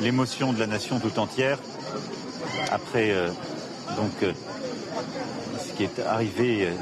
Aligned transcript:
L'émotion 0.00 0.52
de 0.52 0.58
la 0.58 0.66
nation 0.66 0.98
tout 0.98 1.18
entière 1.18 1.58
après 2.72 3.10
euh, 3.12 3.28
donc 3.96 4.10
euh, 4.22 4.32
ce 5.58 5.72
qui 5.72 5.84
est 5.84 6.00
arrivé 6.00 6.66
euh, 6.66 6.72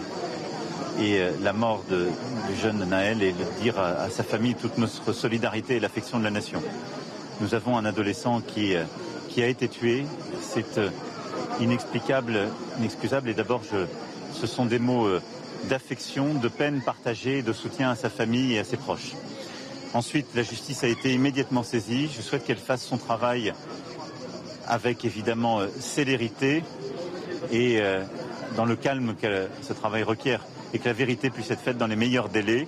et 1.00 1.20
la 1.42 1.52
mort 1.52 1.82
de, 1.90 2.08
du 2.48 2.60
jeune 2.60 2.84
Naël 2.84 3.22
et 3.22 3.32
de 3.32 3.44
dire 3.62 3.78
à, 3.78 4.10
sa 4.10 4.22
famille 4.22 4.54
toute 4.54 4.76
notre 4.76 5.14
solidarité 5.14 5.76
et 5.76 5.80
l'affection 5.80 6.18
de 6.18 6.24
la 6.24 6.30
nation. 6.30 6.62
Nous 7.40 7.54
avons 7.54 7.78
un 7.78 7.86
adolescent 7.86 8.42
qui, 8.42 8.74
qui 9.30 9.42
a 9.42 9.46
été 9.46 9.68
tué. 9.68 10.04
C'est 10.42 10.78
inexplicable, 11.60 12.40
inexcusable. 12.78 13.30
Et 13.30 13.34
d'abord, 13.34 13.62
ce 14.34 14.46
sont 14.46 14.66
des 14.66 14.78
mots 14.78 15.08
d'affection, 15.70 16.34
de 16.34 16.48
peine 16.48 16.82
partagée, 16.82 17.40
de 17.40 17.54
soutien 17.54 17.90
à 17.90 17.96
sa 17.96 18.10
famille 18.10 18.52
et 18.52 18.58
à 18.58 18.64
ses 18.64 18.76
proches. 18.76 19.12
Ensuite, 19.94 20.28
la 20.34 20.42
justice 20.42 20.84
a 20.84 20.88
été 20.88 21.12
immédiatement 21.12 21.62
saisie. 21.62 22.08
Je 22.16 22.22
souhaite 22.22 22.44
qu'elle 22.44 22.56
fasse 22.56 22.82
son 22.82 22.96
travail 22.96 23.52
avec 24.66 25.04
évidemment 25.04 25.60
euh, 25.60 25.66
célérité 25.80 26.64
et 27.50 27.78
euh, 27.78 28.02
dans 28.56 28.64
le 28.64 28.74
calme 28.74 29.14
que 29.20 29.48
ce 29.60 29.74
travail 29.74 30.02
requiert 30.02 30.46
et 30.72 30.78
que 30.78 30.86
la 30.86 30.94
vérité 30.94 31.28
puisse 31.28 31.50
être 31.50 31.60
faite 31.60 31.76
dans 31.76 31.88
les 31.88 31.96
meilleurs 31.96 32.30
délais 32.30 32.66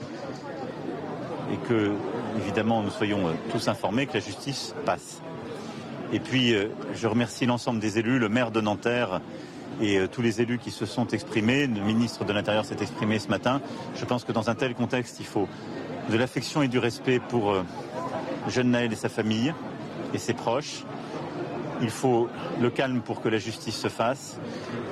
et 1.50 1.56
que 1.67 1.92
évidemment 2.36 2.83
nous 2.83 2.91
soyons 2.91 3.28
euh, 3.28 3.33
tous 3.50 3.69
informés 3.69 4.06
que 4.06 4.14
la 4.14 4.20
justice 4.20 4.75
passe. 4.84 5.22
Et 6.12 6.20
puis 6.20 6.55
je 6.95 7.06
remercie 7.08 7.47
l'ensemble 7.47 7.80
des 7.80 7.98
élus, 7.98 8.19
le 8.19 8.28
maire 8.28 8.50
de 8.50 8.61
Nanterre 8.61 9.20
et 9.80 9.98
tous 10.12 10.22
les 10.22 10.41
élus 10.41 10.58
qui 10.58 10.70
se 10.70 10.86
sont 10.86 11.08
exprimés. 11.08 11.67
Le 11.67 11.80
ministre 11.80 12.25
de 12.25 12.33
l'Intérieur 12.33 12.64
s'est 12.64 12.77
exprimé 12.80 13.19
ce 13.19 13.28
matin. 13.28 13.61
Je 13.97 14.05
pense 14.05 14.22
que 14.22 14.30
dans 14.30 14.48
un 14.48 14.55
tel 14.55 14.75
contexte, 14.75 15.17
il 15.19 15.27
faut 15.27 15.48
de 16.10 16.16
l'affection 16.16 16.62
et 16.62 16.69
du 16.69 16.78
respect 16.78 17.19
pour 17.19 17.52
euh, 17.52 17.62
jeune 18.48 18.70
Naël 18.70 18.92
et 18.92 18.97
sa 18.97 19.08
famille 19.08 19.52
et 20.12 20.19
ses 20.19 20.34
proches. 20.34 20.84
Il 21.83 21.91
faut 21.91 22.28
le 22.61 22.70
calme 22.70 23.00
pour 23.00 23.20
que 23.20 23.28
la 23.28 23.38
justice 23.38 23.77
se 23.77 23.88
fasse 23.88 24.38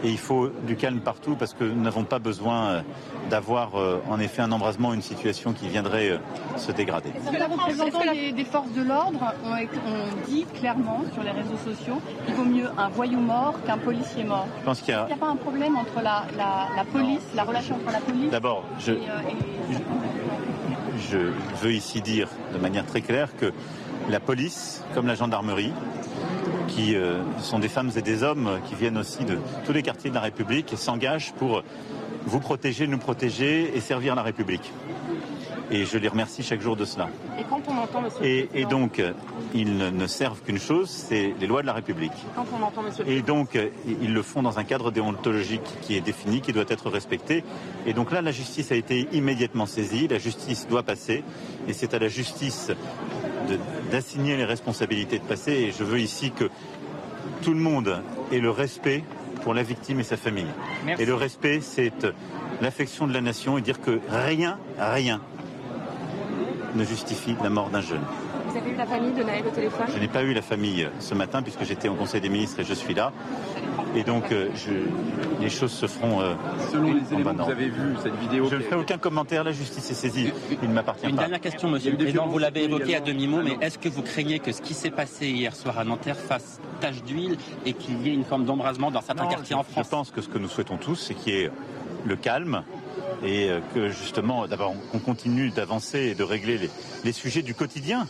et 0.02 0.08
il 0.10 0.18
faut 0.18 0.48
du 0.66 0.74
calme 0.76 0.98
partout 1.00 1.36
parce 1.36 1.54
que 1.54 1.62
nous 1.62 1.80
n'avons 1.80 2.02
pas 2.02 2.18
besoin 2.18 2.64
euh, 2.66 2.82
d'avoir 3.30 3.76
euh, 3.76 4.02
en 4.10 4.18
effet 4.18 4.42
un 4.42 4.50
embrasement, 4.50 4.92
une 4.92 5.00
situation 5.00 5.52
qui 5.52 5.68
viendrait 5.68 6.18
se 6.56 6.72
dégrader. 6.72 7.12
Certains 7.22 7.46
représentants 7.46 8.12
des, 8.12 8.32
des 8.32 8.44
forces 8.44 8.72
de 8.72 8.82
l'ordre 8.82 9.32
ont, 9.46 9.52
ont 9.52 10.26
dit 10.28 10.44
clairement 10.58 11.02
sur 11.14 11.22
les 11.22 11.30
réseaux 11.30 11.56
sociaux 11.64 12.00
qu'il 12.26 12.34
vaut 12.34 12.44
mieux 12.44 12.68
un 12.76 12.88
voyou 12.88 13.20
mort 13.20 13.54
qu'un 13.64 13.78
policier 13.78 14.24
mort? 14.24 14.48
Je 14.60 14.64
pense 14.64 14.80
qu'il 14.80 14.92
a 14.92 15.06
n'y 15.06 15.12
a 15.12 15.16
pas 15.16 15.28
un 15.28 15.36
problème 15.36 15.76
entre 15.76 16.02
la, 16.02 16.24
la, 16.36 16.66
la 16.76 16.84
police, 16.84 17.22
la 17.36 17.44
relation 17.44 17.76
entre 17.76 17.92
la 17.92 18.00
police 18.00 18.30
d'abord, 18.30 18.64
je, 18.80 18.92
et, 18.92 18.96
euh, 18.96 19.30
et- 19.30 19.74
je 21.12 21.18
veux 21.62 21.72
ici 21.72 22.00
dire 22.00 22.28
de 22.54 22.58
manière 22.58 22.86
très 22.86 23.02
claire 23.02 23.36
que 23.36 23.52
la 24.08 24.18
police, 24.18 24.82
comme 24.94 25.06
la 25.06 25.14
gendarmerie, 25.14 25.72
qui 26.68 26.96
euh, 26.96 27.22
sont 27.38 27.58
des 27.58 27.68
femmes 27.68 27.90
et 27.96 28.02
des 28.02 28.22
hommes 28.22 28.58
qui 28.66 28.74
viennent 28.74 28.96
aussi 28.96 29.24
de 29.24 29.38
tous 29.66 29.72
les 29.72 29.82
quartiers 29.82 30.08
de 30.08 30.14
la 30.14 30.22
République, 30.22 30.72
s'engagent 30.76 31.32
pour 31.34 31.62
vous 32.24 32.40
protéger, 32.40 32.86
nous 32.86 32.98
protéger 32.98 33.76
et 33.76 33.80
servir 33.80 34.14
la 34.14 34.22
République. 34.22 34.72
Et 35.72 35.86
je 35.86 35.96
les 35.96 36.08
remercie 36.08 36.42
chaque 36.42 36.60
jour 36.60 36.76
de 36.76 36.84
cela. 36.84 37.08
et 37.38 37.44
quand 37.48 37.62
on 37.66 37.78
entend 37.78 38.02
Monsieur 38.02 38.20
le 38.20 38.28
Et, 38.28 38.50
et 38.54 38.64
donc, 38.66 39.02
ils 39.54 39.76
ne 39.78 40.06
servent 40.06 40.42
qu'une 40.42 40.58
chose, 40.58 40.90
c'est 40.90 41.34
les 41.40 41.46
lois 41.46 41.62
de 41.62 41.66
la 41.66 41.72
République. 41.72 42.12
quand 42.36 42.44
on 42.52 42.62
entend 42.62 42.82
Monsieur 42.82 43.08
Et 43.08 43.22
donc, 43.22 43.58
ils 43.86 44.12
le 44.12 44.22
font 44.22 44.42
dans 44.42 44.58
un 44.58 44.64
cadre 44.64 44.90
déontologique 44.90 45.62
qui 45.80 45.96
est 45.96 46.02
défini, 46.02 46.42
qui 46.42 46.52
doit 46.52 46.66
être 46.68 46.90
respecté. 46.90 47.42
Et 47.86 47.94
donc 47.94 48.12
là, 48.12 48.20
la 48.20 48.32
justice 48.32 48.70
a 48.70 48.74
été 48.74 49.08
immédiatement 49.12 49.64
saisie, 49.64 50.08
la 50.08 50.18
justice 50.18 50.68
doit 50.68 50.82
passer, 50.82 51.24
et 51.66 51.72
c'est 51.72 51.94
à 51.94 51.98
la 51.98 52.08
justice 52.08 52.70
d'assigner 53.90 54.36
les 54.36 54.44
responsabilités 54.44 55.18
de 55.18 55.24
passer. 55.24 55.52
Et 55.52 55.72
je 55.72 55.84
veux 55.84 56.00
ici 56.00 56.32
que 56.32 56.50
tout 57.40 57.54
le 57.54 57.60
monde 57.60 58.02
ait 58.30 58.40
le 58.40 58.50
respect 58.50 59.04
pour 59.42 59.54
la 59.54 59.62
victime 59.62 60.00
et 60.00 60.04
sa 60.04 60.16
famille. 60.16 60.46
Merci. 60.84 61.02
Et 61.02 61.06
le 61.06 61.14
respect, 61.14 61.60
c'est 61.60 61.92
l'affection 62.60 63.06
de 63.06 63.12
la 63.12 63.20
nation 63.20 63.58
et 63.58 63.60
dire 63.60 63.80
que 63.80 63.98
rien, 64.08 64.58
rien 64.78 65.20
ne 66.74 66.84
justifie 66.84 67.36
la 67.42 67.50
mort 67.50 67.68
d'un 67.70 67.80
jeune. 67.80 68.00
Vous 68.48 68.56
avez 68.56 68.70
eu 68.70 68.74
la 68.76 68.86
famille 68.86 69.12
de 69.12 69.22
Naël 69.22 69.44
au 69.46 69.50
téléphone? 69.50 69.86
Je 69.94 69.98
n'ai 69.98 70.08
pas 70.08 70.22
eu 70.22 70.32
la 70.34 70.42
famille 70.42 70.88
ce 71.00 71.14
matin 71.14 71.42
puisque 71.42 71.64
j'étais 71.64 71.88
au 71.88 71.94
Conseil 71.94 72.20
des 72.20 72.28
ministres 72.28 72.60
et 72.60 72.64
je 72.64 72.74
suis 72.74 72.94
là. 72.94 73.12
Et 73.94 74.04
donc, 74.04 74.32
euh, 74.32 74.48
je- 74.54 75.42
les 75.42 75.50
choses 75.50 75.72
se 75.72 75.86
feront. 75.86 76.20
euh, 76.20 76.34
Selon 76.70 76.94
les 76.94 77.00
en 77.00 77.18
éléments 77.18 77.32
que 77.34 77.42
vous 77.42 77.50
avez 77.50 77.68
vus, 77.68 77.94
cette 78.02 78.14
vidéo. 78.16 78.48
Je 78.50 78.56
ne 78.56 78.60
fais 78.62 78.74
aucun 78.74 78.96
commentaire, 78.98 79.44
la 79.44 79.52
justice 79.52 79.90
est 79.90 79.94
saisie. 79.94 80.32
Il 80.62 80.68
ne 80.68 80.74
m'appartient 80.74 81.06
Une 81.06 81.14
pas. 81.16 81.22
dernière 81.22 81.40
question, 81.40 81.68
monsieur 81.68 81.90
le 81.92 81.96
Président. 81.98 82.26
Vous 82.26 82.38
l'avez 82.38 82.64
évoqué 82.64 82.96
à 82.96 83.00
demi-mot, 83.00 83.42
mais 83.42 83.56
est-ce 83.60 83.78
que 83.78 83.88
vous 83.90 84.02
craignez 84.02 84.38
que 84.38 84.52
ce 84.52 84.62
qui 84.62 84.72
s'est 84.74 84.90
passé 84.90 85.28
hier 85.28 85.54
soir 85.54 85.78
à 85.78 85.84
Nanterre 85.84 86.16
fasse 86.16 86.58
tache 86.80 87.02
d'huile 87.02 87.36
et 87.66 87.74
qu'il 87.74 88.00
y 88.06 88.10
ait 88.10 88.14
une 88.14 88.24
forme 88.24 88.44
d'embrasement 88.44 88.90
dans 88.90 89.02
certains 89.02 89.24
Non, 89.24 89.30
quartiers 89.30 89.54
je, 89.56 89.60
en 89.60 89.62
France? 89.62 89.84
Je 89.86 89.90
pense 89.90 90.10
que 90.10 90.20
ce 90.22 90.28
que 90.28 90.38
nous 90.38 90.48
souhaitons 90.48 90.78
tous, 90.78 90.96
c'est 90.96 91.14
qu'il 91.14 91.34
y 91.34 91.36
ait 91.42 91.50
le 92.06 92.16
calme 92.16 92.62
et 93.22 93.48
euh, 93.48 93.60
que 93.74 93.90
justement, 93.90 94.46
d'abord, 94.46 94.74
on 94.94 94.98
continue 94.98 95.50
d'avancer 95.50 95.98
et 95.98 96.14
de 96.14 96.24
régler 96.24 96.70
les, 97.04 97.12
sujets 97.12 97.42
du 97.42 97.54
quotidien. 97.54 98.06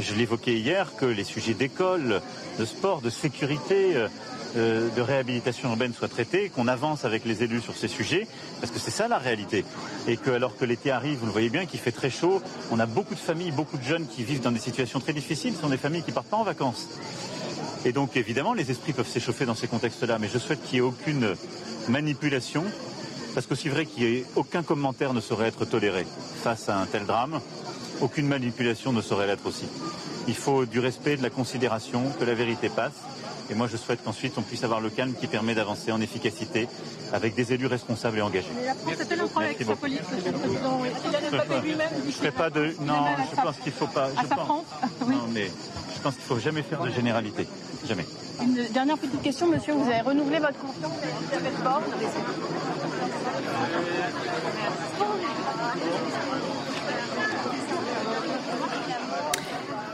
Je 0.00 0.14
l'évoquais 0.14 0.54
hier 0.54 0.94
que 0.96 1.06
les 1.06 1.24
sujets 1.24 1.54
d'école, 1.54 2.20
de 2.58 2.64
sport, 2.64 3.02
de 3.02 3.10
sécurité, 3.10 3.96
euh, 3.96 4.08
euh, 4.56 4.88
de 4.96 5.02
réhabilitation 5.02 5.68
urbaine 5.68 5.92
soient 5.92 6.08
traités, 6.08 6.48
qu'on 6.48 6.68
avance 6.68 7.04
avec 7.04 7.24
les 7.24 7.42
élus 7.42 7.60
sur 7.60 7.76
ces 7.76 7.88
sujets, 7.88 8.26
parce 8.60 8.72
que 8.72 8.78
c'est 8.78 8.90
ça 8.90 9.06
la 9.08 9.18
réalité. 9.18 9.64
Et 10.08 10.16
que 10.16 10.30
alors 10.30 10.56
que 10.56 10.64
l'été 10.64 10.90
arrive, 10.90 11.18
vous 11.18 11.26
le 11.26 11.32
voyez 11.32 11.50
bien, 11.50 11.66
qu'il 11.66 11.80
fait 11.80 11.92
très 11.92 12.10
chaud, 12.10 12.40
on 12.70 12.78
a 12.78 12.86
beaucoup 12.86 13.14
de 13.14 13.20
familles, 13.20 13.52
beaucoup 13.52 13.76
de 13.76 13.84
jeunes 13.84 14.06
qui 14.06 14.24
vivent 14.24 14.40
dans 14.40 14.52
des 14.52 14.60
situations 14.60 15.00
très 15.00 15.12
difficiles. 15.12 15.54
Ce 15.54 15.60
sont 15.60 15.68
des 15.68 15.76
familles 15.76 16.02
qui 16.02 16.12
partent 16.12 16.28
pas 16.28 16.38
en 16.38 16.44
vacances. 16.44 16.88
Et 17.84 17.92
donc 17.92 18.16
évidemment, 18.16 18.54
les 18.54 18.70
esprits 18.70 18.92
peuvent 18.92 19.08
s'échauffer 19.08 19.44
dans 19.44 19.54
ces 19.54 19.68
contextes-là, 19.68 20.18
mais 20.18 20.28
je 20.32 20.38
souhaite 20.38 20.62
qu'il 20.64 20.80
n'y 20.80 20.86
ait 20.86 20.88
aucune 20.88 21.34
manipulation, 21.88 22.64
parce 23.36 23.46
qu'aussi 23.46 23.68
vrai 23.68 23.84
qu'il 23.84 24.06
n'y 24.06 24.16
ait 24.16 24.24
aucun 24.34 24.62
commentaire 24.62 25.12
ne 25.12 25.20
saurait 25.20 25.48
être 25.48 25.66
toléré 25.66 26.06
face 26.42 26.70
à 26.70 26.78
un 26.78 26.86
tel 26.86 27.04
drame, 27.04 27.38
aucune 28.00 28.26
manipulation 28.26 28.94
ne 28.94 29.02
saurait 29.02 29.26
l'être 29.26 29.44
aussi. 29.44 29.66
Il 30.26 30.34
faut 30.34 30.64
du 30.64 30.80
respect, 30.80 31.18
de 31.18 31.22
la 31.22 31.28
considération, 31.28 32.02
que 32.18 32.24
la 32.24 32.32
vérité 32.32 32.70
passe. 32.70 32.94
Et 33.50 33.54
moi, 33.54 33.68
je 33.70 33.76
souhaite 33.76 34.02
qu'ensuite, 34.02 34.38
on 34.38 34.42
puisse 34.42 34.64
avoir 34.64 34.80
le 34.80 34.88
calme 34.88 35.12
qui 35.12 35.26
permet 35.26 35.54
d'avancer 35.54 35.92
en 35.92 36.00
efficacité 36.00 36.66
avec 37.12 37.34
des 37.34 37.52
élus 37.52 37.66
responsables 37.66 38.16
et 38.16 38.22
engagés. 38.22 38.48
Mais 38.56 38.64
la 38.64 38.74
France 38.74 39.44
avec 39.44 39.62
sa 39.62 39.76
police, 39.76 40.00
Monsieur 40.10 40.32
le 40.32 40.38
Président 40.38 40.80
lui-même 41.62 41.90
Je 42.06 42.12
ferai 42.12 42.30
pas 42.30 42.48
de. 42.48 42.74
Non, 42.80 43.04
je 43.30 43.36
pense 43.36 43.56
qu'il 43.58 43.72
faut 43.72 43.86
pas. 43.86 44.08
Je 44.18 44.34
pense, 44.34 44.64
non, 45.06 45.28
mais 45.34 45.50
je 45.94 46.00
pense 46.00 46.14
qu'il 46.14 46.24
faut 46.24 46.38
jamais 46.38 46.62
faire 46.62 46.80
de 46.80 46.90
généralité. 46.90 47.46
Jamais. 47.84 48.06
Une 48.42 48.66
dernière 48.72 48.98
petite 48.98 49.22
question, 49.22 49.46
monsieur. 49.46 49.74
Vous 49.74 49.90
avez 49.90 50.00
renouvelé 50.00 50.38
votre 50.38 50.58
confiance 50.58 50.92
à 51.02 51.36
Elisabeth 51.36 51.62
Borne 51.62 51.84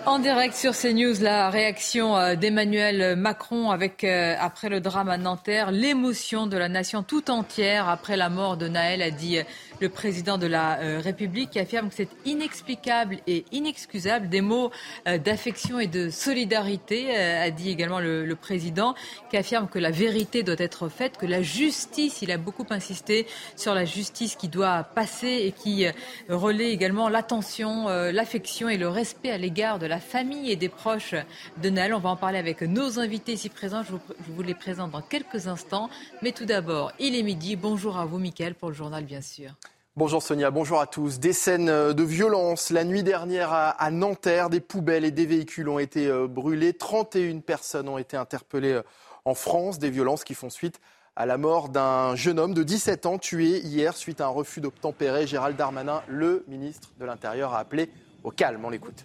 En 0.05 0.19
direct 0.19 0.57
sur 0.57 0.73
CNews, 0.77 1.23
la 1.23 1.49
réaction 1.49 2.17
euh, 2.17 2.35
d'Emmanuel 2.35 3.15
Macron 3.15 3.71
avec, 3.71 4.03
euh, 4.03 4.35
après 4.39 4.69
le 4.69 4.81
drame 4.81 5.09
à 5.09 5.17
Nanterre, 5.17 5.71
l'émotion 5.71 6.49
de 6.49 6.57
la 6.57 6.69
nation 6.69 7.05
tout 7.05 7.31
entière 7.31 7.89
après 7.89 8.17
la 8.17 8.29
mort 8.29 8.57
de 8.57 8.67
Naël, 8.67 9.01
a 9.01 9.13
dit 9.13 9.39
euh, 9.39 9.45
le 9.83 9.89
président 9.89 10.39
de 10.39 10.47
la 10.47 10.79
euh, 10.79 11.01
République, 11.01 11.51
qui 11.51 11.59
affirme 11.59 11.89
que 11.89 11.97
c'est 11.97 12.09
inexplicable 12.25 13.19
et 13.27 13.45
inexcusable. 13.51 14.29
Des 14.29 14.41
mots 14.41 14.71
euh, 15.09 15.19
d'affection 15.19 15.81
et 15.81 15.89
de 15.89 16.09
solidarité, 16.09 17.09
euh, 17.11 17.47
a 17.47 17.51
dit 17.51 17.69
également 17.69 17.99
le, 18.01 18.33
président, 18.37 18.95
qui 19.29 19.37
affirme 19.37 19.69
que 19.69 19.79
la 19.79 19.91
vérité 19.91 20.43
doit 20.43 20.55
être 20.59 20.89
faite, 20.89 21.19
que 21.19 21.27
la 21.27 21.43
justice, 21.43 22.23
il 22.23 22.31
a 22.31 22.39
beaucoup 22.39 22.67
insisté 22.71 23.27
sur 23.57 23.75
la 23.75 23.85
justice 23.85 24.37
qui 24.37 24.49
doit 24.49 24.85
passer 24.85 25.43
et 25.45 25.53
qui 25.53 25.87
relaie 26.29 26.71
également 26.71 27.09
l'attention, 27.09 27.89
l'affection 27.89 28.69
et 28.69 28.79
le 28.79 28.89
respect 28.89 29.31
à 29.31 29.39
l'égard 29.39 29.79
de 29.79 29.87
la 29.87 30.01
famille 30.01 30.51
et 30.51 30.57
des 30.57 30.69
proches 30.69 31.15
de 31.63 31.71
Naël. 31.71 31.93
On 31.95 31.99
va 31.99 32.11
en 32.11 32.17
parler 32.17 32.39
avec 32.39 32.63
nos 32.63 32.99
invités 32.99 33.35
ici 33.35 33.49
présents. 33.49 33.83
Je 33.83 33.93
vous, 33.93 34.01
je 34.27 34.33
vous 34.33 34.43
les 34.43 34.55
présente 34.55 34.93
dans 34.93 35.03
quelques 35.03 35.47
instants. 35.47 35.91
Mais 36.23 36.33
tout 36.33 36.47
d'abord, 36.47 36.93
il 36.99 37.15
est 37.15 37.23
midi. 37.23 37.57
Bonjour 37.57 37.99
à 37.99 38.07
vous, 38.07 38.19
Mickaël, 38.19 38.55
pour 38.55 38.71
le 38.71 38.75
journal, 38.75 39.05
bien 39.05 39.21
sûr. 39.21 39.53
Bonjour 39.95 40.23
Sonia, 40.23 40.51
bonjour 40.51 40.81
à 40.81 40.87
tous. 40.87 41.21
Des 41.21 41.35
scènes 41.35 41.67
de 41.67 42.03
violence 42.03 42.71
la 42.71 42.83
nuit 42.83 43.03
dernière 43.03 43.53
à 43.53 43.91
Nanterre, 43.91 44.49
des 44.49 44.61
poubelles 44.61 45.05
et 45.05 45.11
des 45.11 45.27
véhicules 45.27 45.69
ont 45.69 45.79
été 45.79 46.07
euh, 46.07 46.27
brûlés, 46.27 46.73
31 46.73 47.41
personnes 47.41 47.91
ont 47.91 47.99
été 47.99 48.17
interpellées 48.17 48.73
euh, 48.73 48.83
en 49.27 49.35
France, 49.35 49.79
des 49.79 49.91
violences 49.91 50.25
qui 50.25 50.33
font 50.33 50.49
suite 50.49 50.81
à 51.15 51.27
la 51.27 51.37
mort 51.37 51.69
d'un 51.69 52.17
jeune 52.17 52.39
homme 52.39 52.55
de 52.55 52.63
17 52.63 53.05
ans 53.05 53.19
tué 53.19 53.59
hier 53.59 53.95
suite 53.95 54.23
à 54.23 54.25
un 54.25 54.31
refus 54.31 54.63
d'obtempérer. 54.63 55.27
Gérald 55.27 55.59
Darmanin, 55.59 56.01
le 56.09 56.43
ministre 56.49 56.89
de 56.99 57.05
l'Intérieur, 57.05 57.53
a 57.53 57.59
appelé 57.59 57.91
au 58.25 58.31
calme. 58.31 58.65
On 58.65 58.71
l'écoute. 58.71 59.05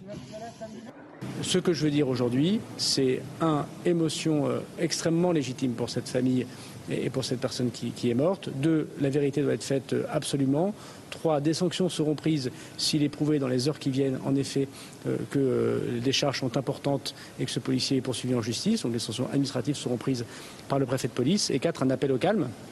Ce 1.42 1.58
que 1.58 1.74
je 1.74 1.84
veux 1.84 1.90
dire 1.90 2.08
aujourd'hui, 2.08 2.62
c'est 2.78 3.20
un, 3.42 3.66
émotion 3.84 4.48
euh, 4.48 4.60
extrêmement 4.78 5.32
légitime 5.32 5.74
pour 5.74 5.90
cette 5.90 6.08
famille 6.08 6.46
et 6.90 7.10
pour 7.10 7.24
cette 7.24 7.40
personne 7.40 7.70
qui, 7.70 8.10
est 8.10 8.14
morte. 8.14 8.48
Deux, 8.54 8.88
la 9.00 9.10
vérité 9.10 9.42
doit 9.42 9.54
être 9.54 9.64
faite 9.64 9.92
euh, 9.92 10.04
absolument. 10.10 10.74
Trois, 11.10 11.40
des 11.40 11.54
sanctions 11.54 11.88
seront 11.88 12.14
prises 12.14 12.50
s'il 12.76 13.02
est 13.02 13.08
prouvé 13.08 13.38
dans 13.38 13.48
les 13.48 13.68
heures 13.68 13.78
qui 13.78 13.90
viennent, 13.90 14.18
en 14.24 14.34
effet, 14.34 14.68
euh, 15.06 15.16
que 15.30 15.82
les 16.04 16.12
charges 16.12 16.40
sont 16.40 16.56
importantes 16.56 17.14
et 17.40 17.44
que 17.44 17.50
ce 17.50 17.60
policier 17.60 17.98
est 17.98 18.02
poursuivi 18.02 18.34
en 18.34 18.42
justice. 18.42 18.82
Donc 18.82 18.92
les 18.92 18.98
sanctions 18.98 19.26
administratives 19.28 19.76
seront 19.76 19.96
prises 19.96 20.24
par 20.68 20.78
le 20.78 20.86
préfet 20.86 21.08
de 21.08 21.12
police. 21.12 21.50
Et 21.50 21.58
quatre, 21.58 21.82
un 21.82 21.90
appel 21.90 22.12
au 22.12 22.18
calme 22.18 22.42
euh, 22.42 22.67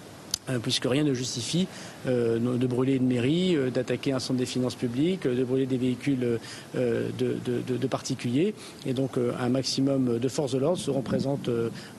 puisque 0.63 0.85
rien 0.85 1.05
ne 1.05 1.15
justifie 1.15 1.67
euh, 2.07 2.39
de 2.39 2.67
brûler 2.67 2.95
une 2.95 3.07
mairie, 3.07 3.57
euh, 3.57 3.71
d'attaquer 3.71 4.13
un 4.13 4.19
centre 4.19 4.39
des 4.39 4.47
finances 4.47 4.75
publiques, 4.75 5.27
de 5.27 5.45
brûler 5.45 5.67
des 5.67 5.79
véhicules 5.79 6.39
de, 6.75 7.87
particuliers. 7.89 8.55
Et 8.85 8.93
donc 8.93 9.13
un 9.17 9.49
maximum 9.49 10.19
de 10.19 10.29
forces 10.29 10.53
de 10.53 10.59
l'ordre 10.59 10.79
seront 10.79 11.03
présentes 11.03 11.49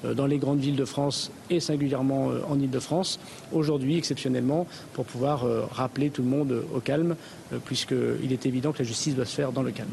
dans 0.04 0.26
les 0.26 0.38
grandes 0.38 0.60
villes 0.60 0.76
de 0.76 0.86
France 0.86 1.32
et 1.50 1.60
singulièrement 1.60 2.32
en 2.50 2.60
Ile-de-France, 2.60 3.20
aujourd'hui 3.52 3.98
exceptionnellement, 3.98 4.68
pour 4.94 5.06
pouvoir 5.06 5.46
rappeler 5.72 6.10
tout 6.10 6.22
le 6.22 6.28
monde 6.28 6.64
au 6.74 6.80
calme, 6.80 7.16
puisqu'il 7.66 8.32
est 8.32 8.46
évident 8.46 8.72
que 8.72 8.80
la 8.80 8.86
justice 8.86 9.16
doit 9.16 9.26
se 9.26 9.36
faire 9.36 9.52
dans 9.52 9.64
le 9.64 9.72
calme. 9.72 9.90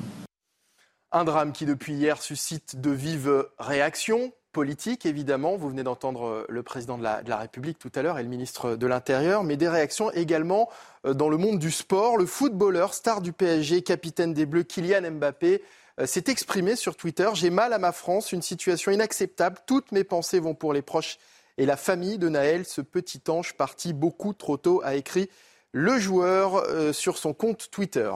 Un 1.13 1.25
drame 1.25 1.53
qui 1.53 1.65
depuis 1.65 1.95
hier 1.95 2.21
suscite 2.21 2.81
de 2.81 2.91
vives 2.91 3.47
réactions 3.59 4.33
politique, 4.55 5.05
évidemment. 5.05 5.57
Vous 5.57 5.69
venez 5.69 5.83
d'entendre 5.83 6.27
euh, 6.27 6.47
le 6.49 6.63
président 6.63 6.97
de 6.97 7.03
la, 7.03 7.37
République 7.37 7.79
tout 7.79 7.91
à 7.95 8.01
l'heure 8.01 8.19
et 8.19 8.23
le 8.23 8.29
ministre 8.31 8.77
de 8.77 8.87
l'Intérieur, 8.87 9.45
mais 9.45 9.59
des 9.59 9.69
réactions 9.69 10.11
également 10.13 10.71
euh, 11.05 11.13
dans 11.13 11.29
le 11.29 11.37
monde 11.37 11.59
du 11.59 11.71
sport. 11.71 12.17
Le 12.17 12.25
footballeur, 12.25 12.95
star 12.95 13.21
du 13.21 13.33
PSG, 13.33 13.83
capitaine 13.83 14.33
des 14.33 14.47
Bleus, 14.47 14.63
Kylian 14.63 15.11
Mbappé, 15.11 15.63
euh, 16.01 16.07
s'est 16.07 16.25
exprimé 16.29 16.77
sur 16.77 16.97
Twitter. 16.97 17.29
J'ai 17.35 17.51
mal 17.51 17.75
à 17.75 17.79
ma 17.79 17.93
France, 17.93 18.33
une 18.33 18.41
situation 18.41 18.93
inacceptable. 18.93 19.59
Toutes 19.67 19.93
mes 19.93 20.05
pensées 20.05 20.39
vont 20.39 20.55
pour 20.55 20.73
les 20.73 20.83
proches 20.83 21.19
et 21.59 21.67
la 21.67 21.77
famille 21.77 22.17
de 22.17 22.29
Naël, 22.29 22.65
ce 22.65 22.81
petit 22.81 23.21
ange 23.29 23.55
parti 23.55 23.93
beaucoup 23.93 24.33
trop 24.33 24.57
tôt, 24.57 24.81
a 24.85 24.95
écrit 24.95 25.29
le 25.73 25.99
joueur 25.99 26.65
sur 26.93 27.19
son 27.19 27.35
compte 27.35 27.69
Twitter. 27.71 28.11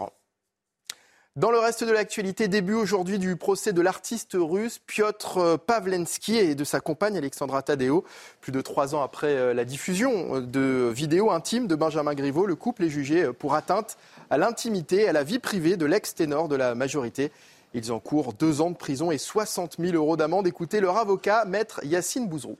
Dans 1.39 1.53
le 1.53 1.61
reste 1.61 1.85
de 1.85 1.93
l'actualité, 1.93 2.49
début 2.49 2.75
aujourd'hui 2.75 3.21
du 3.21 3.37
procès 3.37 3.73
de 3.73 3.81
l'artiste 3.81 4.33
russe 4.35 4.81
Piotr 4.85 5.57
Pavlensky 5.57 6.37
et 6.37 6.57
de 6.57 6.65
sa 6.65 6.81
compagne 6.81 7.17
Alexandra 7.17 7.63
Tadeo. 7.63 8.03
Plus 8.41 8.51
de 8.51 8.61
trois 8.61 8.97
ans 8.97 9.03
après 9.05 9.37
euh, 9.37 9.55
la 9.55 9.65
diffusion 9.65 10.41
de 10.41 10.91
vidéos 10.93 11.31
intimes 11.31 11.69
de 11.69 11.77
Benjamin 11.77 12.15
Griveaux, 12.15 12.45
le 12.45 12.57
couple 12.57 12.83
est 12.87 12.89
jugé 12.89 13.33
pour 13.33 13.55
atteinte 13.55 13.99
à 14.31 14.37
l'intimité 14.37 15.03
et 15.03 15.09
à 15.11 15.13
la 15.13 15.23
vie 15.23 15.39
privée 15.39 15.77
de 15.77 15.87
l'ex-ténor 15.87 16.49
de 16.49 16.57
la 16.57 16.75
majorité. 16.75 17.31
Ils 17.73 17.93
encourent 17.93 18.33
deux 18.33 18.61
ans 18.61 18.73
de 18.73 18.77
prison 18.77 19.13
et 19.13 19.19
60 19.19 19.77
000 19.79 19.95
euros 19.95 20.17
d'amende. 20.17 20.49
Écoutez 20.49 20.81
leur 20.81 20.97
avocat, 20.97 21.45
maître 21.45 21.79
Yacine 21.85 22.27
Bouzrou. 22.27 22.59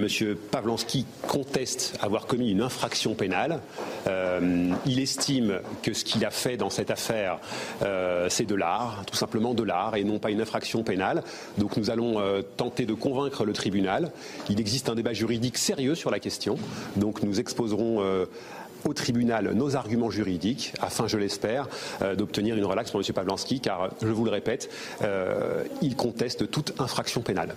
Monsieur 0.00 0.34
Pavlansky 0.34 1.04
conteste 1.28 1.98
avoir 2.00 2.26
commis 2.26 2.50
une 2.50 2.62
infraction 2.62 3.14
pénale. 3.14 3.60
Euh, 4.06 4.72
il 4.86 4.98
estime 4.98 5.60
que 5.82 5.92
ce 5.92 6.04
qu'il 6.04 6.24
a 6.24 6.30
fait 6.30 6.56
dans 6.56 6.70
cette 6.70 6.90
affaire, 6.90 7.38
euh, 7.82 8.26
c'est 8.30 8.46
de 8.46 8.54
l'art, 8.54 9.04
tout 9.06 9.16
simplement 9.16 9.52
de 9.52 9.62
l'art, 9.62 9.96
et 9.96 10.04
non 10.04 10.18
pas 10.18 10.30
une 10.30 10.40
infraction 10.40 10.82
pénale. 10.82 11.22
Donc 11.58 11.76
nous 11.76 11.90
allons 11.90 12.18
euh, 12.18 12.40
tenter 12.40 12.86
de 12.86 12.94
convaincre 12.94 13.44
le 13.44 13.52
tribunal. 13.52 14.10
Il 14.48 14.58
existe 14.58 14.88
un 14.88 14.94
débat 14.94 15.12
juridique 15.12 15.58
sérieux 15.58 15.94
sur 15.94 16.10
la 16.10 16.18
question. 16.18 16.56
Donc 16.96 17.22
nous 17.22 17.38
exposerons 17.38 18.02
au 18.84 18.94
tribunal 18.94 19.52
nos 19.52 19.76
arguments 19.76 20.10
juridiques 20.10 20.72
afin, 20.80 21.08
je 21.08 21.18
l'espère, 21.18 21.68
d'obtenir 22.16 22.56
une 22.56 22.64
relaxe 22.64 22.90
pour 22.90 23.00
M. 23.00 23.06
Pavlansky, 23.12 23.60
car, 23.60 23.90
je 24.00 24.08
vous 24.08 24.24
le 24.24 24.30
répète, 24.30 24.70
il 25.82 25.96
conteste 25.96 26.50
toute 26.50 26.80
infraction 26.80 27.20
pénale. 27.20 27.54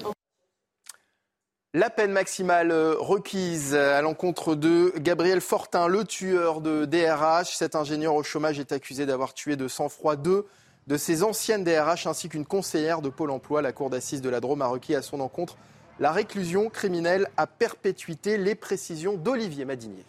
La 1.75 1.89
peine 1.89 2.11
maximale 2.11 2.69
euh, 2.69 2.93
requise 2.99 3.73
à 3.73 4.03
l'encontre 4.03 4.53
de 4.53 4.93
Gabriel 4.99 5.41
Fortin, 5.41 5.87
le 5.87 6.03
tueur 6.03 6.61
de 6.61 6.85
DRH. 6.85 7.55
Cet 7.55 7.75
ingénieur 7.75 8.13
au 8.13 8.21
chômage 8.21 8.59
est 8.59 8.71
accusé 8.71 9.07
d'avoir 9.07 9.33
tué 9.33 9.55
de 9.55 9.67
sang-froid 9.67 10.15
deux 10.15 10.45
de 10.85 10.97
ses 10.97 11.23
anciennes 11.23 11.63
DRH 11.63 12.05
ainsi 12.05 12.29
qu'une 12.29 12.45
conseillère 12.45 13.01
de 13.01 13.09
Pôle 13.09 13.31
emploi. 13.31 13.63
La 13.63 13.71
cour 13.71 13.89
d'assises 13.89 14.21
de 14.21 14.29
la 14.29 14.39
Drôme 14.39 14.61
a 14.61 14.67
requis 14.67 14.93
à 14.93 15.01
son 15.01 15.19
encontre 15.19 15.57
la 15.99 16.11
réclusion 16.11 16.69
criminelle 16.69 17.27
à 17.37 17.47
perpétuité. 17.47 18.37
Les 18.37 18.53
précisions 18.53 19.15
d'Olivier 19.15 19.65
Madinier. 19.65 20.05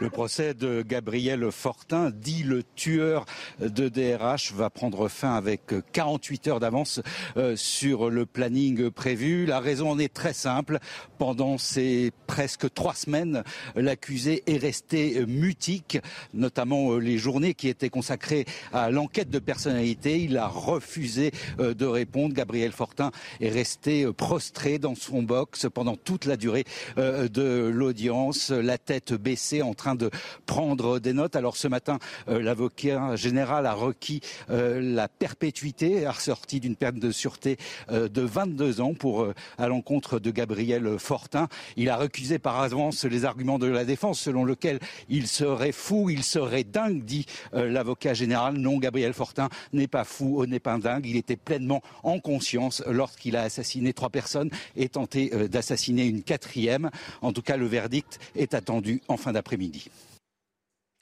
Le 0.00 0.10
procès 0.10 0.54
de 0.54 0.82
Gabriel 0.82 1.50
Fortin, 1.50 2.10
dit 2.10 2.42
le 2.42 2.62
tueur 2.62 3.24
de 3.60 3.88
DRH, 3.88 4.52
va 4.52 4.70
prendre 4.70 5.08
fin 5.08 5.34
avec 5.34 5.74
48 5.92 6.48
heures 6.48 6.60
d'avance 6.60 7.00
euh, 7.36 7.56
sur 7.56 8.10
le 8.10 8.26
planning 8.26 8.90
prévu. 8.90 9.46
La 9.46 9.60
raison 9.60 9.90
en 9.90 9.98
est 9.98 10.12
très 10.12 10.32
simple. 10.32 10.78
Pendant 11.18 11.58
ces 11.58 12.10
presque 12.26 12.72
trois 12.72 12.94
semaines, 12.94 13.42
l'accusé 13.76 14.42
est 14.46 14.56
resté 14.56 15.24
mutique, 15.26 15.98
notamment 16.34 16.92
euh, 16.92 16.98
les 16.98 17.18
journées 17.18 17.54
qui 17.54 17.68
étaient 17.68 17.90
consacrées 17.90 18.46
à 18.72 18.90
l'enquête 18.90 19.30
de 19.30 19.38
personnalité. 19.38 20.20
Il 20.20 20.36
a 20.36 20.46
refusé 20.48 21.32
euh, 21.60 21.74
de 21.74 21.86
répondre. 21.86 22.34
Gabriel 22.34 22.72
Fortin 22.72 23.10
est 23.40 23.50
resté 23.50 24.06
prostré 24.12 24.78
dans 24.78 24.94
son 24.94 25.22
box 25.22 25.66
pendant 25.72 25.96
toute 25.96 26.24
la 26.24 26.36
durée 26.36 26.64
de 26.96 27.70
l'audience, 27.72 28.50
la 28.50 28.78
tête 28.78 29.12
baissée 29.12 29.61
en 29.62 29.74
train 29.74 29.94
de 29.94 30.10
prendre 30.46 30.98
des 30.98 31.12
notes. 31.12 31.36
Alors 31.36 31.56
ce 31.56 31.68
matin, 31.68 31.98
euh, 32.28 32.40
l'avocat 32.42 33.16
général 33.16 33.66
a 33.66 33.74
requis 33.74 34.20
euh, 34.50 34.80
la 34.80 35.08
perpétuité, 35.08 36.06
a 36.06 36.12
ressorti 36.12 36.60
d'une 36.60 36.76
peine 36.76 36.98
de 36.98 37.10
sûreté 37.10 37.56
euh, 37.90 38.08
de 38.08 38.22
22 38.22 38.80
ans 38.80 38.94
pour 38.94 39.28
à 39.58 39.68
l'encontre 39.68 40.18
de 40.18 40.30
Gabriel 40.30 40.98
Fortin. 40.98 41.48
Il 41.76 41.88
a 41.90 41.96
recusé 41.96 42.38
par 42.38 42.60
avance 42.60 43.04
les 43.04 43.24
arguments 43.24 43.58
de 43.58 43.66
la 43.66 43.84
défense 43.84 44.20
selon 44.20 44.44
lequel 44.44 44.80
il 45.08 45.26
serait 45.26 45.72
fou, 45.72 46.10
il 46.10 46.24
serait 46.24 46.64
dingue, 46.64 47.04
dit 47.04 47.26
l'avocat 47.52 48.14
général. 48.14 48.54
Non, 48.54 48.78
Gabriel 48.78 49.12
Fortin 49.12 49.48
n'est 49.72 49.86
pas 49.86 50.04
fou, 50.04 50.44
n'est 50.46 50.60
pas 50.60 50.78
dingue. 50.78 51.06
Il 51.06 51.16
était 51.16 51.36
pleinement 51.36 51.82
en 52.02 52.18
conscience 52.18 52.82
lorsqu'il 52.86 53.36
a 53.36 53.42
assassiné 53.42 53.92
trois 53.92 54.10
personnes 54.10 54.50
et 54.76 54.88
tenté 54.88 55.30
d'assassiner 55.48 56.06
une 56.06 56.22
quatrième. 56.22 56.90
En 57.20 57.32
tout 57.32 57.42
cas, 57.42 57.56
le 57.56 57.66
verdict 57.66 58.18
est 58.34 58.54
attendu 58.54 59.02
en 59.08 59.16
fin 59.16 59.32
d'après. 59.32 59.51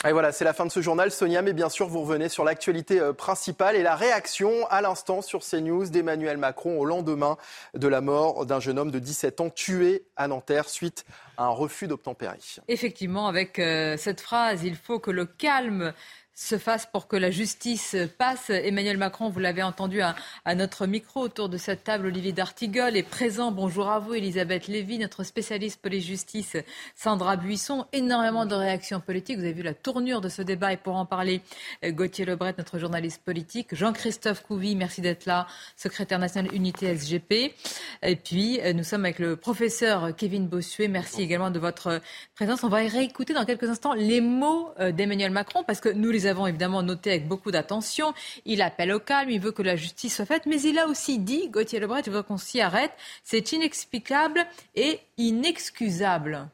Et 0.08 0.12
voilà, 0.12 0.32
c'est 0.32 0.46
la 0.46 0.54
fin 0.54 0.64
de 0.64 0.70
ce 0.70 0.80
journal, 0.80 1.10
Sonia, 1.10 1.42
mais 1.42 1.52
bien 1.52 1.68
sûr, 1.68 1.86
vous 1.86 2.00
revenez 2.00 2.30
sur 2.30 2.42
l'actualité 2.42 2.98
euh, 2.98 3.12
principale 3.12 3.76
et 3.76 3.82
la 3.82 3.94
réaction 3.94 4.66
à 4.70 4.80
l'instant 4.80 5.20
sur 5.20 5.40
CNews 5.40 5.90
d'Emmanuel 5.90 6.38
Macron 6.38 6.78
au 6.80 6.86
lendemain 6.86 7.36
de 7.74 7.86
la 7.86 8.00
mort 8.00 8.46
d'un 8.46 8.60
jeune 8.60 8.78
homme 8.78 8.90
de 8.90 8.98
17 8.98 9.42
ans 9.42 9.50
tué 9.50 10.06
à 10.16 10.26
Nanterre 10.26 10.70
suite 10.70 11.04
à 11.36 11.44
un 11.44 11.50
refus 11.50 11.86
d'obtempérer. 11.86 12.38
Effectivement, 12.68 13.28
avec 13.28 13.58
euh, 13.58 13.98
cette 13.98 14.22
phrase, 14.22 14.64
il 14.64 14.74
faut 14.74 15.00
que 15.00 15.10
le 15.10 15.26
calme 15.26 15.92
se 16.40 16.56
fasse 16.56 16.86
pour 16.86 17.06
que 17.06 17.16
la 17.16 17.30
justice 17.30 17.94
passe. 18.16 18.48
Emmanuel 18.48 18.96
Macron, 18.96 19.28
vous 19.28 19.40
l'avez 19.40 19.62
entendu 19.62 20.00
à, 20.00 20.14
notre 20.54 20.86
micro 20.86 21.20
autour 21.20 21.50
de 21.50 21.58
cette 21.58 21.84
table, 21.84 22.06
Olivier 22.06 22.32
D'Artigol 22.32 22.96
est 22.96 23.02
présent. 23.02 23.52
Bonjour 23.52 23.90
à 23.90 23.98
vous, 23.98 24.14
Elisabeth 24.14 24.66
Lévy, 24.66 24.98
notre 24.98 25.22
spécialiste 25.22 25.82
police-justice, 25.82 26.56
Sandra 26.96 27.36
Buisson. 27.36 27.84
Énormément 27.92 28.46
de 28.46 28.54
réactions 28.54 29.00
politiques. 29.00 29.36
Vous 29.36 29.44
avez 29.44 29.52
vu 29.52 29.62
la 29.62 29.74
tournure 29.74 30.22
de 30.22 30.30
ce 30.30 30.40
débat 30.40 30.72
et 30.72 30.78
pour 30.78 30.96
en 30.96 31.04
parler, 31.04 31.42
Gauthier 31.84 32.24
Lebret, 32.24 32.54
notre 32.56 32.78
journaliste 32.78 33.22
politique, 33.22 33.74
Jean-Christophe 33.74 34.42
Couvi, 34.42 34.76
merci 34.76 35.02
d'être 35.02 35.26
là, 35.26 35.46
secrétaire 35.76 36.18
national 36.18 36.54
unité 36.54 36.96
SGP. 36.96 37.54
Et 38.02 38.16
puis, 38.16 38.60
nous 38.74 38.84
sommes 38.84 39.04
avec 39.04 39.18
le 39.18 39.36
professeur 39.36 40.16
Kevin 40.16 40.48
Bossuet. 40.48 40.88
Merci 40.88 41.20
également 41.20 41.50
de 41.50 41.58
votre 41.58 42.00
présence. 42.34 42.64
On 42.64 42.68
va 42.68 42.78
réécouter 42.78 43.34
dans 43.34 43.44
quelques 43.44 43.68
instants 43.68 43.92
les 43.92 44.22
mots 44.22 44.70
euh, 44.80 44.90
d'Emmanuel 44.90 45.30
Macron 45.30 45.62
parce 45.66 45.80
que 45.80 45.90
nous 45.90 46.10
les 46.10 46.29
avons 46.30 46.46
évidemment 46.46 46.82
noté 46.82 47.10
avec 47.10 47.28
beaucoup 47.28 47.50
d'attention. 47.50 48.14
Il 48.44 48.62
appelle 48.62 48.92
au 48.92 49.00
calme, 49.00 49.30
il 49.30 49.40
veut 49.40 49.52
que 49.52 49.62
la 49.62 49.76
justice 49.76 50.16
soit 50.16 50.26
faite, 50.26 50.46
mais 50.46 50.60
il 50.62 50.78
a 50.78 50.86
aussi 50.86 51.18
dit, 51.18 51.48
Gauthier 51.48 51.80
Lebret, 51.80 52.02
je 52.06 52.10
veux 52.10 52.22
qu'on 52.22 52.38
s'y 52.38 52.60
arrête, 52.60 52.92
c'est 53.22 53.52
inexplicable 53.52 54.46
et 54.74 55.00
inexcusable. 55.18 56.48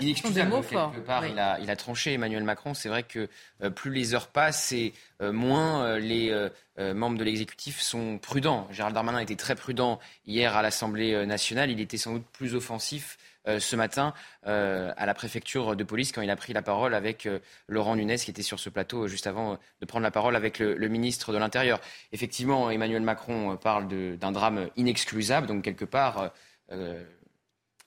Inexcusable, 0.00 0.52
quelque 0.68 1.00
part, 1.00 1.26
il, 1.26 1.38
a, 1.38 1.58
il, 1.60 1.70
a, 1.70 1.76
tranché 1.76 2.12
Emmanuel 2.12 2.44
Macron. 2.44 2.74
C'est 2.74 2.88
vrai 2.88 3.02
que 3.02 3.28
euh, 3.62 3.70
plus 3.70 3.90
les 3.90 4.14
heures 4.14 4.28
passent 4.28 4.70
et 4.72 4.92
euh, 5.22 5.32
moins 5.32 5.84
euh, 5.84 5.98
les 5.98 6.94
membres 6.94 7.18
de 7.18 7.24
l'exécutif 7.24 7.80
sont 7.80 8.18
prudents. 8.18 8.68
Gérald 8.70 8.94
Darmanin 8.94 9.18
était 9.18 9.34
très 9.34 9.56
prudent 9.56 9.98
hier 10.26 10.56
à 10.56 10.62
l'Assemblée 10.62 11.26
nationale. 11.26 11.70
Il 11.70 11.80
était 11.80 11.96
sans 11.96 12.12
doute 12.12 12.26
plus 12.32 12.54
offensif 12.54 13.18
ce 13.58 13.76
matin 13.76 14.12
à 14.44 15.06
la 15.06 15.14
préfecture 15.14 15.76
de 15.76 15.84
police 15.84 16.12
quand 16.12 16.22
il 16.22 16.30
a 16.30 16.36
pris 16.36 16.52
la 16.52 16.62
parole 16.62 16.94
avec 16.94 17.28
Laurent 17.66 17.96
Nunez 17.96 18.16
qui 18.16 18.30
était 18.30 18.42
sur 18.42 18.60
ce 18.60 18.68
plateau 18.68 19.08
juste 19.08 19.26
avant 19.26 19.58
de 19.80 19.86
prendre 19.86 20.02
la 20.02 20.10
parole 20.10 20.36
avec 20.36 20.58
le, 20.58 20.74
le 20.74 20.88
ministre 20.88 21.32
de 21.32 21.38
l'Intérieur. 21.38 21.80
Effectivement, 22.12 22.70
Emmanuel 22.70 23.02
Macron 23.02 23.56
parle 23.56 23.88
d'un 24.18 24.32
drame 24.32 24.68
inexcusable, 24.76 25.46
donc 25.46 25.62
quelque 25.62 25.84
part 25.84 26.32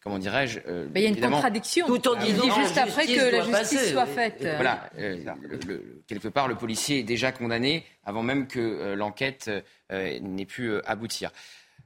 comment 0.04 0.18
dirais-je 0.18 0.60
euh, 0.68 0.88
Il 0.96 1.02
y 1.02 1.06
a 1.06 1.10
une 1.10 1.20
contradiction. 1.20 1.86
Tout 1.86 2.08
en 2.08 2.16
disant 2.16 2.56
juste 2.56 2.78
après 2.78 3.06
que 3.06 3.32
la 3.32 3.60
justice 3.60 3.92
soit 3.92 4.06
faite. 4.06 4.40
Voilà, 4.42 4.90
euh, 4.98 5.18
quelque 6.08 6.28
part, 6.28 6.48
le 6.48 6.56
policier 6.56 7.00
est 7.00 7.04
déjà 7.04 7.32
condamné 7.32 7.86
avant 8.04 8.24
même 8.24 8.48
que 8.48 8.60
euh, 8.60 8.96
l'enquête 8.96 9.50
n'ait 9.90 10.46
pu 10.46 10.72
aboutir. 10.86 11.32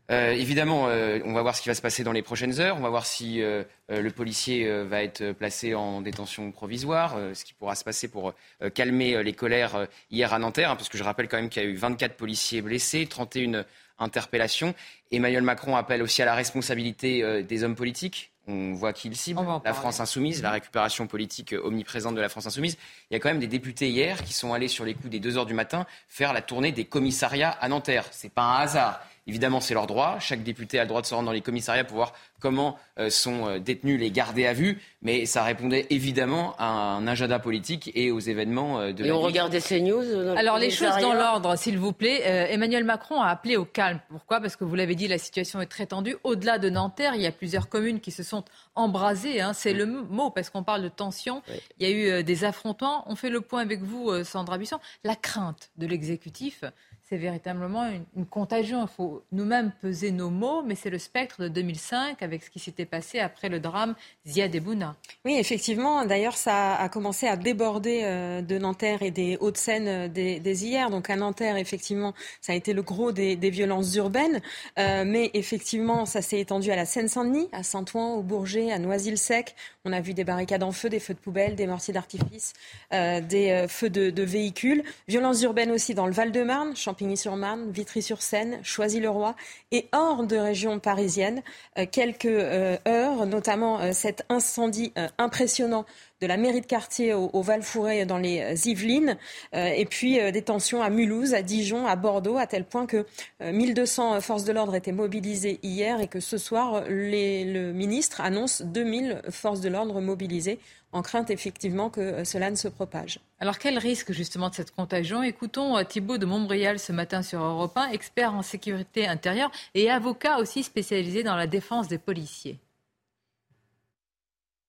Évidemment, 0.09 0.83
on 0.83 1.33
va 1.33 1.41
voir 1.41 1.55
ce 1.55 1.61
qui 1.61 1.69
va 1.69 1.75
se 1.75 1.81
passer 1.81 2.03
dans 2.03 2.11
les 2.11 2.21
prochaines 2.21 2.59
heures. 2.59 2.77
On 2.77 2.81
va 2.81 2.89
voir 2.89 3.05
si 3.05 3.39
le 3.39 4.09
policier 4.09 4.83
va 4.83 5.03
être 5.03 5.31
placé 5.31 5.73
en 5.73 6.01
détention 6.01 6.51
provisoire, 6.51 7.17
ce 7.33 7.43
qui 7.43 7.53
pourra 7.53 7.75
se 7.75 7.83
passer 7.83 8.07
pour 8.07 8.33
calmer 8.73 9.23
les 9.23 9.33
colères 9.33 9.87
hier 10.11 10.33
à 10.33 10.39
Nanterre, 10.39 10.71
hein, 10.71 10.75
parce 10.75 10.89
que 10.89 10.97
je 10.97 11.03
rappelle 11.03 11.27
quand 11.27 11.37
même 11.37 11.49
qu'il 11.49 11.63
y 11.63 11.65
a 11.65 11.69
eu 11.69 11.75
24 11.75 12.15
policiers 12.15 12.61
blessés, 12.61 13.07
31 13.07 13.65
interpellation. 13.99 14.73
Emmanuel 15.11 15.43
Macron 15.43 15.75
appelle 15.75 16.01
aussi 16.01 16.21
à 16.21 16.25
la 16.25 16.35
responsabilité 16.35 17.23
euh, 17.23 17.43
des 17.43 17.63
hommes 17.63 17.75
politiques. 17.75 18.31
On 18.47 18.73
voit 18.73 18.93
qui 18.93 19.07
il 19.07 19.15
cible, 19.15 19.41
la 19.63 19.73
France 19.73 19.99
insoumise, 19.99 20.43
la 20.43 20.51
récupération 20.51 21.07
politique 21.07 21.53
euh, 21.53 21.61
omniprésente 21.63 22.15
de 22.15 22.21
la 22.21 22.29
France 22.29 22.45
insoumise. 22.45 22.77
Il 23.09 23.13
y 23.13 23.17
a 23.17 23.19
quand 23.19 23.29
même 23.29 23.39
des 23.39 23.47
députés 23.47 23.89
hier 23.89 24.23
qui 24.23 24.33
sont 24.33 24.53
allés 24.53 24.67
sur 24.67 24.85
les 24.85 24.93
coups 24.93 25.09
des 25.09 25.19
2 25.19 25.37
heures 25.37 25.45
du 25.45 25.53
matin 25.53 25.85
faire 26.07 26.33
la 26.33 26.41
tournée 26.41 26.71
des 26.71 26.85
commissariats 26.85 27.49
à 27.49 27.67
Nanterre. 27.69 28.05
C'est 28.11 28.31
pas 28.31 28.43
un 28.43 28.59
hasard. 28.59 29.01
Évidemment, 29.27 29.59
c'est 29.59 29.73
leur 29.73 29.87
droit. 29.87 30.19
Chaque 30.19 30.43
député 30.43 30.77
a 30.77 30.83
le 30.83 30.87
droit 30.87 31.01
de 31.01 31.07
se 31.07 31.15
rendre 31.15 31.25
dans 31.25 31.31
les 31.31 31.41
commissariats 31.41 31.83
pour 31.83 31.95
voir 31.95 32.13
comment 32.39 32.77
euh, 32.99 33.09
sont 33.09 33.47
euh, 33.47 33.59
détenus 33.59 33.99
les 33.99 34.11
gardés 34.11 34.45
à 34.45 34.53
vue. 34.53 34.79
Mais 35.01 35.25
ça 35.25 35.43
répondait 35.43 35.87
évidemment 35.89 36.55
à 36.59 36.67
un 36.67 37.07
agenda 37.07 37.39
politique 37.39 37.91
et 37.95 38.11
aux 38.11 38.19
événements 38.19 38.79
euh, 38.79 38.93
de 38.93 39.03
et 39.03 39.11
on 39.11 39.19
regardait 39.19 39.59
ces 39.59 39.81
news 39.81 40.03
Alors, 40.37 40.59
les 40.59 40.69
choses 40.69 40.95
dans 41.01 41.15
l'ordre, 41.15 41.55
s'il 41.57 41.79
vous 41.79 41.91
plaît. 41.91 42.21
Emmanuel 42.51 42.83
Macron 42.83 43.19
a 43.19 43.29
appelé 43.29 43.57
au 43.57 43.65
calme. 43.65 43.99
Pourquoi? 44.09 44.41
Parce 44.41 44.55
que 44.55 44.63
vous 44.63 44.75
l'avez 44.75 44.93
dit, 44.93 45.07
la 45.07 45.17
situation 45.17 45.59
est 45.59 45.65
très 45.65 45.87
tendue. 45.87 46.17
Au-delà 46.23 46.59
de 46.59 46.69
Nanterre, 46.69 47.15
il 47.15 47.21
y 47.21 47.27
a 47.27 47.31
plusieurs 47.31 47.67
communes 47.67 47.99
qui 47.99 48.11
se 48.11 48.21
sont 48.21 48.43
embrasées. 48.75 49.41
Hein. 49.41 49.53
C'est 49.53 49.73
le 49.73 49.87
mot, 49.87 50.29
parce 50.29 50.51
qu'on 50.51 50.63
parle 50.63 50.83
de 50.83 50.89
tension. 50.89 51.41
Il 51.79 51.87
y 51.87 51.91
a 51.91 52.19
eu 52.19 52.23
des 52.23 52.43
affrontements. 52.43 53.03
On 53.07 53.15
fait 53.15 53.31
le 53.31 53.41
point 53.41 53.61
avec 53.61 53.81
vous, 53.81 54.23
Sandra 54.23 54.59
Buisson. 54.59 54.79
La 55.03 55.15
crainte 55.15 55.71
de 55.77 55.87
l'exécutif, 55.87 56.63
c'est 57.07 57.17
véritablement 57.17 57.87
une, 58.15 58.25
contagion. 58.25 58.81
Il 58.81 58.87
faut 58.87 59.23
nous-mêmes 59.31 59.71
peser 59.79 60.09
nos 60.09 60.31
mots, 60.31 60.63
mais 60.63 60.73
c'est 60.73 60.89
le 60.89 60.97
spectre 60.97 61.43
de 61.43 61.47
2005 61.47 62.23
avec 62.23 62.43
ce 62.43 62.49
qui 62.49 62.57
s'était 62.57 62.85
passé 62.85 63.19
après 63.19 63.47
le 63.47 63.59
drame 63.59 63.93
Ziad 64.25 64.55
Ebouna. 64.55 64.95
Oui, 65.23 65.35
effectivement. 65.37 66.03
D'ailleurs, 66.05 66.35
ça 66.35 66.73
a 66.75 66.89
commencé 66.89 67.27
à 67.27 67.37
déborder 67.37 68.01
euh, 68.03 68.41
de 68.41 68.57
Nanterre 68.57 69.03
et 69.03 69.11
des 69.11 69.37
Hauts-de-Seine 69.39 69.87
euh, 69.87 70.07
des, 70.07 70.65
hier. 70.65 70.89
Donc 70.89 71.11
à 71.11 71.15
Nanterre, 71.15 71.57
effectivement, 71.57 72.15
ça 72.41 72.53
a 72.53 72.55
été 72.55 72.73
le 72.73 72.81
gros 72.81 73.11
des, 73.11 73.35
violences 73.35 73.95
urbaines. 73.95 74.41
Euh, 74.79 75.03
mais 75.05 75.29
effectivement, 75.35 76.07
ça 76.07 76.23
s'est 76.23 76.39
étendu 76.39 76.71
à 76.71 76.75
la 76.75 76.85
Seine-Saint-Denis, 76.85 77.49
à 77.51 77.61
Saint-Ouen, 77.61 78.15
au 78.15 78.23
Bourget, 78.23 78.71
à 78.71 78.79
Noisy-le-Sec. 78.79 79.53
On 79.85 79.93
a 79.93 80.01
vu 80.01 80.15
des 80.15 80.23
barricades 80.23 80.63
en 80.63 80.71
feu, 80.71 80.89
des 80.89 80.99
feux 80.99 81.13
de 81.13 81.19
poubelle, 81.19 81.55
des 81.55 81.67
mortiers 81.67 81.93
d'artifice, 81.93 82.53
des 82.91 83.65
feux 83.69 83.91
de, 83.91 84.09
de, 84.09 84.23
véhicules. 84.23 84.83
Violences 85.07 85.43
urbaines 85.43 85.69
aussi 85.69 85.93
dans 85.93 86.07
le 86.07 86.11
Val-de-Marne, 86.11 86.75
Champigny-sur-Marne, 86.95 87.71
Vitry-sur-Seine, 87.71 88.59
Choisy-le-Roi 88.63 89.35
et 89.73 89.89
hors 89.91 90.23
de 90.23 90.37
région 90.37 90.79
parisienne. 90.79 91.43
Euh, 91.77 91.85
quelques 91.91 92.25
euh, 92.25 92.77
heures, 92.87 93.25
notamment 93.25 93.81
euh, 93.81 93.91
cet 93.91 94.23
incendie 94.29 94.93
impressionnant 95.17 95.85
de 96.21 96.27
la 96.27 96.37
mairie 96.37 96.61
de 96.61 96.65
quartier 96.65 97.13
au, 97.13 97.41
Val-Fouré 97.41 98.05
dans 98.05 98.17
les 98.17 98.67
Yvelines, 98.67 99.17
et 99.53 99.85
puis 99.85 100.19
des 100.31 100.41
tensions 100.41 100.81
à 100.81 100.89
Mulhouse, 100.89 101.33
à 101.33 101.41
Dijon, 101.41 101.85
à 101.85 101.95
Bordeaux, 101.95 102.37
à 102.37 102.47
tel 102.47 102.63
point 102.63 102.85
que 102.85 103.05
1200 103.41 104.21
forces 104.21 104.45
de 104.45 104.53
l'ordre 104.53 104.75
étaient 104.75 104.91
mobilisées 104.91 105.59
hier 105.61 105.99
et 105.99 106.07
que 106.07 106.19
ce 106.19 106.37
soir, 106.37 106.83
le 106.87 107.71
ministre 107.73 108.21
annonce 108.21 108.61
2000 108.61 109.21
forces 109.29 109.61
de 109.61 109.69
l'ordre 109.69 110.01
mobilisées 110.01 110.59
en 110.95 111.01
crainte 111.01 111.29
effectivement 111.29 111.89
que 111.89 111.99
euh, 111.99 112.23
cela 112.23 112.49
ne 112.49 112.55
se 112.55 112.69
propage. 112.69 113.19
Alors 113.39 113.59
quel 113.59 113.77
risque 113.77 114.13
justement 114.13 114.49
de 114.49 114.55
cette 114.55 114.71
contagion? 114.71 115.23
Écoutons 115.23 115.77
euh, 115.77 115.83
Thibault 115.83 116.17
de 116.17 116.25
Montbrial 116.25 116.79
ce 116.79 116.93
matin 116.93 117.21
sur 117.21 117.43
Europe 117.43 117.73
1, 117.75 117.89
expert 117.89 118.33
en 118.33 118.41
sécurité 118.41 119.05
intérieure 119.05 119.51
et 119.73 119.91
avocat 119.91 120.37
aussi 120.37 120.63
spécialisé 120.63 121.23
dans 121.23 121.35
la 121.35 121.47
défense 121.47 121.89
des 121.89 121.97
policiers. 121.97 122.59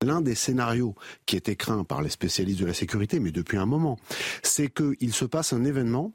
L'un 0.07 0.21
des 0.21 0.37
scénarios 0.37 0.95
qui 1.27 1.35
était 1.37 1.57
craint 1.57 1.83
par 1.83 2.01
les 2.01 2.11
spécialistes 2.11 2.61
de 2.61 2.67
la 2.67 2.75
sécurité, 2.75 3.19
mais 3.19 3.33
depuis 3.33 3.59
un 3.59 3.67
moment, 3.67 3.99
c'est 4.45 4.73
qu'il 4.73 5.13
se 5.13 5.25
passe 5.25 5.53
un 5.53 5.65
événement 5.65 6.13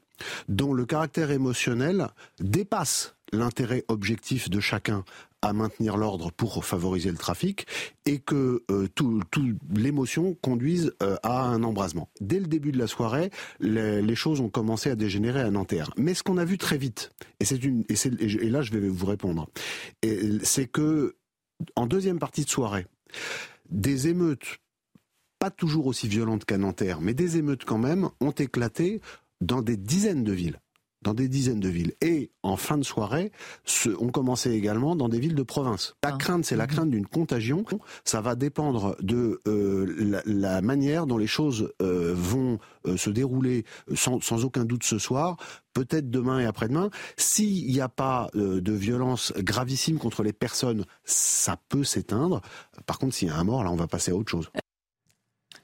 dont 0.48 0.72
le 0.72 0.86
caractère 0.86 1.30
émotionnel 1.30 2.08
dépasse 2.40 3.14
l'intérêt 3.32 3.84
objectif 3.88 4.48
de 4.48 4.60
chacun 4.60 5.04
à 5.42 5.52
maintenir 5.52 5.98
l'ordre 5.98 6.30
pour 6.30 6.64
favoriser 6.64 7.10
le 7.10 7.18
trafic 7.18 7.66
et 8.06 8.18
que 8.18 8.62
euh, 8.70 8.88
l'émotion 9.74 10.34
conduise 10.40 10.94
euh, 11.02 11.16
à 11.22 11.42
un 11.42 11.62
embrasement. 11.64 12.08
Dès 12.20 12.40
le 12.40 12.46
début 12.46 12.72
de 12.72 12.78
la 12.78 12.86
soirée, 12.86 13.30
les, 13.60 14.14
choses 14.14 14.40
ont 14.40 14.48
commencé 14.48 14.88
à 14.88 14.94
dégénérer 14.94 15.40
à 15.40 15.50
Nanterre. 15.50 15.90
Mais 15.98 16.14
ce 16.14 16.22
qu'on 16.22 16.38
a 16.38 16.46
vu 16.46 16.56
très 16.56 16.78
vite, 16.78 17.10
et, 17.40 17.44
c'est 17.44 17.62
et 17.62 18.48
là 18.48 18.62
je 18.62 18.70
vais 18.72 18.88
vous 18.88 19.06
répondre, 19.06 19.48
c'est 20.42 20.66
que 20.66 21.16
en 21.76 21.86
deuxième 21.86 22.18
partie 22.18 22.44
de 22.44 22.50
soirée, 22.50 22.86
des 23.72 24.08
émeutes 24.08 24.58
pas 25.42 25.50
toujours 25.50 25.86
aussi 25.86 26.06
violentes 26.06 26.44
qu'à 26.44 26.56
Nanterre, 26.56 27.00
mais 27.00 27.14
des 27.14 27.36
émeutes 27.36 27.64
quand 27.64 27.78
même, 27.78 28.08
ont 28.20 28.30
éclaté 28.30 29.00
dans 29.40 29.60
des 29.60 29.76
dizaines 29.76 30.22
de 30.22 30.32
villes 30.32 30.60
dans 31.02 31.14
des 31.14 31.28
dizaines 31.28 31.60
de 31.60 31.68
villes. 31.68 31.94
Et 32.00 32.30
en 32.42 32.56
fin 32.56 32.78
de 32.78 32.84
soirée, 32.84 33.32
on 34.00 34.08
commençait 34.08 34.56
également 34.56 34.96
dans 34.96 35.08
des 35.08 35.18
villes 35.18 35.34
de 35.34 35.42
province. 35.42 35.96
La 36.02 36.10
ah. 36.14 36.16
crainte, 36.16 36.44
c'est 36.44 36.56
la 36.56 36.66
mhm. 36.66 36.70
crainte 36.70 36.90
d'une 36.90 37.06
contagion. 37.06 37.64
Ça 38.04 38.20
va 38.20 38.34
dépendre 38.34 38.96
de 39.00 39.40
euh, 39.46 40.20
la, 40.24 40.62
manière 40.62 41.06
dont 41.06 41.18
les 41.18 41.26
choses 41.26 41.72
euh, 41.80 42.12
vont 42.14 42.58
euh, 42.86 42.96
se 42.96 43.10
dérouler 43.10 43.64
sans, 43.94 44.20
sans, 44.20 44.44
aucun 44.44 44.64
doute 44.64 44.84
ce 44.84 44.98
soir, 44.98 45.36
peut-être 45.74 46.10
demain 46.10 46.40
et 46.40 46.46
après-demain. 46.46 46.90
S'il 47.16 47.66
n'y 47.66 47.80
a 47.80 47.88
pas 47.88 48.30
de 48.34 48.72
violence 48.72 49.32
gravissime 49.38 49.98
contre 49.98 50.22
les 50.22 50.32
personnes, 50.32 50.84
ça 51.04 51.56
peut 51.68 51.84
s'éteindre. 51.84 52.40
Par 52.86 52.98
contre, 52.98 53.14
s'il 53.14 53.28
y 53.28 53.30
a 53.30 53.36
un 53.36 53.44
mort, 53.44 53.64
là, 53.64 53.70
on 53.70 53.76
va 53.76 53.86
passer 53.86 54.10
à 54.12 54.14
autre 54.14 54.30
chose. 54.30 54.50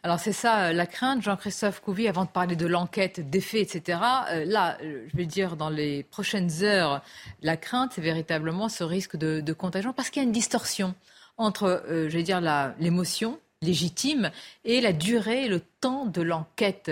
Alors 0.05 0.21
c'est 0.21 0.33
ça 0.33 0.67
euh, 0.67 0.73
la 0.73 0.87
crainte, 0.87 1.23
Jean-Christophe 1.23 1.81
Couvi, 1.81 2.07
avant 2.07 2.25
de 2.25 2.31
parler 2.31 2.55
de 2.55 2.67
l'enquête, 2.67 3.29
des 3.29 3.41
faits, 3.41 3.75
etc. 3.75 3.99
Euh, 4.31 4.45
là, 4.45 4.79
euh, 4.83 5.07
je 5.11 5.17
vais 5.17 5.27
dire, 5.27 5.57
dans 5.57 5.71
les 5.71 6.05
prochaines 6.05 6.63
heures, 6.63 7.03
la 7.43 7.57
crainte, 7.57 7.93
c'est 7.95 8.01
véritablement 8.01 8.69
ce 8.69 8.85
risque 8.85 9.17
de, 9.17 9.53
contagion, 9.53 9.93
parce 9.93 10.11
qu'il 10.11 10.23
y 10.23 10.25
a 10.25 10.29
une 10.29 10.33
distorsion 10.33 10.95
entre, 11.37 11.85
je 11.89 12.09
vais 12.09 12.23
dire, 12.23 12.41
l'émotion 12.81 13.39
légitime 13.63 14.31
et 14.65 14.81
la 14.81 14.93
durée, 14.93 15.49
le 15.49 15.61
temps 15.81 16.05
de 16.05 16.21
l'enquête. 16.21 16.91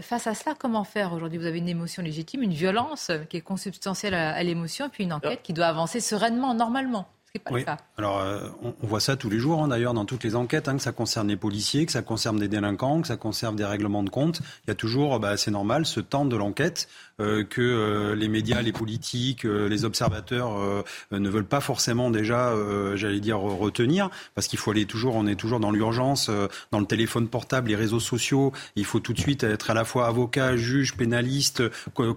face 0.00 0.26
à 0.26 0.34
cela, 0.34 0.54
comment 0.58 0.84
faire 0.84 1.12
aujourd'hui? 1.12 1.38
Vous 1.38 1.46
avez 1.46 1.58
une 1.58 1.68
émotion 1.68 2.02
légitime, 2.02 2.42
une 2.42 2.52
violence 2.52 3.12
qui 3.30 3.36
est 3.36 3.42
consubstantielle 3.42 4.14
à 4.14 4.42
l'émotion, 4.42 4.88
puis 4.88 5.04
une 5.04 5.12
enquête 5.12 5.42
qui 5.42 5.52
doit 5.52 5.66
avancer 5.66 6.00
sereinement, 6.00 6.54
normalement 6.54 7.06
oui. 7.50 7.64
Alors, 7.96 8.20
euh, 8.20 8.46
on, 8.62 8.86
voit 8.86 9.00
ça 9.00 9.16
tous 9.16 9.30
les 9.30 9.38
jours, 9.38 9.62
hein, 9.62 9.68
d'ailleurs, 9.68 9.94
dans 9.94 10.04
toutes 10.04 10.22
les 10.22 10.36
enquêtes, 10.36 10.68
hein, 10.68 10.76
que 10.76 10.82
ça 10.82 10.92
concerne 10.92 11.28
les 11.28 11.36
policiers, 11.36 11.86
que 11.86 11.92
ça 11.92 12.02
concerne 12.02 12.38
des 12.38 12.48
délinquants, 12.48 13.00
que 13.00 13.08
ça 13.08 13.16
concerne 13.16 13.56
des 13.56 13.64
règlements 13.64 14.02
de 14.02 14.10
compte. 14.10 14.40
Il 14.66 14.68
y 14.68 14.70
a 14.70 14.74
toujours, 14.74 15.18
bah, 15.18 15.38
c'est 15.38 15.50
normal, 15.50 15.86
ce 15.86 16.00
temps 16.00 16.26
de 16.26 16.36
l'enquête 16.36 16.88
euh, 17.11 17.11
que 17.48 17.60
euh, 17.60 18.14
les 18.14 18.28
médias, 18.28 18.62
les 18.62 18.72
politiques, 18.72 19.44
les 19.44 19.84
observateurs 19.84 20.84
ne 21.10 21.28
veulent 21.28 21.44
pas 21.44 21.60
forcément 21.60 22.10
déjà, 22.10 22.54
j'allais 22.94 23.20
dire, 23.20 23.38
retenir, 23.38 24.10
parce 24.34 24.46
qu'il 24.46 24.58
faut 24.58 24.70
aller 24.70 24.86
toujours, 24.86 25.16
on 25.16 25.26
est 25.26 25.34
toujours 25.34 25.60
dans 25.60 25.70
l'urgence, 25.70 26.30
dans 26.70 26.80
le 26.80 26.86
téléphone 26.86 27.28
portable, 27.28 27.68
les 27.68 27.76
réseaux 27.76 28.00
sociaux. 28.00 28.52
Il 28.76 28.84
faut 28.84 29.00
tout 29.00 29.12
de 29.12 29.20
suite 29.20 29.44
être 29.44 29.70
à 29.70 29.74
la 29.74 29.84
fois 29.84 30.06
avocat, 30.06 30.56
juge, 30.56 30.94
pénaliste, 30.96 31.62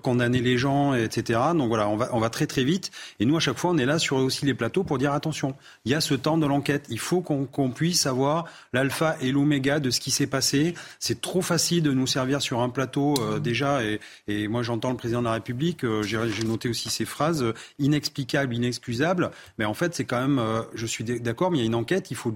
condamner 0.02 0.42
les 0.42 0.58
gens, 0.58 0.94
etc. 0.94 1.40
Donc 1.56 1.68
voilà, 1.68 1.88
on 1.88 2.20
va, 2.20 2.30
très 2.30 2.48
très 2.48 2.64
vite. 2.64 2.92
Et 3.20 3.26
nous, 3.26 3.38
à 3.38 3.40
chaque 3.40 3.58
fois, 3.58 3.72
on 3.72 3.78
est 3.78 3.86
là 3.86 4.00
sur 4.00 4.18
aussi 4.18 4.46
les 4.46 4.54
plateaux 4.54 4.84
pour 4.84 4.98
dire 4.98 5.14
attention, 5.14 5.56
il 5.86 5.92
y 5.92 5.96
a 5.96 6.02
ce 6.02 6.14
temps 6.14 6.38
de 6.38 6.46
l'enquête. 6.46 6.86
Il 6.90 7.00
faut 7.00 7.22
qu'on 7.22 7.70
puisse 7.70 8.06
avoir 8.06 8.46
l'alpha 8.74 9.18
et 9.22 9.32
l'oméga 9.32 9.80
de 9.80 9.90
ce 9.90 10.00
qui 10.00 10.12
s'est 10.12 10.28
passé. 10.28 10.74
C'est 11.00 11.22
trop 11.22 11.42
facile 11.42 11.84
de 11.84 11.92
nous 11.92 12.08
servir 12.08 12.42
sur 12.42 12.62
un 12.62 12.70
plateau 12.70 13.16
euh, 13.20 13.40
déjà. 13.40 13.82
Et, 14.28 14.48
moi, 14.48 14.64
j'entends 14.64 14.95
le 14.96 15.00
président 15.00 15.20
de 15.20 15.26
la 15.26 15.34
République. 15.34 15.84
Euh, 15.84 16.04
j'ai 16.04 16.44
noté 16.44 16.70
aussi 16.70 16.90
ces 16.90 17.06
phrases 17.06 17.44
euh, 17.44 17.54
inexplicables, 17.80 18.54
inexcusables. 18.54 19.32
Mais 19.58 19.66
en 19.66 19.74
fait, 19.74 19.94
c'est 19.96 20.06
quand 20.06 20.20
même. 20.20 20.42
je 20.74 20.86
suis 20.86 21.04
d'accord, 21.04 21.52
mais 21.52 21.58
il 21.60 21.62
y 21.62 21.64
a 21.64 21.68
une 21.68 21.76
enquête. 21.76 22.12
Il 22.12 22.18
faut 22.18 22.34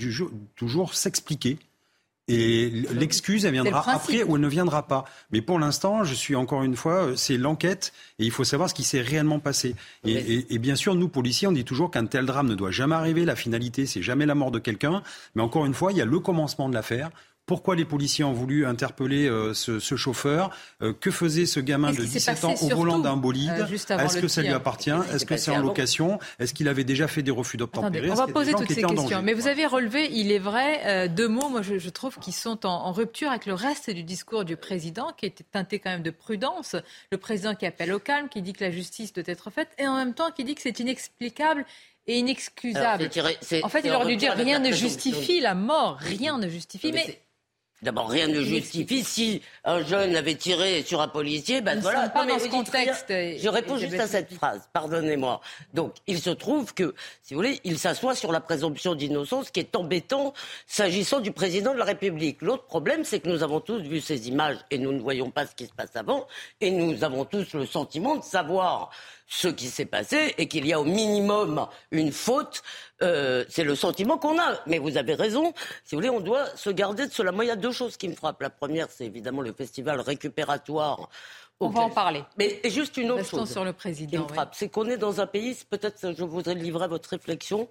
toujours 0.56 0.94
s'expliquer 0.94 1.58
Et 2.28 2.70
l'excuse, 2.94 3.46
elle 3.46 3.54
viendra 3.54 3.84
après 3.92 4.22
ou 4.24 4.36
elle 4.36 4.42
ne 4.42 4.48
viendra 4.48 4.88
pas. 4.88 5.06
Mais 5.32 5.42
pour 5.42 5.58
l'instant, 5.58 6.04
je 6.04 6.14
suis 6.14 6.36
encore 6.36 6.62
une 6.62 6.76
fois, 6.76 7.06
euh, 7.06 7.16
c'est 7.16 7.38
l'enquête 7.38 7.92
et 8.20 8.26
il 8.26 8.32
faut 8.32 8.44
savoir 8.44 8.70
ce 8.70 8.76
qui 8.76 8.84
s'est 8.84 9.02
réellement 9.02 9.40
passé. 9.40 9.76
Et, 10.06 10.46
et, 10.54 10.60
bien 10.60 10.76
sûr, 10.76 10.94
nous, 10.94 11.08
policiers, 11.08 11.48
on 11.48 11.52
dit 11.52 11.66
toujours 11.66 11.90
qu'un 11.90 12.06
tel 12.06 12.28
drame 12.28 12.48
ne 12.48 12.56
doit 12.56 12.70
jamais 12.70 12.96
arriver. 12.96 13.26
La 13.26 13.36
finalité, 13.36 13.88
c'est 13.88 14.04
jamais 14.04 14.28
la 14.28 14.36
mort 14.36 14.52
de 14.52 14.60
quelqu'un. 14.60 15.02
Mais 15.34 15.42
encore 15.42 15.66
une 15.66 15.74
fois, 15.74 15.92
il 15.92 15.98
y 15.98 16.02
a 16.02 16.06
le 16.06 16.20
commencement 16.20 16.70
de 16.70 16.76
l'affaire. 16.76 17.10
Pourquoi 17.50 17.76
les 17.76 17.84
policiers 17.84 18.24
ont 18.24 18.32
voulu 18.32 18.68
interpeller 18.68 19.28
euh, 19.28 19.56
ce, 19.56 19.80
ce, 19.80 19.96
chauffeur 19.96 20.56
euh, 20.84 20.94
Que 20.94 21.10
faisait 21.10 21.48
ce 21.48 21.60
gamin 21.60 21.92
de 21.92 22.04
17 22.04 22.44
ans 22.44 22.54
au 22.62 22.70
volant 22.70 23.00
d'un 23.00 23.18
bolide 23.18 23.50
euh, 23.58 23.98
Est-ce 23.98 24.20
que 24.20 24.28
ça 24.28 24.44
lui 24.44 24.50
appartient 24.50 24.92
Est-ce 25.12 25.26
que 25.26 25.36
c'est 25.36 25.50
en 25.50 25.60
location 25.60 26.20
Est-ce 26.38 26.54
qu'il 26.54 26.68
avait 26.68 26.84
déjà 26.84 27.08
fait 27.08 27.24
des 27.24 27.32
refus 27.32 27.58
d'obtempérer 27.58 28.12
On 28.12 28.14
va 28.14 28.28
poser 28.28 28.54
toutes 28.54 28.72
ces 28.72 28.84
questions. 28.84 29.24
Mais 29.24 29.34
vous 29.34 29.48
avez 29.48 29.66
relevé, 29.66 30.10
il 30.12 30.32
est 30.32 30.38
vrai, 30.38 31.10
deux 31.10 31.28
mots, 31.28 31.50
moi 31.50 31.64
je, 31.64 31.80
je 31.80 31.90
trouve, 31.90 32.20
qui 32.20 32.34
sont 32.34 32.68
en, 32.68 32.86
en, 32.86 32.92
rupture 32.92 33.32
avec 33.32 33.48
le 33.48 33.56
reste 33.56 33.90
du 33.90 34.04
discours 34.04 34.46
du 34.46 34.56
président, 34.56 35.12
qui 35.18 35.26
était 35.26 35.44
teinté 35.44 35.80
quand 35.80 35.90
même 35.90 36.04
de 36.04 36.12
prudence. 36.12 36.76
Le 37.12 37.18
président 37.18 37.56
qui 37.56 37.66
appelle 37.66 37.92
au 37.94 38.00
calme, 38.00 38.30
qui 38.30 38.44
dit 38.44 38.54
que 38.54 38.64
la 38.64 38.70
justice 38.70 39.12
doit 39.12 39.24
être 39.26 39.50
faite, 39.50 39.70
et 39.80 39.88
en 39.88 39.96
même 39.96 40.14
temps 40.14 40.30
qui 40.30 40.44
dit 40.44 40.54
que 40.54 40.62
c'est 40.62 40.80
inexplicable 40.80 41.66
et 42.06 42.20
inexcusable. 42.20 43.10
en 43.64 43.70
fait, 43.70 43.82
il 43.86 43.92
aurait 43.92 44.06
dû 44.06 44.18
dire 44.18 44.34
rien 44.34 44.60
ne 44.60 44.72
justifie 44.72 45.40
la 45.40 45.56
mort, 45.56 45.98
rien 46.00 46.38
ne 46.38 46.48
justifie. 46.48 46.92
mais 46.92 47.20
D'abord, 47.82 48.10
rien 48.10 48.28
ne 48.28 48.42
justifie. 48.42 49.04
Si 49.04 49.42
un 49.64 49.84
jeune 49.84 50.16
avait 50.16 50.36
tiré 50.36 50.84
sur 50.84 51.00
un 51.00 51.08
policier, 51.08 51.62
ben 51.62 51.80
voilà. 51.80 52.10
Pas 52.10 52.26
dans 52.26 52.40
ce 52.40 52.48
contexte. 52.48 53.08
Je 53.10 53.48
réponds 53.48 53.78
juste 53.78 54.00
à 54.00 54.08
cette 54.08 54.34
phrase. 54.34 54.68
Pardonnez-moi. 54.74 55.40
Donc, 55.74 55.96
il 56.08 56.20
se 56.20 56.30
trouve 56.30 56.74
que, 56.74 56.94
si 57.22 57.34
vous 57.34 57.40
voulez, 57.40 57.60
il 57.64 57.80
s'assoit 57.80 58.16
sur 58.16 58.32
la 58.32 58.42
présomption 58.42 58.96
d'innocence, 58.96 59.50
qui 59.50 59.62
est 59.62 59.76
embêtant 59.76 60.34
s'agissant 60.68 61.20
du 61.22 61.32
président 61.32 61.74
de 61.74 61.80
la 61.80 61.86
République. 61.86 62.42
L'autre 62.42 62.66
problème, 62.66 63.04
c'est 63.04 63.22
que 63.22 63.30
nous 63.30 63.44
avons 63.44 63.62
tous 63.62 63.82
vu 63.82 64.02
ces 64.02 64.28
images 64.28 64.58
et 64.72 64.78
nous 64.78 64.92
ne 64.92 65.00
voyons 65.00 65.32
pas 65.32 65.46
ce 65.46 65.56
qui 65.56 65.66
se 65.66 65.74
passe 65.74 65.96
avant, 65.96 66.28
et 66.60 66.72
nous 66.72 67.04
avons 67.04 67.24
tous 67.24 67.54
le 67.54 67.66
sentiment 67.66 68.18
de 68.18 68.24
savoir 68.24 68.92
ce 69.30 69.48
qui 69.48 69.68
s'est 69.68 69.86
passé 69.86 70.34
et 70.38 70.48
qu'il 70.48 70.66
y 70.66 70.74
a 70.74 70.82
au 70.82 70.84
minimum 70.84 71.68
une 71.92 72.12
faute. 72.12 72.64
Euh, 73.02 73.46
c'est 73.48 73.64
le 73.64 73.76
sentiment 73.76 74.18
qu'on 74.18 74.40
a. 74.40 74.60
Mais 74.66 74.80
vous 74.80 74.98
avez 74.98 75.14
raison. 75.14 75.54
Si 75.86 75.96
vous 75.96 76.02
voulez, 76.02 76.10
on 76.10 76.20
doit 76.20 76.48
se 76.58 76.72
garder 76.72 77.08
de 77.08 77.14
cela. 77.14 77.32
Moi, 77.32 77.46
il 77.46 77.48
y 77.48 77.52
a 77.52 77.56
deux 77.56 77.72
choses 77.72 77.96
qui 77.96 78.10
me 78.10 78.16
frappent. 78.16 78.42
La 78.42 78.50
première, 78.50 78.88
c'est 78.90 79.06
évidemment 79.06 79.42
le 79.42 79.54
festival 79.54 80.02
récupératoire. 80.02 81.10
On 81.62 81.70
va 81.70 81.82
en 81.82 81.90
parler. 81.90 82.24
Mais 82.38 82.60
juste 82.66 82.98
une 82.98 83.12
autre 83.12 83.26
chose 83.26 83.52
sur 83.52 83.64
le 83.64 83.74
président, 83.74 84.26
qui 84.26 84.30
me 84.30 84.34
frappe, 84.34 84.56
c'est 84.56 84.70
qu'on 84.70 84.90
est 84.90 84.98
dans 84.98 85.20
un 85.22 85.28
pays, 85.28 85.58
peut-être 85.70 86.14
je 86.18 86.24
voudrais 86.24 86.56
livrer 86.56 86.88
votre 86.88 87.10
réflexion, 87.10 87.68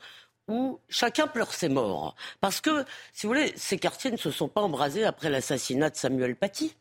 où 0.47 0.79
chacun 0.91 1.27
pleure 1.27 1.53
ses 1.53 1.71
morts. 1.71 2.15
Parce 2.41 2.61
que, 2.61 2.85
si 3.15 3.27
vous 3.27 3.33
voulez, 3.33 3.53
ces 3.57 3.79
quartiers 3.79 4.11
ne 4.11 4.19
se 4.19 4.31
sont 4.31 4.49
pas 4.49 4.61
embrasés 4.61 5.05
après 5.05 5.31
l'assassinat 5.31 5.91
de 5.91 5.97
Samuel 5.97 6.37
Paty 6.37 6.75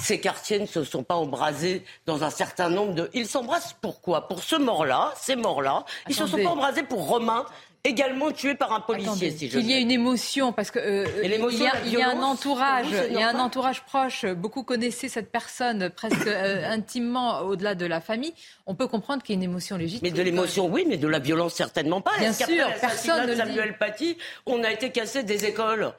ces 0.00 0.20
quartiers 0.20 0.58
ne 0.58 0.66
se 0.66 0.84
sont 0.84 1.02
pas 1.02 1.16
embrasés 1.16 1.84
dans 2.06 2.24
un 2.24 2.30
certain 2.30 2.68
nombre 2.68 2.94
de. 2.94 3.10
Ils 3.12 3.26
s'embrassent 3.26 3.76
pourquoi 3.80 4.28
Pour 4.28 4.42
ce 4.42 4.56
mort-là, 4.56 5.12
ces 5.16 5.36
morts-là. 5.36 5.84
Ils 6.08 6.10
ne 6.10 6.14
se 6.14 6.26
sont 6.26 6.42
pas 6.42 6.50
embrasés 6.50 6.82
pour 6.82 7.06
Romain, 7.06 7.44
également 7.84 8.30
tué 8.30 8.54
par 8.54 8.72
un 8.72 8.80
policier. 8.80 9.30
si 9.30 9.46
il 9.46 9.70
y 9.70 9.74
a 9.74 9.78
une 9.78 9.90
émotion 9.90 10.52
parce 10.52 10.70
que 10.70 10.78
euh, 10.78 11.06
il, 11.22 11.30
y 11.92 12.02
a, 12.02 12.10
un 12.10 12.22
entourage, 12.22 12.86
il 13.08 13.14
y 13.14 13.22
a 13.22 13.28
un 13.28 13.38
entourage 13.38 13.82
proche. 13.82 14.26
Beaucoup 14.26 14.62
connaissaient 14.62 15.08
cette 15.08 15.30
personne 15.30 15.90
presque 15.90 16.26
euh, 16.26 16.68
intimement 16.68 17.40
au-delà 17.40 17.74
de 17.74 17.86
la 17.86 18.00
famille. 18.00 18.34
On 18.66 18.74
peut 18.74 18.86
comprendre 18.86 19.22
qu'il 19.22 19.34
y 19.34 19.38
a 19.38 19.38
une 19.38 19.50
émotion 19.50 19.76
légitime. 19.76 20.00
Mais 20.02 20.16
de 20.16 20.22
l'émotion, 20.22 20.66
oui, 20.66 20.84
mais 20.86 20.96
de 20.96 21.08
la 21.08 21.18
violence 21.18 21.54
certainement 21.54 22.00
pas. 22.00 22.12
Bien 22.18 22.32
sûr, 22.32 22.66
personne 22.80 23.26
ne 23.26 23.34
Samuel 23.34 23.76
Paty, 23.78 24.16
on 24.46 24.62
a 24.62 24.70
été 24.70 24.90
cassé 24.90 25.22
des 25.22 25.44
écoles? 25.44 25.92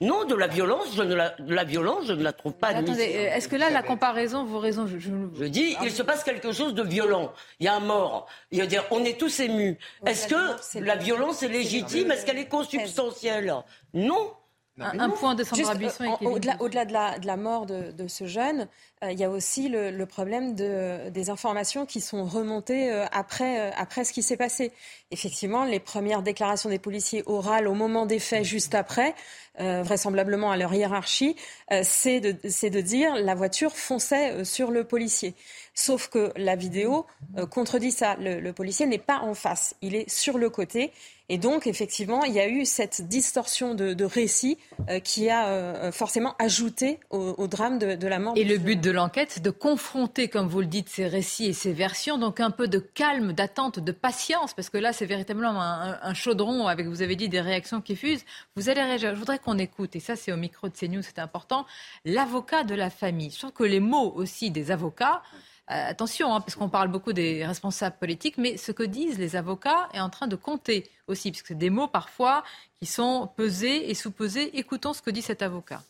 Non, 0.00 0.24
de 0.24 0.34
la 0.34 0.48
violence, 0.48 0.88
je 0.96 1.02
ne 1.02 1.14
la, 1.14 1.30
de 1.30 1.54
la 1.54 1.62
violence, 1.62 2.06
je 2.06 2.12
ne 2.12 2.22
la 2.22 2.32
trouve 2.32 2.54
pas 2.54 2.68
Attendez, 2.68 3.02
est-ce 3.02 3.46
que 3.46 3.54
là, 3.54 3.70
la 3.70 3.82
comparaison, 3.82 4.44
vos 4.44 4.58
raisons, 4.58 4.88
je, 4.88 4.98
je... 4.98 5.44
dis, 5.44 5.76
il 5.82 5.92
se 5.92 6.02
passe 6.02 6.24
quelque 6.24 6.50
chose 6.50 6.74
de 6.74 6.82
violent. 6.82 7.32
Il 7.60 7.66
y 7.66 7.68
a 7.68 7.74
un 7.74 7.80
mort. 7.80 8.26
Il 8.50 8.58
y 8.58 8.60
a 8.60 8.66
dire, 8.66 8.84
on 8.90 9.04
est 9.04 9.18
tous 9.18 9.40
émus. 9.40 9.78
Est-ce 10.04 10.26
que 10.26 10.80
la 10.80 10.96
violence 10.96 11.42
est 11.44 11.48
légitime? 11.48 12.10
Est-ce 12.10 12.26
qu'elle 12.26 12.38
est 12.38 12.48
consubstantielle? 12.48 13.54
Non. 13.94 14.32
Un, 14.80 15.10
point 15.10 15.34
de 15.34 15.44
Sandra 15.44 15.74
Au-delà 16.22 16.56
au 16.60 16.68
de, 16.70 16.74
la, 16.74 17.18
de 17.18 17.26
la 17.26 17.36
mort 17.36 17.66
de, 17.66 17.90
de 17.92 18.08
ce 18.08 18.26
jeune, 18.26 18.68
euh, 19.04 19.12
il 19.12 19.18
y 19.18 19.24
a 19.24 19.28
aussi 19.28 19.68
le, 19.68 19.90
le, 19.90 20.06
problème 20.06 20.54
de, 20.54 21.10
des 21.10 21.28
informations 21.28 21.84
qui 21.84 22.00
sont 22.00 22.24
remontées 22.24 22.90
euh, 22.90 23.04
après, 23.12 23.60
euh, 23.60 23.70
après 23.76 24.04
ce 24.04 24.14
qui 24.14 24.22
s'est 24.22 24.38
passé. 24.38 24.72
Effectivement, 25.10 25.64
les 25.64 25.78
premières 25.78 26.22
déclarations 26.22 26.70
des 26.70 26.78
policiers 26.78 27.22
orales 27.26 27.68
au 27.68 27.74
moment 27.74 28.06
des 28.06 28.18
faits, 28.18 28.44
juste 28.44 28.74
après, 28.74 29.14
vraisemblablement 29.58 30.50
à 30.50 30.56
leur 30.56 30.72
hiérarchie, 30.72 31.36
c'est 31.82 32.20
de, 32.20 32.32
de 32.32 32.80
dire 32.80 33.16
la 33.16 33.34
voiture 33.34 33.76
fonçait 33.76 34.46
sur 34.46 34.70
le 34.70 34.84
policier. 34.84 35.34
Sauf 35.74 36.08
que 36.08 36.32
la 36.36 36.56
vidéo 36.56 37.04
contredit 37.50 37.90
ça. 37.90 38.16
Le, 38.18 38.40
le 38.40 38.52
policier 38.54 38.86
n'est 38.86 38.96
pas 38.96 39.18
en 39.18 39.34
face, 39.34 39.74
il 39.82 39.94
est 39.94 40.08
sur 40.08 40.38
le 40.38 40.48
côté. 40.48 40.90
Et 41.32 41.38
donc, 41.38 41.66
effectivement, 41.66 42.24
il 42.24 42.34
y 42.34 42.40
a 42.40 42.46
eu 42.46 42.66
cette 42.66 43.08
distorsion 43.08 43.74
de, 43.74 43.94
de 43.94 44.04
récit 44.04 44.58
euh, 44.90 45.00
qui 45.00 45.30
a 45.30 45.48
euh, 45.48 45.90
forcément 45.90 46.34
ajouté 46.38 47.00
au, 47.08 47.46
drame 47.46 47.78
de, 47.78 48.06
la 48.06 48.18
mort. 48.18 48.34
Et 48.36 48.44
le 48.44 48.58
but 48.58 48.78
de 48.78 48.90
l'enquête, 48.90 49.30
c'est 49.30 49.42
de 49.42 49.48
confronter, 49.48 50.28
comme 50.28 50.46
vous 50.46 50.60
le 50.60 50.66
dites, 50.66 50.90
ces 50.90 51.06
récits 51.06 51.46
et 51.46 51.54
ces 51.54 51.72
versions, 51.72 52.18
donc 52.18 52.38
un 52.38 52.50
peu 52.50 52.68
de 52.68 52.78
calme, 52.78 53.32
d'attente, 53.32 53.78
de 53.78 53.92
patience, 53.92 54.52
parce 54.52 54.68
que 54.68 54.76
là, 54.76 54.92
c'est 54.92 55.06
véritablement 55.06 55.58
un, 55.58 56.12
chaudron 56.12 56.66
avec, 56.66 56.86
vous 56.86 57.00
avez 57.00 57.16
dit, 57.16 57.30
des 57.30 57.40
réactions 57.40 57.80
qui 57.80 57.96
fusent. 57.96 58.26
Vous 58.54 58.68
allez 58.68 58.82
réagir. 58.82 59.14
Je 59.14 59.18
voudrais 59.18 59.38
qu'on 59.38 59.56
écoute, 59.56 59.96
et 59.96 60.00
ça, 60.00 60.16
c'est 60.16 60.32
au 60.32 60.36
micro 60.36 60.68
de 60.68 60.76
CNews, 60.76 61.00
c'est 61.00 61.18
important, 61.18 61.64
l'avocat 62.04 62.62
de 62.62 62.74
la 62.74 62.90
famille. 62.90 63.30
Je 63.30 63.38
trouve 63.38 63.52
que 63.52 63.64
les 63.64 63.80
mots 63.80 64.12
aussi 64.16 64.50
des 64.50 64.70
avocats 64.70 65.22
euh, 65.32 65.51
attention, 65.68 66.34
hein, 66.34 66.40
parce 66.40 66.54
qu'on 66.54 66.68
parle 66.68 66.88
beaucoup 66.88 67.12
des 67.12 67.44
responsables 67.46 67.96
politiques, 67.98 68.38
mais 68.38 68.56
ce 68.56 68.72
que 68.72 68.82
disent 68.82 69.18
les 69.18 69.36
avocats 69.36 69.88
est 69.94 70.00
en 70.00 70.10
train 70.10 70.26
de 70.26 70.36
compter 70.36 70.90
aussi, 71.06 71.30
parce 71.30 71.42
que 71.42 71.48
c'est 71.48 71.54
des 71.54 71.70
mots 71.70 71.88
parfois 71.88 72.44
qui 72.78 72.86
sont 72.86 73.30
pesés 73.36 73.90
et 73.90 73.94
sous-pesés. 73.94 74.58
Écoutons 74.58 74.92
ce 74.92 75.02
que 75.02 75.10
dit 75.10 75.22
cet 75.22 75.42
avocat. 75.42 75.82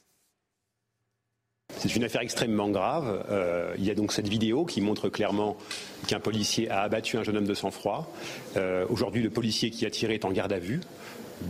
C'est 1.78 1.96
une 1.96 2.04
affaire 2.04 2.20
extrêmement 2.20 2.68
grave. 2.68 3.24
Euh, 3.30 3.74
il 3.78 3.85
y 3.85 3.90
a 3.90 3.94
donc 3.94 4.12
cette 4.12 4.28
vidéo 4.28 4.64
qui 4.64 4.80
montre 4.80 5.08
clairement 5.08 5.56
qu'un 6.06 6.20
policier 6.20 6.70
a 6.70 6.82
abattu 6.82 7.16
un 7.16 7.22
jeune 7.22 7.38
homme 7.38 7.46
de 7.46 7.54
sang-froid. 7.54 8.12
Euh, 8.56 8.87
aujourd'hui, 8.90 9.22
le 9.22 9.30
policier 9.30 9.70
qui 9.70 9.87
a 9.87 9.90
tiré 9.90 10.14
est 10.14 10.24
en 10.24 10.32
garde 10.32 10.52
à 10.52 10.58
vue. 10.58 10.80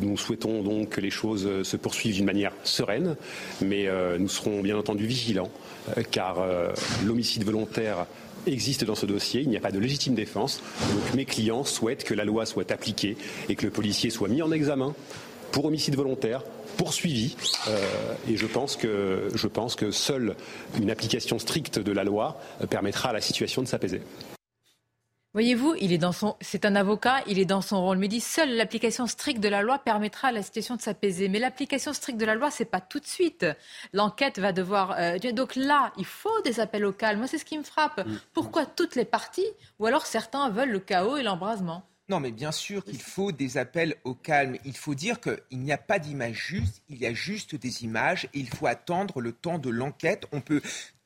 Nous 0.00 0.16
souhaitons 0.16 0.62
donc 0.62 0.90
que 0.90 1.00
les 1.00 1.11
choses 1.11 1.62
se 1.62 1.76
poursuivent 1.76 2.14
d'une 2.14 2.24
manière 2.24 2.52
sereine, 2.64 3.16
mais 3.61 3.88
nous 4.18 4.28
serons 4.28 4.61
bien 4.61 4.76
entendu 4.76 5.07
vigilants, 5.07 5.50
car 6.11 6.38
l'homicide 7.05 7.44
volontaire 7.44 8.07
existe 8.46 8.85
dans 8.85 8.94
ce 8.94 9.07
dossier. 9.07 9.42
Il 9.42 9.48
n'y 9.48 9.57
a 9.57 9.61
pas 9.61 9.70
de 9.70 9.78
légitime 9.78 10.14
défense. 10.14 10.62
Donc 10.92 11.14
mes 11.14 11.24
clients 11.24 11.64
souhaitent 11.64 12.05
que 12.05 12.14
la 12.14 12.24
loi 12.24 12.46
soit 12.46 12.70
appliquée 12.70 13.16
et 13.48 13.55
que 13.55 13.64
le 13.64 13.70
policier 13.70 14.11
soit 14.11 14.28
mis 14.28 14.42
en 14.42 14.52
examen 14.52 14.94
pour 15.52 15.66
homicide 15.66 15.94
volontaire, 15.94 16.42
poursuivi. 16.76 17.37
Euh, 17.68 17.78
et 18.28 18.37
je 18.37 18.46
pense 18.46 18.76
que 18.76 19.90
seule 19.90 20.35
une 20.81 20.90
application 20.90 21.38
stricte 21.38 21.78
de 21.78 21.92
la 21.92 22.05
loi 22.05 22.40
permettra 22.70 23.11
à 23.11 23.12
la 23.12 23.20
situation 23.20 23.62
de 23.62 23.68
s'apaiser. 23.68 24.00
Voyez-vous, 25.35 25.75
il 25.81 25.92
est 25.92 25.99
dans 25.99 26.12
son, 26.12 26.37
c'est 26.42 26.66
un 26.66 26.75
avocat, 26.77 27.23
il 27.27 27.38
est 27.38 27.47
dans 27.47 27.62
son 27.62 27.81
rôle. 27.81 27.97
Mais 27.97 28.09
dit 28.09 28.21
seule 28.21 28.55
l'application 28.55 29.07
stricte 29.07 29.40
de 29.40 29.49
la 29.49 29.62
loi 29.62 29.79
permettra 29.79 30.29
à 30.29 30.33
la 30.33 30.42
situation 30.42 30.77
de 30.77 30.83
s'apaiser. 30.83 31.31
Mais 31.31 31.38
l'application 31.38 31.95
stricte 31.95 32.21
de 32.21 32.27
la 32.27 32.35
loi, 32.35 32.51
c'est 32.51 32.66
pas 32.66 32.83
tout 32.83 33.01
de 33.01 33.07
suite. 33.07 33.47
L'enquête 33.95 34.38
va 34.38 34.53
devoir. 34.53 34.95
Euh, 34.99 35.18
donc 35.33 35.57
là, 35.57 35.92
il 35.97 36.05
faut 36.05 36.42
des 36.42 36.61
appels 36.61 36.85
au 36.85 36.92
calme. 36.92 37.21
Moi, 37.21 37.29
c'est 37.29 37.38
ce 37.38 37.47
qui 37.47 37.57
me 37.57 37.62
frappe. 37.62 38.07
Mm. 38.07 38.18
Pourquoi 38.35 38.66
toutes 38.66 38.95
les 38.95 39.07
parties, 39.07 39.47
ou 39.79 39.87
alors 39.87 40.05
certains 40.05 40.51
veulent 40.51 40.71
le 40.71 40.81
chaos 40.81 41.16
et 41.16 41.23
l'embrasement? 41.23 41.83
Non, 42.09 42.21
mais 42.21 42.33
bien 42.33 42.53
sûr 42.53 42.85
qu'il 42.85 43.01
faut 43.01 43.33
des 43.33 43.57
appels 43.57 43.95
au 44.05 44.14
calme. 44.14 44.59
Il 44.66 44.77
faut 44.77 44.95
dire 44.95 45.18
qu'il 45.18 45.61
n'y 45.61 45.73
a 45.73 45.79
pas 45.79 45.99
d'image 45.99 46.35
juste, 46.35 46.83
il 46.90 46.99
y 46.99 47.07
a 47.07 47.14
juste 47.14 47.55
des 47.55 47.85
images 47.85 48.29
et 48.35 48.40
il 48.40 48.51
faut 48.51 48.66
attendre 48.66 49.23
le 49.23 49.33
temps 49.33 49.59
de 49.59 49.71
l'enquête. 49.71 50.27
On 50.33 50.42
peut 50.42 50.61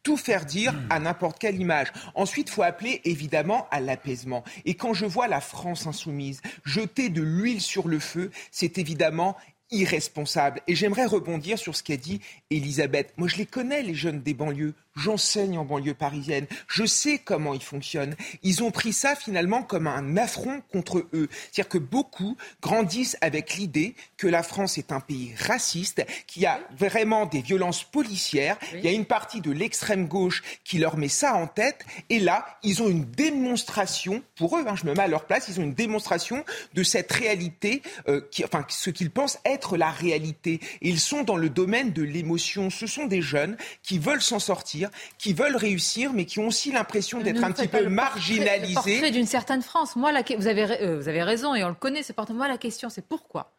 tout 0.06 0.16
faire 0.16 0.46
dire 0.46 0.72
à 0.88 1.00
n'importe 1.00 1.40
quelle 1.40 1.60
image. 1.60 1.88
Ensuite, 2.14 2.46
il 2.48 2.52
faut 2.52 2.62
appeler 2.62 3.00
évidemment 3.02 3.66
à 3.72 3.80
l'apaisement. 3.80 4.44
Et 4.64 4.74
quand 4.74 4.94
je 4.94 5.04
vois 5.04 5.26
la 5.26 5.40
France 5.40 5.88
insoumise 5.88 6.42
jeter 6.64 7.08
de 7.08 7.22
l'huile 7.22 7.60
sur 7.60 7.88
le 7.88 7.98
feu, 7.98 8.30
c'est 8.52 8.78
évidemment 8.78 9.36
irresponsable. 9.72 10.60
Et 10.68 10.76
j'aimerais 10.76 11.06
rebondir 11.06 11.58
sur 11.58 11.74
ce 11.74 11.82
qu'a 11.82 11.96
dit 11.96 12.20
Elisabeth. 12.50 13.14
Moi, 13.16 13.26
je 13.26 13.34
les 13.34 13.46
connais, 13.46 13.82
les 13.82 13.96
jeunes 13.96 14.22
des 14.22 14.32
banlieues. 14.32 14.74
J'enseigne 14.96 15.58
en 15.58 15.64
banlieue 15.64 15.94
parisienne, 15.94 16.46
je 16.68 16.84
sais 16.84 17.18
comment 17.18 17.54
ils 17.54 17.62
fonctionnent. 17.62 18.16
Ils 18.42 18.62
ont 18.62 18.70
pris 18.70 18.92
ça 18.92 19.14
finalement 19.14 19.62
comme 19.62 19.86
un 19.86 20.16
affront 20.16 20.62
contre 20.72 21.06
eux. 21.12 21.28
C'est-à-dire 21.52 21.68
que 21.68 21.78
beaucoup 21.78 22.36
grandissent 22.60 23.16
avec 23.20 23.54
l'idée 23.54 23.94
que 24.16 24.26
la 24.26 24.42
France 24.42 24.78
est 24.78 24.92
un 24.92 25.00
pays 25.00 25.34
raciste, 25.38 26.04
qu'il 26.26 26.42
y 26.42 26.46
a 26.46 26.60
vraiment 26.76 27.26
des 27.26 27.42
violences 27.42 27.84
policières. 27.84 28.58
Il 28.72 28.84
y 28.84 28.88
a 28.88 28.92
une 28.92 29.04
partie 29.04 29.40
de 29.40 29.50
l'extrême 29.50 30.08
gauche 30.08 30.42
qui 30.64 30.78
leur 30.78 30.96
met 30.96 31.08
ça 31.08 31.34
en 31.34 31.46
tête. 31.46 31.84
Et 32.10 32.18
là, 32.18 32.46
ils 32.62 32.82
ont 32.82 32.88
une 32.88 33.04
démonstration, 33.04 34.22
pour 34.36 34.56
eux, 34.56 34.64
hein, 34.66 34.74
je 34.76 34.86
me 34.86 34.94
mets 34.94 35.02
à 35.02 35.08
leur 35.08 35.26
place, 35.26 35.48
ils 35.48 35.60
ont 35.60 35.64
une 35.64 35.74
démonstration 35.74 36.44
de 36.74 36.82
cette 36.82 37.12
réalité, 37.12 37.82
euh, 38.08 38.20
qui, 38.30 38.44
enfin, 38.44 38.64
ce 38.68 38.90
qu'ils 38.90 39.10
pensent 39.10 39.38
être 39.44 39.76
la 39.76 39.90
réalité. 39.90 40.60
Et 40.82 40.88
ils 40.88 41.00
sont 41.00 41.22
dans 41.22 41.36
le 41.36 41.50
domaine 41.50 41.92
de 41.92 42.02
l'émotion. 42.02 42.70
Ce 42.70 42.86
sont 42.86 43.06
des 43.06 43.22
jeunes 43.22 43.56
qui 43.82 43.98
veulent 43.98 44.22
s'en 44.22 44.38
sortir, 44.38 44.85
qui 45.18 45.32
veulent 45.32 45.56
réussir, 45.56 46.12
mais 46.12 46.24
qui 46.24 46.38
ont 46.38 46.48
aussi 46.48 46.72
l'impression 46.72 47.20
d'être 47.20 47.42
un 47.42 47.52
petit 47.52 47.68
peu 47.68 47.88
marginalisés. 47.88 48.74
Le 48.74 48.74
portrait 48.74 49.10
d'une 49.10 49.26
certaine 49.26 49.62
France. 49.62 49.96
Moi, 49.96 50.12
la, 50.12 50.22
vous, 50.36 50.46
avez, 50.46 50.82
euh, 50.82 50.98
vous 50.98 51.08
avez 51.08 51.22
raison 51.22 51.54
et 51.54 51.64
on 51.64 51.68
le 51.68 51.74
connaît, 51.74 52.02
ce 52.02 52.12
portrait. 52.12 52.34
Moi, 52.34 52.48
la 52.48 52.58
question, 52.58 52.88
c'est 52.88 53.06
pourquoi? 53.06 53.52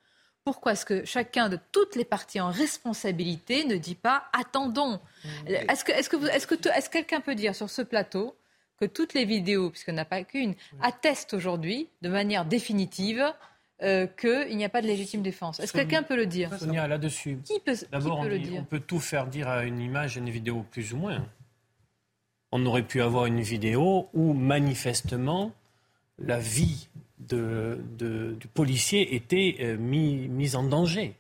Pourquoi 0.44 0.72
est-ce 0.72 0.86
que 0.86 1.04
chacun 1.04 1.50
de 1.50 1.60
toutes 1.74 1.96
les 1.96 2.06
parties 2.06 2.40
en 2.40 2.50
responsabilité 2.50 3.66
ne 3.66 3.76
dit 3.76 3.96
pas 3.96 4.26
attendons 4.32 5.00
Est-ce 5.46 5.84
que, 5.84 5.92
est-ce 5.92 6.10
que, 6.10 6.26
est-ce 6.28 6.48
que, 6.48 6.56
est-ce 6.70 6.90
quelqu'un 6.90 7.20
peut 7.20 7.36
dire 7.36 7.54
sur 7.54 7.70
ce 7.70 7.82
plateau 7.82 8.34
que 8.80 8.86
toutes 8.86 9.14
les 9.14 9.26
vidéos, 9.26 9.70
puisqu'on 9.70 9.94
n'a 9.94 10.06
pas 10.06 10.24
qu'une, 10.24 10.56
attestent 10.82 11.34
aujourd'hui 11.34 11.90
de 12.02 12.10
manière 12.10 12.46
définitive 12.46 13.26
euh, 13.84 14.08
qu'il 14.08 14.58
n'y 14.58 14.66
a 14.66 14.70
pas 14.70 14.82
de 14.82 14.88
légitime 14.88 15.22
défense. 15.22 15.60
Est-ce 15.60 15.72
que 15.72 15.78
quelqu'un 15.78 16.04
peut 16.04 16.16
le 16.16 16.26
dire? 16.26 16.58
Sonia, 16.58 16.88
là-dessus. 16.88 17.40
Qui 17.44 17.60
peut, 17.60 17.76
D'abord, 17.92 18.24
le 18.24 18.40
dire? 18.40 18.60
on 18.62 18.64
peut 18.64 18.80
tout 18.80 19.00
faire 19.00 19.28
dire 19.28 19.48
à 19.48 19.66
une 19.66 19.80
image 19.80 20.18
et 20.18 20.20
une 20.20 20.30
vidéo, 20.30 20.66
plus 20.72 20.94
ou 20.94 20.98
moins. 20.98 21.26
On 22.52 22.66
aurait 22.66 22.84
pu 22.84 23.02
avoir 23.02 23.26
une 23.26 23.42
vidéo 23.42 24.10
où, 24.14 24.34
manifestement, 24.34 25.52
la 26.18 26.40
vie 26.40 26.88
de, 27.20 27.80
du 27.98 28.48
policier 28.48 29.16
était 29.16 29.58
euh, 29.60 29.78
mise 29.78 30.56
en 30.56 30.64
danger. 30.64 31.16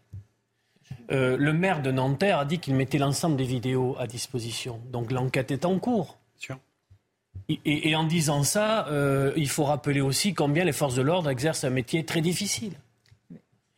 Euh, 1.11 1.37
le 1.37 1.53
maire 1.53 1.81
de 1.81 1.91
Nanterre 1.91 2.39
a 2.39 2.45
dit 2.45 2.59
qu'il 2.59 2.75
mettait 2.75 2.97
l'ensemble 2.97 3.35
des 3.35 3.43
vidéos 3.43 3.95
à 3.99 4.07
disposition. 4.07 4.81
Donc 4.91 5.11
l'enquête 5.11 5.51
est 5.51 5.65
en 5.65 5.79
cours. 5.79 6.17
Et, 7.65 7.95
en 7.95 8.03
disant 8.03 8.43
ça, 8.43 8.87
euh, 8.87 9.31
il 9.37 9.47
faut 9.47 9.63
rappeler 9.63 10.01
aussi 10.01 10.33
combien 10.33 10.65
les 10.65 10.73
forces 10.73 10.95
de 10.95 11.01
l'ordre 11.01 11.29
exercent 11.29 11.63
un 11.63 11.69
métier 11.69 12.03
très 12.03 12.21
difficile. 12.21 12.73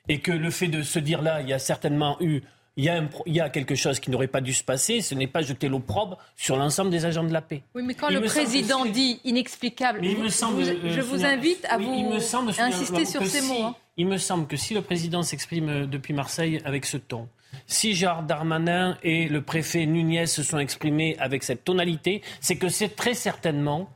Et 0.07 0.19
que 0.21 0.31
le 0.31 0.49
fait 0.49 0.67
de 0.67 0.81
se 0.81 0.97
dire 0.97 1.21
là, 1.21 1.41
il 1.41 1.49
y 1.49 1.53
a 1.53 1.59
certainement 1.59 2.17
eu 2.19 2.41
il 2.77 2.85
y, 2.85 2.89
a 2.89 3.03
il 3.25 3.35
y, 3.35 3.41
a 3.41 3.49
quelque 3.49 3.75
chose 3.75 3.99
qui 3.99 4.09
n'aurait 4.09 4.27
pas 4.27 4.39
dû 4.39 4.53
se 4.53 4.63
passer, 4.63 5.01
ce 5.01 5.13
n'est 5.13 5.27
pas 5.27 5.41
jeter 5.41 5.67
l'opprobre 5.67 6.17
sur 6.37 6.55
l'ensemble 6.55 6.91
des 6.91 7.03
agents 7.03 7.25
de 7.25 7.33
la 7.33 7.41
paix. 7.41 7.61
Oui, 7.75 7.83
mais 7.83 7.93
quand 7.93 8.09
le 8.09 8.21
président 8.21 8.85
dit 8.85 9.19
inexplicable, 9.25 9.99
il 10.01 10.17
me 10.17 10.29
semble, 10.29 10.63
je 10.63 11.01
vous 11.01 11.25
invite 11.25 11.65
à 11.69 11.77
vous 11.77 12.09
me 12.09 12.19
semble, 12.19 12.53
insister 12.57 13.03
sur 13.03 13.25
ces 13.25 13.41
mots. 13.41 13.65
Hein. 13.65 13.75
Il 13.97 14.07
me 14.07 14.17
semble 14.17 14.47
que 14.47 14.55
si 14.55 14.73
le 14.73 14.81
président 14.81 15.23
s'exprime 15.23 15.87
depuis 15.87 16.13
Marseille 16.13 16.61
avec 16.63 16.85
ce 16.85 16.95
ton, 16.95 17.27
si 17.67 17.93
Gérard 17.93 18.23
Darmanin 18.23 18.97
et 19.03 19.27
le 19.27 19.41
préfet 19.41 19.85
Nunez 19.85 20.25
se 20.25 20.43
sont 20.43 20.59
exprimés 20.59 21.15
avec 21.19 21.43
cette 21.43 21.63
tonalité, 21.63 22.21
c'est 22.41 22.57
que 22.57 22.69
c'est 22.69 22.95
très 22.95 23.13
certainement 23.13 23.89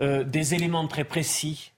euh, 0.00 0.24
des 0.24 0.54
éléments 0.54 0.86
très 0.88 1.04
précis 1.04 1.72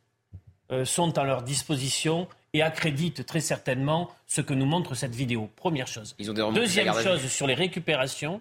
euh, 0.71 0.85
sont 0.85 1.19
à 1.19 1.25
leur 1.25 1.43
disposition 1.43 2.29
et 2.53 2.63
accréditent 2.63 3.27
très 3.27 3.41
certainement 3.41 4.11
ce 4.27 4.41
que 4.41 4.55
nous 4.55 4.67
montre 4.67 4.95
cette 4.95 5.15
vidéo. 5.15 5.51
Première 5.57 5.87
chose. 5.87 6.15
Deuxième 6.55 6.95
chose, 6.95 7.27
sur 7.29 7.47
les 7.47 7.55
récupérations, 7.55 8.41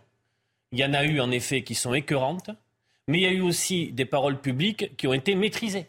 il 0.71 0.79
y 0.79 0.85
en 0.85 0.93
a 0.93 1.03
eu 1.03 1.19
en 1.19 1.31
effet 1.31 1.63
qui 1.63 1.75
sont 1.75 1.93
écœurantes, 1.93 2.51
mais 3.07 3.19
il 3.19 3.21
y 3.23 3.25
a 3.25 3.31
eu 3.31 3.41
aussi 3.41 3.91
des 3.91 4.05
paroles 4.05 4.39
publiques 4.39 4.95
qui 4.97 5.07
ont 5.07 5.13
été 5.13 5.35
maîtrisées. 5.35 5.87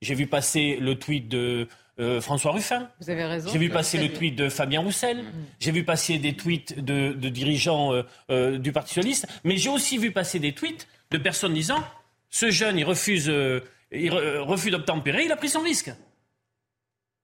J'ai 0.00 0.14
vu 0.14 0.26
passer 0.26 0.76
le 0.80 0.98
tweet 0.98 1.28
de 1.28 1.68
euh, 2.00 2.20
François 2.20 2.52
Ruffin. 2.52 2.88
Vous 3.00 3.10
avez 3.10 3.24
raison. 3.24 3.50
J'ai 3.52 3.58
vu 3.58 3.68
passer 3.68 3.98
le 3.98 4.12
tweet 4.12 4.34
de 4.34 4.48
Fabien 4.48 4.80
Roussel. 4.80 5.18
Mm. 5.18 5.30
J'ai 5.60 5.70
vu 5.70 5.84
passer 5.84 6.18
des 6.18 6.34
tweets 6.34 6.82
de, 6.82 7.12
dirigeants 7.12 7.92
euh, 7.92 8.02
euh, 8.30 8.58
du 8.58 8.72
Parti 8.72 8.94
socialiste. 8.94 9.26
Mais 9.44 9.56
j'ai 9.56 9.68
aussi 9.68 9.98
vu 9.98 10.10
passer 10.10 10.38
des 10.38 10.52
tweets 10.52 10.88
de 11.10 11.18
personnes 11.18 11.54
disant 11.54 11.82
ce 12.30 12.50
jeune, 12.50 12.78
il 12.78 12.84
refuse, 12.84 13.30
il 13.90 14.12
refuse 14.12 14.70
d'obtempérer, 14.70 15.24
il 15.24 15.32
a 15.32 15.36
pris 15.36 15.48
son 15.48 15.60
risque. 15.60 15.90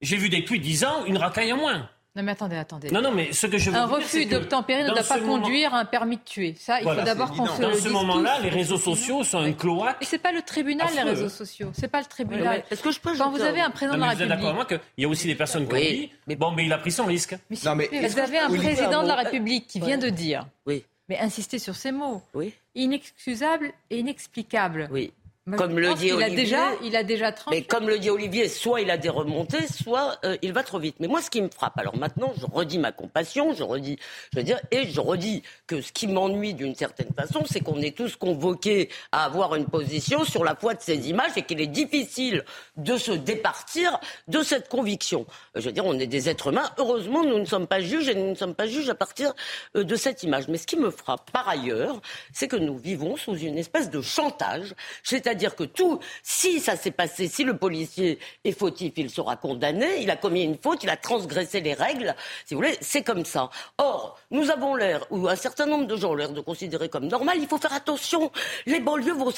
J'ai 0.00 0.16
vu 0.16 0.28
des 0.28 0.44
tweets 0.44 0.62
disant 0.62 1.04
une 1.06 1.16
racaille 1.16 1.52
en 1.52 1.58
moins. 1.58 1.88
Non 2.16 2.22
mais 2.22 2.32
attendez, 2.32 2.56
attendez. 2.56 2.90
Non, 2.90 3.02
non, 3.02 3.12
mais 3.12 3.30
ce 3.34 3.46
que 3.46 3.58
je 3.58 3.70
veux 3.70 3.76
un 3.76 3.84
refus 3.84 4.24
d'obtempérer 4.24 4.84
ne 4.84 4.88
doit 4.88 5.02
pas 5.02 5.20
conduire 5.20 5.74
à 5.74 5.80
un 5.80 5.84
permis 5.84 6.16
de 6.16 6.22
tuer. 6.22 6.54
Ça, 6.58 6.80
il 6.80 6.84
faut 6.84 6.94
d'abord 6.94 7.30
qu'on 7.30 7.44
se 7.46 7.60
Dans 7.60 7.74
ce 7.74 7.88
moment-là, 7.90 8.40
les 8.42 8.48
réseaux 8.48 8.78
sociaux 8.78 9.22
sont 9.22 9.38
un 9.38 9.52
cloaque. 9.52 9.98
Et 10.00 10.06
c'est 10.06 10.18
pas 10.18 10.32
le 10.32 10.40
tribunal, 10.40 10.88
les 10.94 11.02
réseaux 11.02 11.28
sociaux. 11.28 11.70
C'est 11.74 11.88
pas 11.88 12.00
le 12.00 12.06
tribunal. 12.06 12.64
Est-ce 12.70 12.82
que 12.82 12.90
je 12.90 13.00
peux 13.00 13.14
Quand 13.16 13.30
vous 13.30 13.42
avez 13.42 13.60
un 13.60 13.70
président 13.70 13.96
de 13.96 14.00
la 14.00 14.08
République. 14.08 14.28
Vous 14.28 14.32
êtes 14.32 14.38
d'accord 14.40 14.58
avec 14.58 14.68
moi 14.70 14.78
qu'il 14.96 15.02
y 15.02 15.04
a 15.04 15.08
aussi 15.08 15.26
des 15.26 15.34
personnes 15.34 15.68
qui 15.68 15.74
ont 15.74 15.78
dit 15.78 16.10
mais... 16.26 16.36
bon, 16.36 16.52
mais 16.52 16.64
il 16.64 16.72
a 16.72 16.78
pris 16.78 16.92
son 16.92 17.04
risque. 17.04 17.36
Mais 17.50 17.56
non, 17.64 17.74
mais 17.74 17.88
vous 17.92 18.18
avez 18.18 18.38
un 18.38 18.48
président 18.48 19.02
de 19.02 19.08
la 19.08 19.16
République 19.16 19.66
qui 19.66 19.80
vient 19.80 19.98
de 19.98 20.08
dire. 20.08 20.46
Oui. 20.66 20.84
Mais 21.08 21.18
insister 21.18 21.58
sur 21.58 21.76
ces 21.76 21.92
mots. 21.92 22.22
Oui. 22.34 22.54
Inexcusable 22.74 23.72
et 23.90 23.98
inexplicable. 23.98 24.88
Oui 24.90 25.12
comme 25.54 25.78
le 25.78 25.94
dit 25.94 26.06
il 26.06 26.14
Olivier, 26.14 26.24
a 26.24 26.36
déjà, 26.36 26.68
il 26.82 26.96
a 26.96 27.02
déjà 27.04 27.32
Mais 27.50 27.62
comme 27.62 27.88
le 27.88 28.00
dit 28.00 28.10
Olivier, 28.10 28.48
soit 28.48 28.80
il 28.80 28.90
a 28.90 28.96
des 28.96 29.08
remontées, 29.08 29.68
soit 29.68 30.18
euh, 30.24 30.36
il 30.42 30.52
va 30.52 30.64
trop 30.64 30.80
vite. 30.80 30.96
Mais 30.98 31.06
moi, 31.06 31.22
ce 31.22 31.30
qui 31.30 31.40
me 31.40 31.48
frappe, 31.48 31.78
alors 31.78 31.96
maintenant, 31.96 32.32
je 32.36 32.46
redis 32.46 32.78
ma 32.78 32.90
compassion, 32.90 33.54
je 33.54 33.62
redis, 33.62 33.96
je 34.32 34.40
veux 34.40 34.42
dire, 34.44 34.58
et 34.72 34.88
je 34.88 35.00
redis 35.00 35.44
que 35.68 35.80
ce 35.80 35.92
qui 35.92 36.08
m'ennuie 36.08 36.54
d'une 36.54 36.74
certaine 36.74 37.12
façon, 37.14 37.44
c'est 37.48 37.60
qu'on 37.60 37.80
est 37.80 37.96
tous 37.96 38.16
convoqués 38.16 38.88
à 39.12 39.24
avoir 39.24 39.54
une 39.54 39.66
position 39.66 40.24
sur 40.24 40.42
la 40.42 40.56
foi 40.56 40.74
de 40.74 40.80
ces 40.80 41.08
images 41.08 41.30
et 41.36 41.42
qu'il 41.42 41.60
est 41.60 41.68
difficile 41.68 42.44
de 42.76 42.96
se 42.96 43.12
départir 43.12 44.00
de 44.26 44.42
cette 44.42 44.68
conviction. 44.68 45.26
Je 45.54 45.60
veux 45.66 45.72
dire, 45.72 45.86
on 45.86 45.96
est 45.96 46.08
des 46.08 46.28
êtres 46.28 46.48
humains. 46.48 46.70
Heureusement, 46.76 47.22
nous 47.22 47.38
ne 47.38 47.44
sommes 47.44 47.68
pas 47.68 47.80
juges 47.80 48.08
et 48.08 48.16
nous 48.16 48.30
ne 48.30 48.34
sommes 48.34 48.56
pas 48.56 48.66
juges 48.66 48.90
à 48.90 48.96
partir 48.96 49.32
euh, 49.76 49.84
de 49.84 49.94
cette 49.94 50.24
image. 50.24 50.48
Mais 50.48 50.58
ce 50.58 50.66
qui 50.66 50.76
me 50.76 50.90
frappe 50.90 51.30
par 51.30 51.48
ailleurs, 51.48 52.00
c'est 52.32 52.48
que 52.48 52.56
nous 52.56 52.76
vivons 52.76 53.16
sous 53.16 53.36
une 53.36 53.58
espèce 53.58 53.90
de 53.90 54.00
chantage, 54.00 54.74
c'est-à-dire 55.04 55.35
c'est-à-dire 55.36 55.54
que 55.54 55.64
tout, 55.64 56.00
si 56.22 56.60
ça 56.60 56.76
s'est 56.76 56.90
passé, 56.90 57.28
si 57.28 57.44
le 57.44 57.58
policier 57.58 58.18
est 58.42 58.58
fautif, 58.58 58.94
il 58.96 59.10
sera 59.10 59.36
condamné, 59.36 60.00
il 60.00 60.10
a 60.10 60.16
commis 60.16 60.42
une 60.42 60.56
faute, 60.56 60.82
il 60.82 60.88
a 60.88 60.96
transgressé 60.96 61.60
les 61.60 61.74
règles, 61.74 62.14
si 62.46 62.54
vous 62.54 62.60
voulez, 62.60 62.74
c'est 62.80 63.02
comme 63.02 63.26
ça. 63.26 63.50
Or, 63.76 64.18
nous 64.30 64.50
avons 64.50 64.74
l'air, 64.74 65.04
ou 65.10 65.28
un 65.28 65.36
certain 65.36 65.66
nombre 65.66 65.86
de 65.86 65.94
gens 65.94 66.12
ont 66.12 66.14
l'air 66.14 66.30
de 66.30 66.40
considérer 66.40 66.88
comme 66.88 67.06
normal, 67.06 67.36
il 67.38 67.46
faut 67.46 67.58
faire 67.58 67.74
attention. 67.74 68.32
Les 68.64 68.80
banlieues 68.80 69.12
vont... 69.12 69.30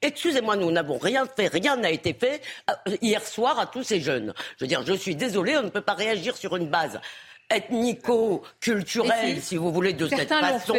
Excusez-moi, 0.00 0.56
nous 0.56 0.70
n'avons 0.70 0.96
rien 0.96 1.26
fait, 1.26 1.48
rien 1.48 1.76
n'a 1.76 1.90
été 1.90 2.14
fait 2.14 2.40
euh, 2.70 2.96
hier 3.02 3.22
soir 3.22 3.58
à 3.58 3.66
tous 3.66 3.82
ces 3.82 4.00
jeunes. 4.00 4.32
Je 4.56 4.64
veux 4.64 4.68
dire, 4.68 4.82
je 4.86 4.94
suis 4.94 5.16
désolé, 5.16 5.58
on 5.58 5.64
ne 5.64 5.68
peut 5.68 5.82
pas 5.82 5.92
réagir 5.92 6.34
sur 6.34 6.56
une 6.56 6.68
base 6.68 6.98
ethnico-culturelle, 7.56 9.40
si 9.40 9.56
vous 9.56 9.72
voulez, 9.72 9.92
de 9.92 10.08
cette 10.08 10.28
façon. 10.28 10.74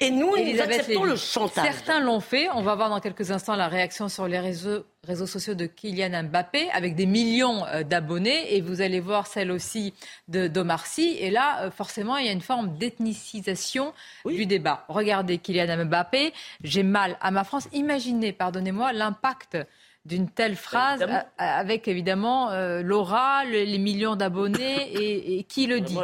Et, 0.00 0.10
nous, 0.10 0.36
nous 0.36 0.60
acceptons 0.60 1.04
le 1.04 1.16
chantage. 1.16 1.64
Certains 1.64 2.00
l'ont 2.00 2.20
fait. 2.20 2.48
On 2.50 2.62
va 2.62 2.74
voir 2.74 2.90
dans 2.90 3.00
quelques 3.00 3.30
instants 3.30 3.56
la 3.56 3.68
réaction 3.68 4.08
sur 4.08 4.28
les 4.28 4.38
réseaux, 4.38 4.84
réseaux 5.06 5.26
sociaux 5.26 5.54
de 5.54 5.64
Kylian 5.64 6.24
Mbappé, 6.24 6.68
avec 6.72 6.94
des 6.94 7.06
millions 7.06 7.64
euh, 7.66 7.82
d'abonnés. 7.82 8.54
Et 8.54 8.60
vous 8.60 8.82
allez 8.82 9.00
voir 9.00 9.26
celle 9.26 9.50
aussi 9.50 9.94
d'Omar 10.28 10.84
Sy. 10.86 11.16
Et 11.18 11.30
là, 11.30 11.62
euh, 11.62 11.70
forcément, 11.70 12.18
il 12.18 12.26
y 12.26 12.28
a 12.28 12.32
une 12.32 12.42
forme 12.42 12.76
d'ethnicisation 12.76 13.94
du 14.26 14.44
débat. 14.44 14.84
Regardez 14.88 15.38
Kylian 15.38 15.86
Mbappé, 15.86 16.34
j'ai 16.62 16.82
mal 16.82 17.16
à 17.22 17.30
ma 17.30 17.44
France. 17.44 17.68
Imaginez, 17.72 18.32
pardonnez-moi, 18.32 18.92
l'impact 18.92 19.56
d'une 20.04 20.28
telle 20.28 20.56
phrase, 20.56 21.06
avec 21.38 21.86
évidemment 21.86 22.50
euh, 22.50 22.82
l'aura, 22.82 23.44
les 23.44 23.78
millions 23.78 24.16
d'abonnés 24.16 24.92
et, 25.38 25.44
qui 25.44 25.66
le 25.66 25.80
dit. 25.80 25.96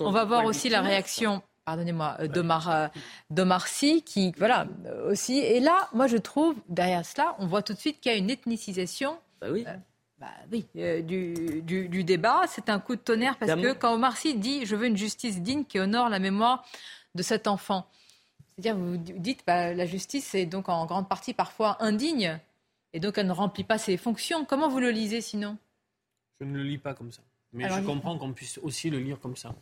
On 0.00 0.10
va 0.10 0.24
voir 0.24 0.44
aussi 0.44 0.68
la 0.68 0.80
réaction 0.80 1.42
pardonnez-moi, 1.64 2.16
euh, 2.20 2.28
euh, 2.28 2.88
d'Omar, 3.30 3.68
Sy, 3.68 4.02
qui, 4.02 4.32
voilà, 4.36 4.66
aussi. 5.08 5.38
Et 5.38 5.60
là, 5.60 5.88
moi, 5.92 6.06
je 6.06 6.16
trouve, 6.16 6.54
derrière 6.68 7.04
cela, 7.04 7.34
on 7.38 7.46
voit 7.46 7.62
tout 7.62 7.72
de 7.72 7.78
suite 7.78 8.00
qu'il 8.00 8.12
y 8.12 8.14
a 8.14 8.18
une 8.18 8.30
ethnicisation. 8.30 9.16
Bah 9.40 9.46
oui. 9.50 9.64
Bah 10.18 10.26
oui, 10.52 10.66
du, 10.74 11.62
du, 11.62 12.04
débat. 12.04 12.42
C'est 12.48 12.68
un 12.68 12.78
coup 12.78 12.96
de 12.96 13.00
tonnerre 13.00 13.36
parce 13.36 13.52
que 13.54 13.72
quand 13.72 13.94
Omar 13.94 14.16
Sy 14.16 14.34
dit 14.36 14.64
Je 14.64 14.76
veux 14.76 14.86
une 14.86 14.96
justice 14.96 15.42
digne 15.42 15.64
qui 15.64 15.80
honore 15.80 16.08
la 16.08 16.18
mémoire 16.18 16.64
de 17.14 17.22
cet 17.22 17.46
enfant, 17.48 17.86
c'est-à-dire, 18.56 18.76
vous 18.76 18.96
dites 18.96 19.42
bah, 19.46 19.74
la 19.74 19.86
justice 19.86 20.34
est 20.34 20.46
donc 20.46 20.68
en 20.68 20.86
grande 20.86 21.08
partie 21.08 21.34
parfois 21.34 21.76
indigne 21.80 22.38
et 22.94 23.00
donc 23.00 23.18
elle 23.18 23.26
ne 23.26 23.32
remplit 23.32 23.64
pas 23.64 23.76
ses 23.76 23.98
fonctions. 23.98 24.46
Comment 24.46 24.68
vous 24.68 24.80
le 24.80 24.90
lisez 24.90 25.20
sinon? 25.20 25.58
Je 26.40 26.46
ne 26.46 26.56
le 26.56 26.62
lis 26.62 26.78
pas 26.78 26.94
comme 26.94 27.12
ça. 27.12 27.22
Mais 27.52 27.68
je 27.68 27.80
comprends 27.80 28.16
qu'on 28.16 28.32
puisse 28.32 28.58
aussi 28.58 28.88
le 28.88 28.98
lire 28.98 29.20
comme 29.20 29.36
ça. 29.36 29.54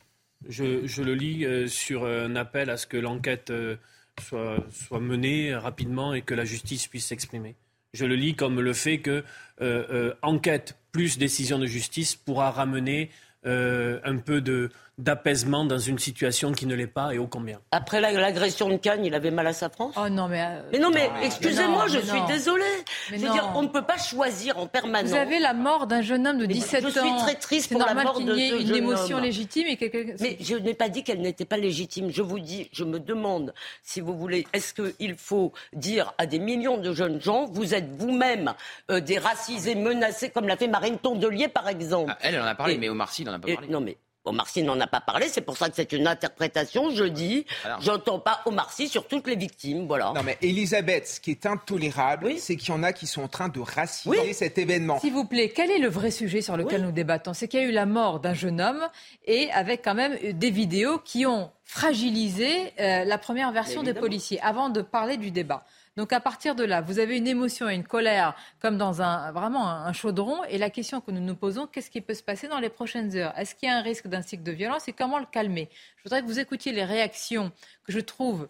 Je, 0.48 1.02
le 1.02 1.14
lis 1.14 1.44
euh, 1.44 1.66
sur 1.66 2.04
un 2.04 2.36
appel 2.36 2.70
à 2.70 2.76
ce 2.76 2.86
que 2.86 2.96
l'enquête 2.96 3.50
euh, 3.50 3.76
soit, 4.20 4.56
soit, 4.70 5.00
menée 5.00 5.54
rapidement 5.54 6.14
et 6.14 6.22
que 6.22 6.34
la 6.34 6.44
justice 6.44 6.88
puisse 6.88 7.06
s'exprimer. 7.06 7.54
Je 7.92 8.06
le 8.06 8.16
lis 8.16 8.34
comme 8.34 8.60
le 8.60 8.72
fait 8.72 8.98
que 8.98 9.24
euh, 9.60 10.14
enquête 10.22 10.76
plus 10.90 11.18
décision 11.18 11.58
de 11.58 11.66
justice 11.66 12.16
pourra 12.16 12.50
ramener 12.50 13.10
euh, 13.44 13.98
un 14.04 14.18
peu 14.18 14.40
de, 14.40 14.70
d'apaisement 14.98 15.64
dans 15.64 15.78
une 15.78 15.98
situation 15.98 16.52
qui 16.52 16.66
ne 16.66 16.74
l'est 16.74 16.86
pas 16.86 17.14
et 17.14 17.18
ô 17.18 17.26
combien. 17.26 17.58
Après 17.70 18.00
l'agression 18.00 18.68
de 18.68 18.76
Cannes, 18.76 19.04
il 19.04 19.14
avait 19.14 19.30
mal 19.30 19.46
à 19.46 19.52
sa 19.52 19.68
France 19.68 19.94
Oh 19.96 20.08
non, 20.08 20.28
mais. 20.28 20.46
mais 20.70 20.78
non, 20.78 20.90
mais 20.90 21.10
excusez-moi, 21.22 21.86
je 21.88 21.98
suis 21.98 22.20
désolée. 22.28 22.62
je 23.08 23.16
veux 23.16 23.30
dire, 23.32 23.50
on 23.54 23.62
ne 23.62 23.68
peut 23.68 23.82
pas 23.82 23.96
choisir 23.96 24.58
en 24.58 24.66
permanence. 24.66 25.10
Vous 25.10 25.16
avez 25.16 25.38
la 25.40 25.54
mort 25.54 25.86
d'un 25.86 26.02
jeune 26.02 26.26
homme 26.26 26.38
de 26.38 26.46
17 26.46 26.84
ans. 26.84 26.88
Je 26.88 27.00
suis 27.00 27.16
très 27.18 27.34
triste 27.34 27.72
pour 27.72 27.84
la 27.84 27.94
mort 27.94 28.20
de 28.20 28.34
jeune 28.34 28.60
une 28.60 28.74
émotion 28.74 29.18
légitime 29.18 29.66
et 29.68 30.14
Mais 30.20 30.36
je 30.40 30.56
n'ai 30.56 30.74
pas 30.74 30.88
dit 30.88 31.02
qu'elle 31.02 31.20
n'était 31.20 31.44
pas 31.44 31.56
légitime. 31.56 32.10
Je 32.10 32.22
vous 32.22 32.38
dis, 32.38 32.68
je 32.72 32.84
me 32.84 33.00
demande, 33.00 33.54
si 33.82 34.00
vous 34.00 34.16
voulez, 34.16 34.46
est-ce 34.52 34.74
qu'il 34.74 35.16
faut 35.16 35.52
dire 35.72 36.12
à 36.18 36.26
des 36.26 36.38
millions 36.38 36.76
de 36.76 36.92
jeunes 36.92 37.20
gens, 37.20 37.46
vous 37.46 37.74
êtes 37.74 37.88
vous-même 37.98 38.54
euh, 38.90 39.00
des 39.00 39.18
racisés 39.18 39.74
menacés, 39.74 40.30
comme 40.30 40.46
l'a 40.46 40.56
fait 40.56 40.68
Marine 40.68 40.98
Tondelier, 40.98 41.48
par 41.48 41.68
exemple. 41.68 42.12
Ah, 42.14 42.18
elle, 42.20 42.34
elle 42.34 42.42
en 42.42 42.46
a 42.46 42.54
parlé, 42.54 42.78
mais 42.78 42.88
Omar 42.88 43.10
Sy 43.10 43.24
n'en 43.32 43.36
a 43.36 43.40
pas 43.40 43.54
parlé. 43.54 43.68
non, 43.68 43.80
mais 43.80 43.96
Omar 44.24 44.48
Sy 44.48 44.62
n'en 44.62 44.78
a 44.80 44.86
pas 44.86 45.00
parlé, 45.00 45.26
c'est 45.28 45.40
pour 45.40 45.56
ça 45.56 45.68
que 45.68 45.74
c'est 45.74 45.92
une 45.92 46.06
interprétation. 46.06 46.90
Je 46.90 47.04
dis, 47.04 47.44
j'entends 47.80 48.20
pas 48.20 48.40
Omar 48.46 48.70
Sy 48.70 48.88
sur 48.88 49.08
toutes 49.08 49.26
les 49.26 49.34
victimes, 49.36 49.86
voilà. 49.86 50.12
Non 50.14 50.22
mais 50.22 50.38
Elisabeth, 50.42 51.08
ce 51.08 51.20
qui 51.20 51.32
est 51.32 51.46
intolérable, 51.46 52.34
c'est 52.38 52.56
qu'il 52.56 52.68
y 52.68 52.72
en 52.72 52.82
a 52.82 52.92
qui 52.92 53.06
sont 53.06 53.22
en 53.22 53.28
train 53.28 53.48
de 53.48 53.60
raciser 53.60 54.32
cet 54.32 54.58
événement. 54.58 55.00
S'il 55.00 55.12
vous 55.12 55.24
plaît, 55.24 55.48
quel 55.54 55.70
est 55.70 55.78
le 55.78 55.88
vrai 55.88 56.10
sujet 56.10 56.40
sur 56.40 56.56
lequel 56.56 56.82
nous 56.82 56.92
débattons? 56.92 57.34
C'est 57.34 57.48
qu'il 57.48 57.60
y 57.60 57.64
a 57.64 57.66
eu 57.66 57.72
la 57.72 57.86
mort 57.86 58.20
d'un 58.20 58.34
jeune 58.34 58.60
homme 58.60 58.88
et 59.26 59.50
avec 59.50 59.82
quand 59.82 59.94
même 59.94 60.16
des 60.32 60.50
vidéos 60.50 60.98
qui 60.98 61.26
ont 61.26 61.50
fragilisé 61.64 62.72
euh, 62.78 63.04
la 63.04 63.18
première 63.18 63.50
version 63.50 63.82
des 63.82 63.94
policiers 63.94 64.40
avant 64.40 64.68
de 64.68 64.82
parler 64.82 65.16
du 65.16 65.30
débat. 65.30 65.64
Donc 65.96 66.12
à 66.12 66.20
partir 66.20 66.54
de 66.54 66.64
là, 66.64 66.80
vous 66.80 66.98
avez 66.98 67.18
une 67.18 67.26
émotion 67.26 67.68
et 67.68 67.74
une 67.74 67.84
colère 67.84 68.34
comme 68.60 68.78
dans 68.78 69.02
un 69.02 69.30
vraiment 69.32 69.68
un 69.68 69.92
chaudron. 69.92 70.42
Et 70.44 70.56
la 70.56 70.70
question 70.70 71.00
que 71.00 71.10
nous 71.10 71.20
nous 71.20 71.36
posons, 71.36 71.66
qu'est-ce 71.66 71.90
qui 71.90 72.00
peut 72.00 72.14
se 72.14 72.22
passer 72.22 72.48
dans 72.48 72.60
les 72.60 72.70
prochaines 72.70 73.14
heures? 73.16 73.36
Est-ce 73.38 73.54
qu'il 73.54 73.68
y 73.68 73.72
a 73.72 73.76
un 73.76 73.82
risque 73.82 74.06
d'un 74.06 74.22
cycle 74.22 74.42
de 74.42 74.52
violence? 74.52 74.88
Et 74.88 74.92
comment 74.92 75.18
le 75.18 75.26
calmer? 75.26 75.68
Je 75.98 76.04
voudrais 76.04 76.22
que 76.22 76.26
vous 76.26 76.38
écoutiez 76.38 76.72
les 76.72 76.84
réactions 76.84 77.52
que 77.84 77.92
je 77.92 78.00
trouve 78.00 78.48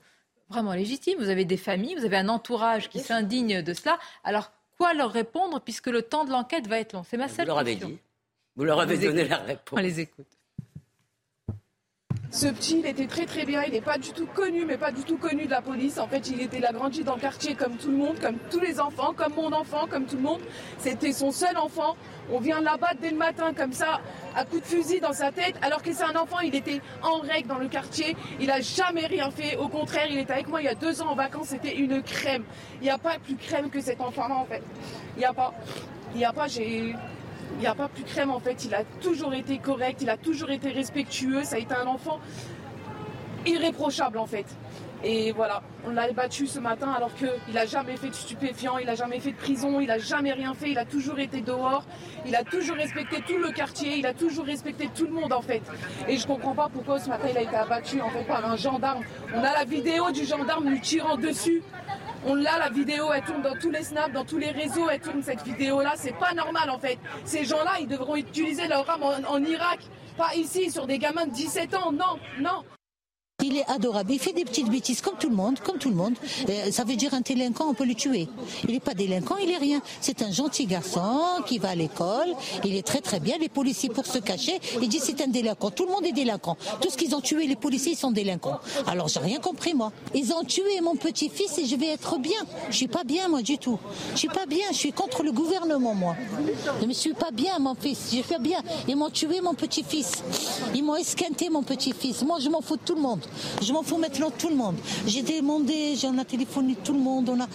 vraiment 0.48 0.72
légitimes. 0.72 1.18
Vous 1.18 1.31
avez 1.31 1.44
des 1.44 1.57
familles, 1.57 1.96
vous 1.96 2.05
avez 2.05 2.18
un 2.18 2.28
entourage 2.28 2.88
qui 2.88 3.00
s'indigne 3.00 3.62
de 3.62 3.74
cela. 3.74 3.98
Alors 4.22 4.52
quoi 4.78 4.94
leur 4.94 5.11
répondre 5.11 5.61
puisque 5.61 5.88
le 5.88 6.02
temps 6.02 6.24
de 6.24 6.31
l'enquête 6.31 6.68
va 6.68 6.78
être 6.78 6.92
long? 6.92 7.02
C'est 7.02 7.16
ma 7.16 7.28
seule 7.28 7.46
vous 7.48 7.55
leur 7.55 7.64
question. 7.64 7.87
Avez 7.88 7.96
dit. 7.96 8.00
Vous 8.55 8.64
leur 8.64 8.81
avez 8.81 8.98
donné 8.98 9.26
la 9.26 9.38
réponse. 9.38 9.78
On 9.78 9.83
les 9.83 9.98
écoute. 9.98 10.26
Ce 12.32 12.46
petit, 12.46 12.78
il 12.78 12.86
était 12.86 13.06
très 13.06 13.26
très 13.26 13.44
bien. 13.44 13.62
Il 13.64 13.74
n'est 13.74 13.82
pas 13.82 13.98
du 13.98 14.10
tout 14.10 14.24
connu, 14.24 14.64
mais 14.64 14.78
pas 14.78 14.90
du 14.90 15.02
tout 15.02 15.18
connu 15.18 15.44
de 15.44 15.50
la 15.50 15.60
police. 15.60 15.98
En 15.98 16.08
fait, 16.08 16.30
il 16.30 16.40
était 16.40 16.60
là 16.60 16.72
grandi 16.72 17.04
dans 17.04 17.16
le 17.16 17.20
quartier 17.20 17.54
comme 17.54 17.76
tout 17.76 17.90
le 17.90 17.96
monde, 17.98 18.18
comme 18.20 18.38
tous 18.50 18.58
les 18.58 18.80
enfants, 18.80 19.12
comme 19.14 19.34
mon 19.34 19.52
enfant, 19.52 19.86
comme 19.86 20.06
tout 20.06 20.16
le 20.16 20.22
monde. 20.22 20.40
C'était 20.78 21.12
son 21.12 21.30
seul 21.30 21.58
enfant. 21.58 21.94
On 22.32 22.40
vient 22.40 22.62
là-bas 22.62 22.92
dès 23.02 23.10
le 23.10 23.18
matin 23.18 23.52
comme 23.52 23.74
ça, 23.74 24.00
à 24.34 24.46
coup 24.46 24.60
de 24.60 24.64
fusil 24.64 24.98
dans 24.98 25.12
sa 25.12 25.30
tête, 25.30 25.56
alors 25.60 25.82
que 25.82 25.92
c'est 25.92 26.04
un 26.04 26.16
enfant. 26.16 26.40
Il 26.40 26.54
était 26.54 26.80
en 27.02 27.18
règle 27.18 27.48
dans 27.48 27.58
le 27.58 27.68
quartier. 27.68 28.16
Il 28.40 28.46
n'a 28.46 28.62
jamais 28.62 29.04
rien 29.04 29.30
fait. 29.30 29.58
Au 29.58 29.68
contraire, 29.68 30.06
il 30.08 30.16
était 30.16 30.32
avec 30.32 30.48
moi 30.48 30.62
il 30.62 30.64
y 30.64 30.68
a 30.68 30.74
deux 30.74 31.02
ans 31.02 31.10
en 31.10 31.14
vacances. 31.14 31.48
C'était 31.48 31.76
une 31.76 32.02
crème. 32.02 32.44
Il 32.80 32.84
n'y 32.84 32.90
a 32.90 32.96
pas 32.96 33.18
plus 33.22 33.36
crème 33.36 33.68
que 33.68 33.82
cet 33.82 34.00
enfant-là 34.00 34.36
en 34.36 34.46
fait. 34.46 34.62
Il 35.16 35.18
n'y 35.18 35.26
a 35.26 35.34
pas. 35.34 35.52
Il 36.14 36.16
n'y 36.16 36.24
a 36.24 36.32
pas. 36.32 36.48
J'ai 36.48 36.94
il 37.54 37.60
n'y 37.60 37.66
a 37.66 37.74
pas 37.74 37.88
plus 37.88 38.04
crème 38.04 38.30
en 38.30 38.40
fait. 38.40 38.64
Il 38.64 38.74
a 38.74 38.84
toujours 39.00 39.34
été 39.34 39.58
correct, 39.58 40.00
il 40.02 40.10
a 40.10 40.16
toujours 40.16 40.50
été 40.50 40.70
respectueux. 40.70 41.44
Ça 41.44 41.56
a 41.56 41.58
été 41.58 41.74
un 41.74 41.86
enfant 41.86 42.18
irréprochable 43.46 44.18
en 44.18 44.26
fait. 44.26 44.46
Et 45.04 45.32
voilà, 45.32 45.62
on 45.84 45.90
l'a 45.90 46.12
battu 46.12 46.46
ce 46.46 46.60
matin 46.60 46.92
alors 46.92 47.12
qu'il 47.14 47.54
n'a 47.54 47.66
jamais 47.66 47.96
fait 47.96 48.08
de 48.08 48.14
stupéfiant, 48.14 48.78
il 48.78 48.86
n'a 48.86 48.94
jamais 48.94 49.18
fait 49.18 49.32
de 49.32 49.36
prison, 49.36 49.80
il 49.80 49.88
n'a 49.88 49.98
jamais 49.98 50.32
rien 50.32 50.54
fait, 50.54 50.70
il 50.70 50.78
a 50.78 50.84
toujours 50.84 51.18
été 51.18 51.40
dehors, 51.40 51.84
il 52.24 52.36
a 52.36 52.44
toujours 52.44 52.76
respecté 52.76 53.20
tout 53.26 53.36
le 53.36 53.50
quartier, 53.50 53.96
il 53.96 54.06
a 54.06 54.14
toujours 54.14 54.44
respecté 54.44 54.88
tout 54.94 55.06
le 55.06 55.12
monde 55.12 55.32
en 55.32 55.42
fait. 55.42 55.62
Et 56.08 56.16
je 56.16 56.24
comprends 56.24 56.54
pas 56.54 56.68
pourquoi 56.72 57.00
ce 57.00 57.08
matin 57.08 57.26
il 57.30 57.36
a 57.36 57.42
été 57.42 57.56
abattu 57.56 58.00
en 58.00 58.10
fait 58.10 58.22
par 58.22 58.48
un 58.48 58.54
gendarme. 58.54 59.02
On 59.34 59.40
a 59.40 59.52
la 59.52 59.64
vidéo 59.64 60.12
du 60.12 60.24
gendarme 60.24 60.68
lui 60.68 60.80
tirant 60.80 61.16
dessus. 61.16 61.62
On 62.24 62.35
l'a, 62.35 62.58
la 62.58 62.68
vidéo, 62.68 63.12
elle 63.12 63.22
tourne 63.22 63.42
dans 63.42 63.56
tous 63.56 63.70
les 63.70 63.82
snaps, 63.82 64.12
dans 64.12 64.24
tous 64.24 64.38
les 64.38 64.50
réseaux, 64.50 64.88
elle 64.88 65.00
tourne 65.00 65.22
cette 65.22 65.42
vidéo-là. 65.42 65.94
C'est 65.96 66.16
pas 66.16 66.35
normal 66.35 66.70
en 66.70 66.78
fait. 66.78 66.98
Ces 67.24 67.44
gens-là, 67.44 67.78
ils 67.80 67.88
devront 67.88 68.16
utiliser 68.16 68.68
leur 68.68 68.88
arme 68.88 69.02
en, 69.02 69.28
en 69.28 69.42
Irak, 69.42 69.80
pas 70.16 70.35
ici, 70.37 70.70
sur 70.70 70.87
des 70.87 70.98
gamins 70.98 71.26
de 71.26 71.32
17 71.32 71.74
ans. 71.74 71.92
Non, 71.92 72.18
non. 72.38 72.62
Il 73.42 73.57
est 73.57 73.68
adorable. 73.68 74.12
Il 74.12 74.18
fait 74.18 74.33
des 74.33 74.44
petites 74.44 74.70
bêtises 74.70 75.00
comme 75.00 75.16
tout 75.18 75.28
le 75.28 75.35
monde, 75.35 75.59
comme 75.61 75.78
tout 75.78 75.88
le 75.88 75.96
monde. 75.96 76.14
ça 76.70 76.85
veut 76.85 76.96
dire 76.96 77.12
un 77.14 77.20
délinquant, 77.20 77.68
on 77.68 77.74
peut 77.74 77.85
le 77.85 77.94
tuer. 77.94 78.28
Il 78.66 78.72
n'est 78.72 78.81
pas 78.81 78.94
délinquant, 78.94 79.37
il 79.42 79.50
est 79.50 79.57
rien. 79.57 79.81
C'est 80.00 80.22
un 80.22 80.31
gentil 80.31 80.66
garçon 80.66 81.20
qui 81.46 81.59
va 81.59 81.70
à 81.70 81.74
l'école. 81.74 82.28
Il 82.64 82.76
est 82.76 82.87
très 82.87 83.00
très 83.00 83.18
bien. 83.20 83.37
Les 83.38 83.48
policiers, 83.48 83.88
pour 83.88 84.07
se 84.07 84.18
cacher, 84.18 84.61
ils 84.81 84.88
disent 84.88 85.02
c'est 85.05 85.20
un 85.20 85.26
délinquant. 85.26 85.70
Tout 85.70 85.87
le 85.87 85.90
monde 85.90 86.07
est 86.07 86.12
délinquant. 86.12 86.57
Tout 86.81 86.90
ce 86.90 86.96
qu'ils 86.96 87.14
ont 87.14 87.20
tué, 87.20 87.46
les 87.46 87.57
policiers, 87.57 87.92
ils 87.92 87.98
sont 87.98 88.12
délinquants. 88.12 88.61
Alors 88.87 89.09
j'ai 89.09 89.20
rien 89.20 89.38
compris 89.38 89.74
moi. 89.74 89.92
Ils 90.14 90.33
ont 90.33 90.44
tué 90.44 90.81
mon 90.81 90.94
petit-fils 90.94 91.59
et 91.59 91.66
je 91.66 91.76
vais 91.76 91.88
être 91.88 92.18
bien. 92.18 92.40
Je 92.70 92.76
suis 92.76 92.88
pas 92.88 93.05
bien 93.05 93.28
moi 93.28 93.42
du 93.42 93.59
tout. 93.59 93.78
Je 94.12 94.18
suis 94.18 94.28
pas 94.28 94.46
bien. 94.46 94.66
Je 94.70 94.76
suis 94.76 94.92
contre 94.92 95.22
le 95.22 95.33
gouvernement 95.33 95.94
moi. 95.94 96.16
Je 96.81 96.87
ne 96.87 96.92
suis 96.92 97.14
pas 97.14 97.31
bien 97.33 97.59
mon 97.59 97.74
fils. 97.74 98.11
Je 98.12 98.22
suis 98.22 98.38
bien. 98.40 98.61
Ils 98.87 98.96
m'ont 98.96 99.11
tué 99.11 99.40
mon 99.40 99.55
petit-fils. 99.55 100.22
Ils 100.74 100.85
m'ont 100.85 100.96
esquinté 100.96 101.50
mon 101.50 101.62
petit-fils. 101.62 102.22
Moi 102.22 102.38
je 102.38 102.48
m'en 102.48 102.61
fous 102.61 102.76
de 102.76 102.83
tout 102.83 102.94
le 102.94 103.00
monde. 103.00 103.20
Je 103.62 103.72
m'en 103.72 103.82
fous 103.82 103.98
maintenant 103.98 104.30
tout 104.30 104.48
le 104.48 104.56
monde. 104.56 104.76
J'ai 105.06 105.22
demandé, 105.22 105.94
j'en 105.96 106.16
ai 106.18 106.24
téléphoné 106.24 106.76
tout 106.82 106.92
le 106.92 106.98
monde. 106.98 107.28
On 107.30 107.40
a, 107.40 107.46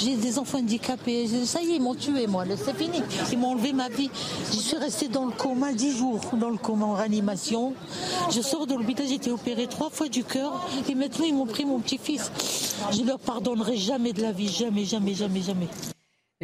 j'ai 0.00 0.16
des 0.16 0.38
enfants 0.38 0.58
handicapés. 0.58 1.26
Ça 1.44 1.60
y 1.62 1.72
est, 1.72 1.76
ils 1.76 1.82
m'ont 1.82 1.94
tué, 1.94 2.26
moi. 2.26 2.44
C'est 2.56 2.76
fini. 2.76 3.02
Ils 3.30 3.38
m'ont 3.38 3.52
enlevé 3.52 3.72
ma 3.72 3.88
vie. 3.88 4.10
Je 4.50 4.58
suis 4.58 4.76
restée 4.76 5.08
dans 5.08 5.26
le 5.26 5.32
coma 5.32 5.72
dix 5.72 5.96
jours, 5.96 6.20
dans 6.34 6.50
le 6.50 6.58
coma 6.58 6.86
en 6.86 6.94
réanimation. 6.94 7.74
Je 8.30 8.40
sors 8.40 8.66
de 8.66 8.74
l'hôpital, 8.74 9.06
j'ai 9.06 9.14
été 9.14 9.30
opérée 9.30 9.66
trois 9.66 9.90
fois 9.90 10.08
du 10.08 10.24
cœur. 10.24 10.66
Et 10.88 10.94
maintenant, 10.94 11.24
ils 11.26 11.34
m'ont 11.34 11.46
pris 11.46 11.64
mon 11.64 11.80
petit-fils. 11.80 12.30
Je 12.92 13.02
ne 13.02 13.06
leur 13.08 13.18
pardonnerai 13.18 13.76
jamais 13.76 14.12
de 14.12 14.22
la 14.22 14.32
vie. 14.32 14.48
Jamais, 14.48 14.84
jamais, 14.84 15.14
jamais, 15.14 15.42
jamais. 15.42 15.68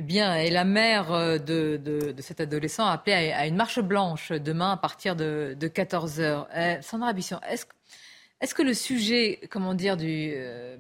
Eh 0.01 0.03
bien, 0.03 0.37
et 0.37 0.51
la 0.51 0.63
mère 0.63 1.13
euh, 1.13 1.39
de, 1.39 2.15
cet 2.21 2.41
adolescent 2.41 2.87
a 2.87 2.93
appelé 2.93 3.33
à, 3.33 3.49
une 3.49 3.57
marche 3.57 3.81
blanche 3.81 4.31
demain 4.31 4.71
à 4.71 4.77
partir 4.77 5.17
de, 5.17 5.57
de 5.59 5.67
14h. 5.67 6.47
Euh, 6.55 6.77
Sandra 6.83 7.13
Bisson, 7.13 7.41
est-ce 7.51 7.67
est-ce 8.41 8.55
que 8.55 8.63
le 8.63 8.75
sujet, 8.75 9.41
comment 9.51 9.75
dire, 9.75 9.97
du, 9.97 10.33
euh, 10.35 10.77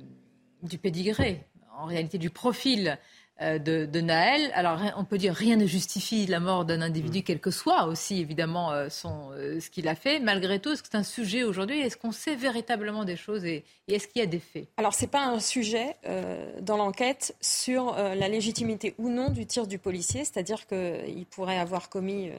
du 0.62 0.78
pédigré, 0.78 1.44
en 1.76 1.86
réalité 1.86 2.18
du 2.18 2.30
profil 2.30 2.98
euh, 3.40 3.58
de, 3.58 3.84
de, 3.84 4.00
Naël, 4.00 4.50
alors 4.54 4.80
on 4.96 5.04
peut 5.04 5.18
dire 5.18 5.32
rien 5.32 5.56
ne 5.56 5.66
justifie 5.66 6.26
la 6.26 6.40
mort 6.40 6.64
d'un 6.64 6.82
individu, 6.82 7.22
quel 7.22 7.40
que 7.40 7.52
soit 7.52 7.86
aussi 7.86 8.20
évidemment 8.20 8.72
euh, 8.72 8.88
son, 8.88 9.30
ce 9.32 9.70
qu'il 9.70 9.88
a 9.88 9.94
fait. 9.94 10.18
Malgré 10.20 10.60
tout, 10.60 10.70
est-ce 10.70 10.82
que 10.82 10.88
c'est 10.90 10.98
un 10.98 11.04
sujet 11.04 11.44
aujourd'hui? 11.44 11.80
Est-ce 11.80 11.96
qu'on 11.96 12.12
sait 12.12 12.34
véritablement 12.34 13.04
des 13.04 13.16
choses 13.16 13.44
et, 13.44 13.64
est-ce 13.88 14.08
qu'il 14.08 14.20
y 14.20 14.24
a 14.24 14.26
des 14.26 14.40
faits? 14.40 14.68
Alors 14.76 14.94
c'est 14.94 15.06
pas 15.08 15.24
un 15.24 15.40
sujet 15.40 15.94
dans 16.60 16.76
l'enquête 16.76 17.36
sur 17.40 17.94
la 17.94 18.28
légitimité 18.28 18.94
ou 18.98 19.08
non 19.08 19.30
du 19.30 19.46
tir 19.46 19.66
du 19.66 19.78
policier, 19.78 20.24
c'est-à-dire 20.24 20.66
qu'il 20.66 21.26
pourrait 21.30 21.58
avoir 21.58 21.88
commis 21.88 22.30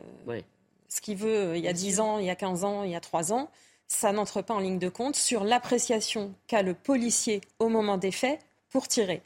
ce 0.90 1.02
qu'il 1.02 1.18
veut 1.18 1.56
il 1.56 1.64
y 1.64 1.68
a 1.68 1.74
10 1.74 2.00
ans, 2.00 2.20
il 2.20 2.26
y 2.26 2.30
a 2.30 2.36
15 2.36 2.64
ans, 2.66 2.84
il 2.84 2.92
y 2.92 2.96
a 2.96 3.02
3 3.02 3.32
ans 3.32 3.50
ça 3.90 4.14
n'entre 4.14 4.42
pas 4.42 4.54
en 4.54 4.60
ligne 4.60 4.80
de 4.80 4.88
compte 4.88 5.16
sur 5.16 5.44
l'appréciation 5.44 6.34
qu'a 6.48 6.62
le 6.62 6.74
policier 6.74 7.42
au 7.58 7.68
moment 7.68 7.98
des 7.98 8.12
faits 8.12 8.40
pour 8.70 8.88
tirer. 8.88 9.22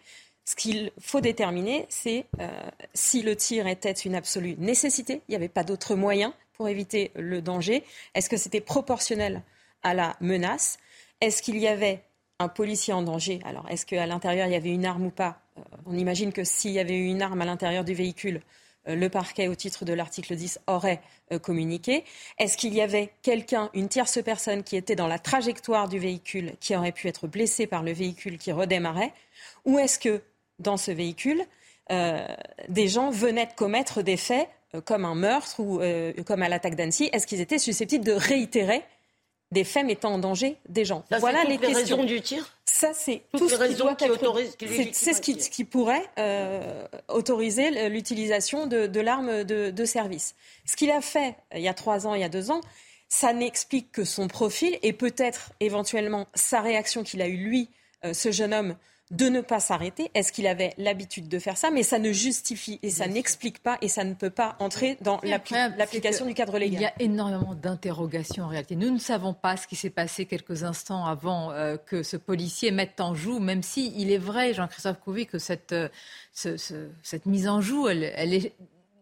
Ce 0.46 0.56
qu'il 0.56 0.92
faut 1.00 1.22
déterminer, 1.22 1.86
c'est 1.90 2.26
euh, 2.40 2.50
si 2.94 3.22
le 3.22 3.36
tir 3.36 3.68
était 3.68 3.92
une 3.92 4.16
absolue 4.16 4.56
nécessité, 4.58 5.22
il 5.28 5.32
n'y 5.32 5.36
avait 5.36 5.48
pas 5.50 5.64
d'autre 5.64 5.96
moyen 5.96 6.34
pour 6.54 6.68
éviter 6.70 7.12
le 7.16 7.42
danger. 7.42 7.84
Est-ce 8.16 8.30
que 8.30 8.38
c'était 8.38 8.62
proportionnel 8.62 9.42
à 9.84 9.94
la 9.94 10.16
menace? 10.22 10.80
Est-ce 11.22 11.42
qu'il 11.42 11.58
y 11.58 11.68
avait 11.68 12.02
un 12.40 12.48
policier 12.48 12.94
en 12.94 13.02
danger? 13.02 13.40
Alors, 13.46 13.70
est-ce 13.70 13.86
qu'à 13.86 14.06
l'intérieur, 14.06 14.48
il 14.48 14.54
y 14.54 14.58
avait 14.58 14.72
une 14.72 14.86
arme 14.86 15.06
ou 15.06 15.12
pas? 15.12 15.42
Euh, 15.58 15.62
On 15.86 15.98
imagine 15.98 16.34
que 16.34 16.44
s'il 16.44 16.72
y 16.72 16.80
avait 16.80 16.98
eu 16.98 17.06
une 17.06 17.22
arme 17.22 17.42
à 17.42 17.46
l'intérieur 17.46 17.84
du 17.84 17.94
véhicule, 17.94 18.42
le 18.86 19.08
parquet, 19.08 19.48
au 19.48 19.56
titre 19.56 19.86
de 19.86 19.94
l'article 19.94 20.36
10, 20.36 20.60
aurait 20.68 21.02
euh, 21.32 21.40
communiqué. 21.40 22.04
Est-ce 22.38 22.58
qu'il 22.58 22.74
y 22.74 22.82
avait 22.82 23.12
quelqu'un, 23.22 23.70
une 23.74 23.88
tierce 23.88 24.22
personne 24.24 24.64
qui 24.64 24.76
était 24.76 24.96
dans 24.96 25.08
la 25.08 25.20
trajectoire 25.20 25.88
du 25.88 26.00
véhicule, 26.00 26.54
qui 26.60 26.76
aurait 26.76 26.92
pu 26.92 27.08
être 27.08 27.28
blessé 27.28 27.68
par 27.68 27.84
le 27.84 27.92
véhicule 27.94 28.38
qui 28.38 28.52
redémarrait? 28.52 29.14
Ou 29.66 29.80
est-ce 29.80 30.00
que, 30.00 30.22
dans 30.60 30.78
ce 30.78 30.92
véhicule, 30.92 31.44
euh, 31.92 32.26
des 32.70 32.88
gens 32.88 33.10
venaient 33.10 33.46
de 33.46 33.54
commettre 33.54 34.02
des 34.02 34.18
faits 34.18 34.50
comme 34.86 35.06
un 35.06 35.16
meurtre 35.16 35.60
ou 35.60 35.80
comme 36.24 36.42
à 36.42 36.50
l'attaque 36.50 36.76
d'Annecy? 36.76 37.10
Est-ce 37.14 37.28
qu'ils 37.28 37.42
étaient 37.42 37.60
susceptibles 37.60 38.04
de 38.04 38.14
réitérer 38.14 38.82
des 39.54 39.64
faits 39.64 39.86
mettant 39.86 40.14
en 40.14 40.18
danger 40.18 40.58
des 40.68 40.84
gens. 40.84 41.06
voilà 41.20 41.44
les, 41.46 41.58
questions. 41.58 42.04
du 42.04 42.20
tir 42.22 42.46
Ça, 42.66 42.92
c'est 42.94 43.22
tout 43.38 43.48
ce 43.48 43.56
qui 43.56 43.76
doit 43.76 43.96
être. 44.00 44.94
C'est 44.94 45.14
ce 45.14 45.22
qui, 45.22 45.64
pourrait 45.64 46.06
euh, 46.20 46.86
autoriser 47.08 47.90
l'utilisation 47.90 48.68
de, 48.68 49.00
l'arme 49.00 49.44
de, 49.44 49.86
service. 49.86 50.36
Ce 50.66 50.76
qu'il 50.76 50.92
a 50.92 51.02
fait 51.02 51.36
euh, 51.54 51.58
il 51.58 51.62
y 51.62 51.68
a 51.68 51.74
trois 51.74 52.08
ans, 52.08 52.16
il 52.16 52.22
y 52.22 52.26
a 52.26 52.30
deux 52.30 52.52
ans, 52.52 52.62
ça 53.08 53.32
n'explique 53.32 53.92
que 53.92 54.04
son 54.04 54.28
profil 54.28 54.78
et 54.82 54.92
peut-être 54.92 55.52
éventuellement 55.60 56.28
sa 56.34 56.62
réaction 56.62 57.04
qu'il 57.04 57.22
a 57.22 57.28
eue 57.28 57.38
lui, 57.38 57.70
euh, 58.06 58.14
ce 58.14 58.32
jeune 58.32 58.54
homme, 58.54 58.76
de 59.14 59.30
ne 59.30 59.42
pas 59.42 59.60
s'arrêter 59.60 60.12
Est-ce 60.14 60.32
qu'il 60.32 60.48
avait 60.48 60.74
l'habitude 60.78 61.30
de 61.30 61.40
faire 61.40 61.56
ça? 61.56 61.72
Mais 61.72 61.84
ça 61.84 62.00
ne 62.00 62.12
justifie 62.12 62.80
et 62.82 62.90
ça 62.90 63.08
n'explique 63.08 63.62
pas 63.62 63.78
et 63.82 63.88
ça 63.88 64.04
ne 64.04 64.14
peut 64.14 64.30
pas 64.30 64.56
entrer 64.60 64.98
dans 65.02 65.20
l'application 65.24 66.26
du 66.26 66.34
cadre 66.34 66.58
légal. 66.58 66.82
Il 66.82 66.84
y 66.84 66.86
a 66.86 66.94
énormément 67.00 67.56
d'interrogations 67.56 68.46
en 68.46 68.48
réalité. 68.48 68.76
Nous 68.76 68.90
ne 68.90 69.00
savons 69.00 69.34
pas 69.34 69.56
ce 69.56 69.68
qui 69.68 69.76
s'est 69.76 69.90
passé 69.90 70.26
quelques 70.26 70.64
instants 70.64 71.06
avant 71.06 71.52
euh, 71.52 71.78
que 71.78 72.04
ce 72.04 72.18
policier 72.18 72.72
mette 72.72 73.00
en 73.00 73.14
joue, 73.14 73.40
même 73.40 73.64
si 73.64 73.94
il 73.96 74.12
est 74.12 74.18
vrai, 74.18 74.54
Jean-Christophe 74.54 75.00
Couvi, 75.00 75.28
que 75.28 75.38
cette, 75.38 75.74
euh, 75.74 75.90
cette 76.34 77.26
mise 77.26 77.48
en 77.48 77.62
joue, 77.62 77.88
elle, 77.88 78.12
elle 78.16 78.34
est 78.34 78.54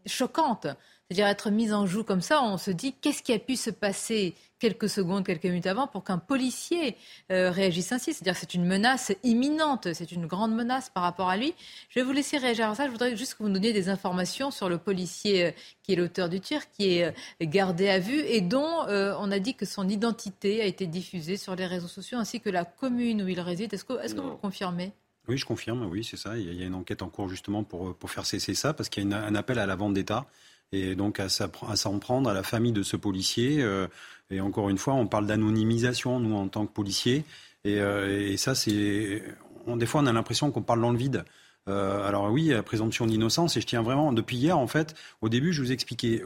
choquante. 0.05 0.67
C'est-à-dire 1.11 1.27
être 1.27 1.51
mise 1.51 1.73
en 1.73 1.85
joue 1.85 2.05
comme 2.05 2.21
ça, 2.21 2.41
on 2.41 2.57
se 2.57 2.71
dit 2.71 2.93
qu'est-ce 2.93 3.21
qui 3.21 3.33
a 3.33 3.37
pu 3.37 3.57
se 3.57 3.69
passer 3.69 4.33
quelques 4.59 4.87
secondes, 4.87 5.25
quelques 5.25 5.43
minutes 5.43 5.67
avant 5.67 5.85
pour 5.85 6.05
qu'un 6.05 6.17
policier 6.17 6.95
euh, 7.33 7.51
réagisse 7.51 7.91
ainsi? 7.91 8.13
C'est-à-dire 8.13 8.35
que 8.35 8.39
c'est 8.39 8.53
une 8.53 8.63
menace 8.63 9.11
imminente, 9.21 9.91
c'est 9.91 10.13
une 10.13 10.25
grande 10.25 10.55
menace 10.55 10.89
par 10.89 11.03
rapport 11.03 11.27
à 11.27 11.35
lui. 11.35 11.53
Je 11.89 11.99
vais 11.99 12.05
vous 12.05 12.13
laisser 12.13 12.37
réagir 12.37 12.69
à 12.69 12.75
ça. 12.75 12.85
Je 12.85 12.91
voudrais 12.91 13.17
juste 13.17 13.33
que 13.33 13.43
vous 13.43 13.49
nous 13.49 13.55
donniez 13.55 13.73
des 13.73 13.89
informations 13.89 14.51
sur 14.51 14.69
le 14.69 14.77
policier 14.77 15.47
euh, 15.47 15.51
qui 15.83 15.91
est 15.91 15.95
l'auteur 15.97 16.29
du 16.29 16.39
tir, 16.39 16.71
qui 16.71 16.99
est 16.99 17.07
euh, 17.07 17.11
gardé 17.41 17.89
à 17.89 17.99
vue 17.99 18.21
et 18.21 18.39
dont 18.39 18.85
on 18.87 19.31
a 19.31 19.39
dit 19.39 19.55
que 19.55 19.65
son 19.65 19.89
identité 19.89 20.61
a 20.61 20.65
été 20.65 20.87
diffusée 20.87 21.35
sur 21.35 21.57
les 21.57 21.65
réseaux 21.65 21.89
sociaux 21.89 22.19
ainsi 22.19 22.39
que 22.39 22.49
la 22.49 22.63
commune 22.63 23.21
où 23.21 23.27
il 23.27 23.41
réside. 23.41 23.73
Est-ce 23.73 23.83
que, 23.83 24.01
est 24.01 24.15
que 24.15 24.21
vous 24.21 24.29
le 24.29 24.35
confirmez? 24.37 24.93
Oui, 25.27 25.37
je 25.37 25.45
confirme, 25.45 25.83
oui, 25.91 26.05
c'est 26.05 26.15
ça. 26.15 26.37
Il 26.37 26.53
y 26.53 26.63
a 26.63 26.65
une 26.65 26.73
enquête 26.73 27.01
en 27.01 27.09
cours 27.09 27.27
justement 27.27 27.65
pour, 27.65 27.95
pour 27.95 28.09
faire 28.09 28.25
cesser 28.25 28.55
ça, 28.55 28.73
parce 28.73 28.87
qu'il 28.87 29.09
y 29.09 29.13
a 29.13 29.17
un 29.17 29.35
appel 29.35 29.59
à 29.59 29.65
la 29.65 29.75
vente 29.75 29.93
d'État 29.93 30.25
et 30.71 30.95
donc 30.95 31.19
à, 31.19 31.29
s'en 31.29 31.99
prendre 31.99 32.29
à 32.29 32.33
la 32.33 32.43
famille 32.43 32.71
de 32.71 32.83
ce 32.83 32.95
policier. 32.95 33.61
Euh, 33.61 33.87
et 34.29 34.41
encore 34.41 34.69
une 34.69 34.77
fois, 34.77 34.93
on 34.93 35.07
parle 35.07 35.27
d'anonymisation, 35.27 36.19
nous, 36.19 36.35
en 36.35 36.47
tant 36.47 36.65
que 36.65 36.71
policiers. 36.71 37.25
Et, 37.65 37.79
euh, 37.79 38.35
ça, 38.37 38.55
c'est. 38.55 39.23
des 39.67 39.85
fois, 39.85 40.01
on 40.01 40.05
a 40.05 40.13
l'impression 40.13 40.51
qu'on 40.51 40.61
parle 40.61 40.81
dans 40.81 40.91
le 40.91 40.97
vide. 40.97 41.25
Euh, 41.67 42.07
alors 42.07 42.31
oui, 42.31 42.47
la 42.47 42.63
présomption 42.63 43.05
d'innocence, 43.05 43.55
et 43.57 43.61
je 43.61 43.67
tiens 43.67 43.83
vraiment, 43.83 44.13
depuis 44.13 44.37
hier, 44.37 44.57
en 44.57 44.67
fait, 44.67 44.95
au 45.21 45.29
début, 45.29 45.53
je 45.53 45.61
vous 45.61 45.71
expliquais, 45.71 46.23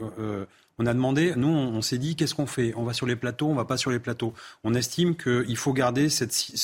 on 0.78 0.86
a 0.86 0.92
demandé, 0.92 1.32
nous, 1.36 1.48
on, 1.48 1.80
s'est 1.80 1.98
dit, 1.98 2.16
qu'est-ce 2.16 2.34
qu'on 2.34 2.46
fait? 2.46 2.74
On 2.76 2.84
va 2.84 2.92
sur 2.92 3.06
les 3.06 3.16
plateaux, 3.16 3.48
on 3.48 3.54
va 3.54 3.64
pas 3.64 3.78
sur 3.78 3.90
les 3.90 3.98
plateaux. 3.98 4.34
On 4.62 4.74
estime 4.74 5.16
qu'il 5.16 5.56
faut 5.56 5.72
garder 5.72 6.08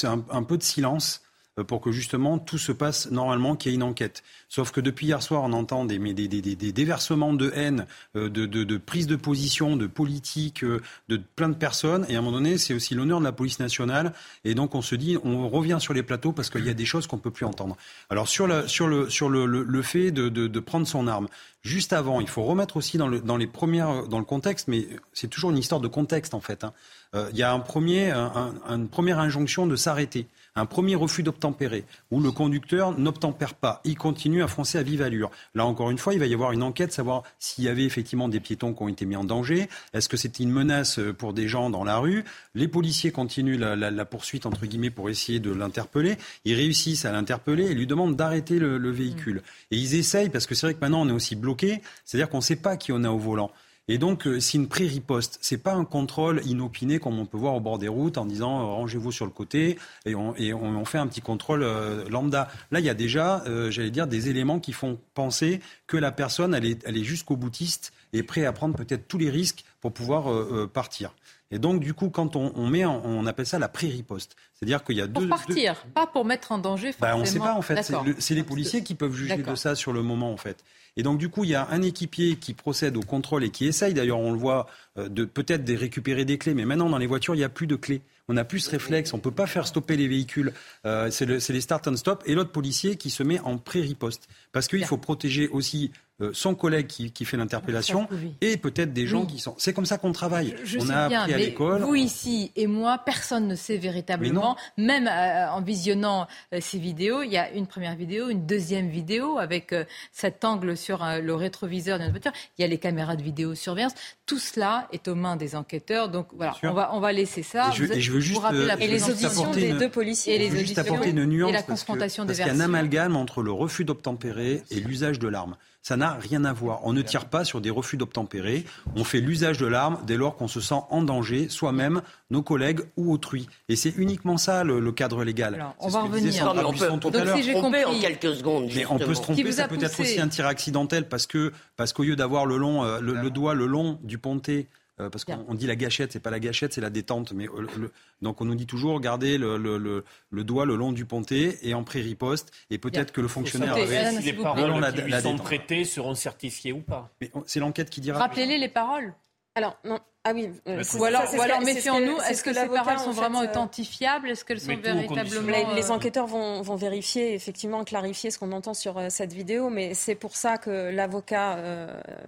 un, 0.05 0.43
peu 0.43 0.59
de 0.59 0.63
silence 0.63 1.23
euh, 1.23 1.32
pour 1.67 1.81
que 1.81 1.93
justement 1.93 2.39
tout 2.39 2.59
se 2.59 2.73
passe 2.73 3.11
normalement, 3.11 3.57
qu'il 3.57 3.71
y 3.71 3.75
ait 3.75 3.77
une 3.77 3.83
enquête. 3.83 4.23
Sauf 4.49 4.71
que 4.71 4.81
depuis 4.81 5.07
hier 5.07 5.23
soir, 5.23 5.43
on 5.45 5.53
entend 5.53 5.85
des, 5.85 5.99
des, 5.99 6.29
des, 6.29 6.41
des 6.41 6.73
déversements 6.73 7.35
de 7.35 7.53
haine, 7.55 7.87
euh, 8.17 8.31
de, 8.31 8.47
de, 8.47 8.65
de, 8.65 8.77
prise 8.79 9.07
de 9.07 9.17
position, 9.17 9.77
de 9.77 9.87
politique, 9.87 10.65
euh, 10.65 10.81
de 11.09 11.21
plein 11.37 11.51
de 11.51 11.55
personnes. 11.55 12.07
Et 12.09 12.17
à 12.17 12.19
un 12.19 12.23
moment 12.23 12.39
donné, 12.39 12.57
c'est 12.57 12.73
aussi 12.73 12.95
l'honneur 12.95 13.19
de 13.19 13.25
la 13.25 13.33
police 13.33 13.59
nationale. 13.59 14.15
Et 14.45 14.55
donc 14.55 14.75
on 14.75 14.83
se 14.83 14.95
dit, 14.95 15.19
on 15.25 15.49
revient 15.49 15.79
sur 15.79 15.93
les 15.93 16.03
plateaux 16.03 16.33
parce 16.33 16.49
qu'il 16.49 16.65
y 16.65 16.71
a 16.71 16.75
des 16.75 16.87
choses 16.87 17.07
qu'on 17.07 17.17
ne 17.17 17.23
peut 17.23 17.31
plus 17.31 17.47
entendre. 17.47 17.77
Alors 18.09 18.29
sur, 18.29 18.47
la, 18.47 18.67
sur, 18.67 18.89
le, 18.89 19.11
sur 19.11 19.29
le, 19.29 19.45
le 19.47 19.83
fait 19.83 20.11
de, 20.11 20.29
de, 20.29 20.61
prendre 20.61 20.87
son 20.87 21.07
arme, 21.07 21.29
juste 21.63 21.93
avant, 21.93 22.21
il 22.21 22.29
faut 22.29 22.45
remettre 22.45 22.77
aussi 22.77 22.97
dans 22.97 23.09
le, 23.09 23.21
dans 23.21 23.37
les 23.37 23.47
premières, 23.47 24.09
dans 24.09 24.19
le 24.19 24.25
contexte, 24.25 24.69
mais 24.69 24.87
c'est 25.13 25.29
toujours 25.29 25.51
une 25.51 25.59
histoire 25.59 25.81
de 25.81 25.89
contexte 25.89 26.35
en 26.35 26.41
fait. 26.41 26.65
Hein. 26.65 26.73
Il 27.15 27.37
y 27.37 27.43
a 27.43 27.53
un 27.53 27.61
premier, 27.61 28.11
un, 28.11 28.55
une 28.69 28.89
première 28.89 29.19
injonction 29.19 29.67
de 29.67 29.77
s'arrêter 29.77 30.27
un 30.55 30.67
premier 30.67 30.95
refus 30.95 31.23
d'obtempérer, 31.23 31.85
où 32.11 32.21
le 32.21 32.31
conducteur 32.31 32.99
n'obtempère 32.99 33.55
pas, 33.55 33.81
il 33.85 33.97
continue 33.97 34.43
à 34.43 34.49
foncer 34.49 34.79
à 34.79 34.83
vive 34.83 35.01
allure. 35.03 35.31
Là, 35.55 35.65
encore 35.65 35.91
une 35.91 35.99
fois, 35.99 36.13
il 36.13 36.21
va 36.21 36.27
y 36.27 36.35
avoir 36.35 36.53
une 36.53 36.63
enquête, 36.63 36.93
savoir 36.93 37.23
s'il 37.39 37.65
y 37.65 37.69
avait 37.69 37.85
effectivement 37.85 38.29
des 38.29 38.41
piétons 38.41 38.75
qui 38.75 38.83
ont 38.83 38.89
été 38.89 39.07
mis 39.07 39.17
en 39.17 39.25
danger, 39.25 39.69
est-ce 39.95 40.09
que 40.09 40.17
c'était 40.17 40.43
une 40.43 40.53
menace 40.53 41.01
pour 41.17 41.33
des 41.33 41.49
gens 41.49 41.71
dans 41.71 41.85
la 41.85 41.97
rue? 41.97 42.25
Les 42.55 42.69
policiers 42.69 43.13
continuent 43.13 43.59
la, 43.59 44.05
poursuite, 44.05 44.45
entre 44.45 44.67
guillemets, 44.67 44.91
pour 44.91 45.09
essayer 45.09 45.41
de 45.41 45.51
l'interpeller. 45.51 46.17
Ils 46.45 46.55
réussissent 46.55 47.07
à 47.07 47.13
l'interpeller 47.13 47.71
et 47.71 47.75
lui 47.75 47.87
demandent 47.87 48.17
d'arrêter 48.17 48.59
le, 48.59 48.77
le 48.77 48.91
véhicule. 48.91 49.43
Et 49.71 49.77
ils 49.77 49.95
essayent, 49.95 50.29
parce 50.29 50.47
que 50.47 50.55
c'est 50.55 50.67
vrai 50.67 50.75
que 50.75 50.81
maintenant 50.81 51.03
on 51.03 51.09
est 51.09 51.13
aussi 51.13 51.35
bloqué, 51.35 51.81
c'est-à-dire 52.05 52.29
qu'on 52.29 52.39
ne 52.39 52.43
sait 52.43 52.57
pas 52.57 52.77
qui 52.77 52.93
on 52.93 53.05
a 53.05 53.11
au 53.11 53.19
volant. 53.19 53.51
Et 53.89 53.99
donc, 53.99 54.27
euh, 54.27 54.39
c'est 54.39 54.59
une 54.59 54.69
pré-riposte. 54.69 55.39
C'est 55.41 55.59
pas 55.59 55.75
un 55.75 55.85
contrôle 55.85 56.41
inopiné 56.47 57.01
comme 57.01 57.19
on 57.19 57.27
peut 57.27 57.37
voir 57.37 57.55
au 57.55 57.61
bord 57.61 57.79
des 57.79 57.89
routes 57.89 58.17
en 58.17 58.27
disant 58.27 58.61
euh, 58.61 58.65
rangez-vous 58.65 59.11
sur 59.11 59.25
le 59.25 59.33
côté 59.33 59.77
et 60.07 60.15
on, 60.15 60.85
fait 60.85 60.99
un 60.99 61.07
petit 61.09 61.21
contrôle 61.21 61.63
euh, 61.65 62.09
lambda. 62.09 62.49
Là, 62.71 62.79
il 62.79 62.87
y 62.87 62.91
a 62.91 62.95
déjà, 62.95 63.43
j'allais 63.71 63.91
dire, 63.91 64.07
des 64.07 64.29
éléments 64.29 64.61
qui 64.61 64.73
font 64.73 64.99
penser 65.15 65.61
que 65.87 65.97
la 65.97 66.13
personne, 66.13 66.55
elle 66.55 66.65
est, 66.65 66.83
elle 66.87 66.97
est 66.97 67.05
jusqu'au 67.05 67.37
boutiste 67.37 67.93
et 68.13 68.23
prêt 68.23 68.45
à 68.45 68.53
prendre 68.53 68.77
peut-être 68.77 69.09
tous 69.09 69.19
les 69.19 69.31
risques 69.31 69.65
pour 69.81 69.93
pouvoir 69.93 70.69
partir. 70.69 71.15
Et 71.53 71.59
donc, 71.59 71.81
du 71.81 71.95
coup, 71.95 72.09
quand 72.09 72.35
on, 72.35 72.51
on 72.57 72.67
met, 72.67 72.85
on 72.85 73.27
appelle 73.27 73.47
ça 73.47 73.59
la 73.59 73.69
pré-riposte. 73.69 74.37
C'est-à-dire 74.55 74.83
qu'il 74.83 74.97
y 74.97 75.03
a 75.03 75.07
pour 75.07 75.23
deux. 75.23 75.29
partir, 75.29 75.85
pas 75.95 76.07
pour 76.07 76.25
mettre 76.25 76.51
en 76.51 76.59
danger. 76.59 76.93
Bah, 76.99 77.15
on 77.15 77.21
ne 77.21 77.25
sait 77.25 77.39
pas 77.39 77.55
en 77.55 77.63
fait. 77.63 77.93
C'est 78.19 78.35
les 78.35 78.43
policiers 78.43 78.83
qui 78.83 78.95
peuvent 78.95 79.15
juger 79.15 79.37
de 79.37 79.55
ça 79.55 79.75
sur 79.75 79.93
le 79.93 80.03
moment 80.03 80.33
en 80.33 80.37
fait. 80.37 80.65
Et 80.97 81.03
donc, 81.03 81.19
du 81.19 81.29
coup, 81.29 81.45
il 81.45 81.51
y 81.51 81.55
a 81.55 81.69
un 81.71 81.81
équipier 81.83 82.37
qui 82.37 82.53
procède 82.53 82.97
au 82.97 83.01
contrôle 83.01 83.45
et 83.45 83.51
qui 83.51 83.67
essaye, 83.67 83.95
d'ailleurs, 83.95 84.19
on 84.19 84.33
le 84.33 84.39
voit, 84.39 84.67
euh, 84.99 85.09
de 85.09 85.25
peut-être 85.25 85.65
de 85.65 85.75
récupérer 85.75 86.25
des 86.25 86.37
clés. 86.37 86.53
Mais 86.55 86.67
maintenant, 86.67 86.91
dans 86.91 86.99
les 86.99 87.07
voitures, 87.07 87.35
il 87.35 87.39
n'y 87.39 87.45
a 87.45 87.49
plus 87.49 87.67
de 87.67 87.77
clés. 87.77 88.03
On 88.29 88.35
n'a 88.35 88.45
plus 88.45 88.61
ce 88.61 88.71
réflexe. 88.71 89.13
On 89.15 89.17
ne 89.17 89.23
peut 89.23 89.31
pas 89.31 89.47
faire 89.47 89.67
stopper 89.67 89.97
les 89.97 90.07
véhicules. 90.07 90.53
Euh, 90.85 91.11
c'est 91.11 91.27
les 91.27 91.61
start 91.61 91.89
and 91.89 91.97
stop. 91.97 92.23
Et 92.27 92.35
l'autre 92.35 92.53
policier 92.53 92.97
qui 92.97 93.11
se 93.11 93.23
met 93.23 93.41
en 93.41 93.57
pré-riposte. 93.59 94.29
Parce 94.53 94.69
qu'il 94.69 94.85
faut 94.85 94.99
protéger 94.99 95.49
aussi 95.49 95.91
son 96.33 96.55
collègue 96.55 96.87
qui, 96.87 97.11
qui 97.11 97.25
fait 97.25 97.37
l'interpellation 97.37 98.09
et 98.41 98.57
peut-être 98.57 98.93
des 98.93 99.07
gens 99.07 99.27
qui 99.27 99.39
sont. 99.39 99.55
C'est 99.59 99.73
comme 99.73 99.87
ça 99.87 99.99
qu'on 99.99 100.13
travaille. 100.13 100.55
Je, 100.65 100.79
on 100.79 100.89
a 100.89 101.09
bien, 101.09 101.21
appris 101.21 101.35
à 101.35 101.39
l'école. 101.39 101.83
Vous 101.83 101.95
ici 101.95 102.53
et 102.55 102.67
moi, 102.67 102.99
personne 102.99 103.49
ne 103.49 103.55
sait 103.55 103.77
véritablement. 103.77 104.57
Même 104.77 105.09
euh, 105.09 105.51
en 105.51 105.61
visionnant 105.61 106.27
euh, 106.53 106.59
ces 106.61 106.79
vidéos, 106.79 107.23
il 107.23 107.31
y 107.33 107.39
a 107.39 107.51
une 107.53 107.67
première 107.67 107.97
vidéo, 107.97 108.29
une 108.29 108.47
deuxième 108.47 108.89
vidéo 108.89 109.39
avec 109.39 109.75
cet 110.13 110.45
angle 110.45 110.77
sur 110.77 111.05
le 111.05 111.35
rétroviseur 111.35 111.99
de 111.99 112.05
notre 112.05 112.13
voiture. 112.13 112.33
Il 112.59 112.63
y 112.63 112.65
a 112.65 112.69
les 112.69 112.79
caméras 112.79 113.17
de 113.17 113.23
vidéosurveillance. 113.23 113.95
Tout 114.27 114.39
cela 114.39 114.89
est 114.93 115.09
aux 115.09 115.15
mains 115.15 115.37
des 115.37 115.57
enquêteurs. 115.57 116.09
Donc 116.09 116.29
voilà, 116.37 116.55
on 116.63 116.73
va, 116.73 116.95
on 116.95 117.01
va 117.01 117.13
laisser 117.13 117.43
ça. 117.43 117.71
Et 117.71 118.01
je, 118.01 118.13
veux 118.13 118.21
juste, 118.21 118.41
et 118.81 118.87
les 118.87 119.11
auditions 119.11 119.51
des 119.51 119.73
deux 119.73 119.89
policiers. 119.89 120.37
Et 120.37 120.39
les 120.39 120.51
juste 120.59 120.79
apporter 120.79 121.11
une 121.11 121.25
nuance 121.25 121.51
et 121.51 121.53
la 121.53 121.63
confrontation 121.63 122.27
parce, 122.27 122.39
parce 122.39 122.51
qu'il 122.51 122.59
y 122.59 122.61
a 122.61 122.63
un 122.63 122.65
amalgame 122.65 123.17
entre 123.17 123.43
le 123.43 123.53
refus 123.53 123.85
d'obtempérer 123.85 124.63
et 124.71 124.81
l'usage 124.81 125.19
de 125.19 125.29
l'arme. 125.29 125.57
Ça 125.83 125.97
n'a 125.97 126.13
rien 126.15 126.45
à 126.45 126.53
voir. 126.53 126.81
On 126.85 126.93
ne 126.93 127.03
tire 127.03 127.25
pas 127.27 127.45
sur 127.45 127.61
des 127.61 127.71
refus 127.71 127.97
d'obtempérer. 127.97 128.65
On 128.95 129.03
fait 129.03 129.19
l'usage 129.21 129.59
de 129.59 129.67
l'arme 129.67 129.99
dès 130.07 130.17
lors 130.17 130.37
qu'on 130.37 130.47
se 130.47 130.61
sent 130.61 130.81
en 130.91 131.03
danger, 131.03 131.49
soi-même, 131.49 132.03
nos 132.31 132.41
collègues 132.41 132.83
ou 132.97 133.13
autrui. 133.13 133.49
Et 133.69 133.75
c'est 133.75 133.93
uniquement 133.97 134.39
ça 134.39 134.63
le, 134.63 134.93
cadre 134.93 135.25
légal. 135.25 135.65
on 135.81 135.89
va 135.89 136.03
revenir. 136.03 136.55
on 136.65 136.73
peut, 136.73 137.11
Donc, 137.11 137.29
si 137.35 137.43
j'ai 137.43 137.55
compris, 137.55 137.85
en 137.85 137.99
quelques 137.99 138.37
secondes. 138.37 138.71
Mais 138.75 138.87
on 138.87 138.99
peut 138.99 139.15
se 139.15 139.23
tromper. 139.23 139.51
Ça 139.51 139.67
peut 139.67 139.83
être 139.83 140.01
aussi 140.01 140.21
un 140.21 140.29
tir 140.29 140.47
accidentel 140.47 141.09
parce 141.09 141.27
que 141.27 141.53
parce 141.77 141.93
qu'au 141.93 142.05
lieu 142.05 142.15
d'avoir 142.15 142.47
le 142.47 142.57
long, 142.57 142.85
euh, 142.85 143.01
le, 143.01 143.31
doigt 143.31 143.55
le 143.55 143.67
long 143.67 143.99
du 144.03 144.19
ponté 144.19 144.69
euh, 145.01 145.09
parce 145.09 145.25
qu'on 145.25 145.55
dit 145.55 145.67
la 145.67 145.77
gâchette, 145.77 146.13
c'est 146.13 146.21
pas 146.21 146.31
la 146.31 146.41
gâchette, 146.41 146.75
c'est 146.75 146.81
la 146.81 146.91
détente. 146.91 147.33
Mais 147.33 147.49
euh, 147.49 147.91
donc 148.21 148.41
on 148.41 148.45
nous 148.45 148.55
dit 148.55 148.67
toujours 148.67 149.01
gardez 149.01 149.39
le, 149.39 149.57
le, 149.57 150.45
doigt 150.45 150.67
le 150.67 150.77
long 150.77 150.93
du 150.93 151.07
ponté 151.07 151.59
et 151.63 151.75
en 151.75 151.83
pré-riposte. 151.83 152.53
Et 152.71 152.79
peut-être 152.79 153.13
que 153.13 153.21
le 153.21 153.29
fonctionnaire 153.29 153.75
avait. 153.75 154.11
Si 154.13 154.23
les 154.23 154.33
paroles 154.35 154.93
qui 154.95 155.03
lui 155.03 155.21
sont 155.21 155.37
prêtées 155.39 155.85
seront 155.85 156.15
certifiées 156.15 156.73
ou 156.73 156.81
pas. 156.81 157.11
C'est 157.47 157.61
l'enquête 157.61 157.91
qui 157.91 158.01
dira. 158.01 158.19
Rappelez-les 158.19 158.59
les 158.59 158.69
paroles. 158.69 159.15
Alors 159.55 159.79
non, 159.85 159.99
ah 160.25 160.33
oui. 160.35 160.51
Euh, 160.69 160.85
ou 160.99 161.05
alors, 161.05 161.61
méfions-nous. 161.63 162.17
Est-ce 162.29 162.45
que, 162.45 162.55
ces 162.55 162.69
paroles 162.69 162.99
sont 163.01 163.11
vraiment 163.11 163.41
euh, 163.41 163.47
authentifiables? 163.47 164.31
Est-ce 164.31 164.45
qu'elles 164.45 164.61
sont 164.61 164.77
véritablement 164.77 165.75
les, 165.75 165.91
enquêteurs 165.91 166.29
vont, 166.29 166.63
vont, 166.63 166.77
vérifier, 166.77 167.35
effectivement, 167.35 167.83
clarifier 167.83 168.31
ce 168.31 168.39
qu'on 168.39 168.53
entend 168.53 168.73
sur 168.73 168.99
euh, 168.99 169.07
cette 169.09 169.33
vidéo, 169.33 169.69
mais 169.69 169.95
c'est 169.95 170.15
pour 170.15 170.37
ça 170.37 170.59
que 170.59 170.91
l'avocat, 170.91 171.59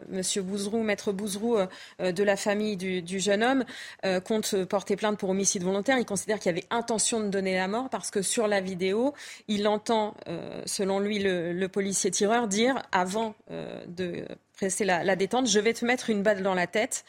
Monsieur 0.08 0.42
Bouzrou, 0.42 0.82
maître 0.82 1.12
Bouzrou, 1.12 1.56
de 2.00 2.22
la 2.22 2.36
famille 2.36 2.76
du, 2.76 3.20
jeune 3.20 3.42
homme, 3.44 3.64
compte 4.24 4.64
porter 4.64 4.96
plainte 4.96 5.18
pour 5.18 5.30
homicide 5.30 5.62
volontaire. 5.62 5.98
Il 5.98 6.04
considère 6.04 6.38
qu'il 6.38 6.46
y 6.46 6.54
avait 6.54 6.66
intention 6.70 7.20
de 7.20 7.28
donner 7.28 7.54
la 7.54 7.68
mort 7.68 7.88
parce 7.90 8.10
que 8.10 8.22
sur 8.22 8.48
la 8.48 8.60
vidéo, 8.60 9.14
il 9.48 9.68
entend, 9.68 10.14
selon 10.66 10.98
lui, 10.98 11.20
le, 11.20 11.66
policier 11.68 12.10
tireur 12.10 12.48
dire 12.48 12.82
avant 12.92 13.34
de 13.86 14.24
presser 14.54 14.84
la, 14.84 15.04
la 15.04 15.16
détente, 15.16 15.46
je 15.46 15.58
vais 15.60 15.74
te 15.74 15.84
mettre 15.84 16.10
une 16.10 16.22
balle 16.22 16.42
dans 16.42 16.54
la 16.54 16.66
tête. 16.66 17.04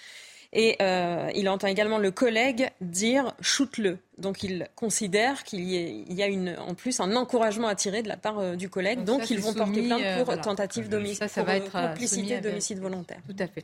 Et 0.56 0.78
euh, 0.82 1.30
il 1.36 1.50
entend 1.50 1.68
également 1.68 1.98
le 1.98 2.12
collègue 2.12 2.70
dire 2.80 3.36
shoot-le. 3.42 4.00
Donc 4.18 4.44
il 4.44 4.68
considère 4.76 5.44
qu'il 5.44 5.64
y, 5.64 6.24
a 6.24 6.28
une, 6.28 6.56
en 6.58 6.74
plus 6.74 7.00
un 7.00 7.16
encouragement 7.16 7.68
à 7.68 7.76
tirer 7.76 8.02
de 8.02 8.08
la 8.08 8.16
part 8.16 8.40
euh, 8.40 8.56
du 8.56 8.70
collègue. 8.70 9.04
Donc, 9.04 9.30
ils 9.30 9.40
vont 9.40 9.54
porter 9.54 9.84
plainte 9.88 10.02
euh, 10.02 10.24
pour 10.24 10.40
tentative 10.40 10.88
d'homicide, 10.88 11.28
ça, 11.28 11.44
va 11.44 11.58
être 11.58 11.72
complicité 11.72 12.40
d'homicide 12.40 12.80
volontaire. 12.80 13.20
Tout 13.28 13.36
à 13.38 13.48
fait. 13.48 13.64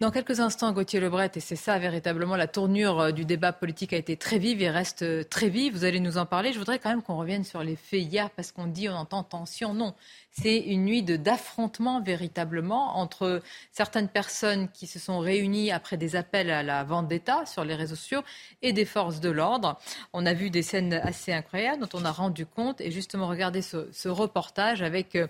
Dans 0.00 0.10
quelques 0.10 0.40
instants, 0.40 0.72
Gauthier 0.72 1.00
Lebret, 1.00 1.30
et 1.36 1.40
c'est 1.40 1.56
ça 1.56 1.78
véritablement 1.78 2.36
la 2.36 2.48
tournure 2.48 3.12
du 3.12 3.24
débat 3.24 3.52
politique 3.52 3.92
a 3.92 3.96
été 3.96 4.16
très 4.16 4.38
vive 4.38 4.62
et 4.62 4.70
reste 4.70 5.28
très 5.28 5.48
vive. 5.48 5.74
Vous 5.74 5.84
allez 5.84 6.00
nous 6.00 6.18
en 6.18 6.26
parler. 6.26 6.52
Je 6.52 6.58
voudrais 6.58 6.78
quand 6.78 6.90
même 6.90 7.02
qu'on 7.02 7.16
revienne 7.16 7.44
sur 7.44 7.62
les 7.62 7.76
faits 7.76 8.02
hier 8.02 8.30
parce 8.30 8.50
qu'on 8.50 8.66
dit 8.66 8.88
on 8.88 8.94
entend 8.94 9.22
tension. 9.22 9.74
Non, 9.74 9.94
c'est 10.32 10.58
une 10.58 10.84
nuit 10.84 11.02
d'affrontement 11.02 12.00
véritablement 12.00 12.98
entre 12.98 13.40
certaines 13.72 14.08
personnes 14.08 14.68
qui 14.70 14.88
se 14.88 14.98
sont 14.98 15.20
réunies 15.20 15.70
après 15.70 15.96
des 15.96 16.16
appels 16.16 16.50
à 16.50 16.64
la 16.64 16.82
vente 16.82 17.06
d'État 17.06 17.46
sur 17.46 17.64
les 17.64 17.74
réseaux 17.74 17.94
sociaux 17.94 18.22
et 18.60 18.72
des 18.72 18.84
forces 18.84 19.20
de 19.20 19.30
l'ordre. 19.30 19.78
On 20.12 20.26
a 20.26 20.34
vu 20.34 20.50
des 20.50 20.62
scènes 20.62 20.94
assez 20.94 21.32
incroyables 21.32 21.82
dont 21.82 21.98
on 21.98 22.04
a 22.04 22.12
rendu 22.12 22.46
compte. 22.46 22.80
Et 22.80 22.90
justement, 22.90 23.28
regardez 23.28 23.62
ce, 23.62 24.08
reportage 24.08 24.82
avec, 24.82 25.16
euh, 25.16 25.26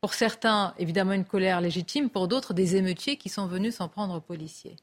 pour 0.00 0.14
certains, 0.14 0.74
évidemment 0.78 1.12
une 1.12 1.24
colère 1.24 1.60
légitime, 1.60 2.10
pour 2.10 2.28
d'autres, 2.28 2.54
des 2.54 2.76
émeutiers 2.76 3.16
qui 3.16 3.28
sont 3.28 3.46
venus 3.46 3.76
s'en 3.76 3.88
prendre 3.88 4.16
aux 4.16 4.20
policiers. 4.20 4.76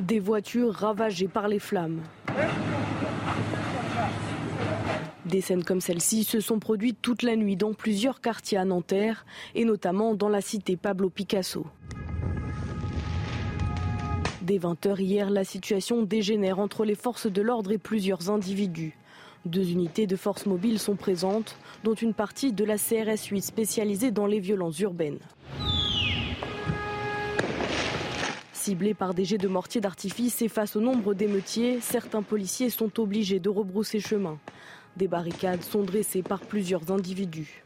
Des 0.00 0.20
voitures 0.20 0.74
ravagées 0.74 1.28
par 1.28 1.48
les 1.48 1.58
flammes. 1.58 2.02
Des 5.24 5.40
scènes 5.40 5.62
comme 5.62 5.80
celle-ci 5.80 6.24
se 6.24 6.40
sont 6.40 6.58
produites 6.58 7.00
toute 7.00 7.22
la 7.22 7.36
nuit 7.36 7.56
dans 7.56 7.74
plusieurs 7.74 8.20
quartiers 8.20 8.58
à 8.58 8.64
Nanterre 8.64 9.24
et 9.54 9.64
notamment 9.64 10.14
dans 10.14 10.28
la 10.28 10.40
cité 10.40 10.76
Pablo 10.76 11.10
Picasso. 11.10 11.64
Dès 14.42 14.58
20h 14.58 15.00
hier, 15.00 15.30
la 15.30 15.44
situation 15.44 16.02
dégénère 16.02 16.58
entre 16.58 16.84
les 16.84 16.96
forces 16.96 17.28
de 17.28 17.40
l'ordre 17.42 17.70
et 17.70 17.78
plusieurs 17.78 18.28
individus. 18.28 18.98
Deux 19.46 19.70
unités 19.70 20.08
de 20.08 20.16
force 20.16 20.46
mobile 20.46 20.80
sont 20.80 20.96
présentes, 20.96 21.56
dont 21.84 21.94
une 21.94 22.12
partie 22.12 22.52
de 22.52 22.64
la 22.64 22.76
CRS 22.76 23.26
8 23.30 23.40
spécialisée 23.40 24.10
dans 24.10 24.26
les 24.26 24.40
violences 24.40 24.80
urbaines. 24.80 25.20
Ciblés 28.52 28.94
par 28.94 29.14
des 29.14 29.24
jets 29.24 29.38
de 29.38 29.46
mortier 29.46 29.80
d'artifice 29.80 30.42
et 30.42 30.48
face 30.48 30.74
au 30.74 30.80
nombre 30.80 31.14
d'émeutiers, 31.14 31.78
certains 31.80 32.22
policiers 32.22 32.70
sont 32.70 32.98
obligés 32.98 33.38
de 33.38 33.48
rebrousser 33.48 34.00
chemin. 34.00 34.40
Des 34.96 35.06
barricades 35.06 35.62
sont 35.62 35.82
dressées 35.82 36.22
par 36.22 36.40
plusieurs 36.40 36.90
individus. 36.90 37.61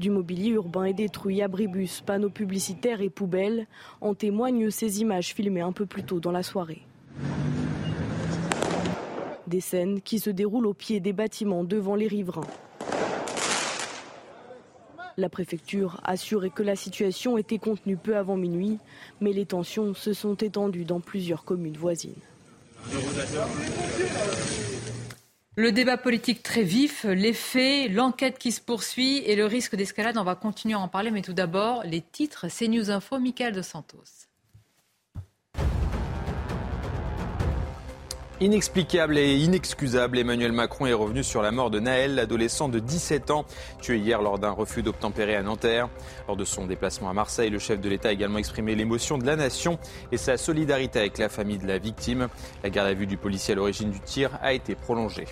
Du 0.00 0.08
mobilier 0.08 0.48
urbain 0.52 0.84
est 0.84 0.94
détruit, 0.94 1.42
abribus, 1.42 2.00
panneaux 2.00 2.30
publicitaires 2.30 3.02
et 3.02 3.10
poubelles. 3.10 3.66
En 4.00 4.14
témoignent 4.14 4.70
ces 4.70 5.02
images 5.02 5.34
filmées 5.34 5.60
un 5.60 5.72
peu 5.72 5.84
plus 5.84 6.04
tôt 6.04 6.20
dans 6.20 6.32
la 6.32 6.42
soirée. 6.42 6.80
Des 9.46 9.60
scènes 9.60 10.00
qui 10.00 10.18
se 10.18 10.30
déroulent 10.30 10.68
au 10.68 10.72
pied 10.72 11.00
des 11.00 11.12
bâtiments 11.12 11.64
devant 11.64 11.96
les 11.96 12.06
riverains. 12.06 12.46
La 15.18 15.28
préfecture 15.28 16.00
assurait 16.02 16.48
que 16.48 16.62
la 16.62 16.76
situation 16.76 17.36
était 17.36 17.58
contenue 17.58 17.98
peu 17.98 18.16
avant 18.16 18.38
minuit, 18.38 18.78
mais 19.20 19.34
les 19.34 19.44
tensions 19.44 19.92
se 19.92 20.14
sont 20.14 20.36
étendues 20.36 20.86
dans 20.86 21.00
plusieurs 21.00 21.44
communes 21.44 21.76
voisines. 21.76 22.14
Le 25.56 25.72
débat 25.72 25.96
politique 25.96 26.44
très 26.44 26.62
vif, 26.62 27.04
les 27.04 27.32
faits, 27.32 27.90
l'enquête 27.90 28.38
qui 28.38 28.52
se 28.52 28.60
poursuit 28.60 29.18
et 29.18 29.34
le 29.34 29.46
risque 29.46 29.74
d'escalade, 29.74 30.16
on 30.16 30.22
va 30.22 30.36
continuer 30.36 30.74
à 30.74 30.78
en 30.78 30.86
parler, 30.86 31.10
mais 31.10 31.22
tout 31.22 31.32
d'abord, 31.32 31.82
les 31.84 32.02
titres, 32.02 32.46
c'est 32.48 32.68
News 32.68 32.90
Info, 32.92 33.18
Michael 33.18 33.52
de 33.52 33.62
Santos. 33.62 34.29
Inexplicable 38.42 39.18
et 39.18 39.36
inexcusable, 39.36 40.18
Emmanuel 40.18 40.52
Macron 40.52 40.86
est 40.86 40.94
revenu 40.94 41.22
sur 41.22 41.42
la 41.42 41.50
mort 41.50 41.68
de 41.68 41.78
Naël, 41.78 42.14
l'adolescent 42.14 42.70
de 42.70 42.78
17 42.78 43.30
ans, 43.30 43.44
tué 43.82 43.98
hier 43.98 44.22
lors 44.22 44.38
d'un 44.38 44.50
refus 44.50 44.82
d'obtempérer 44.82 45.36
à 45.36 45.42
Nanterre. 45.42 45.90
Lors 46.26 46.38
de 46.38 46.46
son 46.46 46.64
déplacement 46.64 47.10
à 47.10 47.12
Marseille, 47.12 47.50
le 47.50 47.58
chef 47.58 47.82
de 47.82 47.88
l'État 47.90 48.08
a 48.08 48.12
également 48.12 48.38
exprimé 48.38 48.74
l'émotion 48.74 49.18
de 49.18 49.26
la 49.26 49.36
nation 49.36 49.78
et 50.10 50.16
sa 50.16 50.38
solidarité 50.38 51.00
avec 51.00 51.18
la 51.18 51.28
famille 51.28 51.58
de 51.58 51.66
la 51.66 51.76
victime. 51.76 52.28
La 52.64 52.70
garde 52.70 52.88
à 52.88 52.94
vue 52.94 53.06
du 53.06 53.18
policier 53.18 53.52
à 53.52 53.56
l'origine 53.58 53.90
du 53.90 54.00
tir 54.00 54.30
a 54.40 54.54
été 54.54 54.74
prolongée. 54.74 55.26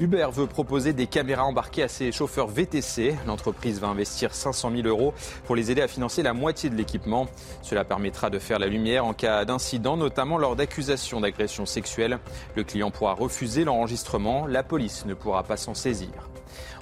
Uber 0.00 0.28
veut 0.32 0.46
proposer 0.46 0.92
des 0.92 1.06
caméras 1.06 1.44
embarquées 1.44 1.82
à 1.82 1.88
ses 1.88 2.12
chauffeurs 2.12 2.48
VTC. 2.48 3.14
L'entreprise 3.26 3.80
va 3.80 3.88
investir 3.88 4.34
500 4.34 4.72
000 4.74 4.88
euros 4.88 5.14
pour 5.44 5.54
les 5.54 5.70
aider 5.70 5.82
à 5.82 5.88
financer 5.88 6.22
la 6.22 6.32
moitié 6.32 6.70
de 6.70 6.74
l'équipement. 6.74 7.28
Cela 7.62 7.84
permettra 7.84 8.30
de 8.30 8.38
faire 8.38 8.58
la 8.58 8.66
lumière 8.66 9.04
en 9.04 9.12
cas 9.12 9.44
d'incident, 9.44 9.96
notamment 9.96 10.38
lors 10.38 10.56
d'accusations 10.56 11.20
d'agression 11.20 11.66
sexuelle. 11.66 12.18
Le 12.56 12.64
client 12.64 12.90
pourra 12.90 13.14
refuser 13.14 13.64
l'enregistrement. 13.64 14.46
La 14.46 14.62
police 14.62 15.04
ne 15.06 15.14
pourra 15.14 15.42
pas 15.42 15.56
s'en 15.56 15.74
saisir. 15.74 16.31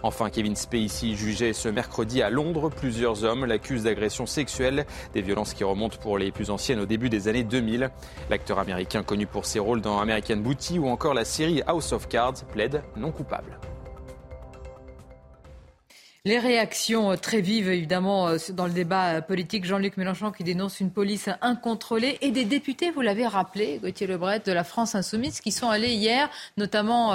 Enfin, 0.03 0.31
Kevin 0.31 0.57
Spacey 0.57 1.15
jugé 1.15 1.53
ce 1.53 1.69
mercredi 1.69 2.23
à 2.23 2.31
Londres. 2.31 2.71
Plusieurs 2.71 3.25
hommes 3.25 3.45
l'accusent 3.45 3.85
d'agression 3.85 4.27
sexuelle, 4.27 4.87
des 5.15 5.23
violences 5.23 5.55
qui 5.55 5.65
remontent 5.65 5.99
pour 6.01 6.19
les 6.19 6.33
plus 6.33 6.51
anciennes 6.51 6.81
au 6.81 6.87
début 6.87 7.11
des 7.11 7.29
années 7.29 7.45
2000. 7.45 7.91
L'acteur 8.31 8.59
américain 8.59 9.03
connu 9.03 9.27
pour 9.27 9.47
ses 9.47 9.59
rôles 9.59 9.81
dans 9.81 9.99
American 9.99 10.39
Booty 10.39 10.79
ou 10.79 10.89
encore 10.89 11.15
la 11.15 11.25
série 11.25 11.63
House 11.67 11.93
of 11.93 12.09
Cards 12.09 12.45
plaide 12.53 12.83
non 12.97 13.13
coupable. 13.13 13.59
Les 16.27 16.39
réactions 16.39 17.13
euh, 17.13 17.17
très 17.17 17.41
vives, 17.41 17.71
évidemment, 17.71 18.29
euh, 18.29 18.37
dans 18.51 18.67
le 18.67 18.75
débat 18.75 19.15
euh, 19.15 19.21
politique. 19.23 19.65
Jean-Luc 19.65 19.97
Mélenchon 19.97 20.33
qui 20.33 20.45
dénonce 20.45 20.79
une 20.79 20.91
police 20.91 21.31
incontrôlée 21.41 22.19
et 22.21 22.31
des 22.31 22.45
députés, 22.45 22.91
vous 22.91 23.01
l'avez 23.01 23.27
rappelé, 23.27 23.79
Gauthier 23.83 24.07
Lebret, 24.07 24.41
de 24.41 24.53
la 24.53 24.63
France 24.63 24.95
Insoumise, 24.95 25.41
qui 25.41 25.51
sont 25.51 25.71
allés 25.71 25.95
hier, 25.95 26.29
notamment 26.59 27.15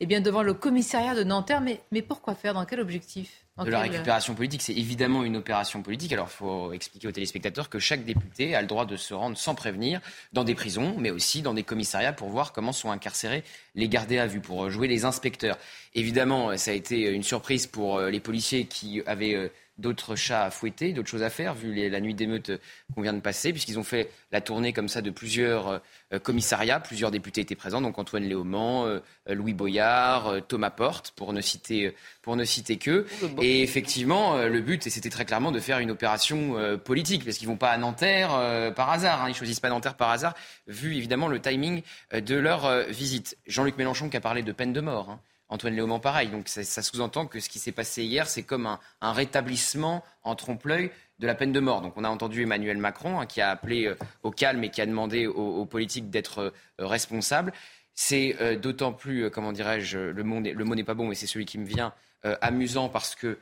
eh 0.00 0.06
bien, 0.06 0.22
devant 0.22 0.42
le 0.42 0.54
commissariat 0.54 1.14
de 1.14 1.22
Nanterre. 1.22 1.60
Mais, 1.60 1.82
mais 1.92 2.00
pourquoi 2.00 2.34
faire? 2.34 2.54
Dans 2.54 2.64
quel 2.64 2.80
objectif? 2.80 3.45
De 3.64 3.70
la 3.70 3.80
récupération 3.80 4.34
politique. 4.34 4.62
C'est 4.62 4.74
évidemment 4.74 5.24
une 5.24 5.36
opération 5.36 5.82
politique. 5.82 6.12
Alors, 6.12 6.28
il 6.30 6.36
faut 6.36 6.72
expliquer 6.72 7.08
aux 7.08 7.12
téléspectateurs 7.12 7.68
que 7.68 7.78
chaque 7.78 8.04
député 8.04 8.54
a 8.54 8.60
le 8.60 8.66
droit 8.66 8.84
de 8.84 8.96
se 8.96 9.14
rendre 9.14 9.36
sans 9.38 9.54
prévenir 9.54 10.00
dans 10.32 10.44
des 10.44 10.54
prisons, 10.54 10.94
mais 10.98 11.10
aussi 11.10 11.42
dans 11.42 11.54
des 11.54 11.62
commissariats 11.62 12.12
pour 12.12 12.28
voir 12.28 12.52
comment 12.52 12.72
sont 12.72 12.90
incarcérés 12.90 13.44
les 13.74 13.88
gardés 13.88 14.18
à 14.18 14.26
vue, 14.26 14.40
pour 14.40 14.70
jouer 14.70 14.88
les 14.88 15.04
inspecteurs. 15.04 15.58
Évidemment, 15.94 16.56
ça 16.56 16.72
a 16.72 16.74
été 16.74 17.10
une 17.10 17.22
surprise 17.22 17.66
pour 17.66 17.98
euh, 17.98 18.10
les 18.10 18.20
policiers 18.20 18.66
qui 18.66 19.02
avaient 19.06 19.34
euh, 19.34 19.48
d'autres 19.78 20.16
chats 20.16 20.44
à 20.44 20.50
fouetter, 20.50 20.92
d'autres 20.92 21.08
choses 21.08 21.22
à 21.22 21.30
faire, 21.30 21.54
vu 21.54 21.88
la 21.88 22.00
nuit 22.00 22.14
d'émeute 22.14 22.52
qu'on 22.94 23.02
vient 23.02 23.12
de 23.12 23.20
passer, 23.20 23.52
puisqu'ils 23.52 23.78
ont 23.78 23.84
fait 23.84 24.10
la 24.32 24.40
tournée 24.40 24.72
comme 24.72 24.88
ça 24.88 25.02
de 25.02 25.10
plusieurs 25.10 25.80
euh, 26.12 26.18
commissariats. 26.18 26.80
Plusieurs 26.80 27.10
députés 27.10 27.42
étaient 27.42 27.54
présents, 27.54 27.80
donc 27.80 27.98
Antoine 27.98 28.24
Léaumont, 28.24 28.86
euh, 28.86 29.00
Louis 29.28 29.54
Boyard, 29.54 30.28
euh, 30.28 30.40
Thomas 30.40 30.70
Porte, 30.70 31.12
pour 31.16 31.32
ne 31.32 31.40
citer, 31.40 31.94
pour 32.22 32.36
ne 32.36 32.44
citer 32.44 32.76
que. 32.76 33.06
Et 33.40 33.62
effectivement, 33.62 34.36
le 34.36 34.60
but, 34.60 34.86
et 34.86 34.90
c'était 34.90 35.10
très 35.10 35.24
clairement 35.24 35.52
de 35.52 35.60
faire 35.60 35.78
une 35.78 35.90
opération 35.90 36.56
politique, 36.84 37.24
parce 37.24 37.36
qu'ils 37.36 37.48
vont 37.48 37.56
pas 37.56 37.70
à 37.70 37.78
Nanterre 37.78 38.72
par 38.74 38.90
hasard. 38.90 39.22
Hein, 39.22 39.28
ils 39.28 39.34
choisissent 39.34 39.60
pas 39.60 39.68
Nanterre 39.68 39.94
par 39.94 40.10
hasard, 40.10 40.34
vu 40.66 40.96
évidemment 40.96 41.28
le 41.28 41.40
timing 41.40 41.82
de 42.12 42.34
leur 42.36 42.84
visite. 42.88 43.36
Jean-Luc 43.46 43.76
Mélenchon 43.76 44.08
qui 44.08 44.16
a 44.16 44.20
parlé 44.20 44.42
de 44.42 44.52
peine 44.52 44.72
de 44.72 44.80
mort. 44.80 45.10
Hein. 45.10 45.20
Antoine 45.48 45.74
Léaumont, 45.74 46.00
pareil. 46.00 46.28
Donc 46.28 46.48
ça, 46.48 46.82
sous-entend 46.82 47.26
que 47.26 47.40
ce 47.40 47.48
qui 47.48 47.58
s'est 47.58 47.72
passé 47.72 48.02
hier, 48.02 48.28
c'est 48.28 48.42
comme 48.42 48.66
un, 48.66 49.12
rétablissement 49.12 50.04
en 50.22 50.34
trompe-l'œil 50.34 50.90
de 51.18 51.26
la 51.26 51.34
peine 51.34 51.52
de 51.52 51.60
mort. 51.60 51.80
Donc 51.82 51.94
on 51.96 52.04
a 52.04 52.08
entendu 52.08 52.42
Emmanuel 52.42 52.78
Macron 52.78 53.20
hein, 53.20 53.26
qui 53.26 53.40
a 53.40 53.50
appelé 53.50 53.86
euh, 53.86 53.96
au 54.22 54.30
calme 54.30 54.62
et 54.64 54.70
qui 54.70 54.80
a 54.80 54.86
demandé 54.86 55.26
aux, 55.26 55.64
politiques 55.64 56.10
d'être 56.10 56.38
euh, 56.40 56.50
responsables. 56.78 57.52
C'est 57.94 58.36
euh, 58.40 58.56
d'autant 58.56 58.92
plus, 58.92 59.30
comment 59.30 59.52
dirais-je, 59.52 59.98
le, 59.98 60.12
le 60.12 60.24
mot 60.64 60.74
n'est 60.74 60.84
pas 60.84 60.94
bon, 60.94 61.06
mais 61.06 61.14
c'est 61.14 61.26
celui 61.26 61.46
qui 61.46 61.58
me 61.58 61.66
vient, 61.66 61.94
amusant 62.40 62.88
parce 62.88 63.14
que 63.14 63.38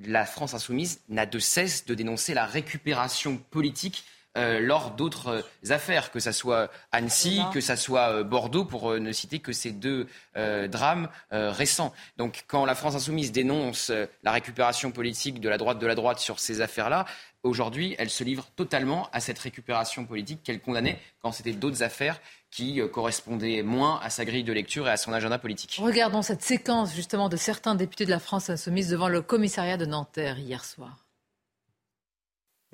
la 0.00 0.24
France 0.24 0.54
insoumise 0.54 1.00
n'a 1.08 1.26
de 1.26 1.38
cesse 1.38 1.84
de 1.84 1.94
dénoncer 1.94 2.34
la 2.34 2.44
récupération 2.44 3.36
politique 3.36 4.04
euh, 4.36 4.58
lors 4.58 4.90
d'autres 4.90 5.28
euh, 5.28 5.70
affaires, 5.72 6.10
que 6.10 6.18
ce 6.18 6.32
soit 6.32 6.68
Annecy, 6.90 7.40
que 7.52 7.60
ce 7.60 7.76
soit 7.76 8.10
euh, 8.10 8.24
Bordeaux, 8.24 8.64
pour 8.64 8.92
ne 8.92 9.12
citer 9.12 9.38
que 9.38 9.52
ces 9.52 9.70
deux 9.70 10.08
drames 10.34 11.08
récents. 11.30 11.92
Donc 12.16 12.44
quand 12.48 12.64
la 12.64 12.74
France 12.74 12.94
insoumise 12.94 13.32
dénonce 13.32 13.92
la 14.22 14.32
récupération 14.32 14.90
politique 14.90 15.40
de 15.40 15.48
la 15.48 15.58
droite 15.58 15.78
de 15.78 15.86
la 15.86 15.94
droite 15.94 16.18
sur 16.18 16.40
ces 16.40 16.60
affaires-là, 16.60 17.06
aujourd'hui, 17.42 17.94
elle 17.98 18.10
se 18.10 18.24
livre 18.24 18.46
totalement 18.56 19.08
à 19.12 19.20
cette 19.20 19.38
récupération 19.38 20.04
politique 20.04 20.42
qu'elle 20.42 20.60
condamnait 20.60 20.98
quand 21.22 21.32
c'était 21.32 21.52
d'autres 21.52 21.82
affaires 21.82 22.20
qui 22.50 22.80
correspondaient 22.92 23.62
moins 23.62 24.00
à 24.02 24.10
sa 24.10 24.24
grille 24.24 24.44
de 24.44 24.52
lecture 24.52 24.88
et 24.88 24.90
à 24.90 24.96
son 24.96 25.12
agenda 25.12 25.38
politique. 25.38 25.78
Regardons 25.80 26.22
cette 26.22 26.42
séquence 26.42 26.94
justement 26.94 27.28
de 27.28 27.36
certains 27.36 27.74
députés 27.74 28.04
de 28.04 28.10
la 28.10 28.20
France 28.20 28.50
insoumise 28.50 28.88
devant 28.88 29.08
le 29.08 29.22
commissariat 29.22 29.76
de 29.76 29.86
Nanterre 29.86 30.38
hier 30.38 30.64
soir. 30.64 31.03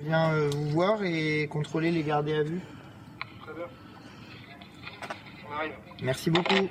Viens 0.03 0.33
euh, 0.33 0.49
vous 0.51 0.69
voir 0.69 1.03
et 1.03 1.47
contrôler 1.47 1.91
les 1.91 2.01
gardés 2.03 2.33
à 2.33 2.43
vue. 2.43 2.59
Très 3.43 3.53
bien. 3.53 3.65
On 5.47 5.53
arrive. 5.53 5.73
Merci 6.01 6.31
beaucoup. 6.31 6.69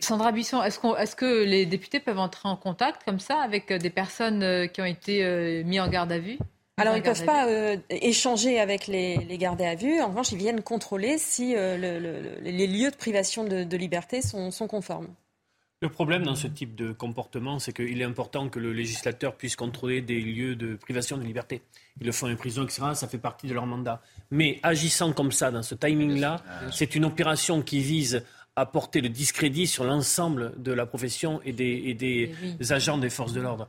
Sandra 0.00 0.32
Buisson, 0.32 0.62
est-ce, 0.62 1.16
que 1.16 1.44
les 1.44 1.64
députés 1.64 1.98
peuvent 1.98 2.18
entrer 2.18 2.46
en 2.46 2.56
contact 2.56 3.04
comme 3.04 3.20
ça 3.20 3.40
avec 3.40 3.70
euh, 3.70 3.78
des 3.78 3.88
personnes 3.88 4.42
euh, 4.42 4.66
qui 4.66 4.82
ont 4.82 4.84
été 4.84 5.64
mises 5.64 5.80
en 5.80 5.88
garde 5.88 6.12
à 6.12 6.18
vue? 6.18 6.38
Alors, 6.76 6.96
ils 6.96 7.00
ne 7.00 7.04
peuvent 7.04 7.24
pas 7.24 7.46
euh, 7.46 7.76
échanger 7.88 8.58
avec 8.58 8.88
les, 8.88 9.16
les, 9.18 9.38
gardés 9.38 9.64
à 9.64 9.76
vue. 9.76 10.00
En 10.00 10.08
revanche, 10.08 10.32
ils 10.32 10.38
viennent 10.38 10.62
contrôler 10.62 11.18
si 11.18 11.54
euh, 11.54 11.76
les 12.42 12.66
lieux 12.66 12.90
de 12.90 12.96
privation 12.96 13.44
de, 13.44 13.76
liberté 13.76 14.22
sont, 14.22 14.50
conformes. 14.66 15.08
Le 15.82 15.88
problème 15.88 16.24
dans 16.24 16.34
ce 16.34 16.48
type 16.48 16.74
de 16.74 16.92
comportement, 16.92 17.60
c'est 17.60 17.72
qu'il 17.72 18.00
est 18.00 18.04
important 18.04 18.48
que 18.48 18.58
le 18.58 18.72
législateur 18.72 19.36
puisse 19.36 19.54
contrôler 19.54 20.00
des 20.00 20.18
lieux 20.18 20.56
de 20.56 20.74
privation 20.74 21.16
de 21.16 21.22
liberté. 21.22 21.62
Ils 22.00 22.06
le 22.06 22.12
font 22.12 22.32
en 22.32 22.34
prison, 22.34 22.64
etc. 22.64 22.82
Ça 22.94 23.06
fait 23.06 23.18
partie 23.18 23.46
de 23.46 23.54
leur 23.54 23.66
mandat. 23.66 24.00
Mais 24.32 24.58
agissant 24.64 25.12
comme 25.12 25.30
ça, 25.30 25.52
dans 25.52 25.62
ce 25.62 25.76
timing-là, 25.76 26.42
c'est 26.72 26.96
une 26.96 27.04
opération 27.04 27.62
qui 27.62 27.80
vise 27.80 28.24
à 28.56 28.66
porter 28.66 29.00
le 29.00 29.08
discrédit 29.08 29.66
sur 29.66 29.84
l'ensemble 29.84 30.52
de 30.62 30.72
la 30.72 30.86
profession 30.86 31.40
et 31.44 31.52
des, 31.52 31.96
eh 32.60 32.72
agents 32.72 32.98
des 32.98 33.10
forces 33.10 33.32
de 33.32 33.40
l'ordre. 33.40 33.66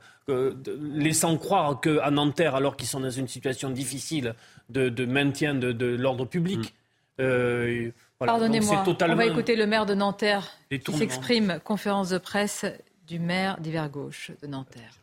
laissant 0.94 1.36
croire 1.38 1.80
qu'à 1.80 2.10
Nanterre, 2.10 2.54
alors 2.54 2.76
qu'ils 2.76 2.86
sont 2.86 3.00
dans 3.00 3.10
une 3.10 3.26
situation 3.26 3.70
difficile 3.70 4.34
de, 4.70 5.04
maintien 5.04 5.54
de, 5.54 5.86
l'ordre 5.86 6.24
public, 6.24 6.60
mm. 6.60 7.22
euh, 7.22 7.90
Pardonnez-moi, 8.18 8.84
on 9.02 9.14
va 9.14 9.26
écouter 9.26 9.56
le 9.56 9.66
maire 9.66 9.84
de 9.84 9.94
Nanterre 9.94 10.48
qui 10.70 10.92
s'exprime, 10.92 11.60
conférence 11.64 12.10
de 12.10 12.18
presse 12.18 12.64
du 13.06 13.18
maire 13.18 13.60
d'hiver 13.60 13.90
gauche 13.90 14.30
de 14.40 14.46
Nanterre. 14.46 14.94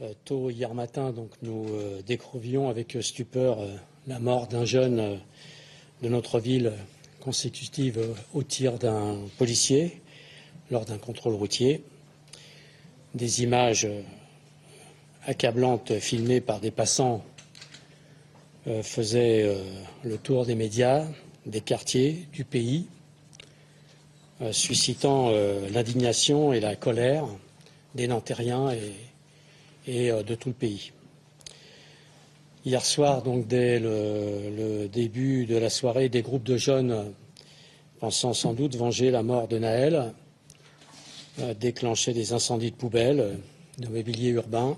Euh, 0.00 0.12
tôt 0.24 0.48
hier 0.48 0.72
matin, 0.74 1.10
donc, 1.10 1.32
nous 1.42 1.66
euh, 1.70 2.00
découvrions 2.02 2.70
avec 2.70 2.96
stupeur 3.00 3.58
la 4.06 4.20
mort 4.20 4.46
d'un 4.46 4.64
jeune 4.64 5.20
de 6.02 6.08
notre 6.08 6.38
ville 6.40 6.72
consécutive 7.20 8.00
au 8.34 8.42
tir 8.42 8.78
d'un 8.78 9.16
policier 9.36 10.00
lors 10.70 10.84
d'un 10.84 10.98
contrôle 10.98 11.34
routier. 11.34 11.82
Des 13.14 13.42
images 13.42 13.86
accablantes 15.26 15.98
filmées 15.98 16.40
par 16.40 16.60
des 16.60 16.70
passants 16.70 17.22
euh, 18.66 18.82
faisaient 18.82 19.42
euh, 19.44 19.62
le 20.04 20.18
tour 20.18 20.46
des 20.46 20.54
médias, 20.54 21.04
des 21.46 21.60
quartiers, 21.60 22.26
du 22.32 22.44
pays, 22.44 22.86
euh, 24.40 24.52
suscitant 24.52 25.30
l'indignation 25.72 26.52
et 26.52 26.60
la 26.60 26.76
colère 26.76 27.26
des 27.94 28.06
Nantériens 28.08 28.70
et 29.86 30.10
de 30.10 30.34
tout 30.34 30.50
le 30.50 30.54
pays. 30.54 30.92
Hier 32.68 32.84
soir, 32.84 33.22
donc 33.22 33.46
dès 33.46 33.78
le, 33.80 34.88
début 34.92 35.46
de 35.46 35.56
la 35.56 35.70
soirée, 35.70 36.10
des 36.10 36.20
groupes 36.20 36.42
de 36.44 36.58
jeunes, 36.58 37.14
pensant 37.98 38.34
sans 38.34 38.52
doute 38.52 38.76
venger 38.76 39.10
la 39.10 39.22
mort 39.22 39.48
de 39.48 39.56
Naël, 39.58 40.12
euh, 41.38 41.54
déclenchaient 41.54 42.12
des 42.12 42.34
incendies 42.34 42.70
de 42.70 42.76
poubelles, 42.76 43.38
de 43.78 43.88
mobilier 43.88 44.28
urbain 44.28 44.76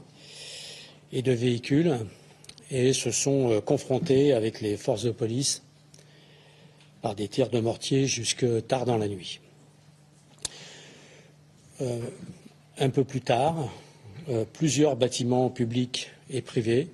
et 1.11 1.21
de 1.23 1.33
véhicules, 1.33 1.99
et 2.71 2.93
se 2.93 3.11
sont 3.11 3.51
euh, 3.51 3.61
confrontés 3.61 4.35
avec 4.35 4.61
les 4.61 4.77
forces 4.77 5.03
de 5.03 5.11
police 5.11 5.65
par 7.03 7.17
des 7.17 7.27
tirs 7.27 7.51
de 7.51 7.59
mortier 7.59 8.07
jusque 8.07 8.47
tard 8.69 8.85
dans 8.85 8.99
la 8.99 9.09
nuit. 9.09 9.41
Euh, 11.81 11.99
un 12.79 12.91
peu 12.91 13.03
plus 13.03 13.21
tard, 13.23 13.69
plusieurs 14.53 14.95
bâtiments 14.95 15.51
publics 15.51 16.13
et 16.31 16.41
privés 16.41 16.87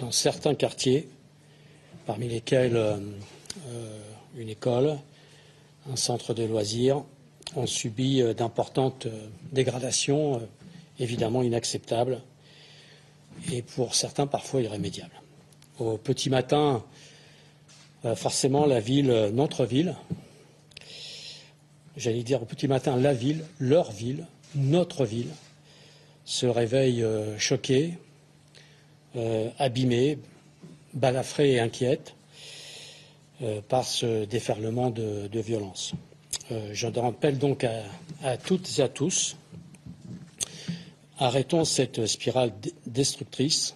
dans 0.00 0.12
certains 0.12 0.54
quartiers, 0.54 1.08
parmi 2.06 2.28
lesquels 2.28 2.76
euh, 2.76 2.96
euh, 3.68 4.00
une 4.36 4.48
école, 4.48 4.98
un 5.90 5.96
centre 5.96 6.34
de 6.34 6.44
loisirs, 6.44 7.02
ont 7.54 7.66
subi 7.66 8.20
euh, 8.20 8.34
d'importantes 8.34 9.06
dégradations, 9.52 10.46
évidemment 10.98 11.42
inacceptables, 11.42 12.20
et 13.52 13.62
pour 13.62 13.94
certains 13.94 14.26
parfois 14.26 14.62
irrémédiables. 14.62 15.20
Au 15.78 15.98
petit 15.98 16.30
matin, 16.30 16.82
forcément 18.14 18.64
la 18.64 18.80
ville, 18.80 19.30
notre 19.34 19.66
ville, 19.66 19.94
j'allais 21.98 22.22
dire 22.22 22.40
au 22.40 22.46
petit 22.46 22.66
matin 22.66 22.96
la 22.96 23.12
ville, 23.12 23.44
leur 23.58 23.92
ville, 23.92 24.24
notre 24.54 25.04
ville, 25.04 25.28
se 26.24 26.46
réveille 26.46 27.04
choquée, 27.36 27.98
euh, 29.16 29.48
abîmée, 29.58 30.18
balafrée 30.94 31.52
et 31.52 31.60
inquiète 31.60 32.14
euh, 33.42 33.60
par 33.66 33.84
ce 33.84 34.24
déferlement 34.24 34.90
de, 34.90 35.28
violence. 35.40 35.92
Euh, 36.52 36.70
je 36.72 36.86
rappelle 36.86 37.38
donc 37.38 37.64
à, 38.22 38.36
toutes 38.36 38.78
et 38.78 38.82
à 38.82 38.88
tous, 38.88 39.36
arrêtons 41.18 41.64
cette 41.64 42.06
spirale 42.06 42.52
destructrice, 42.86 43.74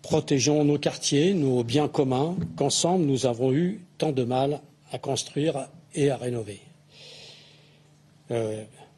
protégeons 0.00 0.64
nos 0.64 0.78
quartiers, 0.78 1.34
nos 1.34 1.62
biens 1.62 1.88
communs, 1.88 2.36
qu'ensemble 2.56 3.04
nous 3.04 3.26
avons 3.26 3.52
eu 3.52 3.80
tant 3.98 4.12
de 4.12 4.24
mal 4.24 4.60
à 4.92 4.98
construire 4.98 5.68
et 5.94 6.10
à 6.10 6.16
rénover. 6.16 6.60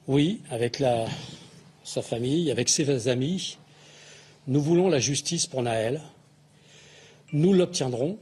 oui, 0.06 0.40
avec 0.50 0.80
sa 1.82 2.02
famille, 2.02 2.50
avec 2.52 2.68
ses 2.68 3.08
amis, 3.08 3.58
nous 4.46 4.60
voulons 4.60 4.88
la 4.88 4.98
justice 4.98 5.46
pour 5.46 5.62
Naël. 5.62 6.02
Nous 7.32 7.52
l'obtiendrons 7.52 8.18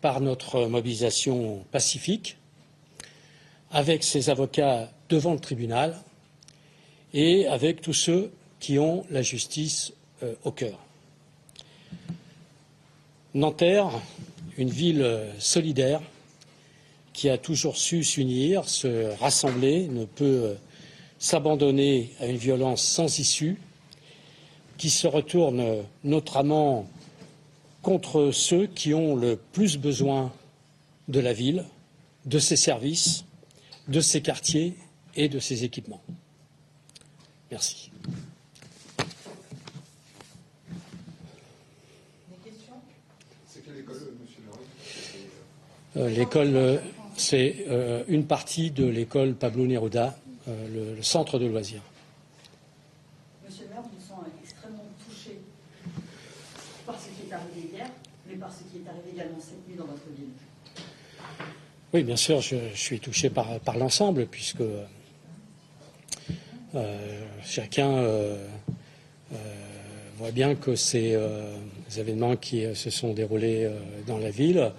par 0.00 0.20
notre 0.20 0.66
mobilisation 0.66 1.64
pacifique, 1.70 2.36
avec 3.70 4.04
ses 4.04 4.30
avocats 4.30 4.90
devant 5.08 5.32
le 5.32 5.40
tribunal 5.40 5.96
et 7.14 7.46
avec 7.46 7.80
tous 7.80 7.94
ceux 7.94 8.32
qui 8.60 8.78
ont 8.78 9.06
la 9.10 9.22
justice 9.22 9.92
euh, 10.22 10.34
au 10.44 10.52
cœur. 10.52 10.78
Nanterre, 13.34 13.90
une 14.58 14.68
ville 14.68 15.20
solidaire 15.38 16.02
qui 17.14 17.30
a 17.30 17.38
toujours 17.38 17.76
su 17.76 18.04
s'unir, 18.04 18.68
se 18.68 19.16
rassembler, 19.18 19.88
ne 19.88 20.04
peut 20.04 20.24
euh, 20.44 20.54
s'abandonner 21.18 22.10
à 22.20 22.26
une 22.26 22.36
violence 22.36 22.82
sans 22.82 23.18
issue 23.18 23.58
qui 24.78 24.90
se 24.90 25.06
retourne 25.06 25.84
notamment 26.04 26.86
contre 27.82 28.30
ceux 28.30 28.66
qui 28.66 28.94
ont 28.94 29.16
le 29.16 29.36
plus 29.36 29.76
besoin 29.76 30.32
de 31.08 31.20
la 31.20 31.32
ville, 31.32 31.64
de 32.26 32.38
ses 32.38 32.56
services, 32.56 33.24
de 33.88 34.00
ses 34.00 34.22
quartiers 34.22 34.74
et 35.16 35.28
de 35.28 35.38
ses 35.38 35.64
équipements. 35.64 36.00
Merci. 37.50 37.90
Euh, 45.96 46.08
l'école, 46.08 46.56
euh, 46.56 46.78
c'est 47.16 47.66
euh, 47.68 48.02
une 48.08 48.24
partie 48.24 48.70
de 48.70 48.86
l'école 48.86 49.34
Pablo 49.34 49.66
Neruda, 49.66 50.16
le 50.46 51.00
centre 51.02 51.38
de 51.38 51.46
loisirs. 51.46 51.82
Oui, 61.94 62.04
bien 62.04 62.16
sûr, 62.16 62.40
je, 62.40 62.56
suis 62.74 63.00
touché 63.00 63.28
par, 63.28 63.76
l'ensemble, 63.76 64.26
puisque 64.26 64.62
euh, 66.74 67.20
chacun 67.44 67.90
euh, 67.90 68.46
euh, 69.32 69.36
voit 70.16 70.30
bien 70.30 70.54
que 70.54 70.74
ces 70.74 71.18
événements 71.98 72.36
qui 72.36 72.64
se 72.74 72.88
sont 72.88 73.12
déroulés 73.12 73.70
dans 74.06 74.16
la 74.16 74.30
ville, 74.30 74.72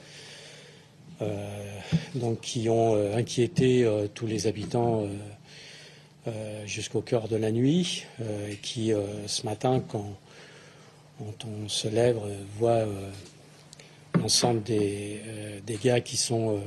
donc 2.16 2.42
qui 2.42 2.68
ont 2.68 2.96
inquiété 3.16 3.88
tous 4.16 4.26
les 4.26 4.48
habitants 4.48 5.08
jusqu'au 6.66 7.02
cœur 7.02 7.28
de 7.28 7.36
la 7.36 7.52
nuit, 7.52 8.06
qui 8.64 8.92
ce 9.28 9.46
matin, 9.46 9.84
quand, 9.88 10.18
quand 11.20 11.46
on 11.46 11.70
se 11.70 11.88
lève, 11.88 12.18
voit 12.58 12.88
l'ensemble 14.20 14.64
des 14.64 15.20
dégâts 15.66 16.02
qui 16.02 16.18
sont 16.18 16.62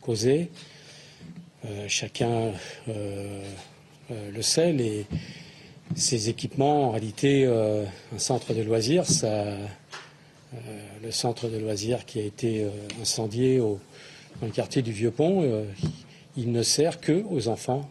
causés. 0.00 0.50
Euh, 1.66 1.84
chacun 1.88 2.52
euh, 2.88 3.42
euh, 4.10 4.30
le 4.32 4.42
sait, 4.42 4.72
les, 4.72 5.06
ces 5.94 6.30
équipements, 6.30 6.88
en 6.88 6.90
réalité, 6.92 7.44
un 7.46 8.18
centre 8.18 8.54
de 8.54 8.62
loisirs, 8.62 9.06
ça, 9.06 9.56
le 11.02 11.10
centre 11.10 11.48
de 11.48 11.58
loisirs 11.58 12.06
qui 12.06 12.20
a 12.20 12.22
été 12.22 12.66
incendié 13.02 13.60
au, 13.60 13.80
dans 14.40 14.46
le 14.46 14.52
quartier 14.52 14.82
du 14.82 14.92
Vieux-Pont, 14.92 15.66
il 16.36 16.52
ne 16.52 16.62
sert 16.62 17.00
que 17.00 17.24
aux 17.28 17.48
enfants 17.48 17.90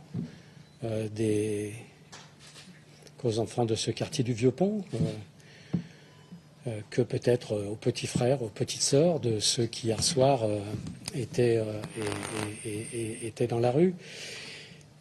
des 1.14 1.74
qu'aux 3.18 3.40
enfants 3.40 3.66
de 3.66 3.76
ce 3.76 3.92
quartier 3.92 4.24
du 4.24 4.32
Vieux-Pont. 4.32 4.82
Euh, 6.70 6.82
que 6.90 7.02
peut-être 7.02 7.56
aux 7.56 7.76
petits 7.76 8.08
frères, 8.08 8.42
aux 8.42 8.50
petites 8.50 8.82
sœurs 8.82 9.20
de 9.20 9.40
ceux 9.40 9.66
qui 9.66 9.88
hier 9.88 10.04
soir 10.04 10.44
euh, 10.44 10.60
étaient, 11.16 11.58
euh, 11.58 13.16
étaient, 13.24 13.48
dans 13.48 13.60
la 13.60 13.72
rue. 13.72 13.94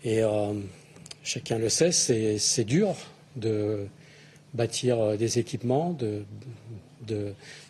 Et 0.05 0.21
chacun 1.25 1.59
le 1.59 1.69
sait, 1.69 1.91
c'est 1.91 2.65
dur 2.65 2.95
de 3.35 3.87
bâtir 4.55 5.17
des 5.17 5.41
équipements, 5.41 5.93
de, 5.93 6.25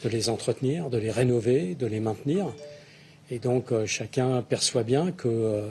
les 0.04 0.28
entretenir, 0.28 0.90
de 0.90 0.98
les 0.98 1.10
rénover, 1.10 1.74
de 1.74 1.86
les 1.86 2.00
maintenir. 2.00 2.52
Et 3.30 3.38
donc 3.38 3.72
chacun 3.86 4.42
perçoit 4.42 4.82
bien 4.82 5.10
que 5.10 5.62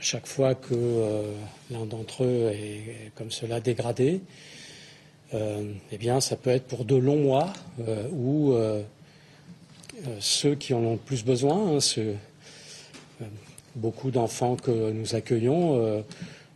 chaque 0.00 0.26
fois 0.26 0.56
que 0.56 1.22
l'un 1.70 1.86
d'entre 1.86 2.24
eux 2.24 2.50
est 2.52 3.12
comme 3.14 3.30
cela 3.30 3.60
dégradé, 3.60 4.20
euh, 4.20 4.57
eh 5.32 5.98
bien, 5.98 6.20
ça 6.20 6.36
peut 6.36 6.50
être 6.50 6.66
pour 6.66 6.84
de 6.84 6.96
longs 6.96 7.22
mois 7.22 7.52
euh, 7.86 8.08
où 8.12 8.52
euh, 8.52 8.82
ceux 10.20 10.54
qui 10.54 10.74
en 10.74 10.78
ont 10.78 10.92
le 10.92 10.98
plus 10.98 11.24
besoin. 11.24 11.76
Hein, 11.76 13.24
beaucoup 13.76 14.10
d'enfants 14.10 14.56
que 14.56 14.90
nous 14.90 15.14
accueillons, 15.14 16.02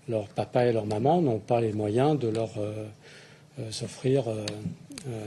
leur 0.09 0.27
papa 0.29 0.67
et 0.67 0.73
leur 0.73 0.87
maman 0.87 1.23
n'ont 1.23 1.39
pas 1.39 1.61
les 1.61 1.73
moyens 1.73 2.19
de 2.19 2.29
leur 2.29 2.51
offrir 3.83 4.25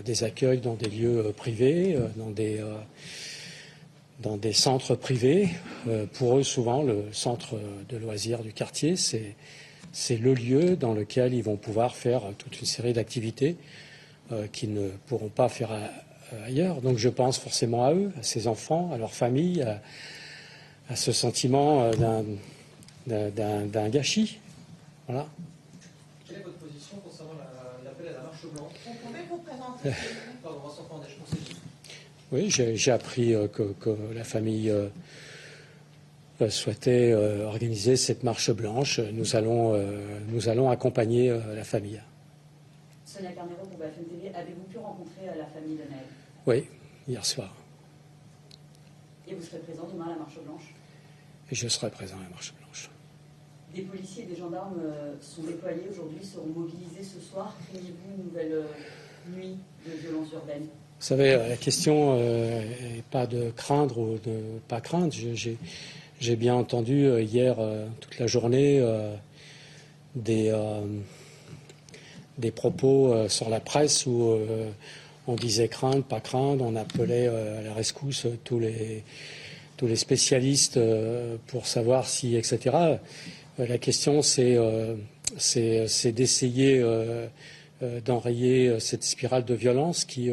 des 0.04 0.24
accueils 0.26 0.60
dans 0.60 0.74
des 0.74 0.90
lieux 0.90 1.34
privés, 1.38 1.98
dans 2.18 2.32
des 4.38 4.54
centres 4.54 4.96
privés. 4.96 5.50
pour 6.14 6.38
eux, 6.38 6.44
souvent, 6.44 6.84
le 6.84 7.06
centre 7.14 7.56
de 7.88 7.98
loisirs 7.98 8.40
du 8.40 8.52
quartier, 8.52 8.98
c'est 8.98 9.36
c'est 9.96 10.18
le 10.18 10.34
lieu 10.34 10.76
dans 10.76 10.94
lequel 10.94 11.34
ils 11.34 11.42
vont 11.42 11.56
pouvoir 11.56 11.96
faire 11.96 12.24
toute 12.38 12.60
une 12.60 12.66
série 12.66 12.92
d'activités 12.92 13.56
euh, 14.34 14.46
qu'ils 14.48 14.74
ne 14.74 14.90
pourront 15.08 15.30
pas 15.30 15.48
faire 15.48 15.72
ailleurs. 16.46 16.82
Donc 16.82 16.98
je 16.98 17.08
pense 17.08 17.40
forcément 17.40 17.86
à 17.86 17.94
eux, 17.94 18.12
à 18.20 18.24
ces 18.24 18.48
enfants, 18.48 18.92
à 18.92 18.98
leur 18.98 19.14
famille, 19.14 19.66
à, 20.90 20.96
ce 20.98 21.14
sentiment 21.14 21.90
euh, 22.02 23.32
d'un 23.32 23.90
gâchis. 23.90 24.40
Voilà. 25.08 25.28
Quelle 26.28 26.40
est 26.40 26.42
votre 26.42 26.58
position 26.58 26.98
concernant 26.98 27.32
l'appel 27.86 28.08
à 28.10 28.12
la 28.12 28.24
marche 28.24 28.46
blanche? 28.54 28.74
Vous 28.86 28.94
pouvez 29.08 29.22
vous 29.30 29.38
présenter 29.38 29.98
Oui, 32.34 32.50
j'ai 32.50 32.92
appris 32.92 33.34
euh, 33.34 33.48
que, 33.48 33.96
la 34.14 34.26
famille 34.26 34.70
euh, 34.70 34.90
souhaitait 36.50 37.12
euh, 37.12 37.46
organiser 37.46 37.96
cette 37.96 38.24
marche 38.24 38.52
blanche. 38.52 39.00
Nous 39.00 39.36
allons, 39.36 39.74
euh, 39.74 40.20
nous 40.28 40.50
allons 40.50 40.70
accompagner 40.70 41.30
la 41.30 41.64
famille. 41.64 42.02
Sonia 43.06 43.32
Carnero 43.32 43.66
pour 43.66 43.78
BFM 43.78 44.06
TV, 44.06 44.36
avez-vous 44.36 44.64
pu 44.64 44.78
rencontrer 44.78 45.26
la 45.38 45.46
famille 45.46 45.76
de 45.76 45.90
Naël? 45.90 46.06
Oui, 46.46 46.66
hier 47.08 47.26
soir. 47.26 47.56
Et 49.28 49.34
vous 49.34 49.42
serez 49.42 49.60
présent 49.60 49.88
demain 49.92 50.06
à 50.06 50.10
la 50.10 50.18
marche 50.18 50.40
blanche? 50.46 50.74
Et 51.52 51.56
je 51.56 51.68
serai 51.68 51.90
présent 51.90 52.18
à 52.20 52.24
la 52.24 52.30
marche 52.30 52.54
blanche. 52.60 52.90
Des 53.74 53.82
policiers 53.82 54.24
et 54.24 54.28
des 54.28 54.36
gendarmes 54.36 54.82
sont 55.22 55.44
déployés 55.44 55.88
aujourd'hui, 55.92 56.24
seront 56.24 56.48
mobilisés 56.48 57.04
ce 57.04 57.20
soir. 57.20 57.56
Craignez-vous 57.70 58.18
une 58.18 58.24
nouvelle 58.26 58.64
nuit 59.36 59.58
de 59.86 59.92
violence 60.02 60.32
urbaine? 60.34 60.64
Vous 61.00 61.06
savez, 61.06 61.36
la 61.36 61.58
question 61.58 62.18
n'est 62.18 63.04
pas 63.12 63.28
de 63.28 63.52
craindre 63.52 63.98
ou 63.98 64.18
de 64.18 64.60
pas 64.68 64.80
craindre. 64.82 65.14
J'ai 66.20 66.36
bien 66.36 66.56
entendu 66.56 67.06
euh, 67.06 67.22
hier 67.22 67.58
euh, 67.60 67.88
toute 68.00 68.20
la 68.20 68.28
journée 68.28 68.80
euh, 68.80 69.14
des, 70.16 70.54
des 72.38 72.52
propos 72.52 73.28
sur 73.28 73.50
la 73.50 73.60
presse 73.60 74.06
où 74.06 74.34
on 75.28 75.36
disait 75.36 75.68
craindre, 75.68 76.06
pas 76.06 76.22
craindre, 76.22 76.64
on 76.64 76.78
appelait 76.78 77.28
à 77.28 77.62
la 77.62 77.74
rescousse 77.74 78.26
tous 78.46 78.58
les, 78.58 79.04
tous 79.76 79.88
les 79.88 79.98
spécialistes 79.98 80.80
pour 81.48 81.68
savoir 81.68 82.08
si, 82.08 82.38
etc. 82.38 82.98
La 83.58 83.78
question, 83.78 84.22
c'est 84.22 84.58
c'est 85.36 86.14
d'essayer 86.14 86.82
d'enrayer 88.06 88.80
cette 88.80 89.04
spirale 89.04 89.44
de 89.44 89.54
violence 89.54 90.06
qui 90.06 90.32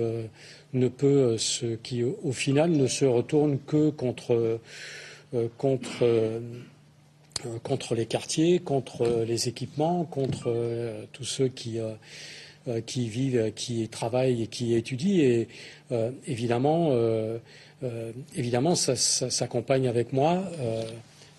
ne 0.74 0.88
peut, 0.88 1.38
ce, 1.38 1.74
qui 1.74 2.04
au 2.04 2.30
final 2.30 2.70
ne 2.70 2.86
se 2.86 3.04
retourne 3.04 3.58
que 3.58 3.90
contre 3.90 4.60
contre, 5.56 6.02
euh, 6.02 6.40
contre 7.62 7.94
les 7.94 8.06
quartiers, 8.06 8.58
contre 8.58 9.24
les 9.26 9.48
équipements, 9.48 10.04
contre 10.04 10.44
euh, 10.48 11.04
tous 11.12 11.24
ceux 11.24 11.48
qui, 11.48 11.78
qui 12.86 13.08
vivent, 13.08 13.52
qui 13.54 13.88
travaillent 13.88 14.42
et 14.42 14.46
qui 14.46 14.74
étudient. 14.74 15.18
Et 15.24 15.48
évidemment, 16.26 16.96
évidemment, 18.36 18.76
ça, 18.76 18.94
s'accompagne 18.94 19.88
avec 19.88 20.12
moi 20.12 20.44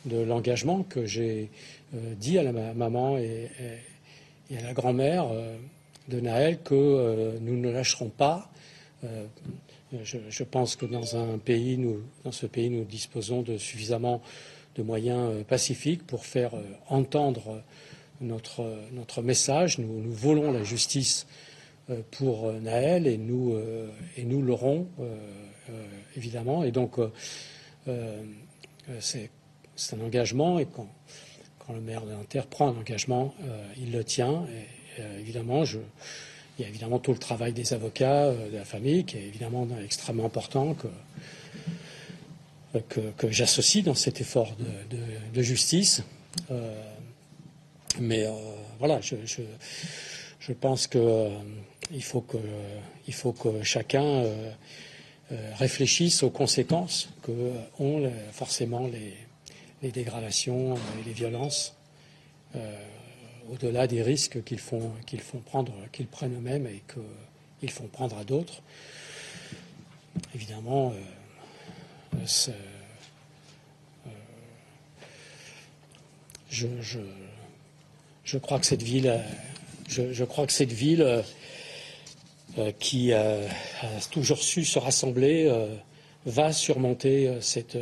de 0.05 0.17
l'engagement 0.17 0.83
que 0.83 1.05
j'ai 1.05 1.49
dit 1.93 2.37
à 2.37 2.43
la 2.43 2.51
maman 2.51 3.17
et, 3.17 3.49
à 4.51 4.61
la 4.61 4.73
grand-mère 4.73 5.27
de 6.09 6.19
Naël 6.19 6.59
que 6.61 7.37
nous 7.39 7.57
ne 7.57 7.71
lâcherons 7.71 8.09
pas 8.09 8.51
je, 10.01 10.43
pense 10.43 10.75
que 10.75 10.85
dans 10.85 11.15
un 11.15 11.37
pays, 11.37 11.77
nous, 11.77 12.01
dans 12.23 12.31
ce 12.31 12.45
pays, 12.45 12.69
nous 12.69 12.83
disposons 12.83 13.41
de 13.41 13.57
suffisamment 13.57 14.21
de 14.75 14.83
moyens 14.83 15.31
euh, 15.31 15.43
pacifiques 15.43 16.05
pour 16.05 16.25
faire 16.25 16.55
euh, 16.55 16.63
entendre 16.87 17.61
notre, 18.21 18.79
notre 18.91 19.21
message. 19.21 19.77
Nous, 19.77 20.11
voulons 20.11 20.51
la 20.51 20.63
justice 20.63 21.27
euh, 21.89 22.01
pour 22.11 22.51
Naël 22.53 23.07
et 23.07 23.17
nous, 23.17 23.55
et 24.17 24.23
nous 24.23 24.41
l'aurons 24.41 24.87
évidemment. 26.15 26.63
Et 26.63 26.71
donc, 26.71 26.97
c'est 28.99 29.29
un 29.91 29.99
engagement 30.01 30.59
et 30.59 30.65
quand, 30.65 30.87
quand 31.59 31.73
le 31.73 31.81
maire 31.81 32.05
de 32.05 32.11
l'Inter 32.11 32.43
prend 32.49 32.69
un 32.69 32.77
engagement, 32.77 33.33
il 33.77 33.91
le 33.91 34.03
tient. 34.03 34.45
Évidemment, 35.19 35.65
je, 35.65 35.79
il 36.58 36.62
y 36.62 36.66
a 36.66 36.70
évidemment 36.70 36.99
tout 36.99 37.12
le 37.12 37.18
travail 37.18 37.51
des 37.54 37.74
avocats, 37.74 38.26
euh, 38.26 38.51
de 38.51 38.58
la 38.58 38.66
famille, 38.66 39.06
qui 39.06 39.18
est 39.18 39.24
évidemment 39.24 39.68
extrêmement 39.84 40.26
important, 40.26 40.76
que, 40.76 40.88
que, 43.18 43.32
j'associe 43.32 43.84
dans 43.84 43.95
cet 43.95 44.22
effort 44.22 44.56
de, 45.34 45.41
justice. 45.41 46.04
Euh, 46.51 46.76
mais 47.99 48.26
euh, 48.26 48.32
voilà, 48.80 49.01
je, 49.01 49.16
je, 50.39 50.54
pense 50.54 50.88
qu'il 50.88 51.01
faut, 52.01 52.22
que, 52.22 52.38
il 53.08 53.14
faut 53.14 53.32
que 53.32 53.62
chacun 53.64 54.26
réfléchisse 55.58 56.24
aux 56.24 56.32
conséquences 56.32 57.10
que 57.22 57.32
ont 57.80 58.12
forcément 58.32 58.88
les 58.88 59.91
dégradations 59.91 60.76
et 60.76 61.04
les 61.06 61.14
violences 61.14 61.76
au-delà 63.51 63.87
des 63.87 64.01
risques 64.01 64.43
qu'ils 64.43 64.59
font, 64.59 64.91
qu'ils 65.05 65.21
font 65.21 65.39
prendre, 65.39 65.73
qu'ils 65.91 66.07
prennent 66.07 66.35
eux-mêmes 66.35 66.67
et 66.67 66.83
qu'ils 67.59 67.71
font 67.71 67.87
prendre 67.87 68.17
à 68.17 68.23
d'autres. 68.23 68.61
Évidemment, 70.35 70.93
euh, 70.93 72.25
euh, 72.49 74.09
je, 76.49 76.67
je, 78.23 78.37
crois 78.37 78.59
que 78.59 78.65
cette 78.65 78.83
ville, 78.83 79.19
je, 79.87 80.23
crois 80.23 80.45
que 80.45 80.53
cette 80.53 80.71
ville 80.71 81.23
euh, 82.57 82.71
qui 82.79 83.11
a 83.13 83.39
toujours 84.11 84.37
su 84.37 84.65
se 84.65 84.77
rassembler 84.77 85.51
va 86.25 86.53
surmonter 86.53 87.37
cette, 87.41 87.77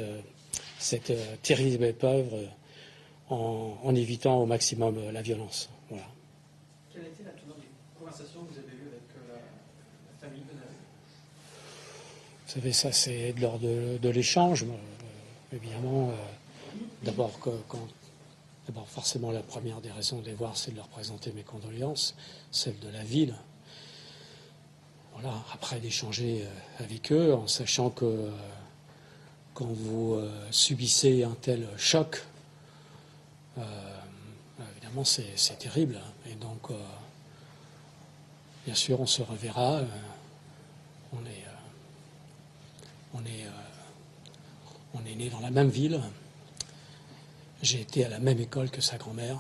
cette 0.80 1.12
terrible 1.42 1.84
épreuve 1.86 2.48
en, 3.32 3.96
évitant 3.96 4.42
au 4.42 4.46
maximum 4.46 4.98
euh, 4.98 5.12
la 5.12 5.22
violence. 5.22 5.70
Voilà. 5.90 6.06
Quelle 6.92 7.04
a 7.04 7.08
été 7.08 7.24
la 7.24 7.32
conversations 7.98 8.42
que 8.42 8.54
vous 8.54 8.60
avez 8.60 8.74
eues 8.74 8.90
avec 8.90 9.04
euh, 9.16 9.36
la, 9.36 10.28
famille 10.28 10.44
de 10.44 10.54
Vous 10.54 12.54
savez, 12.54 12.74
ça 12.74 12.92
c'est 12.92 13.34
de 13.34 13.42
l'ordre 13.42 14.00
de, 14.00 14.10
l'échange. 14.10 14.64
Euh, 14.64 15.56
évidemment, 15.56 16.12
d'abord, 17.04 17.40
quand, 17.40 17.88
d'abord, 18.68 18.90
forcément, 18.90 19.32
la 19.32 19.44
première 19.44 19.82
des 19.82 19.92
raisons 19.92 20.20
de 20.20 20.26
les 20.26 20.34
voir, 20.34 20.58
c'est 20.58 20.72
de 20.72 20.78
leur 20.78 20.88
présenter 20.88 21.32
mes 21.32 21.44
condoléances, 21.44 22.16
celle 22.52 22.80
de 22.80 22.90
la 22.90 23.04
ville. 23.04 23.36
Voilà, 25.14 25.34
après 25.54 25.80
d'échanger 25.80 26.46
avec 26.80 27.12
eux, 27.12 27.34
en 27.34 27.48
sachant 27.48 27.90
que 27.90 28.30
quand 29.54 29.68
vous 29.68 30.20
subissez 30.52 31.24
un 31.24 31.36
tel 31.42 31.68
choc, 31.78 32.16
euh, 32.16 32.31
évidemment, 33.58 35.04
c'est 35.04 35.60
terrible. 35.60 35.98
Hein. 35.98 36.30
Et 36.30 36.36
donc, 36.36 36.72
euh, 36.72 36.76
bien 38.66 38.76
sûr, 38.76 39.00
on 39.00 39.06
se 39.06 39.22
reverra. 39.22 39.78
Euh, 39.78 39.86
on 41.14 41.26
est, 41.26 41.46
on 43.14 43.26
est, 43.26 43.46
on 44.94 45.06
est 45.06 45.16
né 45.16 45.30
dans 45.30 45.42
la 45.42 45.52
même 45.52 45.70
ville. 45.70 46.02
J'ai 47.62 47.82
été 47.82 48.06
à 48.06 48.10
la 48.10 48.20
même 48.20 48.40
école 48.40 48.72
que 48.72 48.82
sa 48.82 48.98
grand-mère. 48.98 49.38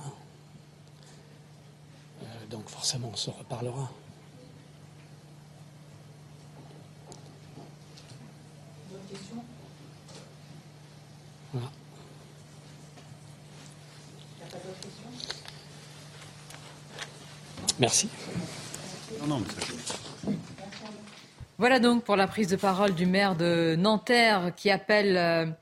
donc, 2.49 2.67
forcément, 2.67 3.09
on 3.13 3.15
se 3.15 3.29
reparlera. 3.29 3.89
Voilà. 11.53 11.71
Merci. 17.81 18.07
Voilà 21.57 21.79
donc 21.79 22.03
pour 22.03 22.15
la 22.15 22.27
prise 22.27 22.47
de 22.47 22.55
parole 22.55 22.93
du 22.93 23.07
maire 23.07 23.35
de 23.35 23.75
Nanterre 23.75 24.53
qui 24.55 24.69
appelle 24.69 25.55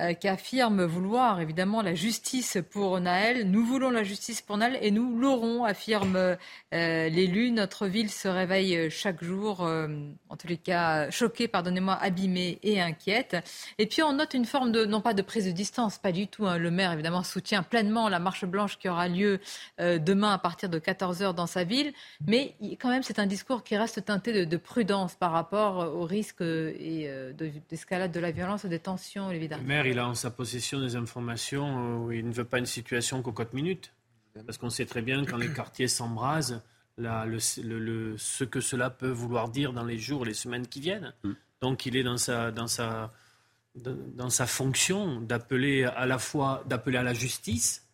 euh, 0.00 0.10
euh, 0.10 0.14
qui 0.14 0.28
affirme 0.28 0.84
vouloir 0.84 1.40
évidemment 1.40 1.82
la 1.82 1.94
justice 1.94 2.58
pour 2.70 3.00
Naël. 3.00 3.50
Nous 3.50 3.64
voulons 3.64 3.90
la 3.90 4.02
justice 4.02 4.42
pour 4.42 4.56
Naël 4.56 4.78
et 4.82 4.90
nous 4.90 5.18
l'aurons, 5.18 5.64
affirme 5.64 6.16
euh, 6.16 7.08
l'élu. 7.08 7.50
Notre 7.50 7.86
ville 7.86 8.10
se 8.10 8.28
réveille 8.28 8.90
chaque 8.90 9.22
jour, 9.22 9.60
en 9.60 10.36
tous 10.36 10.46
les 10.46 10.56
cas 10.56 11.10
choquée, 11.10 11.48
pardonnez-moi, 11.48 11.94
abîmée 11.94 12.58
et 12.62 12.80
inquiète. 12.80 13.36
Et 13.78 13.86
puis 13.86 14.02
on 14.02 14.12
note 14.12 14.34
une 14.34 14.44
forme 14.44 14.72
de, 14.72 14.84
non 14.84 15.00
pas 15.00 15.14
de 15.14 15.22
prise 15.22 15.46
de 15.46 15.52
distance, 15.52 15.98
pas 15.98 16.12
du 16.12 16.26
tout. 16.26 16.46
Hein. 16.46 16.58
Le 16.58 16.70
maire 16.70 16.92
évidemment 16.92 17.22
soutient 17.22 17.62
pleinement 17.62 18.08
la 18.08 18.18
marche 18.18 18.44
blanche 18.44 18.78
qui 18.78 18.88
aura 18.88 19.08
lieu 19.08 19.40
demain 19.78 20.32
à 20.32 20.38
partir 20.38 20.68
de 20.68 20.78
14h 20.78 21.34
dans 21.34 21.46
sa 21.46 21.64
ville, 21.64 21.92
mais 22.26 22.54
quand 22.80 22.90
même 22.90 23.02
c'est 23.02 23.18
un 23.18 23.26
discours 23.26 23.62
qui 23.62 23.76
reste 23.76 24.04
teinté 24.04 24.32
de, 24.32 24.44
de 24.44 24.56
prudence 24.56 25.14
par 25.14 25.32
rapport 25.32 25.94
au 25.94 26.04
risque 26.04 26.40
et 26.40 27.10
d'escalade 27.68 28.12
de 28.12 28.20
la 28.20 28.30
violence 28.30 28.64
et 28.64 28.68
des 28.68 28.78
tensions, 28.78 29.30
évidemment. 29.30 29.62
Il 29.90 29.98
a 29.98 30.08
en 30.08 30.14
sa 30.14 30.30
possession 30.30 30.80
des 30.80 30.96
informations 30.96 32.04
où 32.04 32.12
il 32.12 32.26
ne 32.26 32.32
veut 32.32 32.44
pas 32.44 32.58
une 32.58 32.66
situation 32.66 33.22
cocotte 33.22 33.52
minute. 33.52 33.92
Parce 34.46 34.58
qu'on 34.58 34.70
sait 34.70 34.86
très 34.86 35.02
bien 35.02 35.24
quand 35.24 35.36
les 35.36 35.52
quartiers 35.52 35.88
s'embrasent, 35.88 36.62
le, 36.96 37.38
ce 38.18 38.44
que 38.44 38.60
cela 38.60 38.90
peut 38.90 39.10
vouloir 39.10 39.48
dire 39.48 39.72
dans 39.72 39.84
les 39.84 39.98
jours, 39.98 40.24
les 40.24 40.34
semaines 40.34 40.66
qui 40.66 40.80
viennent. 40.80 41.12
Donc 41.60 41.86
il 41.86 41.96
est 41.96 42.02
dans 42.02 42.16
sa, 42.16 42.50
dans 42.50 42.66
sa, 42.66 43.12
dans 43.74 44.30
sa 44.30 44.46
fonction 44.46 45.20
d'appeler 45.20 45.84
à 45.84 46.06
la 46.06 46.18
fois 46.18 46.62
d'appeler 46.66 46.98
à 46.98 47.02
la 47.02 47.14
justice, 47.14 47.86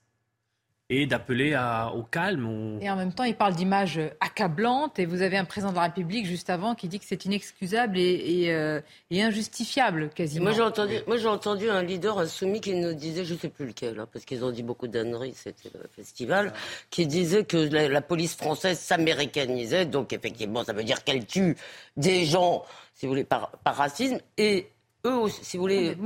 et 0.88 1.06
d'appeler 1.06 1.56
au 1.94 2.02
calme. 2.04 2.78
Et 2.80 2.88
en 2.88 2.96
même 2.96 3.12
temps, 3.12 3.24
il 3.24 3.34
parle 3.34 3.54
d'images 3.54 4.00
accablantes. 4.20 4.98
Et 5.00 5.06
vous 5.06 5.22
avez 5.22 5.36
un 5.36 5.44
président 5.44 5.72
de 5.72 5.76
la 5.76 5.82
République 5.82 6.26
juste 6.26 6.48
avant 6.48 6.76
qui 6.76 6.86
dit 6.86 7.00
que 7.00 7.04
c'est 7.04 7.24
inexcusable 7.24 7.98
et, 7.98 8.42
et, 8.44 8.52
euh, 8.52 8.80
injustifiable 9.10 10.10
quasiment. 10.10 10.44
Moi 10.44 10.52
j'ai 10.52 10.62
entendu, 10.62 10.94
moi 11.08 11.16
j'ai 11.16 11.26
entendu 11.26 11.68
un 11.68 11.82
leader 11.82 12.18
insoumis 12.18 12.60
qui 12.60 12.74
nous 12.74 12.94
disait, 12.94 13.24
je 13.24 13.34
sais 13.34 13.48
plus 13.48 13.66
lequel, 13.66 13.98
hein, 13.98 14.06
parce 14.12 14.24
qu'ils 14.24 14.44
ont 14.44 14.52
dit 14.52 14.62
beaucoup 14.62 14.86
d'âneries, 14.86 15.34
c'était 15.34 15.70
le 15.74 15.88
festival, 15.88 16.52
qui 16.90 17.06
disait 17.06 17.44
que 17.44 17.56
la, 17.56 18.00
police 18.00 18.36
française 18.36 18.78
s'américanisait. 18.78 19.86
Donc 19.86 20.12
effectivement, 20.12 20.62
ça 20.62 20.72
veut 20.72 20.84
dire 20.84 21.02
qu'elle 21.02 21.26
tue 21.26 21.56
des 21.96 22.24
gens, 22.26 22.64
si 22.94 23.06
vous 23.06 23.12
voulez, 23.12 23.24
par, 23.24 23.50
par 23.64 23.74
racisme. 23.74 24.18
Et 24.38 24.68
eux, 25.04 25.28
si 25.42 25.56
vous 25.56 25.62
voulez, 25.62 25.96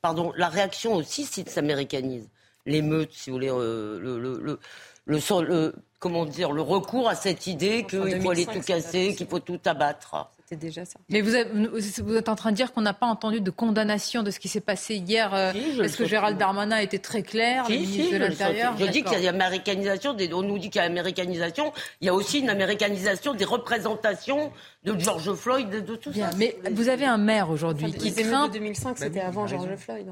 pardon, 0.00 0.32
la 0.36 0.48
réaction 0.48 0.94
aussi 0.94 1.24
s'américanise 1.24 2.28
l'émeute, 2.66 3.12
si 3.12 3.30
vous 3.30 3.36
voulez, 3.36 3.50
euh, 3.50 3.98
le, 4.00 4.18
le, 4.18 4.58
le, 5.06 5.74
comment 5.98 6.24
dire, 6.24 6.52
le 6.52 6.62
recours 6.62 7.08
à 7.08 7.14
cette 7.14 7.46
idée 7.46 7.84
qu'il 7.84 8.20
faut 8.20 8.30
aller 8.30 8.46
tout 8.46 8.60
casser, 8.60 9.14
qu'il 9.14 9.26
faut 9.26 9.40
tout 9.40 9.60
abattre. 9.64 10.30
C'était 10.48 10.66
déjà 10.66 10.84
ça. 10.86 10.98
Mais 11.10 11.20
vous 11.20 11.34
êtes, 11.34 11.52
vous 11.52 12.16
êtes 12.16 12.28
en 12.30 12.34
train 12.34 12.52
de 12.52 12.56
dire 12.56 12.72
qu'on 12.72 12.80
n'a 12.80 12.94
pas 12.94 13.06
entendu 13.06 13.40
de 13.40 13.50
condamnation 13.50 14.22
de 14.22 14.30
ce 14.30 14.38
qui 14.38 14.48
s'est 14.48 14.62
passé 14.62 14.94
hier 14.94 15.34
euh, 15.34 15.52
Est-ce 15.52 15.98
que 15.98 16.06
Gérald 16.06 16.38
Darmanin 16.38 16.76
a 16.76 16.82
été 16.82 16.98
très 16.98 17.22
clair, 17.22 17.68
le 17.68 17.76
ministre 17.76 18.12
de 18.14 18.18
l'Intérieur 18.18 18.74
Je 18.78 18.86
dis 18.86 19.02
qu'il 19.02 19.20
y 19.20 19.26
a 19.26 19.30
américanisation, 19.30 20.14
des, 20.14 20.32
on 20.32 20.42
nous 20.42 20.58
dit 20.58 20.70
qu'il 20.70 20.80
y 20.80 20.84
a 20.84 20.86
américanisation, 20.86 21.72
il 22.00 22.06
y 22.06 22.08
a 22.08 22.14
aussi 22.14 22.38
une 22.38 22.48
américanisation 22.48 23.34
des 23.34 23.44
représentations 23.44 24.50
de 24.84 24.98
George 24.98 25.34
Floyd, 25.34 25.68
de, 25.68 25.96
tout 25.96 26.12
ça. 26.14 26.30
Mais 26.38 26.56
vous 26.72 26.88
avez 26.88 27.04
un 27.04 27.18
maire 27.18 27.50
aujourd'hui 27.50 27.92
qui 27.92 28.14
craint... 28.14 28.48
2005, 28.48 28.98
c'était 28.98 29.20
avant 29.20 29.46
George 29.46 29.76
Floyd. 29.76 30.06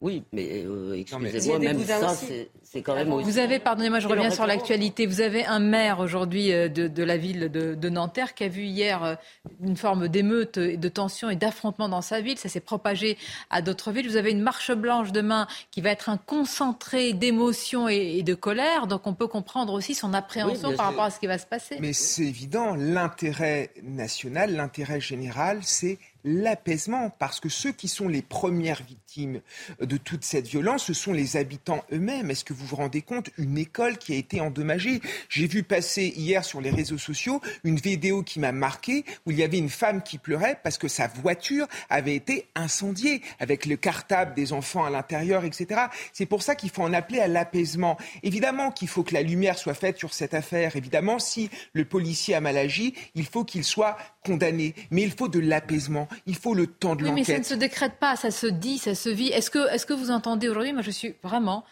Oui, 0.00 0.22
mais 0.32 0.64
euh, 0.66 0.98
excusez-moi, 0.98 1.58
même 1.60 1.82
ça, 1.82 2.14
c'est 2.62 2.82
quand 2.82 2.94
même 2.94 3.08
Vous 3.08 3.38
avez, 3.38 3.58
pardonnez-moi, 3.58 4.00
je 4.00 4.08
reviens 4.08 4.30
sur 4.30 4.46
l'actualité. 4.46 5.06
Vous 5.06 5.20
avez 5.20 5.46
un 5.46 5.60
maire 5.60 6.00
aujourd'hui 6.00 6.52
euh, 6.52 6.68
de, 6.68 7.02
la 7.02 7.16
ville 7.16 7.48
de, 7.50 7.88
Nanterre 7.88 8.34
qui 8.34 8.44
a 8.44 8.48
vu 8.48 8.64
hier 8.64 9.02
euh, 9.02 9.14
une 9.62 9.76
forme 9.76 10.08
d'émeute, 10.08 10.58
de 10.58 10.88
tension 10.88 11.30
et 11.30 11.36
d'affrontement 11.36 11.88
dans 11.88 12.02
sa 12.02 12.20
ville. 12.20 12.36
Ça 12.36 12.48
s'est 12.48 12.60
propagé 12.60 13.16
à 13.50 13.62
d'autres 13.62 13.92
villes. 13.92 14.08
Vous 14.08 14.16
avez 14.16 14.30
une 14.30 14.42
marche 14.42 14.72
blanche 14.72 15.12
demain 15.12 15.46
qui 15.70 15.80
va 15.80 15.90
être 15.90 16.08
un 16.08 16.18
concentré 16.18 17.12
d'émotion 17.12 17.88
et, 17.88 18.22
de 18.22 18.34
colère. 18.34 18.86
Donc 18.86 19.06
on 19.06 19.14
peut 19.14 19.28
comprendre 19.28 19.72
aussi 19.72 19.94
son 19.94 20.12
appréhension 20.12 20.74
par 20.74 20.86
rapport 20.86 21.04
à 21.04 21.10
ce 21.10 21.20
qui 21.20 21.26
va 21.26 21.38
se 21.38 21.46
passer. 21.46 21.76
Mais 21.80 21.92
c'est 21.92 22.24
évident, 22.24 22.74
l'intérêt 22.74 23.70
national, 23.82 24.54
l'intérêt 24.54 25.00
général, 25.00 25.60
c'est 25.62 25.98
l'apaisement, 26.24 27.10
parce 27.10 27.38
que 27.40 27.48
ceux 27.48 27.72
qui 27.72 27.88
sont 27.88 28.08
les 28.08 28.22
premières 28.22 28.82
victimes 28.82 29.40
de 29.80 29.96
toute 29.96 30.24
cette 30.24 30.46
violence, 30.46 30.84
ce 30.84 30.94
sont 30.94 31.12
les 31.12 31.36
habitants 31.36 31.84
eux-mêmes. 31.92 32.30
Est-ce 32.30 32.44
que 32.44 32.52
vous 32.52 32.66
vous 32.66 32.76
rendez 32.76 33.02
compte 33.02 33.30
Une 33.38 33.58
école 33.58 33.98
qui 33.98 34.14
a 34.14 34.16
été 34.16 34.40
endommagée? 34.40 35.00
J'ai 35.28 35.46
vu 35.46 35.62
passer 35.62 36.12
hier 36.16 36.44
sur 36.44 36.60
les 36.60 36.70
réseaux 36.70 36.98
sociaux 36.98 37.40
une 37.62 37.76
vidéo 37.76 38.22
qui 38.22 38.40
m'a 38.40 38.52
marqué, 38.52 39.04
où 39.26 39.30
il 39.30 39.38
y 39.38 39.42
avait 39.42 39.58
une 39.58 39.68
femme 39.68 40.02
qui 40.02 40.18
pleurait 40.18 40.58
parce 40.62 40.78
que 40.78 40.88
sa 40.88 41.06
voiture 41.06 41.66
avait 41.90 42.14
été 42.14 42.48
incendiée, 42.54 43.22
avec 43.38 43.66
le 43.66 43.76
cartable 43.76 44.34
des 44.34 44.52
enfants 44.52 44.84
à 44.84 44.90
l'intérieur, 44.90 45.44
etc. 45.44 45.82
C'est 46.12 46.26
pour 46.26 46.42
ça 46.42 46.54
qu'il 46.54 46.70
faut 46.70 46.82
en 46.82 46.92
appeler 46.92 47.20
à 47.20 47.28
l'apaisement. 47.28 47.98
Évidemment 48.22 48.70
qu'il 48.70 48.88
faut 48.88 49.02
que 49.02 49.14
la 49.14 49.22
lumière 49.22 49.58
soit 49.58 49.74
faite 49.74 49.98
sur 49.98 50.14
cette 50.14 50.34
affaire. 50.34 50.76
Évidemment, 50.76 51.18
si 51.18 51.50
le 51.72 51.84
policier 51.84 52.34
a 52.34 52.40
mal 52.40 52.56
agi, 52.56 52.94
il 53.14 53.26
faut 53.26 53.44
qu'il 53.44 53.64
soit 53.64 53.96
condamné. 54.24 54.74
Mais 54.90 55.02
il 55.02 55.10
faut 55.10 55.28
de 55.28 55.38
l'apaisement. 55.38 56.08
Il 56.26 56.36
faut 56.36 56.54
le 56.54 56.66
temps 56.66 56.96
de 56.96 57.02
oui, 57.02 57.10
l'enquête. 57.10 57.28
Mais 57.28 57.34
ça 57.34 57.38
ne 57.38 57.44
se 57.44 57.54
décrète 57.54 57.94
pas, 58.00 58.16
ça 58.16 58.30
se 58.30 58.46
dit, 58.46 58.78
ça 58.78 58.94
se 58.94 59.08
vit. 59.08 59.28
Est-ce 59.28 59.50
que, 59.50 59.72
est 59.72 59.84
que 59.84 59.92
vous 59.92 60.10
entendez 60.10 60.48
aujourd'hui 60.48 60.72
Moi, 60.72 60.82
je 60.82 60.90
suis 60.90 61.14
vraiment 61.22 61.64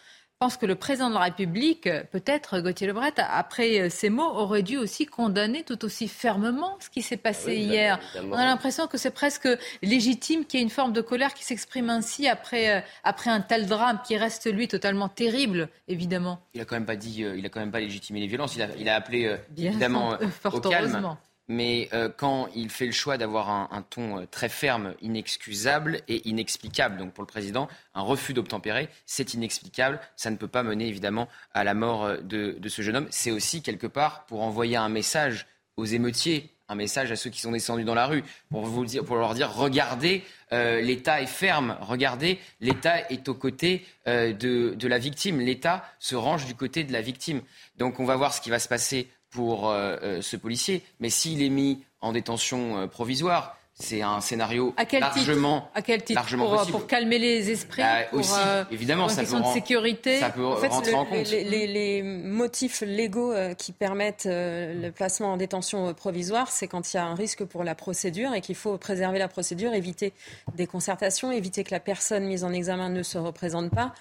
je 0.43 0.47
pense 0.47 0.57
que 0.57 0.65
le 0.65 0.75
président 0.75 1.07
de 1.07 1.13
la 1.13 1.21
République, 1.21 1.87
peut-être 2.11 2.59
Gauthier 2.59 2.87
Lebret, 2.87 3.13
après 3.17 3.89
ces 3.89 4.09
mots, 4.09 4.29
aurait 4.29 4.61
dû 4.61 4.75
aussi 4.75 5.05
condamner 5.05 5.63
tout 5.63 5.85
aussi 5.85 6.09
fermement 6.09 6.75
ce 6.81 6.89
qui 6.89 7.01
s'est 7.01 7.15
passé 7.15 7.55
hier. 7.55 7.97
On 8.29 8.33
a 8.33 8.43
l'impression 8.43 8.87
que 8.87 8.97
c'est 8.97 9.11
presque 9.11 9.47
légitime 9.81 10.43
qu'il 10.43 10.59
y 10.59 10.61
ait 10.61 10.65
une 10.65 10.69
forme 10.69 10.91
de 10.91 10.99
colère 10.99 11.33
qui 11.33 11.45
s'exprime 11.45 11.89
ainsi 11.89 12.27
après, 12.27 12.75
euh, 12.75 12.81
après 13.05 13.29
un 13.29 13.39
tel 13.39 13.67
drame 13.67 14.01
qui 14.05 14.17
reste 14.17 14.51
lui 14.51 14.67
totalement 14.67 15.07
terrible, 15.07 15.69
évidemment. 15.87 16.41
Il 16.53 16.59
a 16.59 16.65
quand 16.65 16.75
même 16.75 16.85
pas 16.85 16.97
dit, 16.97 17.23
euh, 17.23 17.37
il 17.37 17.45
a 17.45 17.49
quand 17.49 17.61
même 17.61 17.71
pas 17.71 17.79
légitimé 17.79 18.19
les 18.19 18.27
violences. 18.27 18.57
Il 18.57 18.63
a, 18.63 18.67
il 18.77 18.89
a 18.89 18.95
appelé 18.95 19.27
euh, 19.27 19.37
évidemment 19.55 20.17
fort 20.41 20.55
au 20.55 20.59
calme. 20.59 21.15
Mais 21.49 21.89
euh, 21.93 22.09
quand 22.09 22.47
il 22.55 22.69
fait 22.69 22.85
le 22.85 22.93
choix 22.93 23.17
d'avoir 23.17 23.49
un, 23.49 23.81
ton 23.89 24.19
euh, 24.19 24.25
très 24.25 24.47
ferme, 24.47 24.93
inexcusable 25.01 26.01
et 26.07 26.27
inexplicable, 26.27 26.97
donc 26.97 27.13
pour 27.13 27.21
le 27.21 27.27
président, 27.27 27.67
un 27.93 28.01
refus 28.01 28.33
d'obtempérer, 28.33 28.87
c'est 29.05 29.33
inexplicable. 29.33 29.99
Ça 30.15 30.31
ne 30.31 30.37
peut 30.37 30.47
pas 30.47 30.63
mener 30.63 30.87
évidemment 30.87 31.27
à 31.53 31.65
la 31.65 31.73
mort 31.73 32.05
euh, 32.05 32.17
de, 32.21 32.69
ce 32.69 32.81
jeune 32.81 32.95
homme. 32.95 33.07
C'est 33.09 33.31
aussi 33.31 33.61
quelque 33.61 33.87
part 33.87 34.25
pour 34.25 34.41
envoyer 34.41 34.77
un 34.77 34.87
message 34.87 35.45
aux 35.75 35.85
émeutiers, 35.85 36.49
un 36.69 36.75
message 36.75 37.11
à 37.11 37.17
ceux 37.17 37.29
qui 37.29 37.41
sont 37.41 37.51
descendus 37.51 37.83
dans 37.83 37.93
la 37.93 38.07
rue, 38.07 38.23
pour, 38.49 38.65
vous 38.65 38.85
dire, 38.85 39.03
pour 39.03 39.17
leur 39.17 39.33
dire 39.33 39.51
regardez, 39.53 40.23
l'État 40.51 41.19
est 41.19 41.27
ferme, 41.27 41.75
regardez, 41.81 42.39
l'État 42.61 43.09
est 43.09 43.27
aux 43.27 43.33
côtés 43.33 43.85
de, 44.05 44.33
de 44.75 44.87
la 44.87 44.99
victime, 44.99 45.39
l'État 45.39 45.83
se 45.99 46.15
range 46.15 46.45
du 46.45 46.53
côté 46.53 46.83
de 46.83 46.93
la 46.93 47.01
victime. 47.01 47.41
Donc 47.77 47.99
on 47.99 48.05
va 48.05 48.15
voir 48.15 48.33
ce 48.33 48.39
qui 48.39 48.51
va 48.51 48.59
se 48.59 48.67
passer 48.67 49.09
pour 49.33 49.69
euh, 49.69 49.97
euh, 50.01 50.21
ce 50.21 50.37
policier. 50.37 50.83
Mais 50.99 51.09
s'il 51.09 51.41
est 51.41 51.49
mis 51.49 51.83
en 52.01 52.13
détention 52.13 52.77
euh, 52.77 52.87
provisoire, 52.87 53.57
c'est 53.73 54.03
un 54.03 54.21
scénario 54.21 54.75
largement, 54.77 55.71
à 55.73 55.81
quel 55.81 56.03
titre 56.03 56.23
pour, 56.69 56.85
calmer 56.85 57.17
les 57.17 57.49
esprits, 57.49 57.81
bah, 57.81 58.05
aussi, 58.11 58.31
évidemment, 58.69 59.09
ça 59.09 59.23
peut, 59.23 59.39
de 59.39 59.45
sécurité. 59.45 60.19
Ça 60.19 60.29
peut 60.29 60.45
en 60.45 60.57
fait, 60.57 60.67
rentrer 60.67 60.93
en 60.93 61.05
compte. 61.05 61.27
Les, 61.31 62.03
motifs 62.03 62.81
légaux 62.81 63.33
qui 63.57 63.71
permettent 63.71 64.27
le 64.29 64.91
placement 64.91 65.33
en 65.33 65.37
détention 65.37 65.91
provisoire, 65.95 66.51
c'est 66.51 66.67
quand 66.67 66.93
il 66.93 66.97
y 66.97 66.99
a 66.99 67.05
un 67.05 67.15
risque 67.15 67.45
pour 67.45 67.63
la 67.63 67.73
procédure 67.73 68.35
et 68.35 68.41
qu'il 68.41 68.53
faut 68.53 68.77
préserver 68.77 69.17
la 69.17 69.27
procédure, 69.27 69.73
éviter 69.73 70.13
des 70.53 70.67
concertations, 70.67 71.31
éviter 71.31 71.63
que 71.63 71.71
la 71.71 71.79
personne 71.79 72.25
mise 72.25 72.43
en 72.43 72.53
examen 72.53 72.89
ne 72.89 73.01
se 73.01 73.17
représente 73.17 73.71
pas 73.71 73.95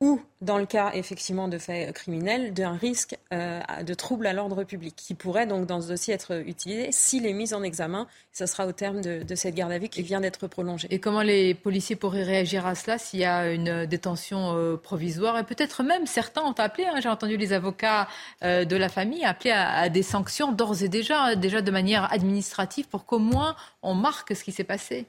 ou, 0.00 0.20
dans 0.40 0.58
le 0.58 0.66
cas 0.66 0.92
effectivement 0.94 1.48
de 1.48 1.58
faits 1.58 1.92
criminels, 1.92 2.54
d'un 2.54 2.76
risque 2.76 3.16
euh, 3.32 3.60
de 3.82 3.94
trouble 3.94 4.28
à 4.28 4.32
l'ordre 4.32 4.62
public, 4.62 4.94
qui 4.94 5.14
pourrait 5.14 5.46
donc 5.46 5.66
dans 5.66 5.80
ce 5.80 5.88
dossier 5.88 6.14
être 6.14 6.40
utilisé 6.46 6.92
s'il 6.92 7.26
est 7.26 7.32
mis 7.32 7.52
en 7.52 7.64
examen. 7.64 8.06
Ce 8.32 8.46
sera 8.46 8.68
au 8.68 8.72
terme 8.72 9.00
de, 9.00 9.34
cette 9.34 9.56
garde 9.56 9.72
à 9.72 9.78
vue 9.78 9.88
qui 9.88 10.02
vient 10.02 10.20
d'être 10.20 10.46
prolongée. 10.46 10.86
Et 10.92 11.00
comment 11.00 11.22
les 11.22 11.52
policiers 11.54 11.96
pourraient 11.96 12.22
réagir 12.22 12.64
à 12.64 12.76
cela 12.76 12.96
s'il 12.98 13.18
y 13.20 13.24
a 13.24 13.52
une 13.52 13.86
détention 13.86 14.56
euh, 14.56 14.76
provisoire? 14.76 15.36
Et 15.36 15.42
peut-être 15.42 15.82
même 15.82 16.06
certains 16.06 16.42
ont 16.42 16.52
appelé, 16.52 16.86
hein, 16.86 17.00
j'ai 17.00 17.08
entendu 17.08 17.36
les 17.36 17.52
avocats 17.52 18.06
euh, 18.44 18.64
de 18.64 18.76
la 18.76 18.88
famille 18.88 19.24
appeler 19.24 19.50
à, 19.50 19.70
à 19.70 19.88
des 19.88 20.04
sanctions 20.04 20.52
d'ores 20.52 20.84
et 20.84 20.88
déjà, 20.88 21.34
déjà 21.34 21.60
de 21.60 21.70
manière 21.72 22.12
administrative, 22.12 22.86
pour 22.86 23.04
qu'au 23.04 23.18
moins 23.18 23.56
on 23.82 23.94
marque 23.94 24.36
ce 24.36 24.44
qui 24.44 24.52
s'est 24.52 24.62
passé. 24.62 25.06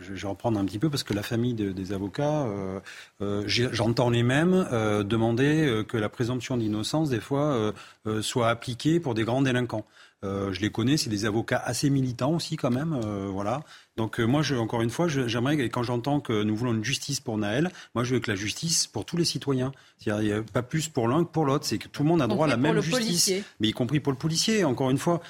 Je, 0.00 0.12
vais 0.12 0.28
reprendre 0.28 0.58
un 0.58 0.64
petit 0.64 0.78
peu 0.78 0.90
parce 0.90 1.02
que 1.02 1.14
la 1.14 1.22
famille 1.22 1.54
des 1.54 1.92
avocats, 1.92 2.42
euh, 2.42 2.80
euh, 3.22 3.42
j'entends 3.46 4.10
les 4.10 4.22
mêmes 4.22 4.66
euh, 4.72 5.02
demander 5.02 5.84
que 5.88 5.96
la 5.96 6.08
présomption 6.08 6.56
d'innocence, 6.56 7.10
des 7.10 7.20
fois, 7.20 7.72
soit 8.20 8.48
appliquée 8.48 9.00
pour 9.00 9.14
des 9.14 9.24
grands 9.24 9.42
délinquants. 9.42 9.86
Je 10.22 10.60
les 10.60 10.70
connais, 10.70 10.96
c'est 10.96 11.10
des 11.10 11.24
avocats 11.24 11.62
assez 11.64 11.90
militants 11.90 12.34
aussi 12.34 12.56
quand 12.56 12.70
même, 12.70 13.00
voilà. 13.30 13.62
Donc 14.00 14.18
euh, 14.18 14.24
moi, 14.24 14.40
je, 14.40 14.54
encore 14.54 14.80
une 14.80 14.88
fois, 14.88 15.08
j'aimerais, 15.08 15.68
quand 15.68 15.82
j'entends 15.82 16.20
que 16.20 16.42
nous 16.42 16.56
voulons 16.56 16.72
une 16.72 16.82
justice 16.82 17.20
pour 17.20 17.36
Naël, 17.36 17.70
moi 17.94 18.02
je 18.02 18.14
veux 18.14 18.20
que 18.20 18.30
la 18.30 18.34
justice 18.34 18.86
pour 18.86 19.04
tous 19.04 19.18
les 19.18 19.26
citoyens. 19.26 19.72
Il 20.06 20.14
n'y 20.14 20.32
a 20.32 20.42
pas 20.42 20.62
plus 20.62 20.88
pour 20.88 21.06
l'un 21.06 21.22
que 21.22 21.28
pour 21.28 21.44
l'autre. 21.44 21.66
C'est 21.66 21.76
que 21.76 21.86
tout 21.86 22.02
le 22.02 22.08
monde 22.08 22.22
a 22.22 22.26
droit 22.26 22.46
à 22.46 22.48
la 22.48 22.56
même 22.56 22.80
justice. 22.80 23.30
Mais 23.60 23.68
y 23.68 23.72
compris 23.72 24.00
pour 24.00 24.10
le 24.10 24.16
policier. 24.16 24.64
Encore 24.64 24.88
une 24.88 24.96
fois, 24.96 25.20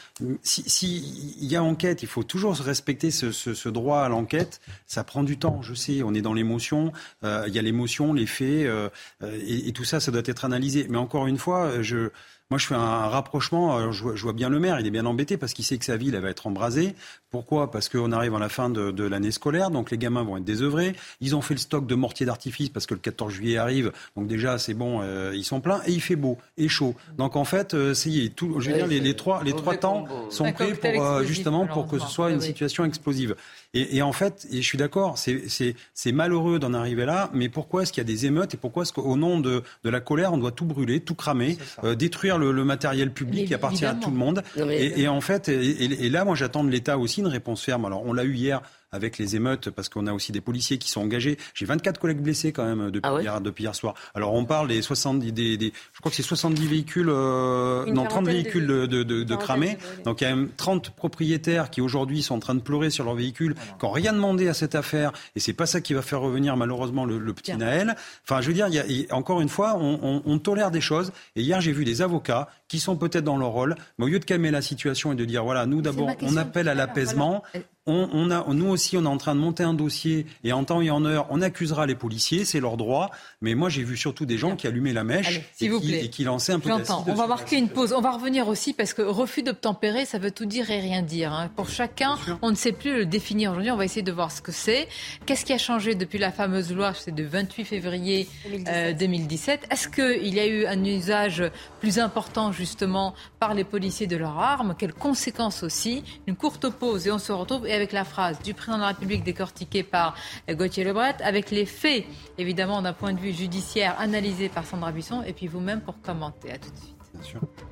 s'il 0.43 0.71
si, 0.71 1.37
y 1.41 1.57
a 1.57 1.65
enquête, 1.65 2.05
il 2.05 2.09
faut 2.09 2.23
toujours 2.23 2.55
respecter 2.55 3.11
ce, 3.11 3.33
ce, 3.33 3.55
ce 3.55 3.69
droit 3.69 4.03
à 4.03 4.09
l'enquête, 4.09 4.61
ça 4.87 5.03
prend 5.03 5.25
du 5.25 5.37
temps, 5.37 5.63
je 5.63 5.75
sais, 5.75 6.05
on 6.05 6.15
est 6.15 6.23
dans 6.23 6.35
l'émotion, 6.35 6.93
euh, 7.25 7.45
il 7.49 7.55
y 7.55 7.59
a 7.59 7.63
l'émotion, 7.63 8.13
les 8.13 8.27
faits, 8.27 8.67
euh, 8.67 8.89
et, 9.21 9.67
et, 9.67 9.73
tout 9.73 9.85
ça, 9.85 9.99
ça 9.99 10.13
doit 10.13 10.23
être 10.25 10.45
analysé. 10.45 10.87
Mais 10.89 10.99
encore 10.99 11.27
une 11.27 11.39
fois, 11.39 11.83
je, 11.83 12.11
moi, 12.51 12.59
je 12.59 12.67
fais 12.67 12.75
un 12.75 13.09
rapprochement. 13.09 13.93
Je 13.93 14.03
vois, 14.03 14.17
je 14.17 14.23
vois, 14.23 14.33
bien 14.33 14.49
le 14.49 14.59
maire, 14.59 14.81
il 14.81 14.87
est 14.87 14.91
bien 14.91 15.07
embêté 15.07 15.37
parce 15.37 15.53
qu'il 15.53 15.65
sait 15.65 15.79
que 15.79 15.85
sa 15.85 15.97
ville 15.97 16.15
elle 16.15 16.23
va 16.23 16.31
être 16.31 16.47
embrasée. 16.47 16.95
Pourquoi? 17.31 17.71
Parce 17.71 17.89
qu'on 17.89 18.11
arrive 18.11 18.35
à 18.35 18.41
la 18.41 18.49
fin 18.49 18.71
de, 18.71 18.91
de 18.91 19.05
l'année 19.05 19.31
scolaire, 19.31 19.71
donc 19.71 19.93
les 19.93 19.99
gamins 19.99 20.25
vont 20.25 20.37
être 20.37 20.45
désœuvrés. 20.45 20.97
Ils 21.21 21.37
ont 21.37 21.43
fait 21.43 21.55
le 21.55 21.61
stock 21.61 21.87
de 21.87 21.95
mortiers 21.95 22.27
d'artifice 22.27 22.69
parce 22.69 22.87
que 22.87 22.95
le 22.95 23.01
14 23.01 23.33
juillet 23.33 23.57
arrive, 23.57 23.93
donc 24.17 24.27
déjà 24.27 24.59
c'est 24.59 24.75
bon, 24.75 25.01
euh, 25.03 25.33
ils 25.35 25.45
sont 25.45 25.61
pleins 25.61 25.81
et 25.87 25.93
il 25.93 26.01
fait 26.01 26.17
beau 26.17 26.39
et 26.59 26.69
chaud. 26.69 26.97
Donc 27.19 27.37
en 27.37 27.45
fait, 27.45 27.75
euh, 27.75 27.95
c'est 27.95 28.33
tout. 28.35 28.59
Je 28.59 28.71
veux 28.71 28.77
dire, 28.77 28.87
les, 28.89 28.99
les, 28.99 29.15
trois, 29.15 29.45
les 29.45 29.53
trois 29.53 29.77
temps 29.77 30.07
sont 30.31 30.53
prêts 30.53 30.73
pour 30.73 31.05
euh, 31.05 31.23
justement 31.23 31.67
pour 31.67 31.87
que 31.87 31.99
ce 31.99 32.09
soit 32.09 32.31
une 32.31 32.41
situation 32.41 32.85
explosive. 32.85 33.37
Et, 33.73 33.99
et, 33.99 34.03
en 34.03 34.13
fait, 34.13 34.49
et 34.51 34.57
je 34.57 34.67
suis 34.67 34.79
d'accord, 34.79 35.17
c'est 35.17 36.13
malheureux 36.13 36.59
d'en 36.59 36.75
arriver 36.75 37.05
là, 37.05 37.31
mais 37.33 37.49
pourquoi 37.49 37.83
est-ce 37.83 37.93
qu'il 37.93 38.01
y 38.01 38.07
a 38.07 38.13
des 38.13 38.27
émeutes 38.27 38.55
et 38.55 38.57
pourquoi 38.57 38.83
est-ce 38.83 38.93
qu'au 38.93 39.17
nom 39.17 39.39
de, 39.39 39.63
de, 39.85 39.91
la 39.91 40.01
colère, 40.01 40.33
on 40.33 40.39
doit 40.39 40.51
tout 40.51 40.65
brûler, 40.65 41.01
tout 41.01 41.15
cramer, 41.15 41.57
euh, 41.85 41.95
détruire 41.95 42.37
le, 42.37 42.51
le, 42.51 42.65
matériel 42.65 43.13
public 43.13 43.47
qui 43.47 43.55
appartient 43.55 43.85
à 43.85 43.95
tout 43.95 44.11
le 44.11 44.17
monde 44.17 44.43
mais... 44.57 44.77
et, 44.77 45.03
et, 45.03 45.09
en 45.09 45.21
fait, 45.21 45.49
et, 45.49 46.09
là, 46.09 46.25
moi, 46.25 46.35
j'attends 46.35 46.65
de 46.65 46.71
l'État 46.71 46.99
aussi 46.99 47.21
une 47.21 47.29
réponse 47.29 47.63
ferme. 47.63 47.85
Alors, 47.85 48.05
on 48.05 48.13
l'a 48.13 48.25
eu 48.25 48.35
hier 48.35 48.61
avec 48.93 49.19
les 49.19 49.37
émeutes, 49.37 49.71
parce 49.71 49.89
qu'on 49.89 50.07
a 50.07 50.13
aussi 50.13 50.33
des 50.33 50.41
policiers 50.41 50.79
qui 50.79 50.91
sont 50.91 51.01
engagés. 51.01 51.39
J'ai 51.55 51.67
24 51.67 52.01
collègues 52.01 52.21
blessés 52.21 52.53
quand 52.53 52.65
même 52.65 52.91
depuis, 52.91 53.09
ah 53.11 53.15
ouais 53.15 53.23
hier, 53.23 53.41
depuis 53.41 53.65
hier 53.65 53.75
soir. 53.75 53.95
Alors 54.15 54.35
on 54.35 54.45
parle 54.45 54.69
des 54.69 54.83
70, 54.83 55.33
des, 55.33 55.57
des 55.57 55.73
je 55.93 56.01
crois 56.01 56.11
que 56.11 56.17
c'est 56.17 56.23
70 56.23 56.67
véhicules, 56.67 57.09
euh, 57.09 57.87
non 57.87 58.05
30 58.05 58.27
véhicules 58.27 58.67
de, 58.67 58.87
de, 58.87 59.03
de, 59.03 59.23
de 59.23 59.37
cramés. 59.37 59.79
Donc 60.05 60.21
il 60.21 60.25
y 60.25 60.27
a 60.27 60.35
même 60.35 60.51
30 60.57 60.91
propriétaires 60.91 61.71
qui 61.71 61.81
aujourd'hui 61.81 62.23
sont 62.23 62.35
en 62.35 62.41
train 62.41 62.55
de 62.55 62.61
pleurer 62.61 62.91
sur 62.91 63.05
leurs 63.05 63.15
véhicules, 63.15 63.55
qui 63.55 63.85
n'ont 63.85 63.93
rien 63.93 64.13
demandé 64.13 64.49
à 64.49 64.55
cette 64.55 64.75
affaire, 64.75 65.13
et 65.37 65.41
c'est 65.41 65.53
pas 65.53 65.67
ça 65.67 65.81
qui 65.81 65.95
va 65.95 66.03
faire 66.03 66.21
revenir 66.21 66.57
malheureusement 66.57 67.05
le, 67.05 67.19
le 67.19 67.33
petit 67.33 67.53
Bien. 67.53 67.67
Naël. 67.67 67.97
Enfin, 68.25 68.41
je 68.41 68.49
veux 68.49 68.55
dire, 68.55 68.69
il 68.69 68.75
y 68.75 69.07
a, 69.09 69.15
encore 69.15 69.41
une 69.41 69.49
fois, 69.49 69.77
on, 69.79 69.99
on, 70.03 70.23
on 70.25 70.39
tolère 70.39 70.71
des 70.71 70.81
choses. 70.81 71.13
Et 71.37 71.43
hier, 71.43 71.61
j'ai 71.61 71.73
vu 71.73 71.85
des 71.85 72.03
avocats 72.03 72.49
qui 72.69 72.79
sont 72.79 72.97
peut-être 72.97 73.25
dans 73.25 73.37
leur 73.37 73.51
rôle, 73.51 73.75
mais 73.99 74.05
au 74.05 74.09
lieu 74.09 74.19
de 74.19 74.25
calmer 74.25 74.51
la 74.51 74.63
situation 74.63 75.13
et 75.13 75.17
de 75.17 75.25
dire 75.25 75.43
voilà, 75.45 75.67
nous 75.67 75.83
d'abord, 75.83 76.11
on 76.23 76.37
appelle 76.37 76.69
à 76.69 76.75
l'apaisement. 76.75 77.43
Voilà 77.53 77.65
on, 77.87 78.09
on 78.13 78.31
a, 78.31 78.45
nous 78.53 78.69
aussi, 78.69 78.97
on 78.99 79.05
est 79.05 79.09
en 79.09 79.17
train 79.17 79.35
de 79.35 79.41
monter 79.41 79.63
un 79.63 79.73
dossier 79.73 80.27
et 80.45 80.53
en 80.53 80.65
temps 80.65 80.83
et 80.83 80.91
en 80.91 81.05
heure, 81.05 81.27
on 81.31 81.41
accusera 81.41 81.87
les 81.87 81.95
policiers, 81.95 82.45
c'est 82.45 82.61
leur 82.61 82.77
droit. 82.77 83.11
Mais 83.41 83.55
moi, 83.55 83.71
j'ai 83.71 83.83
vu 83.83 83.97
surtout 83.97 84.27
des 84.27 84.37
gens 84.37 84.55
qui 84.55 84.67
allumaient 84.67 84.93
la 84.93 85.03
mèche 85.03 85.29
Allez, 85.29 85.45
et, 85.61 85.81
qui, 85.81 85.95
et, 85.95 86.11
qui, 86.11 86.25
lançaient 86.25 86.53
un 86.53 86.61
peu 86.61 86.69
J'entends. 86.69 87.05
On 87.09 87.15
va 87.15 87.27
marquer 87.27 87.57
une 87.57 87.71
pause. 87.71 87.95
On 87.95 88.03
va 88.03 88.11
revenir 88.11 88.49
aussi 88.49 88.75
parce 88.75 88.93
que 88.93 89.01
refus 89.01 89.43
d'obtempérer, 89.43 90.05
ça 90.05 90.19
veut 90.19 90.31
tout 90.31 90.45
dire 90.45 90.71
et 90.71 90.81
rien 90.81 91.01
dire. 91.01 91.33
Hein. 91.33 91.51
Pour 91.57 91.71
chacun, 91.71 92.17
on 92.43 92.51
ne 92.51 92.55
sait 92.55 92.73
plus 92.73 92.95
le 92.95 93.07
définir 93.07 93.53
aujourd'hui. 93.53 93.71
On 93.71 93.77
va 93.77 93.87
essayer 93.87 94.03
de 94.03 94.13
voir 94.13 94.31
ce 94.31 94.43
que 94.43 94.53
c'est. 94.53 94.87
Qu'est-ce 95.25 95.47
qui 95.47 95.55
a 95.55 95.59
changé 95.59 95.95
depuis 95.95 96.19
la 96.19 96.33
fameuse 96.33 96.73
loi 96.73 96.93
C'est 96.95 97.15
de 97.15 97.25
28 97.25 97.65
février 97.65 98.29
2017. 98.45 98.75
Euh, 98.75 98.93
2017. 98.93 99.67
Est-ce 99.71 99.89
qu'il 99.89 100.35
y 100.35 100.41
a 100.41 100.47
eu 100.47 100.67
un 100.67 100.85
usage 100.85 101.43
plus 101.81 101.99
important 101.99 102.53
justement 102.53 103.15
par 103.39 103.55
les 103.55 103.65
policiers 103.65 104.07
de 104.07 104.17
leurs 104.17 104.39
armes 104.39 104.75
Quelles 104.79 104.93
conséquences 104.93 105.63
aussi? 105.63 106.05
Une 106.27 106.37
courte 106.37 106.69
pause 106.69 107.07
et 107.07 107.11
on 107.11 107.19
se 107.19 107.33
retrouve. 107.33 107.67
Avec 107.73 107.93
la 107.93 108.05
phrase 108.05 108.41
du 108.43 108.55
président 108.55 108.77
de 108.77 108.83
la 108.83 108.89
République 108.89 109.23
décortiquée 109.23 109.83
par 109.83 110.15
Gauthier 110.49 110.85
Lebret, 110.85 111.17
avec 111.23 111.51
les 111.51 111.67
faits, 111.67 112.05
évidemment, 112.37 112.83
d'un 112.83 112.93
point 112.93 113.13
de 113.13 113.21
vue 113.21 113.33
judiciaire 113.33 113.99
analysé 113.99 114.49
par 114.49 114.67
Sandra 114.67 114.93
Buisson, 114.93 115.23
et 115.25 115.33
puis 115.33 115.47
vous-même 115.47 115.81
pour 115.81 116.01
commenter. 116.01 116.53
À 116.53 116.59
tout 116.59 116.71
de 116.71 117.23
suite. 117.23 117.70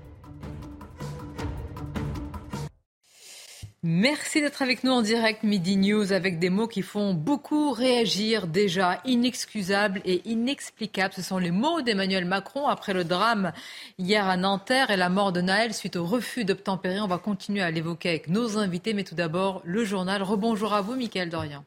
Merci 3.85 4.41
d'être 4.41 4.61
avec 4.63 4.83
nous 4.83 4.91
en 4.91 5.03
direct 5.03 5.45
Midi 5.45 5.77
News 5.77 6.13
avec 6.13 6.41
des 6.41 6.51
mots 6.51 6.67
qui 6.67 6.83
font 6.83 7.15
beaucoup 7.15 7.71
réagir 7.71 8.49
déjà. 8.49 9.01
Inexcusables 9.05 10.01
et 10.05 10.29
inexplicables. 10.29 11.15
Ce 11.15 11.23
sont 11.23 11.39
les 11.39 11.53
mots 11.53 11.81
d'Emmanuel 11.81 12.25
Macron 12.25 12.67
après 12.67 12.93
le 12.93 13.05
drame 13.05 13.53
hier 13.97 14.27
à 14.27 14.37
Nanterre 14.37 14.91
et 14.91 14.97
la 14.97 15.09
mort 15.09 15.31
de 15.31 15.43
Naël 15.43 15.73
suite 15.75 15.95
au 15.95 16.05
refus 16.05 16.45
d'obtempérer. 16.45 17.01
On 17.01 17.07
va 17.07 17.19
continuer 17.19 17.63
à 17.63 17.71
l'évoquer 17.71 18.09
avec 18.09 18.29
nos 18.29 18.59
invités, 18.59 18.95
mais 18.95 19.05
tout 19.05 19.15
d'abord 19.15 19.63
le 19.65 19.85
journal. 19.85 20.25
Rebonjour 20.25 20.75
à 20.75 20.81
vous, 20.81 20.97
Mickaël 20.97 21.31
Dorian. 21.31 21.65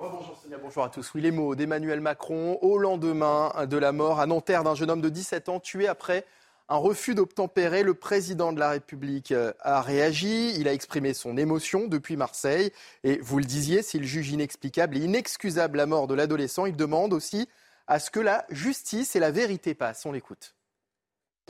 Bonjour 0.00 0.36
Sonia, 0.42 0.56
bonjour 0.60 0.82
à 0.82 0.88
tous. 0.88 1.14
Oui, 1.14 1.20
les 1.20 1.30
mots 1.30 1.54
d'Emmanuel 1.54 2.00
Macron 2.00 2.58
au 2.62 2.78
lendemain 2.78 3.52
de 3.70 3.76
la 3.76 3.92
mort 3.92 4.18
à 4.18 4.26
Nanterre 4.26 4.64
d'un 4.64 4.74
jeune 4.74 4.90
homme 4.90 5.00
de 5.00 5.08
17 5.08 5.48
ans 5.48 5.60
tué 5.60 5.86
après 5.86 6.24
un 6.68 6.76
refus 6.76 7.14
d'obtempérer. 7.14 7.82
Le 7.82 7.94
président 7.94 8.52
de 8.52 8.58
la 8.58 8.70
République 8.70 9.32
euh, 9.32 9.52
a 9.60 9.82
réagi. 9.82 10.54
Il 10.58 10.68
a 10.68 10.72
exprimé 10.72 11.14
son 11.14 11.36
émotion 11.36 11.86
depuis 11.86 12.16
Marseille. 12.16 12.70
Et 13.02 13.18
vous 13.18 13.38
le 13.38 13.44
disiez, 13.44 13.82
s'il 13.82 14.04
juge 14.04 14.30
inexplicable 14.30 14.96
et 14.96 15.00
inexcusable 15.00 15.78
la 15.78 15.86
mort 15.86 16.06
de 16.06 16.14
l'adolescent, 16.14 16.66
il 16.66 16.76
demande 16.76 17.12
aussi 17.12 17.48
à 17.86 17.98
ce 17.98 18.10
que 18.10 18.20
la 18.20 18.46
justice 18.50 19.14
et 19.14 19.20
la 19.20 19.30
vérité 19.30 19.74
passent. 19.74 20.06
On 20.06 20.12
l'écoute. 20.12 20.54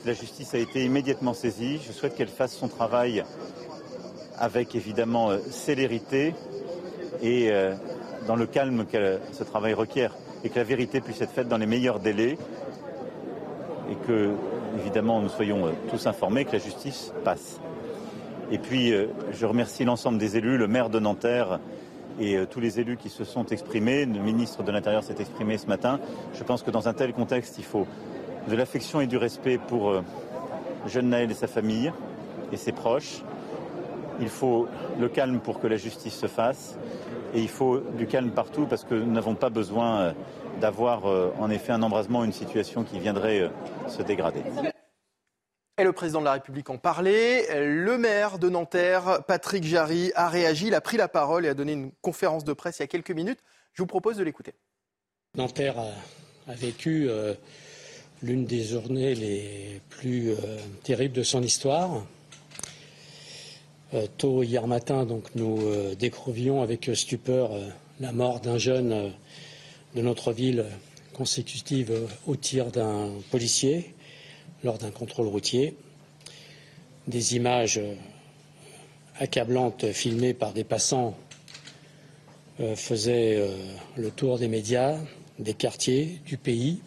La 0.03 0.13
justice 0.13 0.53
a 0.53 0.57
été 0.57 0.83
immédiatement 0.83 1.33
saisie. 1.33 1.79
Je 1.85 1.93
souhaite 1.93 2.15
qu'elle 2.15 2.27
fasse 2.27 2.53
son 2.53 2.67
travail 2.67 3.23
avec 4.37 4.75
évidemment 4.75 5.31
euh, 5.31 5.39
célérité 5.49 6.35
et 7.21 7.51
euh, 7.51 7.73
dans 8.27 8.35
le 8.35 8.45
calme 8.45 8.85
que 8.85 9.19
ce 9.31 9.43
travail 9.43 9.73
requiert 9.73 10.13
et 10.43 10.49
que 10.49 10.55
la 10.55 10.65
vérité 10.65 10.99
puisse 10.99 11.21
être 11.21 11.31
faite 11.31 11.47
dans 11.47 11.57
les 11.57 11.65
meilleurs 11.65 12.01
délais 12.01 12.37
et 13.89 13.95
que 14.07 14.31
évidemment, 14.79 15.21
nous 15.21 15.29
soyons 15.29 15.67
euh, 15.67 15.71
tous 15.89 16.07
informés 16.07 16.45
que 16.45 16.53
la 16.53 16.59
justice 16.59 17.13
passe. 17.23 17.59
Et 18.51 18.57
puis, 18.57 18.93
euh, 18.93 19.07
je 19.31 19.45
remercie 19.45 19.85
l'ensemble 19.85 20.17
des 20.17 20.37
élus, 20.37 20.57
le 20.57 20.67
maire 20.67 20.89
de 20.89 20.99
Nanterre 20.99 21.59
et 22.19 22.37
euh, 22.37 22.45
tous 22.45 22.59
les 22.59 22.79
élus 22.79 22.97
qui 22.97 23.09
se 23.09 23.23
sont 23.23 23.45
exprimés. 23.47 24.05
Le 24.05 24.19
ministre 24.19 24.63
de 24.63 24.71
l'Intérieur 24.71 25.03
s'est 25.03 25.15
exprimé 25.19 25.57
ce 25.57 25.67
matin. 25.67 25.99
Je 26.33 26.43
pense 26.43 26.63
que 26.63 26.71
dans 26.71 26.87
un 26.87 26.93
tel 26.93 27.13
contexte, 27.13 27.57
il 27.57 27.63
faut 27.65 27.87
de 28.47 28.55
l'affection 28.55 29.01
et 29.01 29.07
du 29.07 29.17
respect 29.17 29.57
pour 29.57 30.03
jeune 30.85 31.09
Naël 31.09 31.31
et 31.31 31.33
sa 31.33 31.47
famille 31.47 31.91
et 32.51 32.57
ses 32.57 32.71
proches. 32.71 33.23
Il 34.21 34.29
faut 34.29 34.67
le 34.99 35.09
calme 35.09 35.39
pour 35.39 35.59
que 35.59 35.65
la 35.65 35.77
justice 35.77 36.13
se 36.13 36.27
fasse. 36.27 36.77
Et 37.33 37.41
il 37.41 37.49
faut 37.49 37.79
du 37.97 38.05
calme 38.05 38.29
partout 38.29 38.67
parce 38.69 38.83
que 38.83 38.93
nous 38.93 39.11
n'avons 39.11 39.33
pas 39.33 39.49
besoin 39.49 40.13
d'avoir 40.59 41.05
en 41.39 41.49
effet 41.49 41.71
un 41.71 41.83
embrasement, 41.83 42.23
une 42.23 42.33
situation 42.33 42.83
qui 42.83 42.99
viendrait 42.99 43.49
se 43.87 44.01
dégrader. 44.01 44.41
Et 45.77 45.83
le 45.83 45.91
président 45.91 46.21
de 46.21 46.25
la 46.25 46.33
République 46.33 46.69
en 46.69 46.77
parlait. 46.77 47.47
Le 47.65 47.97
maire 47.97 48.39
de 48.39 48.47
Nanterre, 48.47 49.23
Patrick 49.27 49.65
Jarry, 49.65 50.13
a 50.15 50.29
réagi. 50.29 50.67
Il 50.67 50.73
a 50.73 50.79
pris 50.79 50.95
la 50.95 51.09
parole 51.09 51.45
et 51.45 51.49
a 51.49 51.53
donné 51.53 51.73
une 51.73 51.91
conférence 52.01 52.45
de 52.45 52.53
presse 52.53 52.79
il 52.79 52.83
y 52.83 52.85
a 52.85 52.87
quelques 52.87 53.11
minutes. 53.11 53.39
Je 53.73 53.81
vous 53.81 53.87
propose 53.87 54.15
de 54.15 54.23
l'écouter. 54.23 54.53
Nanterre 55.35 55.77
a, 55.77 55.91
a 56.47 56.53
vécu 56.53 57.09
euh, 57.09 57.33
l'une 58.21 58.45
des 58.45 58.63
journées 58.63 59.15
les 59.15 59.81
plus 59.89 60.31
euh, 60.31 60.35
terribles 60.83 61.15
de 61.15 61.23
son 61.23 61.41
histoire. 61.41 62.05
Euh, 63.93 64.07
tôt 64.17 64.43
hier 64.43 64.67
matin, 64.67 65.05
donc, 65.05 65.23
nous 65.35 65.59
découvrions 65.95 66.61
avec 66.61 66.89
stupeur 66.93 67.51
la 67.99 68.11
mort 68.11 68.39
d'un 68.39 68.57
jeune 68.57 69.11
de 69.95 70.01
notre 70.01 70.33
ville 70.33 70.65
consécutive 71.13 71.91
au 72.27 72.35
tir 72.35 72.71
d'un 72.71 73.09
policier 73.31 73.93
lors 74.63 74.77
d'un 74.77 74.91
contrôle 74.91 75.27
routier. 75.27 75.75
Des 77.07 77.35
images 77.35 77.79
accablantes 79.19 79.91
filmées 79.93 80.33
par 80.33 80.51
des 80.53 80.63
passants 80.65 81.15
euh, 82.59 82.75
faisaient 82.75 83.35
euh, 83.37 83.49
le 83.95 84.11
tour 84.11 84.37
des 84.39 84.47
médias, 84.47 84.97
des 85.39 85.53
quartiers, 85.53 86.19
du 86.25 86.37
pays, 86.37 86.79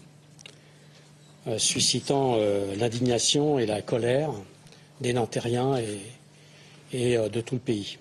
euh, 1.46 1.58
suscitant 1.58 2.36
l'indignation 2.78 3.58
et 3.58 3.64
la 3.66 3.80
colère 3.80 4.32
des 5.00 5.12
Nantériens 5.12 5.78
et, 5.78 5.98
et 6.92 7.16
de 7.16 7.40
tout 7.40 7.54
le 7.54 7.60
pays. 7.60 7.98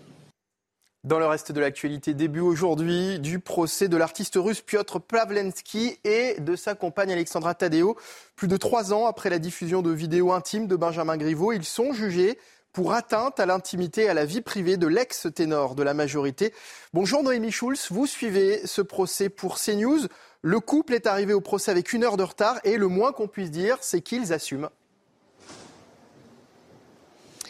Dans 1.04 1.20
le 1.20 1.28
reste 1.28 1.52
de 1.52 1.62
l'actualité, 1.62 2.14
début 2.14 2.39
aujourd'hui 2.39 3.20
du 3.20 3.39
procès 3.39 3.88
de 3.88 3.95
l'artiste 3.95 4.34
russe 4.36 4.62
Piotr 4.62 5.00
Plavlensky 5.00 6.00
et 6.04 6.36
de 6.39 6.56
sa 6.56 6.76
compagne 6.76 7.12
Alexandra 7.12 7.54
Tadeo. 7.54 7.95
Plus 8.36 8.48
de 8.48 8.58
trois 8.58 8.93
ans 8.93 9.06
après 9.06 9.30
la 9.30 9.39
diffusion 9.39 9.82
de 9.82 9.91
vidéos 9.91 10.34
intimes 10.34 10.68
de 10.68 10.76
Benjamin 10.76 11.16
Griveaux, 11.16 11.54
ils 11.54 11.64
sont 11.64 11.93
jugés 11.93 12.38
pour 12.74 12.93
atteinte 12.93 13.39
à 13.39 13.45
l'intimité 13.45 14.04
et 14.04 14.10
à 14.10 14.14
la 14.16 14.26
vie 14.26 14.41
privée 14.41 14.76
de 14.76 14.88
l'ex-ténor 14.88 15.76
de 15.76 15.84
la 15.84 15.93
majorité. 15.93 16.54
Bonjour 16.93 17.24
Noémie 17.24 17.52
Schulz, 17.52 17.88
vous 17.91 18.08
suivez 18.08 18.66
ce 18.66 18.82
procès 18.82 19.30
pour 19.30 19.60
CNews. 19.60 20.08
Le 20.41 20.60
couple 20.60 20.93
est 20.93 21.08
arrivé 21.08 21.34
au 21.34 21.41
procès 21.41 21.72
avec 21.72 21.93
une 21.93 22.04
heure 22.04 22.18
de 22.18 22.24
retard 22.24 22.60
et 22.64 22.76
le 22.76 22.88
moins 22.88 23.14
qu'on 23.14 23.28
puisse 23.28 23.52
dire, 23.52 23.78
c'est 23.82 24.02
qu'ils 24.02 24.34
assument 24.34 24.70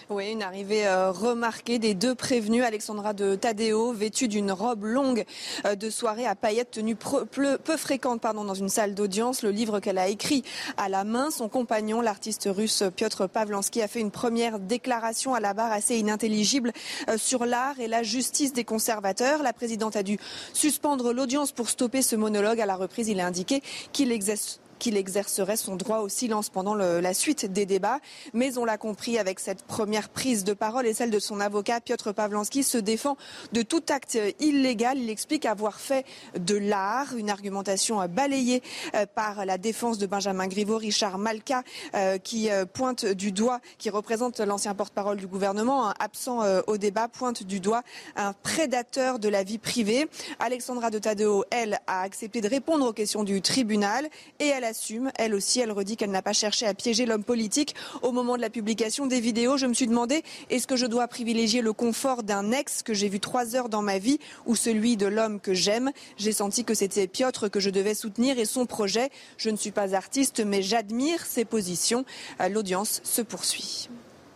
Oui, 0.10 0.32
une 0.32 0.42
arrivée 0.42 0.88
euh, 0.88 1.12
remarquée 1.12 1.80
des 1.80 1.94
deux 1.94 2.16
prévenus, 2.16 2.64
Alexandra 2.64 3.12
de 3.12 3.36
Tadeo, 3.36 3.92
vêtue 3.92 4.30
d'une 4.30 4.54
robe 4.54 4.86
longue 4.86 5.26
euh, 5.66 5.76
de 5.76 5.90
soirée 5.90 6.26
à 6.26 6.34
paillettes 6.34 6.72
tenue 6.72 6.96
peu, 6.96 7.58
fréquente 7.76 8.22
pardon, 8.22 8.46
dans 8.46 8.54
une 8.54 8.70
salle 8.70 8.96
d'audience. 8.96 9.44
Le 9.44 9.52
livre 9.52 9.82
qu'elle 9.82 9.98
a 9.98 10.08
écrit 10.08 10.44
à 10.78 10.88
la 10.88 11.04
main, 11.04 11.30
son 11.30 11.50
compagnon, 11.50 12.00
l'artiste 12.00 12.48
russe 12.50 12.86
Piotr 12.96 13.28
Pavlansky, 13.28 13.82
a 13.82 13.90
fait 13.90 14.00
une 14.00 14.12
première 14.12 14.60
déclaration 14.60 15.34
à 15.34 15.42
la 15.42 15.54
barre 15.54 15.74
assez 15.74 15.98
inintelligible 15.98 16.72
euh, 17.10 17.18
sur 17.18 17.46
l'art 17.46 17.78
et 17.78 17.90
la 17.90 18.02
justice 18.02 18.54
des 18.54 18.64
conservateurs. 18.64 19.44
La 19.44 19.52
présidente 19.52 19.98
a 19.98 20.04
dû 20.04 20.18
suspendre 20.54 21.12
l'audience 21.12 21.52
pour 21.52 21.70
stopper 21.70 22.02
ce 22.02 22.16
monologue. 22.16 22.62
À 22.62 22.66
la 22.66 22.78
reprise, 22.78 23.10
il 23.10 23.20
a 23.20 23.26
indiqué 23.26 23.62
qu'il 23.92 24.14
exerce 24.14 24.62
qu'il 24.80 24.98
exercerait 24.98 25.58
son 25.58 25.76
droit 25.76 26.00
au 26.00 26.10
silence 26.10 26.50
pendant 26.50 26.76
la 26.76 27.14
suite 27.14 27.52
des 27.52 27.66
débats. 27.66 28.00
Mais 28.34 28.58
on 28.58 28.66
l'a 28.66 28.78
compris 28.78 29.18
avec 29.18 29.40
cette 29.40 29.64
première 29.64 30.10
prise 30.10 30.44
de 30.44 30.54
parole 30.54 30.88
et 30.88 30.94
celle 30.94 31.12
de 31.12 31.20
son 31.20 31.40
avocat, 31.40 31.82
Piotr 31.82 32.14
Pavlansky, 32.14 32.64
se 32.64 32.78
défend 32.78 33.18
de 33.54 33.62
tout 33.62 33.84
acte 33.90 34.18
illégal. 34.40 34.98
Il 34.98 35.10
explique 35.10 35.46
avoir 35.46 35.80
fait 35.80 36.06
de 36.38 36.56
l'art, 36.56 37.16
une 37.16 37.30
argumentation 37.30 38.06
balayée 38.08 38.62
euh, 38.96 39.06
par 39.06 39.46
la 39.46 39.58
défense 39.58 39.98
de 39.98 40.06
Benjamin 40.06 40.48
Griveaux, 40.48 40.78
Richard 40.78 41.18
Malka, 41.18 41.64
euh, 41.96 42.18
qui 42.18 42.50
euh, 42.50 42.66
pointe 42.66 43.06
du 43.06 43.32
doigt, 43.32 43.60
qui 43.78 43.90
représente 43.90 44.40
l'ancien 44.40 44.74
porte-parole 44.74 45.18
du 45.18 45.28
gouvernement, 45.28 45.90
absent 46.00 46.42
au 46.68 46.78
débat, 46.78 47.08
pointe 47.08 47.44
du 47.44 47.60
doigt 47.60 47.84
un 48.16 48.34
prédateur 48.34 49.20
de 49.20 49.30
la 49.30 49.44
vie 49.44 49.58
privée. 49.58 50.08
Alexandra 50.40 50.90
de 50.90 51.00
Tadeo, 51.00 51.44
elle, 51.52 51.80
a 51.88 52.02
accepté 52.02 52.42
de 52.42 52.48
répondre 52.48 52.88
aux 52.88 52.94
questions 52.94 53.24
du 53.24 53.42
tribunal 53.42 54.08
et 54.40 54.48
elle 54.48 54.64
assume. 54.68 55.12
Elle 55.16 55.34
aussi, 55.34 55.60
elle 55.60 55.72
redit 55.72 55.98
qu'elle 55.98 56.12
n'a 56.12 56.22
pas 56.22 56.34
cherché 56.34 56.66
à 56.66 56.74
piéger 56.74 57.06
l'homme 57.06 57.24
politique. 57.24 57.76
Au 58.02 58.12
moment 58.12 58.38
de 58.38 58.42
la 58.42 58.50
publication 58.50 59.08
des 59.08 59.20
vidéos, 59.20 59.58
je 59.58 59.66
me 59.66 59.74
suis 59.74 59.88
demandé 59.88 60.24
est-ce 60.50 60.68
que 60.68 60.76
je 60.76 60.86
dois 60.86 61.08
privilégier 61.08 61.62
le 61.62 61.74
confort 61.74 62.24
d'un 62.24 62.52
ex 62.52 62.84
que 62.84 62.94
j'ai 62.94 63.10
vu 63.10 63.20
trois 63.20 63.56
heures 63.56 63.70
dans 63.70 63.82
ma 63.82 63.98
vie 63.98 64.20
ou 64.46 64.56
celui 64.56 64.98
de 64.98 65.08
l'homme 65.08 65.40
que 65.40 65.54
j'aime? 65.54 65.92
J'ai 66.18 66.34
senti 66.34 66.64
que 66.64 66.74
c'était 66.74 67.08
Piotr 67.08 67.50
que 67.50 67.60
je 67.60 67.70
devais 67.70 67.96
soutenir 67.96 68.38
et 68.40 68.46
son 68.46 68.66
projet. 68.66 69.10
Je 69.38 69.50
ne 69.50 69.58
suis 69.58 69.72
pas 69.72 69.96
artiste, 69.96 70.42
mais 70.46 70.62
j'admire 70.62 71.26
ses 71.26 71.46
positions. 71.46 72.06
Euh, 72.42 72.50
l'audience 72.50 73.02
se 73.04 73.22
poursuit. 73.22 73.90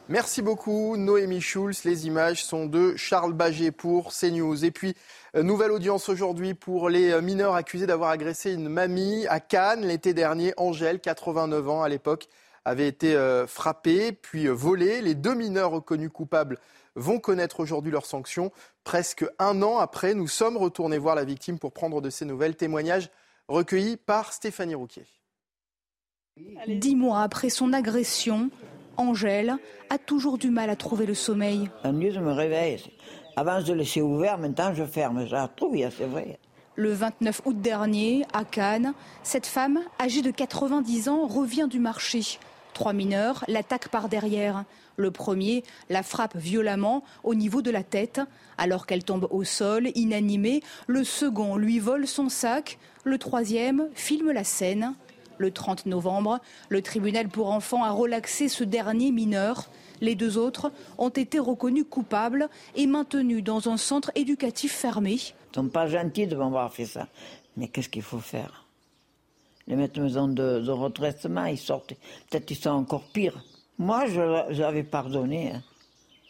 Merci 0.10 0.42
beaucoup, 0.42 0.98
Noémie 0.98 1.42
Schulz. 1.42 1.84
Les 1.86 2.08
images 2.08 2.44
sont 2.44 2.66
de 2.66 2.96
Charles 2.98 3.34
Baget 3.34 3.72
pour 3.72 4.12
CNews. 4.12 4.66
Et 4.66 4.72
puis, 4.72 4.96
euh, 5.36 5.44
nouvelle 5.44 5.72
audience 5.72 6.10
aujourd'hui 6.10 6.54
pour 6.54 6.90
les 6.90 7.12
euh, 7.12 7.22
mineurs 7.22 7.56
accusés 7.56 7.88
d'avoir 7.88 8.10
agressé 8.10 8.52
une 8.54 8.68
mamie 8.68 9.26
à 9.28 9.40
Cannes 9.40 9.86
l'été 9.86 10.14
dernier. 10.14 10.54
Angèle, 10.58 11.00
89 11.00 11.70
ans 11.70 11.84
à 11.84 11.90
l'époque, 11.90 12.28
avait 12.66 12.88
été 12.88 13.16
euh, 13.16 13.48
frappée 13.48 14.12
puis 14.12 14.48
volée. 14.48 15.02
Les 15.02 15.16
deux 15.16 15.36
mineurs 15.36 15.72
reconnus 15.72 16.12
coupables 16.12 16.58
vont 16.96 17.20
connaître 17.20 17.60
aujourd'hui 17.60 17.92
leurs 17.92 18.06
sanctions. 18.06 18.52
Presque 18.84 19.26
un 19.40 19.62
an 19.62 19.78
après, 19.78 20.14
nous 20.14 20.28
sommes 20.28 20.58
retournés 20.58 20.98
voir 20.98 21.16
la 21.16 21.24
victime 21.24 21.58
pour 21.58 21.72
prendre 21.72 22.02
de 22.02 22.10
ses 22.10 22.26
nouvelles. 22.26 22.56
Témoignages 22.56 23.10
recueillis 23.48 23.98
par 23.98 24.34
Stéphanie 24.34 24.76
Rouquier. 24.76 25.06
Dix 26.68 26.96
mois 26.96 27.22
après 27.22 27.50
son 27.50 27.74
agression, 27.74 28.50
Angèle 28.98 29.56
a 29.90 29.98
toujours 29.98 30.38
du 30.38 30.50
mal 30.50 30.70
à 30.70 30.76
trouver 30.76 31.06
le 31.06 31.14
sommeil. 31.14 31.70
La 31.84 31.92
nuit, 31.92 32.12
je 32.12 32.20
me 32.20 32.32
réveille. 32.32 32.80
Avant, 33.36 33.60
je 33.60 33.74
laissais 33.74 34.02
ouvert, 34.02 34.38
maintenant, 34.38 34.74
je 34.74 34.84
ferme. 34.84 35.26
Je 35.26 35.32
la 35.32 35.50
c'est 35.90 36.06
vrai. 36.06 36.40
Le 36.76 36.94
29 36.94 37.42
août 37.46 37.62
dernier, 37.62 38.26
à 38.34 38.44
Cannes, 38.44 38.94
cette 39.24 39.46
femme, 39.46 39.80
âgée 40.00 40.22
de 40.22 40.32
90 40.32 41.10
ans, 41.10 41.28
revient 41.28 41.68
du 41.70 41.80
marché. 41.80 42.40
Trois 42.74 42.94
mineurs 42.94 43.44
l'attaquent 43.48 43.90
par 43.90 44.08
derrière. 44.08 44.64
Le 44.96 45.12
premier 45.12 45.64
la 45.90 46.04
frappe 46.04 46.38
violemment 46.38 47.04
au 47.24 47.36
niveau 47.36 47.62
de 47.62 47.72
la 47.72 47.84
tête. 47.84 48.22
Alors 48.58 48.86
qu'elle 48.86 49.04
tombe 49.04 49.28
au 49.32 49.44
sol, 49.44 49.90
inanimée, 49.96 50.62
le 50.88 51.04
second 51.04 51.58
lui 51.58 51.80
vole 51.80 52.08
son 52.08 52.30
sac. 52.30 52.78
Le 53.04 53.18
troisième 53.18 53.90
filme 53.94 54.32
la 54.32 54.44
scène. 54.44 54.96
Le 55.42 55.50
30 55.50 55.88
novembre, 55.88 56.40
le 56.70 56.84
tribunal 56.84 57.28
pour 57.28 57.50
enfants 57.50 57.84
a 57.84 57.90
relaxé 57.90 58.48
ce 58.48 58.64
dernier 58.64 59.12
mineur. 59.12 59.72
Les 60.00 60.14
deux 60.14 60.38
autres 60.38 60.72
ont 61.00 61.10
été 61.10 61.40
reconnus 61.40 61.86
coupables 61.90 62.48
et 62.76 62.86
maintenus 62.86 63.44
dans 63.44 63.68
un 63.68 63.78
centre 63.78 64.12
éducatif 64.14 64.72
fermé. 64.72 65.14
Ils 65.14 65.34
ne 65.60 65.64
sont 65.64 65.70
pas 65.70 65.88
gentils 65.88 66.28
de 66.28 66.36
m'avoir 66.36 66.72
fait 66.72 66.86
ça. 66.86 67.08
Mais 67.58 67.70
qu'est-ce 67.70 67.90
qu'il 67.90 68.04
faut 68.04 68.20
faire? 68.20 68.68
Les 69.66 69.76
mettre 69.76 70.00
en 70.00 70.04
maison 70.04 70.28
de, 70.28 70.60
de 70.60 70.72
retraitement, 70.72 71.46
ils 71.46 71.58
sortent. 71.58 71.96
Peut-être 72.30 72.46
qu'ils 72.46 72.58
sont 72.58 72.70
encore 72.70 73.08
pires. 73.12 73.44
Moi, 73.80 74.06
je 74.06 74.60
l'avais 74.60 74.84
pardonné. 74.84 75.54
Hein. 75.54 75.64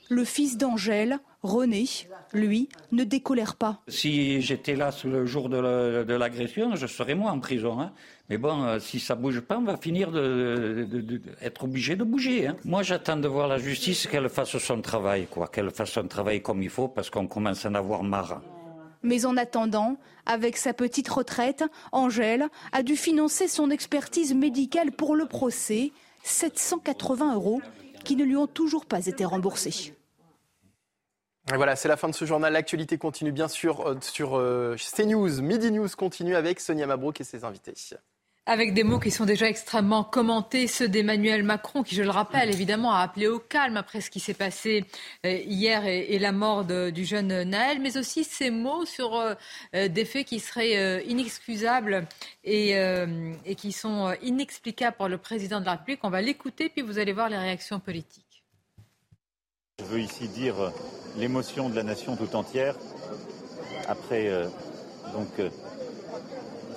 Le 0.07 0.23
fils 0.23 0.57
d'Angèle, 0.57 1.19
René, 1.43 1.85
lui, 2.33 2.69
ne 2.91 3.03
décolère 3.03 3.55
pas. 3.55 3.81
Si 3.87 4.41
j'étais 4.41 4.75
là 4.75 4.91
le 5.05 5.25
jour 5.25 5.49
de 5.49 6.13
l'agression, 6.13 6.75
je 6.75 6.85
serais 6.85 7.15
moi 7.15 7.31
en 7.31 7.39
prison. 7.39 7.79
Hein. 7.81 7.91
Mais 8.29 8.37
bon, 8.37 8.63
euh, 8.63 8.79
si 8.79 8.99
ça 8.99 9.15
bouge 9.15 9.41
pas, 9.41 9.57
on 9.57 9.63
va 9.63 9.75
finir 9.75 10.11
d'être 10.11 11.63
obligé 11.63 11.95
de 11.95 12.03
bouger. 12.03 12.47
Hein. 12.47 12.55
Moi, 12.63 12.83
j'attends 12.83 13.17
de 13.17 13.27
voir 13.27 13.47
la 13.47 13.57
justice 13.57 14.07
qu'elle 14.07 14.29
fasse 14.29 14.55
son 14.57 14.81
travail, 14.81 15.27
quoi, 15.29 15.47
qu'elle 15.47 15.71
fasse 15.71 15.91
son 15.91 16.07
travail 16.07 16.41
comme 16.41 16.61
il 16.61 16.69
faut, 16.69 16.87
parce 16.87 17.09
qu'on 17.09 17.27
commence 17.27 17.65
à 17.65 17.69
en 17.69 17.75
avoir 17.75 18.03
marre. 18.03 18.41
Mais 19.03 19.25
en 19.25 19.35
attendant, 19.35 19.97
avec 20.27 20.57
sa 20.57 20.73
petite 20.73 21.09
retraite, 21.09 21.63
Angèle 21.91 22.47
a 22.71 22.83
dû 22.83 22.95
financer 22.95 23.47
son 23.47 23.71
expertise 23.71 24.35
médicale 24.35 24.91
pour 24.91 25.15
le 25.15 25.25
procès, 25.25 25.91
780 26.23 27.33
euros, 27.33 27.61
qui 28.03 28.15
ne 28.15 28.23
lui 28.23 28.35
ont 28.35 28.47
toujours 28.47 28.85
pas 28.85 29.07
été 29.07 29.25
remboursés. 29.25 29.95
Voilà, 31.47 31.75
c'est 31.75 31.87
la 31.87 31.97
fin 31.97 32.07
de 32.07 32.13
ce 32.13 32.25
journal. 32.25 32.53
L'actualité 32.53 32.97
continue 32.97 33.31
bien 33.31 33.47
sûr 33.47 33.81
euh, 33.81 33.97
sur 34.01 34.37
euh, 34.37 34.75
CNews. 34.77 35.41
Midi 35.41 35.71
News 35.71 35.89
continue 35.97 36.35
avec 36.35 36.59
Sonia 36.59 36.85
Mabrouk 36.85 37.19
et 37.19 37.23
ses 37.23 37.43
invités. 37.43 37.73
Avec 38.45 38.73
des 38.73 38.83
mots 38.83 38.99
qui 38.99 39.11
sont 39.11 39.25
déjà 39.25 39.47
extrêmement 39.47 40.03
commentés, 40.03 40.67
ceux 40.67 40.87
d'Emmanuel 40.87 41.43
Macron, 41.43 41.83
qui, 41.83 41.95
je 41.95 42.03
le 42.03 42.09
rappelle, 42.09 42.49
évidemment, 42.49 42.93
a 42.93 43.01
appelé 43.01 43.27
au 43.27 43.39
calme 43.39 43.77
après 43.77 44.01
ce 44.01 44.09
qui 44.09 44.19
s'est 44.19 44.33
passé 44.33 44.85
euh, 45.25 45.31
hier 45.31 45.85
et, 45.85 46.17
la 46.19 46.31
mort 46.31 46.63
du 46.65 47.05
jeune 47.05 47.43
Naël, 47.43 47.79
mais 47.81 47.97
aussi 47.97 48.23
ces 48.23 48.49
mots 48.49 48.85
sur 48.85 49.19
des 49.73 50.05
faits 50.05 50.27
qui 50.27 50.39
seraient 50.39 51.03
inexcusables 51.05 52.07
et, 52.43 52.71
et 52.71 53.55
qui 53.55 53.71
sont 53.71 54.13
inexplicables 54.21 54.97
pour 54.97 55.07
le 55.07 55.17
président 55.17 55.59
de 55.59 55.65
la 55.65 55.73
République. 55.73 55.99
On 56.03 56.09
va 56.09 56.21
l'écouter, 56.21 56.69
puis 56.69 56.81
vous 56.81 56.97
allez 56.99 57.13
voir 57.13 57.29
les 57.29 57.37
réactions 57.37 57.79
politiques. 57.79 58.30
Je 59.81 59.95
veux 59.95 59.99
ici 59.99 60.27
dire 60.27 60.55
l'émotion 61.17 61.67
de 61.67 61.75
la 61.75 61.83
nation 61.83 62.15
tout 62.15 62.35
entière 62.35 62.75
après 63.87 64.27
euh, 64.27 64.45
donc 65.13 65.27
euh, 65.39 65.49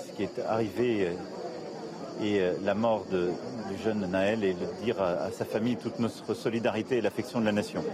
ce 0.07 0.17
qui 0.17 0.23
est 0.23 0.41
arrivé 0.49 1.09
euh, 1.09 2.23
et 2.23 2.41
la 2.65 2.75
mort 2.75 3.05
du 3.11 3.83
jeune 3.83 4.07
Naël 4.07 4.45
et 4.45 4.57
dire 4.85 5.03
à, 5.03 5.31
sa 5.33 5.45
famille 5.45 5.77
toute 5.77 5.99
notre 5.99 6.33
solidarité 6.33 6.99
et 6.99 7.01
l'affection 7.01 7.41
de 7.41 7.45
la 7.45 7.53
nation. 7.53 7.85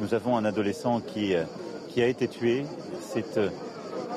Nous 0.00 0.14
avons 0.14 0.38
un 0.38 0.46
adolescent 0.46 1.00
qui, 1.00 1.34
qui 1.88 2.02
a 2.02 2.06
été 2.06 2.28
tué. 2.28 2.64
C'est 3.12 3.38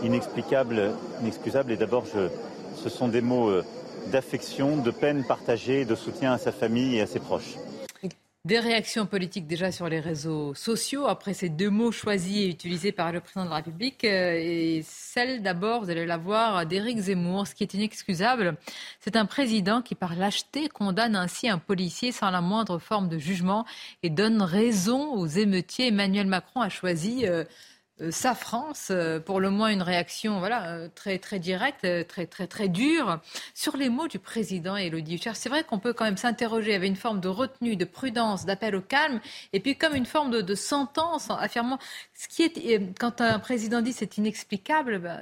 inexplicable, 0.03 0.93
inexcusable 1.21 1.73
et 1.73 1.75
d'abord 1.75 2.05
ce 2.07 2.89
sont 2.89 3.09
des 3.09 3.19
mots 3.19 3.51
d'affection, 4.07 4.77
de 4.77 4.91
peine 4.91 5.25
partagée, 5.25 5.83
de 5.83 5.95
soutien 5.95 6.31
à 6.31 6.37
sa 6.37 6.53
famille 6.53 6.95
et 6.95 7.01
à 7.01 7.07
ses 7.07 7.19
proches. 7.19 7.57
Des 8.45 8.59
réactions 8.59 9.07
politiques 9.07 9.47
déjà 9.47 9.71
sur 9.71 9.89
les 9.89 9.99
réseaux 9.99 10.53
sociaux 10.53 11.07
après 11.07 11.33
ces 11.33 11.49
deux 11.49 11.71
mots 11.71 11.91
choisis 11.91 12.37
et 12.37 12.47
utilisés 12.47 12.91
par 12.91 13.11
le 13.11 13.19
président 13.19 13.43
de 13.43 13.49
la 13.49 13.55
République. 13.55 14.03
Euh, 14.03 14.37
et 14.39 14.83
celle 14.85 15.41
d'abord, 15.41 15.83
vous 15.83 15.89
allez 15.89 16.05
la 16.05 16.17
voir, 16.17 16.63
d'Éric 16.67 16.99
Zemmour. 16.99 17.47
Ce 17.47 17.55
qui 17.55 17.63
est 17.63 17.73
inexcusable, 17.73 18.55
c'est 18.99 19.15
un 19.15 19.25
président 19.25 19.81
qui, 19.81 19.95
par 19.95 20.15
lâcheté, 20.15 20.69
condamne 20.69 21.15
ainsi 21.15 21.49
un 21.49 21.57
policier 21.57 22.11
sans 22.11 22.29
la 22.29 22.41
moindre 22.41 22.77
forme 22.77 23.09
de 23.09 23.17
jugement 23.17 23.65
et 24.03 24.11
donne 24.11 24.39
raison 24.43 25.13
aux 25.13 25.25
émeutiers. 25.25 25.87
Emmanuel 25.87 26.27
Macron 26.27 26.61
a 26.61 26.69
choisi. 26.69 27.25
Euh, 27.25 27.45
sa 28.11 28.35
France, 28.35 28.89
euh, 28.91 29.19
pour 29.19 29.39
le 29.39 29.49
moins 29.49 29.69
une 29.69 29.81
réaction 29.81 30.39
voilà, 30.39 30.73
euh, 30.73 30.89
très, 30.93 31.17
très 31.17 31.39
directe, 31.39 31.87
très, 32.07 32.25
très, 32.25 32.47
très 32.47 32.67
dure, 32.67 33.19
sur 33.53 33.77
les 33.77 33.89
mots 33.89 34.07
du 34.07 34.19
président 34.19 34.75
Elodie 34.75 35.15
Huchard. 35.15 35.35
C'est 35.35 35.49
vrai 35.49 35.63
qu'on 35.63 35.79
peut 35.79 35.93
quand 35.93 36.05
même 36.05 36.17
s'interroger 36.17 36.75
avec 36.75 36.89
une 36.89 36.95
forme 36.95 37.21
de 37.21 37.29
retenue, 37.29 37.75
de 37.75 37.85
prudence, 37.85 38.45
d'appel 38.45 38.75
au 38.75 38.81
calme, 38.81 39.21
et 39.53 39.59
puis 39.59 39.77
comme 39.77 39.95
une 39.95 40.05
forme 40.05 40.31
de, 40.41 40.55
sentence, 40.55 41.29
affirmant 41.29 41.79
ce 42.13 42.27
qui 42.27 42.43
est. 42.43 42.99
Quand 42.99 43.21
un 43.21 43.39
président 43.39 43.81
dit 43.81 43.93
c'est 43.93 44.17
inexplicable, 44.17 44.99
bah, 44.99 45.21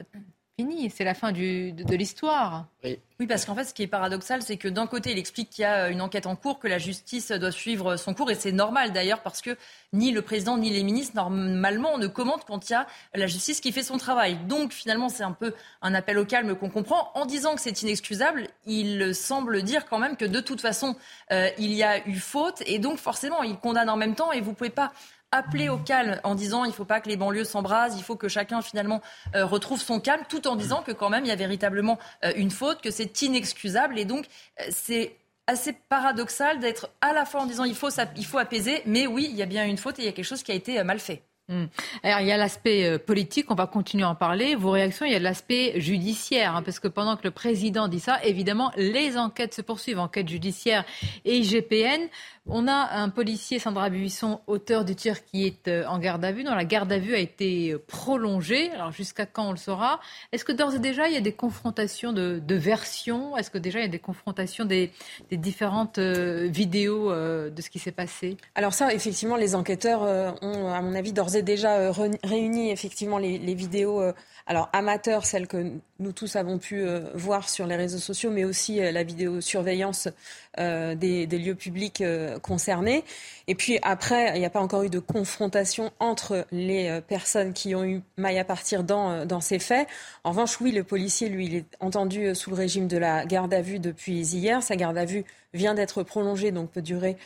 fini, 0.59 0.91
c'est 0.91 1.03
la 1.03 1.13
fin 1.13 1.31
du, 1.31 1.71
de, 1.71 1.83
de 1.83 1.95
l'histoire. 1.95 2.67
Oui. 2.83 2.99
oui, 3.19 3.27
parce 3.27 3.45
qu'en 3.45 3.55
fait, 3.55 3.63
ce 3.63 3.73
qui 3.73 3.83
est 3.83 3.87
paradoxal, 3.87 4.43
c'est 4.43 4.57
que 4.57 4.67
d'un 4.67 4.85
côté, 4.85 5.11
il 5.11 5.17
explique 5.17 5.49
qu'il 5.49 5.63
y 5.63 5.65
a 5.65 5.89
une 5.89 6.01
enquête 6.01 6.27
en 6.27 6.35
cours, 6.35 6.59
que 6.59 6.67
la 6.67 6.77
justice 6.77 7.31
doit 7.31 7.51
suivre 7.51 7.97
son 7.97 8.13
cours, 8.13 8.29
et 8.29 8.35
c'est 8.35 8.51
normal 8.51 8.91
d'ailleurs, 8.91 9.21
parce 9.21 9.41
que 9.41 9.57
ni 9.93 10.11
le 10.11 10.21
président 10.21 10.57
ni 10.57 10.69
les 10.69 10.83
ministres, 10.83 11.15
normalement, 11.15 11.97
ne 11.97 12.07
commentent 12.07 12.45
quand 12.45 12.69
il 12.69 12.73
y 12.73 12.75
a 12.75 12.85
la 13.15 13.25
justice 13.25 13.61
qui 13.61 13.71
fait 13.71 13.83
son 13.83 13.97
travail. 13.97 14.37
Donc, 14.47 14.73
finalement, 14.73 15.09
c'est 15.09 15.23
un 15.23 15.31
peu 15.31 15.53
un 15.81 15.95
appel 15.95 16.19
au 16.19 16.25
calme 16.25 16.55
qu'on 16.55 16.69
comprend. 16.69 17.11
En 17.15 17.25
disant 17.25 17.55
que 17.55 17.61
c'est 17.61 17.81
inexcusable, 17.81 18.47
il 18.65 19.15
semble 19.15 19.63
dire 19.63 19.85
quand 19.85 19.97
même 19.97 20.17
que 20.17 20.25
de 20.25 20.39
toute 20.39 20.61
façon, 20.61 20.95
euh, 21.31 21.49
il 21.57 21.73
y 21.73 21.83
a 21.83 22.07
eu 22.07 22.19
faute, 22.19 22.61
et 22.67 22.77
donc 22.77 22.99
forcément, 22.99 23.41
il 23.41 23.57
condamne 23.57 23.89
en 23.89 23.97
même 23.97 24.13
temps, 24.13 24.31
et 24.31 24.41
vous 24.41 24.51
ne 24.51 24.55
pouvez 24.55 24.69
pas 24.69 24.91
appeler 25.33 25.67
au 25.67 25.77
calme 25.77 26.19
en 26.23 26.35
disant 26.35 26.63
il 26.63 26.69
ne 26.69 26.73
faut 26.73 26.85
pas 26.85 27.01
que 27.01 27.09
les 27.09 27.17
banlieues 27.17 27.43
s'embrasent, 27.43 27.97
il 27.97 28.03
faut 28.03 28.15
que 28.15 28.27
chacun 28.27 28.61
finalement 28.61 29.01
euh, 29.35 29.45
retrouve 29.45 29.81
son 29.81 29.99
calme, 29.99 30.23
tout 30.29 30.47
en 30.47 30.55
disant 30.55 30.83
que 30.83 30.91
quand 30.91 31.09
même 31.09 31.25
il 31.25 31.29
y 31.29 31.31
a 31.31 31.35
véritablement 31.35 31.97
euh, 32.23 32.31
une 32.37 32.51
faute, 32.51 32.81
que 32.81 32.91
c'est 32.91 33.21
inexcusable 33.23 33.97
et 33.97 34.05
donc 34.05 34.27
euh, 34.61 34.65
c'est 34.69 35.15
assez 35.47 35.73
paradoxal 35.73 36.59
d'être 36.59 36.89
à 37.01 37.13
la 37.13 37.25
fois 37.25 37.41
en 37.41 37.45
disant 37.47 37.63
il 37.63 37.75
faut, 37.75 37.89
il 38.15 38.25
faut 38.25 38.37
apaiser, 38.37 38.83
mais 38.85 39.07
oui, 39.07 39.27
il 39.29 39.35
y 39.35 39.41
a 39.41 39.47
bien 39.47 39.65
une 39.65 39.77
faute 39.77 39.97
et 39.99 40.03
il 40.03 40.05
y 40.05 40.07
a 40.07 40.11
quelque 40.11 40.23
chose 40.23 40.43
qui 40.43 40.51
a 40.51 40.55
été 40.55 40.81
mal 40.83 40.99
fait. 40.99 41.23
Hmm. 41.49 41.65
Alors, 42.03 42.21
il 42.21 42.27
y 42.27 42.31
a 42.31 42.37
l'aspect 42.37 42.97
politique, 42.99 43.51
on 43.51 43.55
va 43.55 43.67
continuer 43.67 44.05
à 44.05 44.09
en 44.09 44.15
parler. 44.15 44.55
Vos 44.55 44.71
réactions, 44.71 45.05
il 45.05 45.11
y 45.11 45.15
a 45.15 45.19
l'aspect 45.19 45.73
judiciaire, 45.81 46.55
hein, 46.55 46.63
parce 46.63 46.79
que 46.79 46.87
pendant 46.87 47.17
que 47.17 47.25
le 47.25 47.31
président 47.31 47.89
dit 47.89 47.99
ça, 47.99 48.23
évidemment, 48.23 48.71
les 48.77 49.17
enquêtes 49.17 49.53
se 49.53 49.61
poursuivent, 49.61 49.99
enquête 49.99 50.29
judiciaire 50.29 50.85
et 51.25 51.35
IGPN. 51.35 52.07
On 52.45 52.67
a 52.67 52.97
un 52.99 53.09
policier, 53.09 53.57
Sandra 53.59 53.89
Buisson, 53.89 54.41
auteur 54.47 54.83
du 54.83 54.95
tir, 54.95 55.23
qui 55.23 55.45
est 55.45 55.67
euh, 55.67 55.85
en 55.87 55.97
garde 55.97 56.25
à 56.25 56.31
vue, 56.31 56.43
dont 56.43 56.55
la 56.55 56.65
garde 56.65 56.91
à 56.91 56.97
vue 56.97 57.15
a 57.15 57.19
été 57.19 57.71
euh, 57.71 57.83
prolongée. 57.87 58.69
Alors, 58.71 58.91
jusqu'à 58.91 59.25
quand 59.25 59.47
on 59.47 59.51
le 59.51 59.57
saura? 59.57 59.99
Est-ce 60.31 60.43
que 60.43 60.51
d'ores 60.51 60.75
et 60.75 60.79
déjà, 60.79 61.07
il 61.07 61.13
y 61.13 61.17
a 61.17 61.21
des 61.21 61.33
confrontations 61.33 62.11
de, 62.11 62.41
versions? 62.49 63.37
Est-ce 63.37 63.49
que 63.49 63.57
déjà, 63.57 63.79
il 63.79 63.83
y 63.83 63.85
a 63.85 63.91
des 63.91 63.99
confrontations 63.99 64.65
des, 64.65 64.91
différentes 65.31 65.99
vidéos 65.99 67.11
de 67.11 67.61
ce 67.61 67.69
qui 67.69 67.79
s'est 67.79 67.91
passé? 67.91 68.37
Alors 68.55 68.73
ça, 68.73 68.93
effectivement, 68.93 69.35
les 69.35 69.55
enquêteurs 69.55 70.01
ont, 70.41 70.71
à 70.71 70.81
mon 70.81 70.93
avis, 70.95 71.13
d'ores 71.13 71.31
déjà 71.41 71.77
euh, 71.77 71.91
réuni 72.23 72.71
effectivement 72.71 73.17
les, 73.17 73.53
vidéos 73.53 74.01
euh, 74.01 74.13
alors 74.45 74.69
amateurs, 74.73 75.25
celles 75.25 75.47
que 75.47 75.71
nous 75.99 76.11
tous 76.11 76.35
avons 76.35 76.57
pu 76.57 76.81
euh, 76.81 77.01
voir 77.13 77.47
sur 77.49 77.65
les 77.65 77.75
réseaux 77.75 77.99
sociaux, 77.99 78.31
mais 78.31 78.43
aussi 78.43 78.79
la 78.79 79.03
vidéosurveillance 79.03 80.09
des, 80.57 81.25
des, 81.25 81.37
lieux 81.39 81.55
publics 81.55 82.03
concernés. 82.43 83.03
Et 83.47 83.55
puis 83.55 83.79
après, 83.81 84.33
il 84.35 84.39
n'y 84.39 84.45
a 84.45 84.51
pas 84.51 84.59
encore 84.59 84.83
eu 84.83 84.89
de 84.89 84.99
confrontation 84.99 85.91
entre 85.99 86.45
les 86.51 87.01
personnes 87.07 87.53
qui 87.53 87.73
ont 87.73 87.83
eu 87.83 88.01
maille 88.17 88.37
à 88.37 88.45
partir 88.45 88.83
dans, 88.83 89.25
dans 89.25 89.41
ces 89.41 89.57
faits. 89.57 89.87
En 90.23 90.29
revanche, 90.29 90.61
oui, 90.61 90.71
le 90.71 90.83
policier, 90.83 91.29
lui, 91.29 91.45
il 91.47 91.55
est 91.55 91.65
entendu 91.79 92.35
sous 92.35 92.51
le 92.51 92.55
régime 92.55 92.87
de 92.87 92.97
la 92.97 93.25
garde 93.25 93.53
à 93.53 93.61
vue 93.61 93.79
depuis 93.79 94.19
hier. 94.19 94.61
Sa 94.61 94.75
garde 94.75 94.97
à 94.97 95.05
vue 95.05 95.25
vient 95.53 95.73
d'être 95.73 96.03
prolongé, 96.03 96.51
donc 96.51 96.71
peut 96.71 96.81
durer 96.81 97.17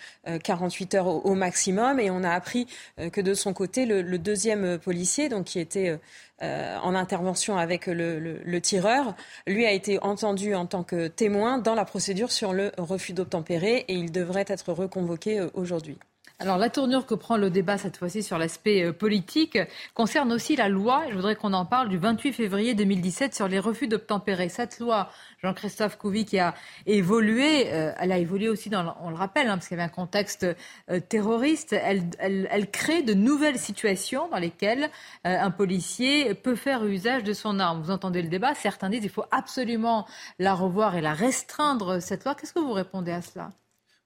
48 0.44 0.94
euh, 0.94 0.98
heures 0.98 1.26
au, 1.26 1.36
maximum. 1.36 2.00
Et 2.00 2.10
on 2.12 2.24
a 2.24 2.32
appris 2.32 2.68
euh, 3.00 3.10
que 3.10 3.22
de 3.22 3.34
son 3.34 3.54
côté, 3.54 3.86
le, 3.86 4.18
deuxième 4.18 4.78
policier, 4.80 5.30
donc 5.30 5.46
qui 5.46 5.60
était 5.60 5.98
euh, 6.42 6.78
en 6.78 6.96
intervention 6.96 7.58
avec 7.58 7.88
le, 7.88 8.60
tireur, 8.60 9.16
lui 9.46 9.66
a 9.66 9.72
été 9.72 10.02
entendu 10.04 10.56
en 10.56 10.66
tant 10.66 10.84
que 10.84 11.08
témoin 11.08 11.58
dans 11.58 11.76
la 11.76 11.86
procédure 11.86 12.32
sur 12.32 12.54
le 12.54 12.72
refus 12.78 13.14
d'obtempérer 13.14 13.86
et 13.88 13.94
il 13.94 14.12
devrait 14.12 14.46
être 14.48 14.74
reconvoqué 14.74 15.42
aujourd'hui. 15.54 15.98
Alors 16.40 16.60
la 16.60 16.70
tournure 16.70 17.08
que 17.08 17.16
prend 17.16 17.36
le 17.36 17.50
débat 17.50 17.80
cette 17.80 17.98
fois-ci 17.98 18.22
sur 18.22 18.38
l'aspect 18.38 18.84
euh, 18.84 18.94
politique 18.94 19.58
concerne 19.96 20.32
aussi 20.32 20.56
la 20.56 20.70
loi, 20.70 21.06
je 21.10 21.16
voudrais 21.16 21.36
qu'on 21.36 21.52
en 21.54 21.66
parle, 21.66 21.90
du 21.90 21.98
28 21.98 22.32
février 22.32 22.76
2017 22.76 23.34
sur 23.34 23.48
les 23.48 23.58
refus 23.58 23.88
d'obtempérer. 23.88 24.48
Cette 24.48 24.78
loi, 24.78 25.10
Jean-Christophe 25.42 25.98
Couvi, 25.98 26.26
qui 26.26 26.38
a 26.38 26.54
évolué, 26.86 27.74
euh, 27.74 27.92
elle 27.98 28.12
a 28.12 28.20
évolué 28.20 28.50
aussi, 28.50 28.70
dans, 28.70 28.96
on 29.02 29.10
le 29.10 29.16
rappelle, 29.16 29.48
hein, 29.48 29.56
parce 29.58 29.68
qu'il 29.68 29.78
y 29.78 29.80
avait 29.80 29.90
un 29.90 29.92
contexte 29.92 30.46
euh, 30.92 31.00
terroriste, 31.00 31.74
elle, 31.74 32.04
elle, 32.20 32.70
crée 32.70 33.02
de 33.02 33.16
nouvelles 33.16 33.58
situations 33.58 34.28
dans 34.30 34.38
lesquelles 34.38 34.92
un 35.24 35.50
policier 35.50 36.36
peut 36.36 36.56
faire 36.56 36.86
usage 36.86 37.24
de 37.24 37.34
son 37.34 37.60
arme. 37.60 37.82
Vous 37.82 37.90
entendez 37.90 38.22
le 38.22 38.30
débat, 38.30 38.54
certains 38.54 38.92
disent 38.92 39.02
qu'il 39.02 39.10
faut 39.10 39.26
absolument 39.32 40.06
la 40.38 40.54
revoir 40.54 40.96
et 40.96 41.02
la 41.02 41.14
restreindre, 41.14 42.00
cette 42.00 42.26
loi. 42.26 42.36
Qu'est-ce 42.36 42.54
que 42.54 42.60
vous 42.60 42.74
répondez 42.74 43.12
à 43.12 43.24
cela? 43.24 43.50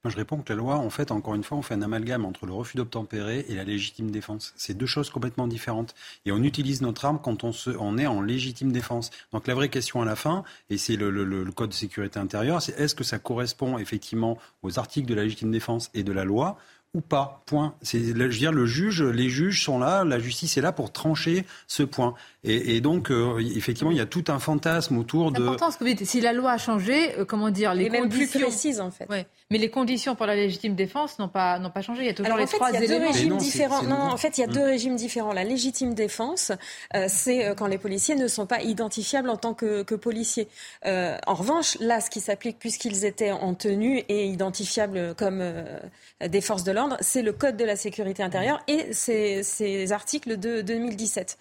Moi, 0.04 0.12
je 0.12 0.18
réponds 0.18 0.38
que 0.38 0.52
la 0.52 0.58
loi, 0.58 0.78
en 0.78 0.90
fait, 0.90 1.12
encore 1.12 1.36
une 1.36 1.44
fois, 1.44 1.60
on 1.60 1.62
fait 1.62 1.76
un 1.76 1.82
amalgame 1.84 2.26
entre 2.26 2.48
le 2.48 2.54
refus 2.54 2.76
d'obtempérer 2.76 3.46
et 3.50 3.54
la 3.54 3.64
légitime 3.64 4.10
défense. 4.10 4.52
C'est 4.58 4.74
deux 4.74 4.88
choses 4.88 5.12
complètement 5.12 5.46
différentes. 5.46 5.94
Et 6.26 6.32
on 6.32 6.42
utilise 6.42 6.82
notre 6.82 7.06
arme 7.06 7.20
quand 7.22 7.44
on, 7.44 7.52
se, 7.52 7.70
est 7.70 8.08
en 8.08 8.22
légitime 8.22 8.72
défense. 8.72 9.12
Donc 9.32 9.46
la 9.46 9.54
vraie 9.54 9.70
question 9.70 10.02
à 10.02 10.06
la 10.06 10.16
fin, 10.16 10.44
et 10.72 10.78
c'est 10.78 10.96
le, 10.96 11.12
Code 11.52 11.70
de 11.70 11.76
sécurité 11.76 12.18
intérieure, 12.18 12.62
c'est 12.64 12.80
est-ce 12.80 12.96
que 12.96 13.04
ça 13.04 13.20
correspond 13.20 13.78
effectivement 13.78 14.40
aux 14.64 14.80
articles 14.80 15.08
de 15.08 15.14
la 15.14 15.24
légitime 15.24 15.52
défense 15.52 15.92
et 15.94 16.04
de 16.04 16.12
la 16.12 16.24
loi 16.24 16.58
ou 16.94 17.02
pas? 17.02 17.44
Point. 17.46 17.76
Je 17.84 17.98
veux 17.98 18.30
dire, 18.30 18.52
le 18.52 18.66
juge, 18.66 19.04
les 19.04 19.30
juges 19.30 19.64
sont 19.64 19.78
là, 19.78 20.04
la 20.04 20.18
justice 20.18 20.58
est 20.58 20.62
là 20.62 20.72
pour 20.72 20.92
trancher 20.92 21.46
ce 21.68 21.84
point. 21.84 22.16
Et, 22.44 22.82
donc, 22.82 23.12
euh, 23.12 23.38
effectivement, 23.56 23.92
il 23.92 23.98
y 23.98 24.02
a 24.02 24.08
tout 24.08 24.24
un 24.30 24.40
fantasme 24.40 24.98
autour 24.98 25.32
de. 25.32 25.38
C'est 25.38 25.44
important 25.44 25.70
ce 25.70 25.78
que 25.78 25.84
vous 25.84 25.92
dites. 25.92 26.08
Si 26.08 26.22
la 26.22 26.34
loi 26.34 26.54
a 26.54 26.58
changé, 26.58 27.20
euh, 27.20 27.26
comment 27.26 27.52
dire, 27.52 27.76
les 27.76 27.88
conditions. 27.88 28.10
plus 28.10 28.28
précises, 28.46 28.82
en 28.82 28.90
fait. 28.90 29.08
Ouais. 29.10 29.28
Mais 29.52 29.60
les 29.60 29.70
conditions 29.70 30.16
pour 30.16 30.26
la 30.26 30.36
légitime 30.36 30.74
défense 30.74 31.20
n'ont 31.20 31.28
pas, 31.28 31.60
n'ont 31.60 31.70
pas 31.70 31.84
changé. 31.84 32.02
Il 32.02 32.08
y 32.08 32.10
a 32.10 32.16
toujours 32.16 32.38
les 32.38 32.48
trois 32.48 32.72
il 32.72 32.82
y 32.82 32.84
a 32.84 32.88
Deux 32.88 33.06
régimes 33.06 33.38
différents. 33.38 33.84
Non, 33.84 33.96
en 33.96 34.18
fait, 34.18 34.40
il 34.40 34.42
y 34.42 34.44
a 34.44 34.48
deux 34.48 34.64
régimes 34.64 34.96
différents. 34.96 35.34
La 35.34 35.44
légitime 35.44 35.94
défense, 35.94 36.52
euh, 36.96 37.06
c'est 37.08 37.54
quand 37.56 37.68
les 37.68 37.78
policiers 37.78 38.16
ne 38.16 38.28
sont 38.28 38.48
pas 38.48 38.62
identifiables 38.64 39.30
en 39.30 39.38
tant 39.38 39.54
que, 39.54 39.84
que 39.84 39.94
policiers. 39.94 40.48
en 40.84 41.36
revanche, 41.36 41.78
là, 41.80 42.02
ce 42.02 42.10
qui 42.10 42.22
s'applique, 42.22 42.58
puisqu'ils 42.58 43.06
étaient 43.06 43.32
en 43.32 43.54
tenue 43.54 44.00
et 44.10 44.26
identifiables 44.26 45.14
comme 45.16 45.44
des 46.28 46.42
forces 46.42 46.64
de 46.64 46.72
l'ordre, 46.72 46.98
c'est 47.02 47.22
le 47.22 47.34
Code 47.34 47.58
de 47.58 47.66
la 47.66 47.76
sécurité 47.76 48.24
intérieure 48.24 48.64
et 48.68 48.94
ces, 48.94 49.92
articles 49.92 50.40
de 50.40 50.62
2017. 50.62 51.38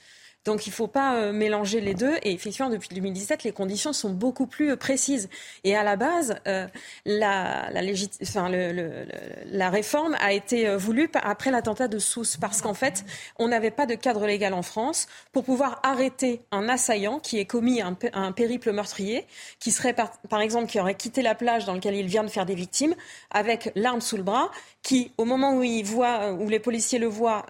Donc 0.47 0.67
il 0.67 0.71
ne 0.71 0.75
faut 0.75 0.87
pas 0.87 1.17
euh, 1.17 1.33
mélanger 1.33 1.81
les 1.81 1.95
deux. 1.95 2.15
Et 2.23 2.33
effectivement, 2.33 2.71
depuis 2.71 2.89
2017, 2.95 3.45
les 3.45 3.53
conditions 3.53 3.93
sont 3.93 4.11
beaucoup 4.11 4.47
plus 4.47 4.71
euh, 4.71 4.77
précises. 4.77 5.29
Et 5.65 5.77
à 5.77 5.83
la 5.83 5.97
base, 5.97 6.37
euh, 6.47 6.67
la, 7.05 7.71
la, 7.71 9.71
réforme 9.71 10.17
a 10.19 10.33
été 10.33 10.75
voulue 10.77 11.11
après 11.23 11.51
l'attentat 11.51 11.89
de 11.89 11.99
Sousse, 11.99 12.39
parce 12.39 12.63
qu'en 12.63 12.73
fait, 12.73 13.05
on 13.39 13.49
n'avait 13.49 13.71
pas 13.71 13.85
de 13.85 13.95
cadre 13.95 14.27
légal 14.27 14.55
en 14.55 14.63
France 14.63 15.09
pour 15.33 15.45
pouvoir 15.45 15.81
arrêter 15.83 16.41
un 16.53 16.69
assaillant 16.69 17.19
qui 17.19 17.39
ait 17.39 17.45
commis 17.45 17.83
un, 17.83 17.97
un 18.15 18.33
périple 18.33 18.73
meurtrier, 18.73 19.27
qui 19.59 19.71
serait 19.71 19.93
par, 19.93 20.13
par 20.31 20.41
exemple 20.41 20.69
qui 20.69 20.81
aurait 20.81 20.95
quitté 20.95 21.21
la 21.21 21.35
plage 21.35 21.67
dans 21.67 21.75
laquelle 21.75 21.97
il 21.97 22.07
vient 22.07 22.25
de 22.25 22.31
faire 22.31 22.47
des 22.47 22.55
victimes, 22.55 22.95
avec 23.31 23.73
l'arme 23.75 24.01
sous 24.01 24.17
le 24.17 24.23
bras, 24.23 24.51
qui, 24.83 25.13
au 25.19 25.27
moment 25.27 25.57
où 25.57 25.63
il 25.63 25.85
voit, 25.85 26.33
où 26.33 26.49
les 26.49 26.61
policiers 26.61 26.99
le 26.99 27.09
voient, 27.09 27.45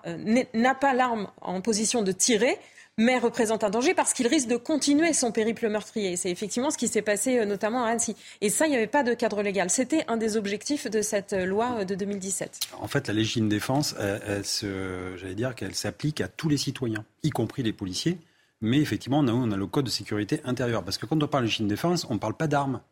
n'a 0.55 0.75
pas 0.75 0.93
l'arme 0.93 1.29
en 1.41 1.61
position 1.61 2.03
de 2.03 2.11
tirer 2.11 2.59
mais 3.01 3.19
représente 3.19 3.65
un 3.65 3.71
danger 3.71 3.95
parce 3.95 4.13
qu'il 4.13 4.27
risque 4.27 4.47
de 4.47 4.57
continuer 4.57 5.15
son 5.15 5.33
périple 5.33 5.69
meurtrier. 5.71 6.17
C'est 6.17 6.31
effectivement 6.31 6.71
ce 6.71 6.77
qui 6.77 6.87
s'est 6.87 7.01
passé 7.01 7.39
euh, 7.39 7.47
notamment 7.47 7.85
à 7.85 7.89
Annecy. 7.89 8.15
Et 8.43 8.51
ça, 8.51 8.67
il 8.67 8.71
n'y 8.71 8.77
avait 8.77 8.87
pas 8.87 9.03
de 9.03 9.15
cadre 9.15 9.43
légal. 9.43 9.71
C'était 9.71 10.05
un 10.07 10.19
des 10.19 10.37
objectifs 10.37 10.87
de 10.87 11.01
cette 11.01 11.33
euh, 11.33 11.47
loi 11.47 11.79
euh, 11.79 11.85
de 11.85 11.95
2017. 11.95 12.61
En 12.79 12.89
fait, 12.89 13.09
la 13.09 13.15
légitime 13.15 13.49
défense, 13.49 13.95
j'allais 13.99 15.35
dire 15.35 15.55
qu'elle 15.55 15.75
s'applique 15.75 16.21
à 16.21 16.29
tous 16.29 16.51
les 16.51 16.59
citoyens, 16.59 17.05
y 17.23 17.31
compris 17.31 17.63
les 17.63 17.73
policiers. 17.73 18.19
Mais 18.61 18.79
effectivement, 18.79 19.21
on 19.21 19.29
a, 19.29 19.33
on 19.33 19.51
a 19.51 19.57
le 19.57 19.67
code 19.67 19.87
de 19.87 19.91
sécurité 19.91 20.43
intérieure. 20.45 20.85
Parce 20.85 20.99
que 20.99 21.07
quand 21.07 21.23
on 21.23 21.27
parle 21.27 21.45
de 21.45 21.47
légitime 21.47 21.69
défense, 21.69 22.07
on 22.11 22.15
ne 22.15 22.19
parle 22.19 22.35
pas 22.35 22.49
d'armes. 22.49 22.83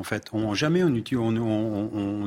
En 0.00 0.02
fait, 0.02 0.28
on, 0.32 0.54
jamais 0.54 0.82
on, 0.82 0.94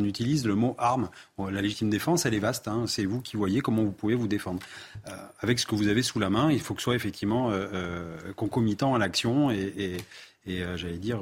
utilise 0.04 0.46
le 0.46 0.54
mot 0.54 0.76
arme. 0.78 1.10
La 1.40 1.60
légitime 1.60 1.90
défense, 1.90 2.28
elle 2.28 2.36
est 2.36 2.40
vaste. 2.40 2.68
Hein. 2.68 2.86
C'est 2.86 3.06
vous 3.06 3.20
qui 3.20 3.36
voyez 3.36 3.62
comment 3.62 3.82
vous 3.82 3.92
pouvez 3.92 4.14
vous 4.14 4.28
défendre. 4.28 4.60
Euh, 5.08 5.12
avec 5.40 5.58
ce 5.58 5.66
que 5.66 5.74
vous 5.74 5.88
avez 5.88 6.04
sous 6.04 6.20
la 6.20 6.30
main, 6.30 6.52
il 6.52 6.60
faut 6.60 6.76
que 6.76 6.82
ce 6.82 6.84
soit 6.84 6.96
effectivement 6.96 7.50
euh, 7.50 7.66
euh, 7.74 8.34
concomitant 8.36 8.94
à 8.94 9.00
l'action 9.00 9.50
et, 9.50 9.98
j'allais 10.46 10.98
dire. 10.98 11.20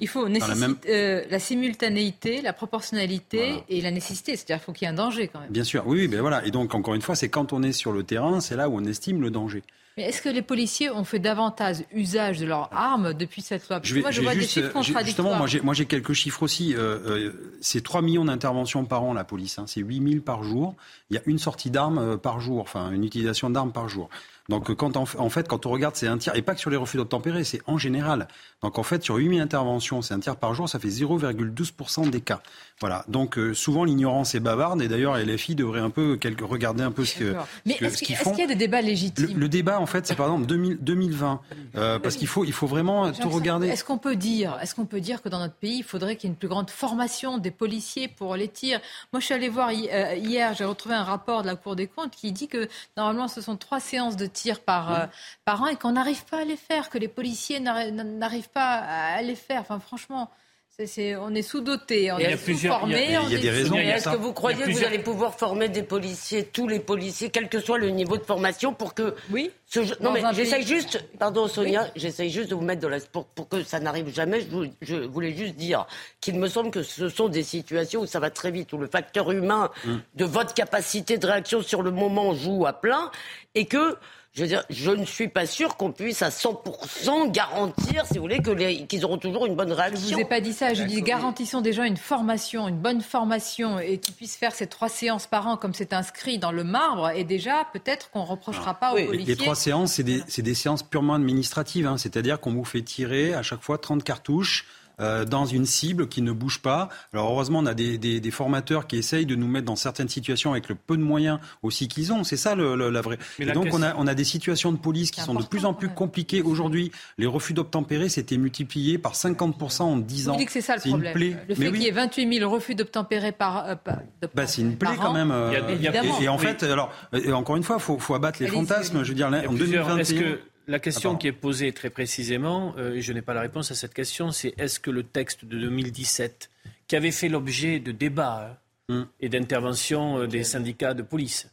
il 0.00 0.08
faut 0.08 0.26
la, 0.26 1.38
simultanéité, 1.38 2.40
la 2.40 2.54
proportionnalité 2.54 3.62
et 3.68 3.82
la 3.82 3.90
nécessité. 3.90 4.36
C'est-à-dire 4.36 4.56
qu'il 4.56 4.64
faut 4.64 4.72
qu'il 4.72 4.86
y 4.86 4.88
ait 4.88 4.94
un 4.94 4.96
danger 4.96 5.28
quand 5.28 5.40
même. 5.40 5.50
Bien 5.50 5.64
sûr, 5.64 5.86
oui, 5.86 6.08
ben 6.08 6.22
voilà. 6.22 6.46
Et 6.46 6.50
donc, 6.50 6.74
encore 6.74 6.94
une 6.94 7.02
fois, 7.02 7.14
c'est 7.14 7.28
quand 7.28 7.52
on 7.52 7.62
est 7.62 7.72
sur 7.72 7.92
le 7.92 8.04
terrain, 8.04 8.40
c'est 8.40 8.56
là 8.56 8.70
où 8.70 8.76
on 8.78 8.84
estime 8.86 9.20
le 9.20 9.30
danger. 9.30 9.62
Mais 10.00 10.06
est-ce 10.06 10.22
que 10.22 10.30
les 10.30 10.40
policiers 10.40 10.88
ont 10.88 11.04
fait 11.04 11.18
davantage 11.18 11.84
usage 11.92 12.38
de 12.38 12.46
leurs 12.46 12.72
armes 12.72 13.12
depuis 13.12 13.42
cette 13.42 13.68
loi? 13.68 13.80
Parce 13.80 13.92
que 13.92 14.00
Moi, 14.00 14.10
je 14.10 14.22
vois 14.22 14.34
des 14.34 14.46
chiffres 14.46 14.72
contradictoires. 14.72 15.44
Justement, 15.46 15.64
moi, 15.64 15.74
j'ai 15.74 15.84
quelques 15.84 16.14
chiffres 16.14 16.42
aussi. 16.42 16.74
Euh, 16.74 16.98
euh, 17.06 17.58
c'est 17.60 17.82
3 17.82 18.00
millions 18.00 18.24
d'interventions 18.24 18.86
par 18.86 19.02
an, 19.02 19.12
la 19.12 19.24
police. 19.24 19.58
Hein. 19.58 19.64
C'est 19.66 19.82
8 19.82 20.12
000 20.12 20.22
par 20.22 20.42
jour. 20.42 20.74
Il 21.10 21.16
y 21.16 21.18
a 21.18 21.22
une 21.26 21.38
sortie 21.38 21.70
d'armes 21.70 21.98
euh, 21.98 22.16
par 22.16 22.40
jour, 22.40 22.60
enfin, 22.60 22.90
une 22.92 23.04
utilisation 23.04 23.50
d'armes 23.50 23.72
par 23.72 23.90
jour. 23.90 24.08
Donc, 24.48 24.74
quand 24.74 24.96
en, 24.96 25.04
fait, 25.04 25.48
quand 25.48 25.66
on 25.66 25.70
regarde, 25.70 25.96
c'est 25.96 26.06
un 26.06 26.18
tir, 26.18 26.34
et 26.34 26.42
pas 26.42 26.54
que 26.54 26.60
sur 26.60 26.70
les 26.70 26.76
refus 26.76 26.96
d'obtempérer, 26.96 27.44
c'est 27.44 27.60
en 27.66 27.78
général. 27.78 28.28
Donc 28.62 28.78
en 28.78 28.82
fait, 28.82 29.02
sur 29.02 29.16
8000 29.16 29.40
interventions, 29.40 30.02
c'est 30.02 30.14
un 30.14 30.20
tiers 30.20 30.36
par 30.36 30.54
jour, 30.54 30.68
ça 30.68 30.78
fait 30.78 30.88
0,12% 30.88 32.10
des 32.10 32.20
cas. 32.20 32.42
Voilà. 32.80 33.04
Donc 33.08 33.38
euh, 33.38 33.54
souvent 33.54 33.84
l'ignorance 33.84 34.34
est 34.34 34.40
bavarde 34.40 34.82
et 34.82 34.88
d'ailleurs 34.88 35.16
LFI 35.16 35.54
devrait 35.54 35.80
un 35.80 35.90
peu 35.90 36.16
quelque, 36.16 36.44
regarder 36.44 36.82
un 36.82 36.90
peu 36.90 37.04
ce 37.04 37.16
que 37.16 37.34
Mais 37.64 37.76
est-ce 37.80 37.98
ce 37.98 38.04
qu'il 38.04 38.38
y 38.38 38.42
a 38.42 38.46
des 38.46 38.54
débats 38.54 38.82
légitimes? 38.82 39.38
Le 39.38 39.48
débat 39.48 39.80
en 39.80 39.86
fait, 39.86 40.06
c'est 40.06 40.14
par 40.14 40.26
exemple 40.26 40.46
2000 40.46 40.78
2020 40.80 41.40
euh, 41.76 41.98
parce 41.98 42.16
qu'il 42.16 42.26
faut 42.26 42.44
il 42.44 42.52
faut 42.52 42.66
vraiment 42.66 43.12
tout 43.12 43.28
regarder. 43.28 43.68
Est-ce 43.68 43.84
qu'on 43.84 43.98
peut 43.98 44.16
dire, 44.16 44.58
est-ce 44.62 44.74
qu'on 44.74 44.86
peut 44.86 45.00
dire 45.00 45.22
que 45.22 45.28
dans 45.28 45.38
notre 45.38 45.54
pays, 45.54 45.78
il 45.78 45.84
faudrait 45.84 46.16
qu'il 46.16 46.28
y 46.28 46.30
ait 46.30 46.34
une 46.34 46.38
plus 46.38 46.48
grande 46.48 46.70
formation 46.70 47.38
des 47.38 47.50
policiers 47.50 48.08
pour 48.08 48.36
les 48.36 48.48
tirs? 48.48 48.80
Moi, 49.12 49.20
je 49.20 49.26
suis 49.26 49.34
allée 49.34 49.48
voir 49.48 49.70
euh, 49.70 50.14
hier, 50.16 50.54
j'ai 50.54 50.64
retrouvé 50.64 50.94
un 50.94 51.04
rapport 51.04 51.42
de 51.42 51.46
la 51.46 51.56
Cour 51.56 51.76
des 51.76 51.86
comptes 51.86 52.12
qui 52.12 52.32
dit 52.32 52.48
que 52.48 52.68
normalement, 52.96 53.28
ce 53.28 53.40
sont 53.40 53.56
trois 53.56 53.80
séances 53.80 54.16
de 54.16 54.26
tir 54.40 54.60
par 54.60 54.82
euh, 54.92 55.06
par 55.44 55.62
an 55.62 55.66
et 55.68 55.76
qu'on 55.76 55.92
n'arrive 55.92 56.24
pas 56.24 56.40
à 56.40 56.44
les 56.44 56.56
faire, 56.56 56.88
que 56.90 56.98
les 56.98 57.08
policiers 57.08 57.60
n'arri- 57.60 57.92
n'arrivent 57.92 58.50
pas 58.50 58.72
à 59.18 59.22
les 59.22 59.34
faire. 59.36 59.60
Enfin, 59.60 59.80
franchement. 59.80 60.30
c'est- 60.76 60.86
c'est- 60.86 61.16
on 61.16 61.34
est 61.34 61.42
sous-doté, 61.42 62.10
on 62.10 62.16
Il 62.18 62.22
y 62.22 62.26
a 62.26 62.30
est 62.30 62.36
plusieurs- 62.42 62.74
sous-formé. 62.76 63.04
il 63.04 63.12
y 63.12 63.16
a- 63.16 63.20
on 63.22 63.26
il 63.26 63.32
y 63.32 63.34
a 63.34 63.38
est 63.38 63.42
des 63.42 63.50
raisons, 63.50 63.74
Est-ce 63.76 64.08
que 64.08 64.16
vous 64.16 64.32
croyez 64.32 64.64
que 64.64 64.70
vous 64.70 64.84
allez 64.84 65.00
pouvoir 65.00 65.34
former 65.34 65.68
des 65.68 65.82
policiers, 65.82 66.44
tous 66.46 66.68
les 66.68 66.80
policiers, 66.80 67.28
quel 67.28 67.50
que 67.50 67.60
soit 67.60 67.76
le 67.76 67.90
niveau 67.90 68.16
de 68.16 68.22
formation, 68.24 68.72
pour 68.72 68.94
que 68.94 69.14
oui 69.30 69.50
ce 69.66 69.80
Non 69.80 70.14
Dans 70.14 70.24
un 70.24 70.30
mais 70.32 70.34
j'essaye 70.38 70.64
pays- 70.64 70.74
juste, 70.76 71.04
pardon 71.18 71.48
Sonia, 71.48 71.82
j'essaye 71.96 72.30
juste 72.30 72.48
de 72.48 72.54
vous 72.54 72.62
mettre 72.62 72.80
dans 72.80 72.88
la 72.88 73.00
pour, 73.00 73.26
pour 73.26 73.46
que 73.50 73.62
ça 73.62 73.78
n'arrive 73.78 74.08
jamais. 74.14 74.40
Je, 74.40 74.46
vous- 74.46 74.72
je 74.80 74.96
voulais 74.96 75.34
juste 75.36 75.56
dire 75.56 75.86
qu'il 76.22 76.36
me 76.38 76.48
semble 76.48 76.70
que 76.70 76.82
ce 76.82 77.10
sont 77.10 77.28
des 77.28 77.42
situations 77.42 78.00
où 78.02 78.06
ça 78.06 78.20
va 78.20 78.30
très 78.30 78.50
vite, 78.50 78.72
où 78.72 78.78
le 78.78 78.86
facteur 78.86 79.30
humain 79.32 79.70
Mm. 79.84 79.96
de 80.14 80.24
votre 80.24 80.54
capacité 80.54 81.18
de 81.18 81.26
réaction 81.26 81.60
sur 81.60 81.82
le 81.82 81.90
moment 81.90 82.32
joue 82.32 82.64
à 82.64 82.72
plein, 82.72 83.10
et 83.54 83.66
que 83.66 83.98
je 84.32 84.42
veux 84.42 84.46
dire, 84.48 84.62
je 84.70 84.90
ne 84.92 85.04
suis 85.04 85.26
pas 85.28 85.44
sûr 85.44 85.76
qu'on 85.76 85.90
puisse 85.90 86.22
à 86.22 86.30
100% 86.30 87.30
garantir, 87.32 88.06
si 88.06 88.14
vous 88.14 88.20
voulez, 88.22 88.38
que 88.40 88.50
les- 88.50 88.86
qu'ils 88.86 89.04
auront 89.04 89.18
toujours 89.18 89.46
une 89.46 89.56
bonne 89.56 89.70
Je 89.70 89.74
réaction. 89.74 90.16
vous 90.16 90.20
ai 90.20 90.24
pas 90.24 90.40
dit 90.40 90.52
ça. 90.52 90.72
Je 90.72 90.84
dis 90.84 91.02
garantissons 91.02 91.60
déjà 91.60 91.84
une 91.86 91.96
formation, 91.96 92.68
une 92.68 92.78
bonne 92.78 93.00
formation, 93.00 93.78
et 93.80 93.98
qu'ils 93.98 94.14
puissent 94.14 94.36
faire 94.36 94.52
ces 94.54 94.68
trois 94.68 94.88
séances 94.88 95.26
par 95.26 95.46
an 95.48 95.56
comme 95.56 95.74
c'est 95.74 95.92
inscrit 95.92 96.38
dans 96.38 96.52
le 96.52 96.62
marbre. 96.62 97.10
Et 97.10 97.24
déjà, 97.24 97.66
peut-être 97.72 98.10
qu'on 98.10 98.24
reprochera 98.24 98.74
pas 98.74 98.92
aux 98.92 98.96
Les- 98.98 99.06
policiers. 99.06 99.34
Les 99.34 99.36
trois 99.42 99.56
séances, 99.56 99.94
c'est 99.94 100.04
des, 100.04 100.22
c'est 100.28 100.42
des 100.42 100.54
séances 100.54 100.82
purement 100.84 101.14
administratives. 101.14 101.86
hein. 101.88 101.98
C'est-à-dire 101.98 102.38
qu'on 102.40 102.52
vous 102.52 102.64
fait 102.64 102.82
tirer 102.82 103.34
à 103.34 103.42
chaque 103.42 103.62
fois 103.62 103.78
30 103.78 104.04
cartouches. 104.04 104.66
Euh, 105.00 105.24
dans 105.24 105.46
une 105.46 105.66
cible 105.66 106.08
qui 106.08 106.22
ne 106.22 106.32
bouge 106.32 106.60
pas. 106.60 106.88
Alors 107.12 107.30
heureusement, 107.30 107.58
on 107.60 107.66
a 107.66 107.74
des, 107.74 107.98
des- 107.98 108.20
des 108.20 108.30
formateurs 108.30 108.86
qui 108.86 108.96
essayent 108.96 109.26
de 109.26 109.34
nous 109.34 109.48
mettre 109.48 109.66
dans 109.66 109.76
certaines 109.76 110.08
situations 110.08 110.52
avec 110.52 110.68
le 110.68 110.74
peu 110.74 110.96
de 110.96 111.02
moyens 111.02 111.38
aussi 111.62 111.88
qu'ils 111.88 112.12
ont. 112.12 112.22
C'est 112.24 112.36
ça 112.36 112.54
le, 112.54 112.74
le- 112.76 112.90
la 112.90 113.00
vraie. 113.00 113.18
Mais 113.38 113.44
Et 113.44 113.48
la 113.48 113.54
donc 113.54 113.68
on 113.72 113.82
a, 113.82 113.94
on 113.96 114.06
a 114.06 114.14
des 114.14 114.24
situations 114.24 114.72
de 114.72 114.78
police 114.78 115.10
qui 115.10 115.20
sont 115.20 115.34
de 115.34 115.42
plus 115.44 115.64
en 115.64 115.74
plus 115.74 115.88
compliquées 115.88 116.42
aujourd'hui. 116.42 116.92
Les 117.18 117.26
refus 117.26 117.52
d'obtempérer 117.54 118.08
s'étaient 118.08 118.36
multipliés 118.36 118.98
par 118.98 119.14
50% 119.14 119.82
en 119.82 119.96
10 119.96 120.24
Vous 120.24 120.30
ans. 120.30 120.36
dites 120.36 120.46
que 120.46 120.52
c'est 120.52 120.60
ça 120.60 120.76
le 120.76 120.82
problème. 120.82 121.12
plaie. 121.14 121.36
Le 121.48 121.54
fait 121.54 121.68
oui. 121.68 121.72
qu'il 121.72 121.82
y 121.82 121.88
ait 121.88 121.92
28 121.92 122.38
000 122.38 122.50
refus 122.50 122.74
d'obtempérer 122.74 123.32
par, 123.32 123.66
euh, 123.66 123.74
par- 123.76 123.98
Bah, 124.34 124.46
c'est 124.46 124.62
une 124.62 124.76
plaie 124.76 124.90
quand 124.96 125.08
an. 125.10 125.12
même. 125.14 125.30
euh, 125.30 125.50
Il 125.50 125.52
y 125.52 125.56
a- 125.56 125.60
il 125.60 125.82
y 125.82 125.88
a- 125.88 125.90
Évidemment. 125.90 126.20
et, 126.20 126.24
et 126.24 126.28
en 126.28 126.36
Oui. 126.36 126.42
fait, 126.44 126.62
alors, 126.64 126.92
et 127.12 127.32
encore 127.32 127.56
une 127.56 127.62
fois, 127.62 127.76
il 127.78 127.82
faut, 127.82 127.98
faut 127.98 128.14
abattre 128.14 128.42
les 128.42 128.48
fantasmes. 128.48 129.02
Je 129.02 129.08
veux 129.08 129.14
dire, 129.14 129.28
en 129.28 129.54
plusieurs- 129.54 129.86
2021. 129.86 130.38
La 130.70 130.78
question 130.78 131.14
Ah, 131.14 131.18
qui 131.18 131.26
est 131.26 131.32
posée 131.32 131.72
très 131.72 131.90
précisément, 131.90 132.74
euh, 132.78 132.94
et 132.94 133.02
je 133.02 133.12
n'ai 133.12 133.22
pas 133.22 133.34
la 133.34 133.40
réponse 133.40 133.72
à 133.72 133.74
cette 133.74 133.92
question, 133.92 134.30
c'est 134.30 134.54
est-ce 134.56 134.78
que 134.78 134.92
le 134.92 135.02
texte 135.02 135.44
de 135.44 135.58
2017, 135.58 136.48
qui 136.86 136.94
avait 136.94 137.10
fait 137.10 137.28
l'objet 137.28 137.80
de 137.80 137.90
débats 137.90 138.62
hein, 138.88 139.08
et 139.18 139.28
d'interventions 139.28 140.20
euh, 140.20 140.26
des 140.28 140.44
syndicats 140.44 140.94
de 140.94 141.02
police, 141.02 141.50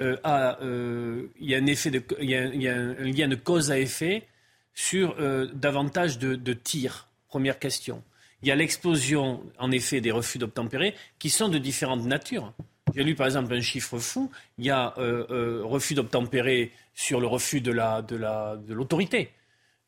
euh, 0.00 0.16
a, 0.24 0.58
il 0.60 1.48
y 1.48 1.54
a 1.54 1.58
un 1.58 1.66
effet 1.66 1.92
de, 1.92 2.02
il 2.20 2.30
y 2.30 2.34
a, 2.34 2.46
il 2.46 2.60
y 2.60 2.66
a 2.66 2.74
un 2.74 3.04
lien 3.04 3.28
de 3.28 3.36
cause 3.36 3.70
à 3.70 3.78
effet 3.78 4.26
sur 4.74 5.16
davantage 5.54 6.18
de, 6.18 6.34
de 6.34 6.52
tirs? 6.52 7.06
Première 7.28 7.60
question. 7.60 8.02
Il 8.42 8.48
y 8.48 8.52
a 8.52 8.56
l'explosion, 8.56 9.40
en 9.58 9.70
effet, 9.70 10.00
des 10.00 10.10
refus 10.10 10.38
d'obtempérer 10.38 10.94
qui 11.20 11.30
sont 11.30 11.48
de 11.48 11.58
différentes 11.58 12.04
natures. 12.04 12.52
J'ai 12.94 13.04
lu 13.04 13.14
par 13.14 13.26
exemple 13.26 13.54
un 13.54 13.60
chiffre 13.60 13.98
fou. 13.98 14.30
Il 14.58 14.64
y 14.64 14.70
a 14.70 14.94
euh, 14.98 15.26
euh, 15.30 15.62
refus 15.64 15.94
d'obtempérer 15.94 16.72
sur 16.98 17.20
le 17.20 17.28
refus 17.28 17.60
de 17.60 17.70
la 17.70 18.02
de 18.02 18.16
la 18.16 18.56
de 18.56 18.74
l'autorité. 18.74 19.30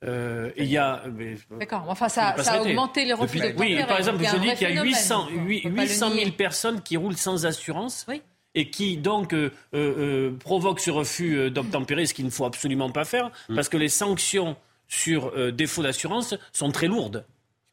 Euh, 0.04 0.50
et 0.56 0.62
il 0.62 0.70
y 0.70 0.78
a. 0.78 1.02
mais- 1.12 1.34
D'accord. 1.58 1.84
Enfin, 1.88 2.08
ça, 2.08 2.28
a 2.28 2.60
augmenté 2.62 3.04
les 3.04 3.12
refus 3.12 3.36
Depuis- 3.38 3.48
d'obtempérer. 3.50 3.80
Oui, 3.82 3.86
par 3.86 3.98
exemple, 3.98 4.18
je 4.24 4.36
dis 4.36 4.52
qu'il 4.54 4.62
y 4.62 4.64
a 4.64 4.68
phénomène, 4.68 4.84
800, 4.84 5.18
donc, 5.24 5.30
on 5.36 5.44
huit- 5.44 5.62
peut 5.62 5.70
pas 5.74 5.82
le 5.82 5.88
800 5.88 6.10
000 6.10 6.24
nier. 6.24 6.30
personnes 6.30 6.80
qui 6.82 6.96
roulent 6.96 7.16
sans 7.16 7.44
assurance. 7.46 8.06
Et 8.54 8.70
qui 8.70 8.96
donc 8.96 9.32
euh, 9.32 9.50
euh, 9.74 10.32
provoquent 10.38 10.80
ce 10.80 10.90
refus 10.90 11.36
euh, 11.36 11.50
d'obtempérer, 11.50 12.06
ce 12.06 12.14
qu'il 12.14 12.24
ne 12.24 12.30
faut 12.30 12.44
absolument 12.46 12.90
pas 12.90 13.04
faire, 13.04 13.30
Mm. 13.48 13.54
parce 13.56 13.68
que 13.68 13.76
les 13.76 13.88
sanctions 13.88 14.56
sur 14.88 15.32
euh, 15.36 15.50
défaut 15.52 15.82
d'assurance 15.82 16.34
sont 16.52 16.70
très 16.70 16.86
lourdes. 16.88 17.24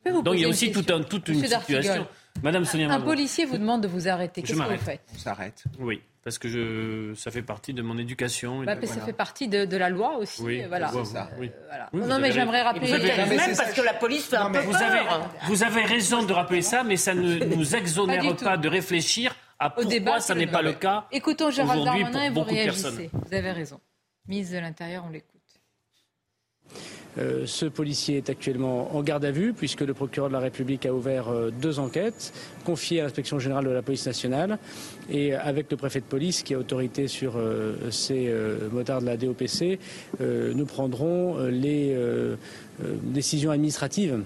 Donc 0.06 0.36
il 0.36 0.42
y 0.42 0.46
a 0.46 0.50
aussi 0.50 0.68
une 0.68 0.74
tout 0.74 0.94
un, 0.94 1.02
toute 1.04 1.28
Monsieur 1.30 1.44
une 1.46 1.50
Dartigol, 1.50 1.82
situation. 1.84 2.08
Madame 2.44 2.66
Sonia 2.66 2.86
Un 2.86 2.90
Mabrouk. 2.90 3.10
policier 3.16 3.46
vous 3.46 3.58
demande 3.58 3.82
de 3.82 3.88
vous 3.88 4.08
arrêter. 4.08 4.42
Je 4.42 4.48
Qu'est-ce 4.48 4.58
que 4.60 4.64
vous 4.64 4.70
m'arrête. 4.70 4.82
faites 4.82 5.02
On 5.14 5.18
s'arrête. 5.18 5.64
Oui, 5.80 6.02
parce 6.24 6.38
que 6.38 6.48
je, 6.48 7.14
ça 7.16 7.32
fait 7.32 7.42
partie 7.42 7.74
de 7.74 7.82
mon 7.82 7.98
éducation. 7.98 8.64
et 8.64 8.66
Bah, 8.66 8.76
Ça 8.86 9.02
fait 9.02 9.14
partie 9.14 9.48
de, 9.48 9.66
de 9.66 9.78
la 9.78 9.90
loi 9.90 10.18
aussi. 10.18 10.42
Oui, 10.44 10.64
euh, 10.64 10.68
voilà. 10.68 10.92
Euh, 10.94 11.04
oui. 11.40 11.52
voilà. 11.68 11.90
Oui, 11.94 12.02
vous 12.02 12.08
non, 12.08 12.20
mais 12.20 12.32
j'aimerais 12.32 12.62
rappeler. 12.62 12.88
Vous 12.88 12.94
avez- 12.94 13.16
Même 13.18 13.30
mais 13.30 13.56
parce 13.56 13.74
que 13.74 13.82
la 13.82 13.94
police 13.94 14.26
fait 14.26 14.38
un 14.38 14.50
peu 14.52 14.60
vous 14.60 14.72
peur. 14.72 14.82
avez, 14.82 15.00
vous 15.48 15.64
avez 15.64 15.82
raison 15.82 16.24
de 16.24 16.34
rappeler 16.34 16.62
ça, 16.62 16.84
mais 16.84 16.98
ça 16.98 17.14
ne 17.14 17.44
nous 17.56 17.76
exonère 17.76 18.36
Pas 18.38 18.58
de 18.58 18.68
réfléchir 18.70 19.36
à 19.60 19.68
Au 19.68 19.70
pourquoi 19.72 19.90
débat, 19.90 20.20
ça 20.20 20.36
n'est 20.36 20.46
pas 20.48 20.62
le 20.62 20.74
cas 20.74 21.06
Écoutons 21.12 21.50
Gérald 21.50 21.84
Darmanin 21.84 22.24
et 22.26 22.30
vous 22.30 22.36
beaucoup 22.36 22.52
de 22.52 22.56
réagissez. 22.56 22.84
personnes. 22.84 23.10
Vous 23.26 23.34
avez 23.34 23.52
raison. 23.52 23.80
Mise 24.28 24.52
de 24.52 24.58
l'Intérieur, 24.60 25.04
on 25.08 25.10
l'écoute. 25.12 25.37
Euh, 27.18 27.44
ce 27.46 27.66
policier 27.66 28.18
est 28.18 28.30
actuellement 28.30 28.96
en 28.96 29.02
garde 29.02 29.26
à 29.26 29.32
vue 29.32 29.54
puisque 29.54 29.82
le 29.82 29.94
procureur 29.94 30.30
de 30.30 30.34
la 30.34 30.40
République 30.40 30.86
a 30.86 30.94
ouvert 30.94 31.30
euh, 31.30 31.50
deux 31.50 31.80
enquêtes 31.80 32.34
confiées 32.66 33.02
à 33.02 33.04
l'inspection 33.04 33.40
générale 33.40 33.66
de 33.66 33.70
la 33.72 33.82
police 33.82 34.06
nationale 34.06 34.60
et 35.10 35.34
avec 35.34 35.72
le 35.72 35.78
préfet 35.78 36.00
de 36.00 36.06
police 36.06 36.44
qui 36.44 36.54
a 36.54 36.60
autorité 36.60 37.08
sur 37.08 37.34
euh, 37.38 37.76
ces 37.92 38.34
motards 38.72 39.02
de 39.02 39.06
la 39.06 39.18
DOPC, 39.18 39.80
nous 40.20 40.66
prendrons 40.66 41.38
les 41.48 41.96
décisions 43.04 43.52
administratives 43.52 44.22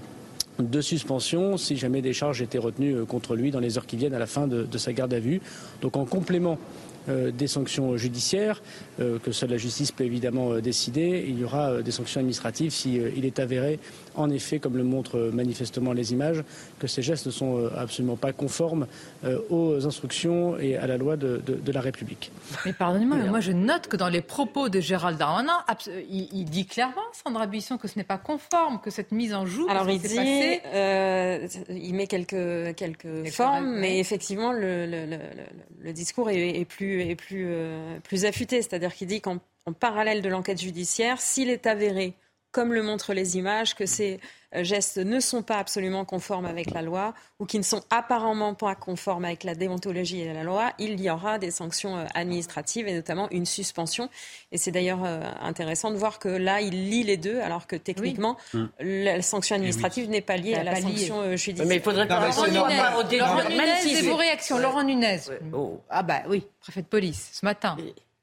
de 0.59 0.81
suspension 0.81 1.57
si 1.57 1.77
jamais 1.77 2.01
des 2.01 2.13
charges 2.13 2.41
étaient 2.41 2.57
retenues 2.57 3.05
contre 3.05 3.35
lui 3.35 3.51
dans 3.51 3.59
les 3.59 3.77
heures 3.77 3.85
qui 3.85 3.97
viennent 3.97 4.13
à 4.13 4.19
la 4.19 4.27
fin 4.27 4.47
de, 4.47 4.77
sa 4.77 4.93
garde 4.93 5.13
à 5.13 5.19
vue. 5.19 5.41
Donc 5.81 5.97
en 5.97 6.05
complément 6.05 6.57
des 7.07 7.47
sanctions 7.47 7.97
judiciaires 7.97 8.61
euh, 8.99 9.19
que 9.19 9.31
seule 9.31 9.51
la 9.51 9.57
justice 9.57 9.91
peut 9.91 10.03
évidemment 10.03 10.51
euh, 10.51 10.61
décider. 10.61 11.25
Il 11.27 11.39
y 11.39 11.43
aura 11.43 11.69
euh, 11.69 11.81
des 11.81 11.91
sanctions 11.91 12.19
administratives 12.19 12.71
si 12.71 12.99
euh, 12.99 13.09
il 13.15 13.25
est 13.25 13.39
avéré, 13.39 13.79
en 14.15 14.29
effet, 14.29 14.59
comme 14.59 14.77
le 14.77 14.83
montrent 14.83 15.29
manifestement 15.33 15.93
les 15.93 16.13
images, 16.13 16.43
que 16.79 16.87
ces 16.87 17.01
gestes 17.01 17.25
ne 17.27 17.31
sont 17.31 17.57
euh, 17.57 17.69
absolument 17.77 18.15
pas 18.17 18.33
conformes 18.33 18.87
euh, 19.23 19.39
aux 19.49 19.85
instructions 19.85 20.57
et 20.59 20.75
à 20.77 20.87
la 20.87 20.97
loi 20.97 21.17
de, 21.17 21.41
de- 21.45 21.55
de 21.55 21.71
la 21.71 21.81
République. 21.81 22.31
Mais 22.65 22.73
pardonnez-moi, 22.73 23.17
mais 23.17 23.29
moi 23.29 23.39
je 23.39 23.51
note 23.51 23.87
que 23.87 23.97
dans 23.97 24.09
les 24.09 24.21
propos 24.21 24.69
de 24.69 24.79
Gérald 24.79 25.17
Darmanin, 25.17 25.63
il, 26.09 26.27
il 26.33 26.45
dit 26.45 26.65
clairement, 26.65 27.01
Sandra 27.23 27.47
Buisson, 27.47 27.77
que 27.77 27.87
ce 27.87 27.97
n'est 27.97 28.03
pas 28.05 28.17
conforme, 28.17 28.79
que 28.81 28.89
cette 28.89 29.11
mise 29.11 29.33
en 29.33 29.45
joue, 29.45 29.67
Alors 29.69 29.89
il 29.89 29.99
dit, 30.01 30.15
passé, 30.15 30.61
euh, 30.73 31.47
il 31.69 31.93
met 31.93 32.07
quelques 32.07 32.75
quelques 32.75 33.29
formes, 33.31 33.75
mais 33.79 33.99
effectivement 33.99 34.51
le, 34.51 34.85
le, 34.85 35.05
le, 35.05 35.17
le- 35.17 35.83
le 35.83 35.93
discours 35.93 36.29
est, 36.29 36.59
est 36.59 36.65
plus 36.65 37.01
est 37.01 37.15
plus 37.15 37.45
euh, 37.47 37.97
plus 38.03 38.25
affûté, 38.25 38.61
c'est-à-dire 38.61 38.93
qu'il 38.93 39.07
dit 39.07 39.21
qu'en 39.21 39.37
en 39.65 39.73
parallèle 39.73 40.21
de 40.21 40.29
l'enquête 40.29 40.59
judiciaire, 40.59 41.21
s'il 41.21 41.49
est 41.49 41.67
avéré, 41.67 42.13
comme 42.51 42.73
le 42.73 42.83
montrent 42.83 43.13
les 43.13 43.37
images, 43.37 43.75
que 43.75 43.85
ces 43.85 44.19
euh, 44.55 44.63
gestes 44.65 44.97
ne 44.97 45.19
sont 45.21 45.41
pas 45.41 45.57
absolument 45.57 46.03
conformes 46.03 46.45
avec 46.45 46.71
la 46.71 46.81
loi 46.81 47.13
ou 47.39 47.45
qui 47.45 47.57
ne 47.57 47.63
sont 47.63 47.81
apparemment 47.89 48.53
pas 48.53 48.75
conformes 48.75 49.23
avec 49.23 49.45
la 49.45 49.55
déontologie 49.55 50.19
et 50.19 50.33
la 50.33 50.43
loi, 50.43 50.73
il 50.77 50.99
y 50.99 51.09
aura 51.09 51.39
des 51.39 51.51
sanctions 51.51 51.95
euh, 51.97 52.05
administratives 52.13 52.87
et 52.89 52.93
notamment 52.93 53.29
une 53.31 53.45
suspension. 53.45 54.09
Et 54.51 54.57
c'est 54.57 54.71
d'ailleurs 54.71 55.03
euh, 55.05 55.21
intéressant 55.41 55.91
de 55.91 55.95
voir 55.95 56.19
que 56.19 56.27
là, 56.27 56.59
il 56.59 56.89
lie 56.89 57.03
les 57.03 57.15
deux, 57.17 57.39
alors 57.39 57.67
que 57.67 57.77
techniquement, 57.77 58.35
Oui. 58.53 58.67
la 58.79 59.21
sanction 59.21 59.55
administrative 59.55 60.09
n'est 60.09 60.19
pas 60.19 60.35
liée 60.35 60.55
à 60.55 60.63
la 60.63 60.73
liée. 60.73 60.81
sanction 60.81 61.35
judiciaire. 61.37 61.67
Mais 61.67 61.77
il 61.77 61.81
faudrait 61.81 62.07
pas 62.07 62.27
Laurent 62.27 62.47
Nunez, 62.47 63.17
Laurent 63.19 63.35
Même 63.35 63.47
Nunez 63.51 63.75
si 63.81 63.91
et 63.91 63.95
c'est- 63.95 64.09
vos 64.09 64.17
réactions. 64.17 64.57
Laurent 64.57 64.83
Nunez. 64.83 65.19
Oh. 65.53 65.79
Ah 65.89 66.03
bah 66.03 66.23
oui, 66.27 66.45
préfet 66.59 66.81
de 66.81 66.87
police, 66.87 67.29
ce 67.31 67.45
matin, 67.45 67.77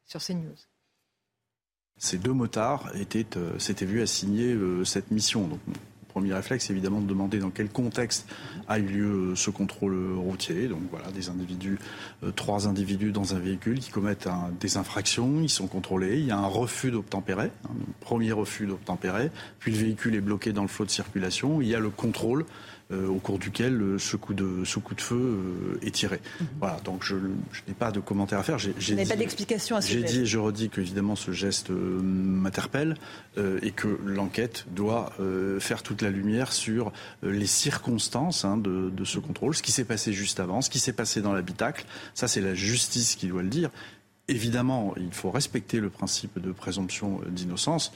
sur 0.05 0.20
CNews. 0.20 0.55
Ces 1.99 2.19
deux 2.19 2.33
motards 2.33 2.91
étaient, 2.95 3.27
euh, 3.37 3.59
s'étaient 3.59 3.85
vus 3.85 4.03
assigner 4.03 4.53
euh, 4.53 4.85
cette 4.85 5.11
mission. 5.11 5.49
Donc, 5.49 5.59
premier 6.07 6.33
réflexe, 6.33 6.70
évidemment, 6.70 7.01
de 7.01 7.07
demander 7.07 7.39
dans 7.39 7.51
quel 7.51 7.69
contexte 7.69 8.29
a 8.69 8.79
eu 8.79 8.87
lieu 8.87 9.07
euh, 9.07 9.35
ce 9.35 9.51
contrôle 9.51 10.16
routier. 10.16 10.69
Donc, 10.69 10.83
voilà, 10.91 11.11
des 11.11 11.29
individus, 11.29 11.79
trois 12.37 12.69
individus 12.69 13.11
dans 13.11 13.35
un 13.35 13.41
véhicule 13.41 13.81
qui 13.81 13.91
commettent 13.91 14.29
des 14.61 14.77
infractions. 14.77 15.41
Ils 15.43 15.51
sont 15.51 15.66
contrôlés. 15.66 16.19
Il 16.19 16.27
y 16.27 16.31
a 16.31 16.39
un 16.39 16.47
refus 16.47 16.93
d'obtempérer, 16.93 17.51
un 17.65 17.75
premier 18.01 18.31
refus 18.31 18.66
d'obtempérer. 18.66 19.31
Puis 19.59 19.73
le 19.73 19.79
véhicule 19.79 20.15
est 20.15 20.20
bloqué 20.20 20.53
dans 20.53 20.62
le 20.62 20.69
flot 20.69 20.85
de 20.85 20.91
circulation. 20.91 21.61
Il 21.61 21.69
y 21.69 21.75
a 21.75 21.81
le 21.81 21.91
contrôle 21.91 22.47
au 22.90 23.16
cours 23.16 23.39
duquel 23.39 23.97
ce 23.98 24.16
coup 24.16 24.35
de, 24.35 24.65
ce 24.65 24.78
coup 24.78 24.94
de 24.94 25.01
feu 25.01 25.78
est 25.82 25.94
tiré. 25.94 26.20
Mhm. 26.40 26.47
Voilà, 26.60 26.81
donc 26.85 27.05
je, 27.05 27.16
n'ai 27.16 27.74
pas 27.78 27.90
de 27.90 28.01
commentaire 28.01 28.39
à 28.39 28.43
faire. 28.43 28.59
J'ai, 28.59 28.73
n'ai 28.94 29.05
pas 29.05 29.16
d'explication 29.16 29.77
à 29.77 29.81
ce 29.82 29.89
J'ai 29.89 30.02
dit 30.02 30.20
et 30.20 30.27
je 30.27 30.39
redis 30.39 30.70
qu'évidemment 30.70 31.16
ce 31.16 31.32
geste 31.32 31.70
m'interpelle 31.70 32.97
et 33.36 33.70
que 33.73 33.98
l'enquête 34.05 34.65
doit 34.70 35.12
faire 35.60 35.82
toute 35.82 36.02
la 36.02 36.10
lumière 36.10 36.52
sur 36.52 36.93
les 37.23 37.47
circonstances 37.47 38.44
hein, 38.44 38.56
de, 38.56 38.90
de 38.90 39.05
ce 39.05 39.19
contrôle, 39.19 39.55
ce 39.55 39.62
qui 39.62 39.73
s'est 39.73 39.85
passé 39.85 40.12
juste 40.12 40.40
avant, 40.40 40.60
ce 40.60 40.70
qui 40.70 40.78
s'est 40.78 40.93
passé 40.93 41.20
dans 41.20 41.32
l'habitacle. 41.32 41.85
Ça, 42.15 42.28
c'est 42.28 42.40
la 42.40 42.55
justice 42.55 43.16
qui 43.16 43.28
doit 43.28 43.43
le 43.43 43.48
dire. 43.48 43.70
Évidemment, 44.28 44.94
il 44.97 45.12
faut 45.12 45.31
respecter 45.31 45.81
le 45.81 45.89
principe 45.89 46.39
de 46.39 46.52
présomption 46.52 47.20
d'innocence. 47.28 47.93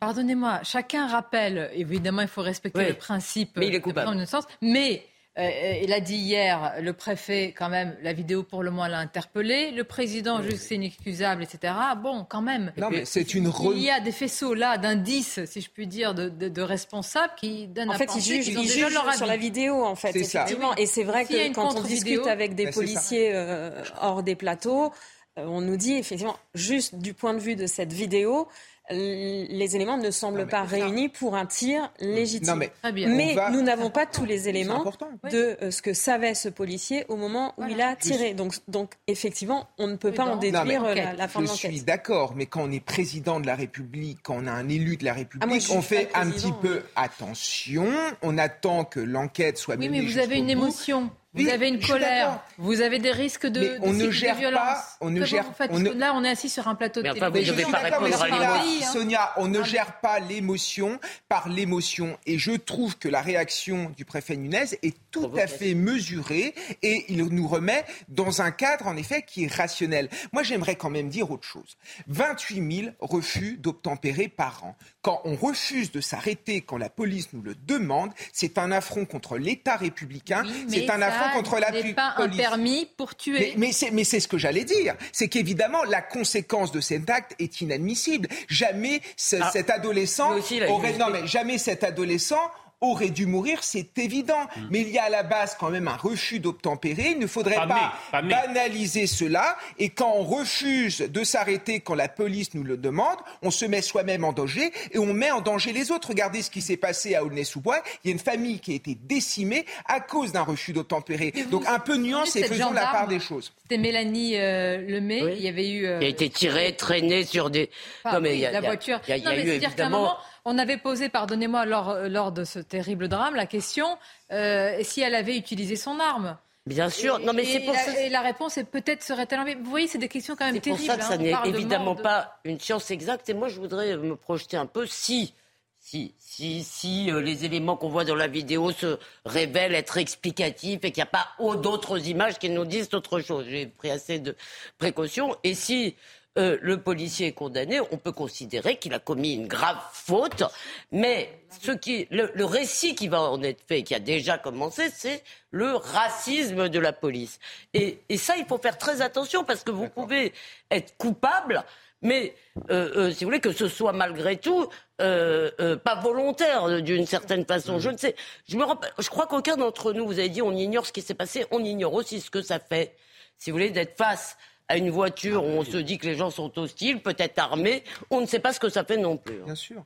Pardonnez-moi, 0.00 0.60
chacun 0.62 1.08
rappelle, 1.08 1.70
évidemment, 1.74 2.22
il 2.22 2.28
faut 2.28 2.42
respecter 2.42 2.88
le 2.88 2.94
principe 2.94 3.56
mais 3.56 3.66
il 3.66 3.74
est 3.74 3.80
coupable. 3.80 4.06
de 4.06 4.24
présomption 4.24 4.42
d'innocence, 4.42 4.58
mais 4.62 5.04
euh, 5.38 5.78
il 5.82 5.92
a 5.92 6.00
dit 6.00 6.16
hier, 6.16 6.74
le 6.80 6.92
préfet, 6.92 7.54
quand 7.56 7.68
même, 7.68 7.96
la 8.02 8.12
vidéo 8.12 8.42
pour 8.42 8.64
le 8.64 8.72
moins 8.72 8.88
l'a 8.88 8.98
interpellé. 8.98 9.70
Le 9.70 9.84
président, 9.84 10.42
juste 10.42 10.64
c'est 10.68 10.74
inexcusable, 10.74 11.44
etc. 11.44 11.72
Bon, 12.02 12.26
quand 12.28 12.42
même. 12.42 12.72
Non, 12.76 12.90
mais 12.90 13.04
c'est 13.04 13.34
une 13.34 13.52
Il 13.72 13.82
y 13.82 13.90
a 13.90 14.00
des 14.00 14.10
faisceaux 14.10 14.54
là 14.54 14.78
d'indices, 14.78 15.44
si 15.44 15.60
je 15.60 15.70
puis 15.70 15.86
dire, 15.86 16.14
de, 16.14 16.60
responsables 16.60 17.32
qui 17.36 17.68
donnent 17.68 17.90
en 17.90 17.94
fait, 17.94 18.10
ils 18.16 18.22
jugent, 18.22 18.48
ils 18.48 18.68
jugent 18.68 18.98
sur 19.16 19.26
la 19.26 19.36
vidéo, 19.36 19.84
en 19.84 19.94
fait, 19.94 20.14
effectivement. 20.16 20.74
Et 20.74 20.86
c'est 20.86 21.04
vrai 21.04 21.24
que 21.24 21.52
quand 21.54 21.76
on 21.76 21.82
discute 21.82 22.26
avec 22.26 22.54
des 22.56 22.70
policiers 22.70 23.30
euh, 23.32 23.84
hors 24.00 24.24
des 24.24 24.34
plateaux, 24.34 24.92
euh, 25.38 25.46
on 25.46 25.60
nous 25.60 25.76
dit 25.76 25.94
effectivement, 25.94 26.36
juste 26.54 26.96
du 26.96 27.14
point 27.14 27.34
de 27.34 27.38
vue 27.38 27.54
de 27.54 27.66
cette 27.66 27.92
vidéo, 27.92 28.48
les 28.90 29.76
éléments 29.76 29.98
ne 29.98 30.10
semblent 30.10 30.46
pas 30.46 30.62
réunis 30.62 31.08
pour 31.08 31.36
un 31.36 31.46
tir 31.46 31.92
légitime. 32.00 32.64
mais, 32.92 33.36
nous 33.52 33.62
n'avons 33.62 33.90
pas 33.90 34.06
tous 34.06 34.24
les 34.24 34.48
éléments 34.48 34.84
de 35.30 35.56
euh, 35.62 35.70
ce 35.70 35.82
que 35.82 35.92
savait 35.92 36.34
ce 36.34 36.48
policier 36.48 37.04
au 37.08 37.16
moment 37.16 37.54
où 37.58 37.64
il 37.68 37.80
a 37.80 37.96
tiré. 37.96 38.34
Donc, 38.34 38.54
donc, 38.68 38.94
effectivement, 39.06 39.68
on 39.78 39.86
ne 39.86 39.96
peut 39.96 40.12
pas 40.12 40.24
en 40.24 40.36
déduire 40.36 40.84
euh, 40.84 40.94
la, 40.94 41.28
fin 41.28 41.40
de 41.40 41.46
l'enquête. 41.46 41.70
Je 41.70 41.76
suis 41.76 41.84
d'accord, 41.84 42.34
mais 42.36 42.46
quand 42.46 42.62
on 42.62 42.70
est 42.70 42.84
président 42.84 43.40
de 43.40 43.46
la 43.46 43.54
République, 43.54 44.18
quand 44.22 44.36
on 44.36 44.46
a 44.46 44.52
un 44.52 44.68
élu 44.68 44.96
de 44.96 45.04
la 45.04 45.12
République, 45.12 45.64
ah, 45.70 45.74
on 45.74 45.82
fait 45.82 46.08
un 46.14 46.30
petit 46.30 46.52
peu 46.60 46.82
attention. 46.96 47.88
On 48.22 48.38
attend 48.38 48.84
que 48.84 49.00
l'enquête 49.00 49.58
soit 49.58 49.76
Oui, 49.76 49.88
mais 49.88 50.00
vous 50.00 50.18
avez 50.18 50.36
une 50.36 50.50
émotion. 50.50 51.10
Vous 51.34 51.48
avez 51.48 51.68
une 51.68 51.78
colère, 51.78 52.42
vous 52.56 52.80
avez 52.80 52.98
des 52.98 53.12
risques 53.12 53.46
de, 53.46 53.60
mais 53.60 53.78
on 53.82 53.92
ne 53.92 54.10
gère 54.10 54.38
pas, 54.50 54.82
on 55.02 55.10
ne 55.10 55.24
gère 55.26 55.52
pas. 55.52 55.66
Là, 55.66 56.14
on 56.14 56.24
est 56.24 56.30
assis 56.30 56.48
sur 56.48 56.68
un 56.68 56.74
plateau 56.74 57.02
de 57.02 57.12
télé. 57.12 57.44
je 57.44 57.52
pas 57.70 57.78
répondre 57.78 58.22
à 58.22 58.82
Sonia, 58.92 59.32
on 59.36 59.46
ne 59.46 59.62
gère 59.62 60.00
pas 60.00 60.20
l'émotion 60.20 60.98
par 61.28 61.50
l'émotion. 61.50 62.16
Et 62.24 62.38
je 62.38 62.52
trouve 62.52 62.96
que 62.96 63.08
la 63.08 63.20
réaction 63.20 63.92
du 63.94 64.06
préfet 64.06 64.36
Nunez 64.36 64.78
est 64.82 64.96
tout 65.10 65.30
à 65.36 65.46
fait 65.46 65.74
mesurée 65.74 66.54
et 66.82 67.04
il 67.08 67.22
nous 67.22 67.48
remet 67.48 67.84
dans 68.08 68.40
un 68.40 68.50
cadre, 68.50 68.86
en 68.86 68.96
effet, 68.96 69.22
qui 69.22 69.44
est 69.44 69.52
rationnel. 69.52 70.08
Moi, 70.32 70.42
j'aimerais 70.42 70.76
quand 70.76 70.90
même 70.90 71.10
dire 71.10 71.30
autre 71.30 71.46
chose. 71.46 71.76
28 72.06 72.82
000 72.84 72.94
refus 73.00 73.58
d'obtempérer 73.58 74.28
par 74.28 74.64
an. 74.64 74.76
Quand 75.08 75.22
on 75.24 75.36
refuse 75.36 75.90
de 75.90 76.02
s'arrêter, 76.02 76.60
quand 76.60 76.76
la 76.76 76.90
police 76.90 77.30
nous 77.32 77.40
le 77.40 77.54
demande, 77.54 78.10
c'est 78.30 78.58
un 78.58 78.70
affront 78.70 79.06
contre 79.06 79.38
l'État 79.38 79.76
républicain, 79.76 80.42
c'est 80.68 80.90
un 80.90 81.00
affront 81.00 81.38
contre 81.38 81.58
la 81.58 81.70
n'est 81.70 81.94
pas 81.94 82.12
un 82.18 82.28
permis 82.28 82.86
pour 82.98 83.16
tuer. 83.16 83.54
Mais, 83.56 83.70
mais 83.90 84.04
c'est 84.04 84.20
ce 84.20 84.28
que 84.28 84.36
j'allais 84.36 84.64
dire. 84.64 84.96
C'est 85.12 85.28
qu'évidemment, 85.28 85.82
la 85.84 86.02
conséquence 86.02 86.72
de 86.72 86.80
cet 86.82 87.08
acte 87.08 87.34
est 87.38 87.62
inadmissible. 87.62 88.28
Jamais 88.48 89.00
ah. 89.40 89.48
cet 89.50 89.70
adolescent 89.70 90.32
aurait... 90.68 90.98
Non, 90.98 91.06
mais 91.10 91.26
jamais 91.26 91.56
cet 91.56 91.84
adolescent 91.84 92.42
aurait 92.80 93.10
dû 93.10 93.26
mourir, 93.26 93.58
c'est 93.62 93.98
évident. 93.98 94.42
Mm. 94.56 94.60
Mais 94.70 94.80
il 94.82 94.90
y 94.90 94.98
a 94.98 95.04
à 95.04 95.10
la 95.10 95.22
base 95.22 95.56
quand 95.58 95.70
même 95.70 95.88
un 95.88 95.96
refus 95.96 96.40
d'obtempérer. 96.40 97.10
Il 97.12 97.18
ne 97.18 97.26
faudrait 97.26 97.56
pas, 97.66 97.94
banaliser 98.12 99.06
cela. 99.06 99.56
Et 99.78 99.90
quand 99.90 100.12
on 100.14 100.22
refuse 100.22 100.98
de 101.00 101.24
s'arrêter 101.24 101.80
quand 101.80 101.94
la 101.94 102.08
police 102.08 102.54
nous 102.54 102.64
le 102.64 102.76
demande, 102.76 103.16
on 103.42 103.50
se 103.50 103.64
met 103.64 103.82
soi-même 103.82 104.24
en 104.24 104.32
danger 104.32 104.72
et 104.92 104.98
on 104.98 105.12
met 105.12 105.30
en 105.30 105.40
danger 105.40 105.72
les 105.72 105.90
autres. 105.90 106.08
Regardez 106.08 106.42
ce 106.42 106.50
qui 106.50 106.60
s'est 106.60 106.76
passé 106.76 107.14
à 107.14 107.24
Aulnay-sous-Bois. 107.24 107.82
Il 108.04 108.08
y 108.08 108.10
a 108.10 108.12
une 108.12 108.18
famille 108.18 108.60
qui 108.60 108.72
a 108.72 108.74
été 108.74 108.94
décimée 108.94 109.66
à 109.86 110.00
cause 110.00 110.32
d'un 110.32 110.42
refus 110.42 110.72
d'obtempérer. 110.72 111.32
Donc 111.50 111.66
un 111.66 111.78
peu 111.78 111.96
nuance 111.96 112.36
et 112.36 112.44
faisons 112.44 112.72
la 112.72 112.86
part 112.86 113.08
des 113.08 113.20
choses. 113.20 113.52
C'était 113.62 113.78
Mélanie 113.78 114.36
euh, 114.36 114.78
Lemay. 114.78 115.36
Il 115.36 115.42
y 115.42 115.48
avait 115.48 115.68
eu. 115.68 115.86
Euh, 115.86 115.98
il 116.00 116.06
a 116.06 116.08
été 116.08 116.30
tiré, 116.30 116.74
traîné 116.76 117.24
sur 117.24 117.50
des. 117.50 117.70
non, 118.04 118.20
mais 118.20 118.50
la 118.50 118.60
voiture. 118.60 119.00
Il 119.08 119.16
y 119.16 119.26
a, 119.26 119.36
eu 119.36 119.48
évidemment. 119.48 120.16
On 120.50 120.56
avait 120.56 120.78
posé, 120.78 121.10
pardonnez-moi, 121.10 121.66
lors, 121.66 121.94
lors, 122.08 122.32
de 122.32 122.42
ce 122.44 122.58
terrible 122.58 123.08
drame, 123.08 123.34
la 123.34 123.44
question 123.44 123.98
euh, 124.32 124.78
si 124.82 125.02
elle 125.02 125.14
avait 125.14 125.36
utilisé 125.36 125.76
son 125.76 126.00
arme. 126.00 126.38
Bien 126.64 126.88
sûr, 126.88 127.18
non 127.18 127.34
mais 127.34 127.44
c'est 127.44 127.60
pour 127.60 127.74
la, 127.74 127.80
ça. 127.80 128.00
Et 128.00 128.08
la 128.08 128.22
réponse 128.22 128.56
est 128.56 128.64
peut-être 128.64 129.02
serait-elle. 129.02 129.58
Vous 129.58 129.68
voyez, 129.68 129.88
c'est 129.88 129.98
des 129.98 130.08
questions 130.08 130.36
quand 130.36 130.46
même 130.46 130.58
terribles. 130.58 130.80
C'est 130.80 130.86
pour 130.86 131.04
ça 131.04 131.16
que 131.16 131.22
ça 131.22 131.38
hein. 131.38 131.42
n'est 131.42 131.50
évidemment 131.50 131.94
pas 131.94 132.40
une 132.44 132.58
science 132.58 132.90
exacte. 132.90 133.28
Et 133.28 133.34
moi, 133.34 133.48
je 133.48 133.60
voudrais 133.60 133.94
me 133.98 134.16
projeter 134.16 134.56
un 134.56 134.66
peu 134.66 134.86
si. 134.86 135.34
Si, 135.80 136.14
si, 136.18 136.64
si 136.64 137.10
euh, 137.10 137.20
les 137.20 137.44
éléments 137.44 137.76
qu'on 137.76 137.88
voit 137.88 138.04
dans 138.04 138.16
la 138.16 138.26
vidéo 138.26 138.72
se 138.72 138.98
révèlent 139.24 139.74
être 139.74 139.96
explicatifs 139.96 140.80
et 140.82 140.90
qu'il 140.90 141.02
n'y 141.02 141.02
a 141.02 141.06
pas 141.06 141.28
d'autres 141.56 142.08
images 142.08 142.38
qui 142.38 142.50
nous 142.50 142.64
disent 142.64 142.92
autre 142.94 143.20
chose. 143.20 143.46
J'ai 143.48 143.66
pris 143.66 143.90
assez 143.90 144.18
de 144.18 144.34
précautions. 144.78 145.36
Et 145.44 145.54
si 145.54 145.94
euh, 146.38 146.56
le 146.62 146.80
policier 146.80 147.28
est 147.28 147.32
condamné, 147.32 147.80
on 147.90 147.96
peut 147.96 148.12
considérer 148.12 148.76
qu'il 148.76 148.94
a 148.94 149.00
commis 149.00 149.34
une 149.34 149.48
grave 149.48 149.78
faute. 149.92 150.44
Mais 150.92 151.42
ce 151.60 151.72
qui, 151.72 152.06
le, 152.10 152.44
récit 152.44 152.94
qui 152.94 153.08
va 153.08 153.22
en 153.22 153.42
être 153.42 153.62
fait, 153.66 153.82
qui 153.82 153.94
a 153.94 153.98
déjà 153.98 154.38
commencé, 154.38 154.88
c'est 154.94 155.24
le 155.50 155.74
racisme 155.74 156.68
de 156.68 156.78
la 156.78 156.92
police. 156.92 157.40
Et, 157.74 157.98
ça, 158.16 158.36
il 158.36 158.46
faut 158.46 158.58
faire 158.58 158.78
très 158.78 159.02
attention 159.02 159.42
parce 159.42 159.64
que 159.64 159.72
vous 159.72 159.88
pouvez 159.88 160.32
être 160.70 160.96
coupable. 160.96 161.64
Mais 162.02 162.34
euh, 162.70 162.92
euh, 162.94 163.10
si 163.10 163.24
vous 163.24 163.30
voulez 163.30 163.40
que 163.40 163.50
ce 163.50 163.66
soit 163.66 163.92
malgré 163.92 164.36
tout 164.36 164.68
pas 164.98 165.94
volontaire 166.02 166.82
d'une 166.82 167.06
certaine 167.06 167.44
façon, 167.44 167.80
je 167.80 167.90
ne 167.90 167.96
sais. 167.96 168.14
Je 168.48 168.56
me 168.56 168.64
je 168.98 169.08
crois 169.08 169.26
qu'aucun 169.26 169.56
d'entre 169.56 169.92
nous, 169.92 170.06
vous 170.06 170.18
avez 170.18 170.28
dit, 170.28 170.42
on 170.42 170.52
ignore 170.52 170.86
ce 170.86 170.92
qui 170.92 171.02
s'est 171.02 171.14
passé, 171.14 171.46
on 171.50 171.64
ignore 171.64 171.94
aussi 171.94 172.20
ce 172.20 172.30
que 172.30 172.42
ça 172.42 172.60
fait. 172.60 172.94
Si 173.38 173.50
vous 173.50 173.56
voulez, 173.56 173.70
d'être 173.70 173.96
face 173.96 174.36
à 174.68 174.76
une 174.76 174.90
voiture 174.90 175.44
où 175.44 175.48
on 175.48 175.64
se 175.64 175.78
dit 175.78 175.98
que 175.98 176.06
les 176.06 176.14
gens 176.14 176.30
sont 176.30 176.58
hostiles, 176.58 177.00
peut-être 177.00 177.38
armés, 177.38 177.84
on 178.10 178.20
ne 178.20 178.26
sait 178.26 178.38
pas 178.38 178.52
ce 178.52 178.60
que 178.60 178.68
ça 178.68 178.84
fait 178.84 178.96
non 178.96 179.16
plus. 179.16 179.36
Hein. 179.36 179.46
Bien 179.46 179.54
sûr. 179.54 179.84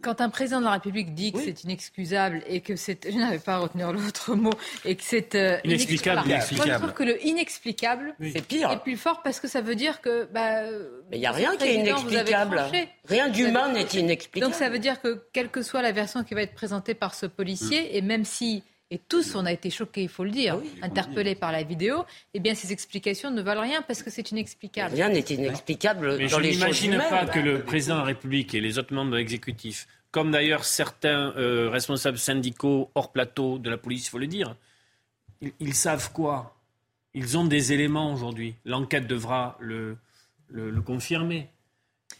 Quand, 0.00 0.20
un 0.20 0.28
président 0.28 0.60
de 0.60 0.64
la 0.64 0.72
République 0.72 1.12
dit 1.12 1.32
que 1.32 1.40
c'est 1.40 1.64
inexcusable 1.64 2.42
et 2.46 2.60
que 2.60 2.76
c'est, 2.76 3.10
je 3.10 3.18
n'avais 3.18 3.40
pas 3.40 3.54
à 3.54 3.58
retenir 3.58 3.92
l'autre 3.92 4.34
mot, 4.36 4.52
et 4.84 4.94
que 4.94 5.02
c'est 5.02 5.34
euh, 5.34 5.58
inexplicable, 5.64 6.28
Moi, 6.28 6.66
je 6.66 6.74
trouve 6.74 6.92
que 6.92 7.02
le 7.02 7.26
inexplicable 7.26 8.14
c'est 8.20 8.46
pire. 8.46 8.70
est 8.70 8.78
plus 8.78 8.96
fort 8.96 9.22
parce 9.22 9.40
que 9.40 9.48
ça 9.48 9.60
veut 9.60 9.74
dire 9.74 10.00
que 10.00 10.28
bah, 10.32 10.62
mais 11.10 11.16
il 11.16 11.20
n'y 11.20 11.26
a 11.26 11.32
rien 11.32 11.56
qui 11.56 11.64
est 11.64 11.74
inexplicable. 11.74 12.62
Rien 13.06 13.28
d'humain 13.28 13.72
n'est 13.72 13.82
inexplicable. 13.82 14.52
Donc 14.52 14.58
ça 14.58 14.68
veut 14.68 14.78
dire 14.78 15.00
que 15.00 15.24
quelle 15.32 15.48
que 15.48 15.62
soit 15.62 15.82
la 15.82 15.92
version 15.92 16.22
qui 16.22 16.34
va 16.34 16.42
être 16.42 16.54
présentée 16.54 16.94
par 16.94 17.14
ce 17.14 17.26
policier, 17.26 17.82
mm. 17.82 17.96
et 17.96 18.02
même 18.02 18.24
si 18.24 18.62
et 18.92 18.98
tous, 18.98 19.36
on 19.36 19.46
a 19.46 19.52
été 19.52 19.70
choqués, 19.70 20.02
il 20.02 20.08
faut 20.08 20.24
le 20.24 20.32
dire, 20.32 20.58
ah 20.82 20.86
interpellés 20.86 21.36
par 21.36 21.52
la 21.52 21.62
vidéo, 21.62 22.04
eh 22.34 22.40
bien 22.40 22.56
ces 22.56 22.72
explications 22.72 23.30
ne 23.30 23.40
valent 23.40 23.62
rien 23.62 23.82
parce 23.82 24.02
que 24.02 24.10
c'est 24.10 24.32
inexplicable. 24.32 24.94
Rien 24.94 25.08
n'est 25.08 25.20
inexplicable 25.20 26.16
Mais 26.18 26.26
dans 26.26 26.38
je 26.38 26.42
les 26.42 26.50
n'imagine 26.52 26.98
pas 26.98 27.26
que 27.26 27.38
le 27.38 27.62
président 27.62 27.94
de 27.94 28.00
la 28.00 28.06
République 28.06 28.52
et 28.52 28.60
les 28.60 28.78
autres 28.78 28.92
membres 28.92 29.12
de 29.12 29.16
l'exécutif, 29.16 29.86
comme 30.10 30.32
d'ailleurs 30.32 30.64
certains 30.64 31.32
euh, 31.36 31.70
responsables 31.70 32.18
syndicaux 32.18 32.90
hors 32.96 33.12
plateau 33.12 33.58
de 33.58 33.70
la 33.70 33.78
police, 33.78 34.06
il 34.06 34.10
faut 34.10 34.18
le 34.18 34.26
dire, 34.26 34.56
ils, 35.60 35.74
savent 35.74 36.12
quoi? 36.12 36.56
Ils 37.14 37.38
ont 37.38 37.44
des 37.44 37.72
éléments 37.72 38.12
aujourd'hui. 38.12 38.56
L'enquête 38.64 39.06
devra 39.06 39.56
le, 39.60 39.96
le, 40.48 40.80
confirmer. 40.82 41.48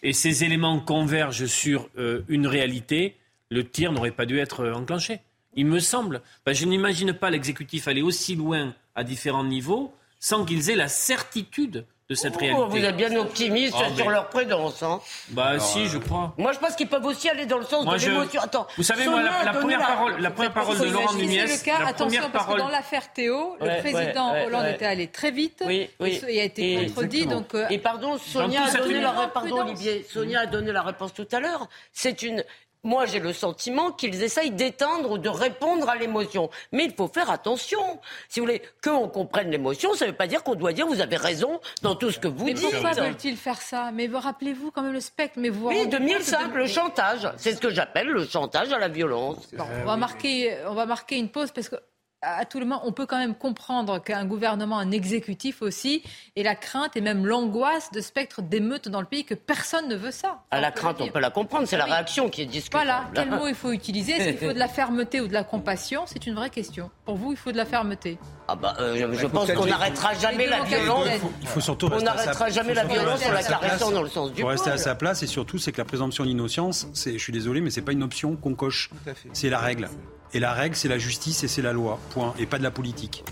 Et 0.05 0.13
ces 0.13 0.45
éléments 0.45 0.79
convergent 0.79 1.47
sur 1.47 1.89
euh, 1.99 2.23
une 2.29 2.47
réalité. 2.47 3.17
Le 3.51 3.69
tir 3.69 3.91
n'aurait 3.91 4.13
pas 4.13 4.25
dû 4.25 4.39
être 4.39 4.61
euh, 4.61 4.73
enclenché. 4.73 5.21
Il 5.55 5.67
me 5.67 5.81
semble. 5.81 6.23
Ben, 6.47 6.55
je 6.55 6.65
n'imagine 6.65 7.13
pas 7.13 7.31
l'exécutif 7.31 7.89
aller 7.89 8.03
aussi 8.03 8.37
loin 8.37 8.75
à 8.95 9.05
différents 9.05 9.45
niveaux 9.45 9.95
sans 10.21 10.45
qu'ils 10.45 10.71
aient 10.71 10.77
la 10.77 10.89
certitude 10.89 11.87
de 12.11 12.15
cette 12.17 12.35
oh, 12.37 12.41
réalité. 12.41 12.65
Vous 12.69 12.85
êtes 12.85 12.97
bien 12.97 13.17
optimiste 13.17 13.77
ah, 13.79 13.95
sur 13.95 14.11
leur 14.11 14.29
prudence. 14.29 14.83
Hein. 14.83 15.01
Bah 15.29 15.61
si, 15.61 15.87
je 15.87 15.97
crois. 15.97 16.35
Moi, 16.39 16.53
je 16.53 16.59
pense 16.59 16.75
qu'ils 16.75 16.89
peuvent 16.89 17.05
aussi 17.05 17.29
aller 17.29 17.47
dans 17.47 17.59
le 17.59 17.65
sens 17.65 17.87
de 17.87 18.05
l'émotion. 18.05 18.43
Attends, 18.43 18.67
vous 18.77 18.83
savez, 18.83 19.07
moi, 19.07 19.23
la, 19.23 19.53
première 19.53 19.79
parole, 19.79 20.21
la 20.21 20.31
première 20.33 20.53
parole 20.53 20.79
de 20.79 20.85
Laurent 20.87 21.15
Nunez. 21.15 21.47
C'est 21.47 21.71
le 21.71 21.79
cas. 21.79 21.87
Attention, 21.87 22.25
parce 22.33 22.53
que 22.53 22.59
dans 22.59 22.69
l'affaire 22.69 23.13
Théo, 23.13 23.57
le 23.61 23.81
président 23.81 24.35
Hollande 24.45 24.67
était 24.67 24.87
allé 24.87 25.07
très 25.07 25.31
vite. 25.31 25.63
Oui, 25.65 25.89
oui. 26.01 26.21
Il 26.29 26.39
a 26.39 26.45
été 26.45 26.87
contredit. 26.87 27.27
Donc, 27.27 27.55
euh, 27.55 27.67
Et 27.71 27.79
pardon, 27.79 28.19
Sonia 28.19 28.65
a 28.65 28.77
donné 28.77 29.01
la 29.01 29.13
réponse. 29.13 29.33
Pardon, 29.33 29.61
Olivier. 29.61 30.05
Sonia 30.11 30.41
a 30.41 30.47
donné 30.47 30.73
la 30.73 30.83
réponse 30.83 31.15
tout 31.15 31.29
à 31.31 31.39
l'heure. 31.39 31.69
C'est 31.93 32.23
une 32.23 32.45
moi, 32.83 33.07
j'ai 33.07 33.21
le 33.21 33.33
sentiment 33.33 33.93
qu'ils 33.93 34.23
essayent 34.23 34.51
d'éteindre 34.51 35.11
ou 35.13 35.19
de 35.19 35.29
répondre 35.29 35.89
à 35.89 35.97
l'émotion. 35.97 36.51
Mais 36.73 36.85
il 36.85 36.93
faut 36.93 37.09
faire 37.09 37.31
attention. 37.31 38.01
Si 38.29 38.41
vous 38.41 38.47
voulez, 38.47 38.63
qu'on 38.83 39.09
comprenne 39.09 39.51
l'émotion, 39.51 39.95
ça 39.95 40.07
ne 40.07 40.11
veut 40.11 40.17
pas 40.17 40.27
dire 40.27 40.43
qu'on 40.43 40.55
doit 40.55 40.73
dire 40.73 40.87
vous 40.87 41.01
avez 41.01 41.17
raison 41.17 41.61
dans 41.83 41.95
tout 41.95 42.11
ce 42.11 42.19
que 42.19 42.29
vous 42.29 42.47
mais 42.47 42.55
dites. 42.55 42.71
Pourquoi 42.71 42.93
veulent-ils 42.93 43.37
faire 43.37 43.61
ça? 43.61 43.91
Mais 43.93 44.09
rappelez-vous 44.13 44.71
quand 44.71 44.83
même 44.83 44.93
le 44.93 45.01
spectre. 45.01 45.39
Mais 45.39 45.51
vous 45.51 45.69
oui, 45.69 45.87
2005, 45.89 46.55
le 46.55 46.67
chantage. 46.67 47.29
C'est 47.37 47.55
ce 47.55 47.61
que 47.61 47.71
j'appelle 47.71 48.09
le 48.09 48.27
chantage 48.27 48.73
à 48.73 48.79
la 48.79 48.89
violence. 48.89 49.49
on, 49.59 49.85
va 49.85 49.97
marquer, 49.97 50.57
on 50.67 50.75
va 50.75 50.87
marquer 50.87 51.19
une 51.19 51.29
pause 51.29 51.51
parce 51.53 51.69
que 51.69 51.77
à 52.23 52.45
tout 52.45 52.61
le 52.61 52.67
monde, 52.67 52.81
on 52.85 52.93
peut 52.93 53.07
quand 53.07 53.19
même 53.19 53.35
comprendre 53.35 53.99
qu'un 53.99 54.27
gouvernement, 54.27 54.79
un 54.79 54.91
exécutif 54.91 55.63
aussi, 55.63 56.03
ait 56.37 56.43
la 56.43 56.55
crainte 56.55 56.95
et 56.97 57.01
même 57.01 57.25
l'angoisse 57.25 57.91
de 57.93 58.01
spectre 58.01 58.43
d'émeutes 58.43 58.89
dans 58.89 59.01
le 59.01 59.07
pays, 59.07 59.25
que 59.25 59.35
personne 59.35 59.89
ne 59.89 59.97
veut 59.97 60.11
ça. 60.11 60.43
À 60.51 60.61
la 60.61 60.71
crainte, 60.71 61.01
on 61.01 61.09
peut 61.09 61.19
la 61.19 61.31
comprendre, 61.31 61.67
c'est 61.67 61.79
la 61.79 61.87
réaction 61.87 62.29
qui 62.29 62.43
est 62.43 62.47
discutable. 62.47 62.85
Voilà, 62.85 63.11
quel 63.15 63.31
mot 63.31 63.49
il 63.49 63.55
faut 63.55 63.73
utiliser? 63.73 64.13
Est-ce 64.13 64.29
qu'il 64.37 64.49
faut 64.49 64.53
de 64.53 64.59
la 64.59 64.69
fermeté 64.69 65.21
ou 65.21 65.29
de 65.29 65.33
la 65.33 65.45
compassion? 65.45 66.03
C'est 66.07 66.27
une 66.27 66.35
vraie 66.35 66.51
question. 66.51 66.91
Pour 67.07 67.17
vous, 67.17 67.33
il 67.33 67.39
faut 67.39 67.53
de 67.53 67.57
la 67.57 67.67
fermeté 67.67 68.19
ah 68.53 68.57
bah, 68.57 68.75
euh, 68.81 69.15
je, 69.15 69.27
pense 69.29 69.53
qu'on 69.53 69.67
n'arrêtera 69.67 70.13
jamais 70.15 70.49
la 70.49 70.65
violence. 70.65 71.07
Il 71.41 71.47
faut, 71.47 71.61
surtout 71.61 71.89
on 71.93 72.01
n'arrêtera 72.01 72.51
jamais 72.51 72.75
la 72.75 72.85
violence 72.85 73.25
en 73.25 73.33
la 73.33 73.45
caressant 73.45 73.93
dans 73.93 74.03
le 74.03 74.09
sens 74.09 74.33
du 74.33 74.41
Pour 74.41 74.51
rester 74.51 74.71
à 74.71 74.77
sa 74.77 74.97
place 74.97 75.23
et 75.23 75.29
surtout, 75.29 75.59
c'est 75.59 75.71
que 75.71 75.79
la 75.79 75.85
présomption 75.85 76.25
d'innocence, 76.25 76.89
je 76.95 77.17
suis 77.17 77.33
désolé, 77.33 77.61
mais 77.61 77.71
c'est 77.71 77.81
pas 77.81 77.93
une 77.93 78.03
option 78.03 78.37
qu'on 78.37 78.55
coche. 78.55 78.91
C'est 79.33 79.51
la 79.51 79.61
règle. 79.61 79.89
Et 80.33 80.41
la 80.41 80.53
règle, 80.53 80.77
c'est 80.77 80.89
la 80.89 80.99
justice 80.99 81.43
et 81.43 81.49
c'est 81.49 81.63
la 81.63 81.73
loi. 81.73 81.99
Point. 82.11 82.35
Et 82.39 82.47
pas 82.47 82.59
de 82.59 82.63
la 82.63 82.71
politique. 82.71 83.25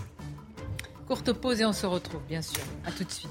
Courte 1.07 1.31
pause 1.33 1.61
et 1.61 1.65
on 1.65 1.73
se 1.73 1.85
retrouve, 1.85 2.21
bien 2.27 2.41
sûr. 2.41 2.61
À 2.85 2.91
tout 2.91 3.03
de 3.03 3.11
suite. 3.11 3.29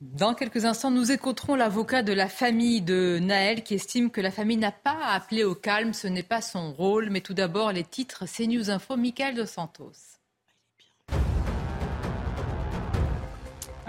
Dans 0.00 0.34
quelques 0.34 0.64
instants, 0.64 0.90
nous 0.90 1.12
écouterons 1.12 1.54
l'avocat 1.54 2.02
de 2.02 2.12
la 2.12 2.28
famille 2.28 2.80
de 2.80 3.20
Naël 3.20 3.62
qui 3.62 3.74
estime 3.74 4.10
que 4.10 4.20
la 4.20 4.32
famille 4.32 4.56
n'a 4.56 4.72
pas 4.72 4.98
à 5.00 5.14
appeler 5.14 5.44
au 5.44 5.54
calme, 5.54 5.92
ce 5.92 6.08
n'est 6.08 6.24
pas 6.24 6.40
son 6.40 6.72
rôle. 6.72 7.10
Mais 7.10 7.20
tout 7.20 7.34
d'abord, 7.34 7.70
les 7.70 7.84
titres 7.84 8.24
CNews 8.26 8.70
Info, 8.70 8.96
Michael 8.96 9.36
de 9.36 9.44
Santos. 9.44 10.17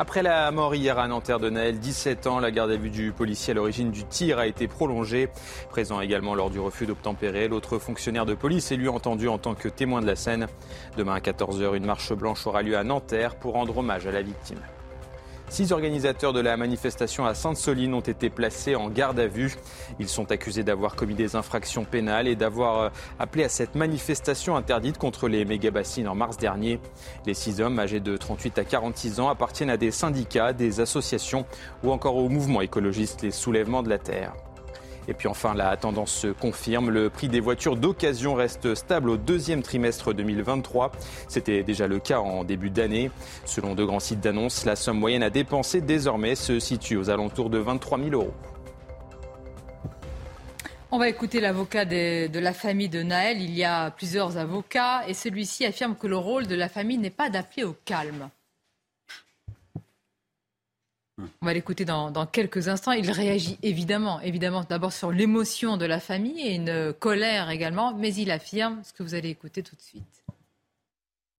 Après 0.01 0.23
la 0.23 0.49
mort 0.51 0.75
hier 0.75 0.97
à 0.97 1.09
Nanterre 1.09 1.41
de 1.41 1.49
Naël, 1.49 1.77
17 1.77 2.25
ans, 2.25 2.39
la 2.39 2.51
garde 2.51 2.71
à 2.71 2.77
vue 2.77 2.89
du 2.89 3.11
policier 3.11 3.51
à 3.51 3.55
l'origine 3.55 3.91
du 3.91 4.05
tir 4.05 4.39
a 4.39 4.47
été 4.47 4.69
prolongée. 4.69 5.27
Présent 5.69 5.99
également 5.99 6.35
lors 6.35 6.49
du 6.49 6.57
refus 6.57 6.85
d'obtempérer, 6.85 7.49
l'autre 7.49 7.79
fonctionnaire 7.79 8.25
de 8.25 8.33
police 8.33 8.71
est 8.71 8.77
lui 8.77 8.87
entendu 8.87 9.27
en 9.27 9.37
tant 9.37 9.55
que 9.55 9.67
témoin 9.67 9.99
de 9.99 10.07
la 10.07 10.15
scène. 10.15 10.47
Demain 10.95 11.15
à 11.15 11.19
14h, 11.19 11.75
une 11.75 11.85
marche 11.85 12.13
blanche 12.13 12.47
aura 12.47 12.61
lieu 12.61 12.77
à 12.77 12.85
Nanterre 12.85 13.35
pour 13.35 13.55
rendre 13.55 13.77
hommage 13.77 14.07
à 14.07 14.11
la 14.13 14.21
victime. 14.21 14.59
Six 15.49 15.71
organisateurs 15.71 16.31
de 16.31 16.39
la 16.39 16.57
manifestation 16.57 17.25
à 17.25 17.33
Sainte-Soline 17.33 17.95
ont 17.95 17.99
été 18.01 18.29
placés 18.29 18.75
en 18.75 18.87
garde 18.87 19.19
à 19.19 19.25
vue. 19.25 19.55
Ils 19.99 20.07
sont 20.07 20.31
accusés 20.31 20.63
d'avoir 20.63 20.95
commis 20.95 21.15
des 21.15 21.35
infractions 21.35 21.85
pénales 21.85 22.27
et 22.27 22.35
d'avoir 22.35 22.79
euh, 22.79 22.89
appelé 23.17 23.43
à 23.43 23.49
cette 23.49 23.73
manifestation 23.73 24.55
interdite 24.55 24.99
contre 24.99 25.27
les 25.27 25.45
méga-bassines 25.45 26.07
en 26.07 26.13
mars 26.13 26.37
dernier. 26.37 26.79
Les 27.25 27.33
six 27.33 27.61
hommes, 27.61 27.79
âgés 27.79 27.99
de 27.99 28.15
38 28.15 28.59
à 28.59 28.63
46 28.63 29.19
ans, 29.19 29.29
appartiennent 29.29 29.71
à 29.71 29.77
des 29.77 29.91
syndicats, 29.91 30.53
des 30.53 30.81
associations 30.81 31.45
ou 31.83 31.91
encore 31.91 32.15
au 32.15 32.29
mouvement 32.29 32.61
écologiste 32.61 33.23
Les 33.23 33.31
Soulèvements 33.31 33.81
de 33.81 33.89
la 33.89 33.97
Terre. 33.97 34.33
Et 35.09 35.13
puis 35.15 35.27
enfin, 35.27 35.55
la 35.55 35.75
tendance 35.75 36.11
se 36.11 36.27
confirme. 36.27 36.91
Le 36.91 37.09
prix 37.09 37.29
des 37.29 37.39
voitures 37.39 37.75
d'occasion 37.75 38.35
reste 38.35 38.75
stable 38.75 39.09
au 39.09 39.17
deuxième 39.17 39.63
trimestre 39.63 40.13
2023. 40.13 40.91
C'était 41.27 41.63
déjà 41.63 41.87
le 41.87 41.97
cas 41.97 42.19
en 42.19 42.43
début 42.43 42.69
d'année. 42.69 43.09
Selon 43.43 43.73
de 43.73 43.83
grands 43.83 43.99
sites 43.99 44.19
d'annonces, 44.19 44.65
la 44.65 44.75
somme 44.75 44.99
moyenne 44.99 45.23
à 45.23 45.31
dépenser 45.31 45.81
désormais 45.81 46.35
se 46.35 46.59
situe 46.59 46.95
aux 46.95 47.09
alentours 47.09 47.49
de 47.49 47.57
23 47.57 47.97
000 47.97 48.11
euros. 48.11 48.33
On 50.91 50.99
va 50.99 51.09
écouter 51.09 51.39
l'avocat 51.39 51.85
de, 51.85 52.39
la 52.39 52.53
famille 52.53 52.89
de 52.89 53.01
Naël. 53.01 53.41
Il 53.41 53.55
y 53.55 53.63
a 53.63 53.89
plusieurs 53.89 54.37
avocats 54.37 55.07
et 55.07 55.15
celui-ci 55.15 55.65
affirme 55.65 55.95
que 55.95 56.05
le 56.05 56.17
rôle 56.17 56.45
de 56.45 56.55
la 56.55 56.69
famille 56.69 56.99
n'est 56.99 57.09
pas 57.09 57.31
d'appeler 57.31 57.63
au 57.63 57.75
calme. 57.83 58.29
On 61.41 61.45
va 61.45 61.53
l'écouter 61.53 61.85
dans, 61.85 62.25
quelques 62.25 62.67
instants. 62.67 62.91
Il 62.91 63.09
réagit 63.11 63.57
évidemment, 63.63 64.19
évidemment, 64.21 64.63
d'abord 64.67 64.93
sur 64.93 65.11
l'émotion 65.11 65.77
de 65.77 65.85
la 65.85 65.99
famille 65.99 66.39
et 66.41 66.55
une 66.55 66.93
colère 66.93 67.49
également, 67.49 67.93
mais 67.93 68.13
il 68.13 68.31
affirme 68.31 68.79
ce 68.83 68.93
que 68.93 69.03
vous 69.03 69.15
allez 69.15 69.29
écouter 69.29 69.63
tout 69.63 69.75
de 69.75 69.81
suite. 69.81 70.23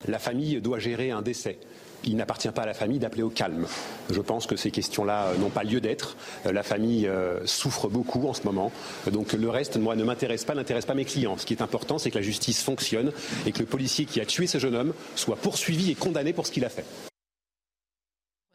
La 0.07 0.19
famille 0.19 0.59
doit 0.61 0.79
gérer 0.79 1.11
un 1.11 1.21
décès. 1.21 1.59
Il 2.03 2.15
n'appartient 2.15 2.49
pas 2.49 2.63
à 2.63 2.65
la 2.65 2.73
famille 2.73 2.97
d'appeler 2.97 3.21
au 3.21 3.29
calme. 3.29 3.67
Je 4.09 4.21
pense 4.21 4.47
que 4.47 4.55
ces 4.55 4.71
questions-là 4.71 5.33
n'ont 5.39 5.51
pas 5.51 5.63
lieu 5.63 5.79
d'être. 5.79 6.17
La 6.45 6.63
famille 6.63 7.07
euh, 7.07 7.45
souffre 7.45 7.87
beaucoup 7.87 8.27
en 8.27 8.33
ce 8.33 8.43
moment. 8.43 8.71
Donc 9.11 9.33
le 9.33 9.49
reste, 9.49 9.77
moi, 9.77 9.95
ne 9.95 10.03
m'intéresse 10.03 10.43
pas, 10.43 10.55
n'intéresse 10.55 10.87
pas 10.87 10.95
mes 10.95 11.05
clients. 11.05 11.37
Ce 11.37 11.45
qui 11.45 11.53
est 11.53 11.61
important, 11.61 11.99
c'est 11.99 12.09
que 12.09 12.17
la 12.17 12.23
justice 12.23 12.63
fonctionne 12.63 13.11
et 13.45 13.51
que 13.51 13.59
le 13.59 13.67
policier 13.67 14.05
qui 14.05 14.19
a 14.19 14.25
tué 14.25 14.47
ce 14.47 14.57
jeune 14.57 14.75
homme 14.75 14.93
soit 15.15 15.35
poursuivi 15.35 15.91
et 15.91 15.95
condamné 15.95 16.33
pour 16.33 16.47
ce 16.47 16.51
qu'il 16.51 16.65
a 16.65 16.69
fait. 16.69 16.85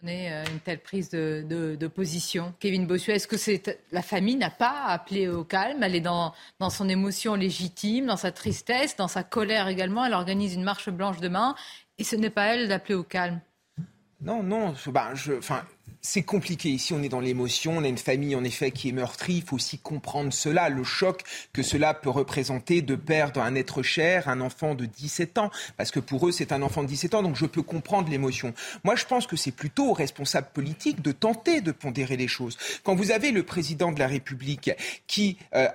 Euh, 0.05 0.45
une 0.53 0.61
telle 0.61 0.79
prise 0.79 1.11
de, 1.11 1.87
position. 1.89 2.55
Kevin 2.61 2.87
Bossuet, 2.87 3.15
est-ce 3.15 3.27
que 3.27 3.77
la 3.93 4.03
famille 4.03 4.37
n'a 4.37 4.51
pas 4.51 4.85
appelé 4.85 5.29
au 5.29 5.43
calme? 5.43 5.83
Elle 5.83 5.95
est 5.95 6.01
dans, 6.01 6.33
son 6.71 6.89
émotion 6.89 7.35
légitime, 7.35 8.07
dans 8.07 8.17
sa 8.17 8.31
tristesse, 8.31 8.97
dans 8.97 9.09
sa 9.09 9.23
colère 9.23 9.69
également. 9.69 10.05
Elle 10.05 10.15
organise 10.15 10.55
une 10.55 10.63
marche 10.63 10.91
blanche 10.91 11.19
demain 11.19 11.55
et 11.99 12.05
ce 12.05 12.15
n'est 12.15 12.31
pas 12.31 12.55
elle 12.55 12.69
d'appeler 12.69 12.95
au 12.95 13.03
calme? 13.03 13.41
Non, 14.21 14.43
non. 14.43 14.75
Bah, 14.89 15.13
c'est 16.07 16.23
compliqué. 16.23 16.69
Ici, 16.69 16.93
on 16.93 17.03
est 17.03 17.09
dans 17.09 17.21
l'émotion. 17.21 17.79
On 17.79 17.83
a 17.83 17.89
une 17.89 17.99
famille, 17.99 18.37
en 18.37 18.45
effet, 18.45 18.71
qui 18.71 18.89
est 18.89 18.93
meurtrie. 18.93 19.39
Il 19.39 19.43
faut 19.43 19.57
aussi 19.57 19.77
comprendre 19.79 20.33
cela, 20.33 20.69
le 20.69 20.85
choc 20.85 21.23
que 21.53 21.65
cela 21.65 21.95
peut 21.95 22.11
représenter 22.11 22.81
de 22.81 22.95
perdre 22.95 23.43
un 23.43 23.57
être 23.57 23.83
cher, 23.83 24.29
un 24.29 24.41
enfant 24.41 24.77
de 24.77 24.87
17 24.87 25.39
ans. 25.39 25.51
Parce 25.77 25.91
que 25.91 25.99
pour 25.99 26.29
eux, 26.29 26.33
c'est 26.33 26.53
un 26.53 26.63
enfant 26.63 26.85
de 26.85 26.89
17 26.89 27.15
ans. 27.17 27.23
Donc, 27.25 27.35
je 27.35 27.45
peux 27.45 27.63
comprendre 27.63 28.09
l'émotion. 28.09 28.55
Moi, 28.85 28.95
je 28.95 29.05
pense 29.05 29.27
que 29.27 29.37
c'est 29.37 29.51
plutôt 29.51 29.91
aux 29.91 29.93
responsables 29.95 30.47
politiques 30.55 31.03
de 31.03 31.11
tenter 31.11 31.61
de 31.61 31.73
pondérer 31.73 32.17
les 32.17 32.29
choses. 32.29 32.57
Quand 32.85 32.95
vous 32.95 33.11
avez 33.11 33.33
le 33.33 33.43
président 33.43 33.91
de 33.91 33.99
la 33.99 34.07
République 34.07 34.71
qui, 35.09 35.37
euh, 35.57 35.67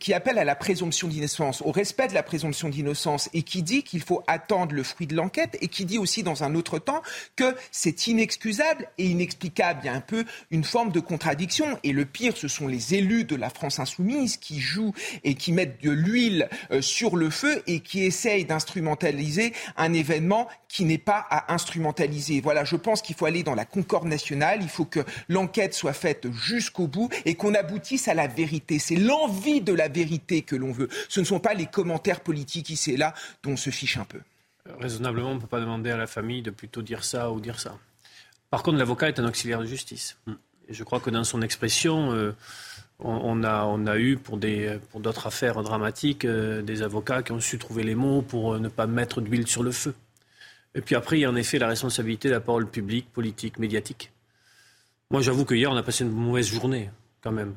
qui 0.00 0.12
appelle 0.12 0.38
à 0.38 0.44
la 0.44 0.56
présomption 0.56 1.06
d'innocence, 1.06 1.62
au 1.62 1.70
respect 1.70 2.08
de 2.08 2.14
la 2.14 2.24
présomption 2.24 2.68
d'innocence 2.68 3.30
et 3.32 3.42
qui 3.42 3.62
dit 3.62 3.84
qu'il 3.84 4.02
faut 4.02 4.24
attendre 4.26 4.74
le 4.74 4.82
fruit 4.82 5.06
de 5.06 5.14
l'enquête 5.14 5.56
et 5.60 5.68
qui 5.68 5.84
dit 5.84 5.98
aussi 5.98 6.24
dans 6.24 6.42
un 6.42 6.56
autre 6.56 6.80
temps 6.80 7.02
que 7.36 7.54
c'est 7.70 8.08
inexcusable 8.08 8.88
et 8.98 9.04
inexcusable 9.06 9.35
inexplicable. 9.36 9.80
Il 9.82 9.86
y 9.86 9.88
a 9.88 9.94
un 9.94 10.00
peu 10.00 10.24
une 10.50 10.64
forme 10.64 10.90
de 10.90 11.00
contradiction. 11.00 11.78
Et 11.84 11.92
le 11.92 12.04
pire, 12.04 12.36
ce 12.36 12.48
sont 12.48 12.66
les 12.66 12.94
élus 12.94 13.24
de 13.24 13.36
la 13.36 13.50
France 13.50 13.78
insoumise 13.78 14.36
qui 14.36 14.60
jouent 14.60 14.94
et 15.24 15.34
qui 15.34 15.52
mettent 15.52 15.82
de 15.82 15.90
l'huile 15.90 16.48
euh, 16.70 16.80
sur 16.80 17.16
le 17.16 17.30
feu 17.30 17.62
et 17.66 17.80
qui 17.80 18.04
essayent 18.04 18.44
d'instrumentaliser 18.44 19.52
un 19.76 19.92
événement 19.92 20.48
qui 20.68 20.84
n'est 20.84 20.98
pas 20.98 21.24
à 21.30 21.52
instrumentaliser. 21.52 22.40
Voilà, 22.40 22.64
je 22.64 22.76
pense 22.76 23.02
qu'il 23.02 23.14
faut 23.14 23.26
aller 23.26 23.42
dans 23.42 23.54
la 23.54 23.64
concorde 23.64 24.06
nationale. 24.06 24.60
Il 24.62 24.68
faut 24.68 24.84
que 24.84 25.00
l'enquête 25.28 25.74
soit 25.74 25.92
faite 25.92 26.30
jusqu'au 26.32 26.86
bout 26.86 27.10
et 27.24 27.34
qu'on 27.34 27.54
aboutisse 27.54 28.08
à 28.08 28.14
la 28.14 28.26
vérité. 28.26 28.78
C'est 28.78 28.96
l'envie 28.96 29.60
de 29.60 29.72
la 29.72 29.88
vérité 29.88 30.42
que 30.42 30.56
l'on 30.56 30.72
veut. 30.72 30.88
Ce 31.08 31.20
ne 31.20 31.24
sont 31.24 31.40
pas 31.40 31.54
les 31.54 31.66
commentaires 31.66 32.20
politiques 32.20 32.70
ici 32.70 32.96
là 32.96 33.14
dont 33.42 33.52
on 33.52 33.56
se 33.56 33.70
fiche 33.70 33.96
un 33.96 34.04
peu. 34.04 34.20
Raisonnablement, 34.80 35.30
on 35.30 35.34
ne 35.36 35.40
peut 35.40 35.46
pas 35.46 35.60
demander 35.60 35.90
à 35.90 35.96
la 35.96 36.06
famille 36.06 36.42
de 36.42 36.50
plutôt 36.50 36.82
dire 36.82 37.04
ça 37.04 37.30
ou 37.30 37.40
dire 37.40 37.60
ça. 37.60 37.78
Par 38.50 38.62
contre, 38.62 38.78
l'avocat 38.78 39.08
est 39.08 39.18
un 39.18 39.26
auxiliaire 39.26 39.60
de 39.60 39.66
justice. 39.66 40.18
Je 40.68 40.84
crois 40.84 41.00
que 41.00 41.10
dans 41.10 41.24
son 41.24 41.42
expression, 41.42 42.12
euh, 42.12 42.32
on, 42.98 43.42
a, 43.44 43.98
eu 43.98 44.16
pour 44.16 44.38
d'autres 44.38 45.26
affaires 45.26 45.62
dramatiques 45.62 46.24
euh, 46.24 46.62
des 46.62 46.82
avocats 46.82 47.22
qui 47.22 47.32
ont 47.32 47.40
su 47.40 47.58
trouver 47.58 47.82
les 47.82 47.94
mots 47.94 48.22
pour 48.22 48.54
euh, 48.54 48.58
ne 48.58 48.68
pas 48.68 48.86
mettre 48.86 49.20
d'huile 49.20 49.46
sur 49.46 49.62
le 49.62 49.72
feu. 49.72 49.94
Et 50.74 50.80
puis 50.80 50.94
après, 50.94 51.18
il 51.18 51.20
y 51.22 51.24
a 51.24 51.30
en 51.30 51.36
effet 51.36 51.58
la 51.58 51.68
responsabilité 51.68 52.28
de 52.28 52.34
la 52.34 52.40
parole 52.40 52.68
publique, 52.68 53.10
politique, 53.12 53.58
médiatique. 53.58 54.12
Moi, 55.10 55.22
j'avoue 55.22 55.44
que 55.44 55.54
hier, 55.54 55.70
on 55.70 55.76
a 55.76 55.82
passé 55.82 56.04
une 56.04 56.10
mauvaise 56.10 56.48
journée, 56.48 56.90
quand 57.22 57.32
même. 57.32 57.54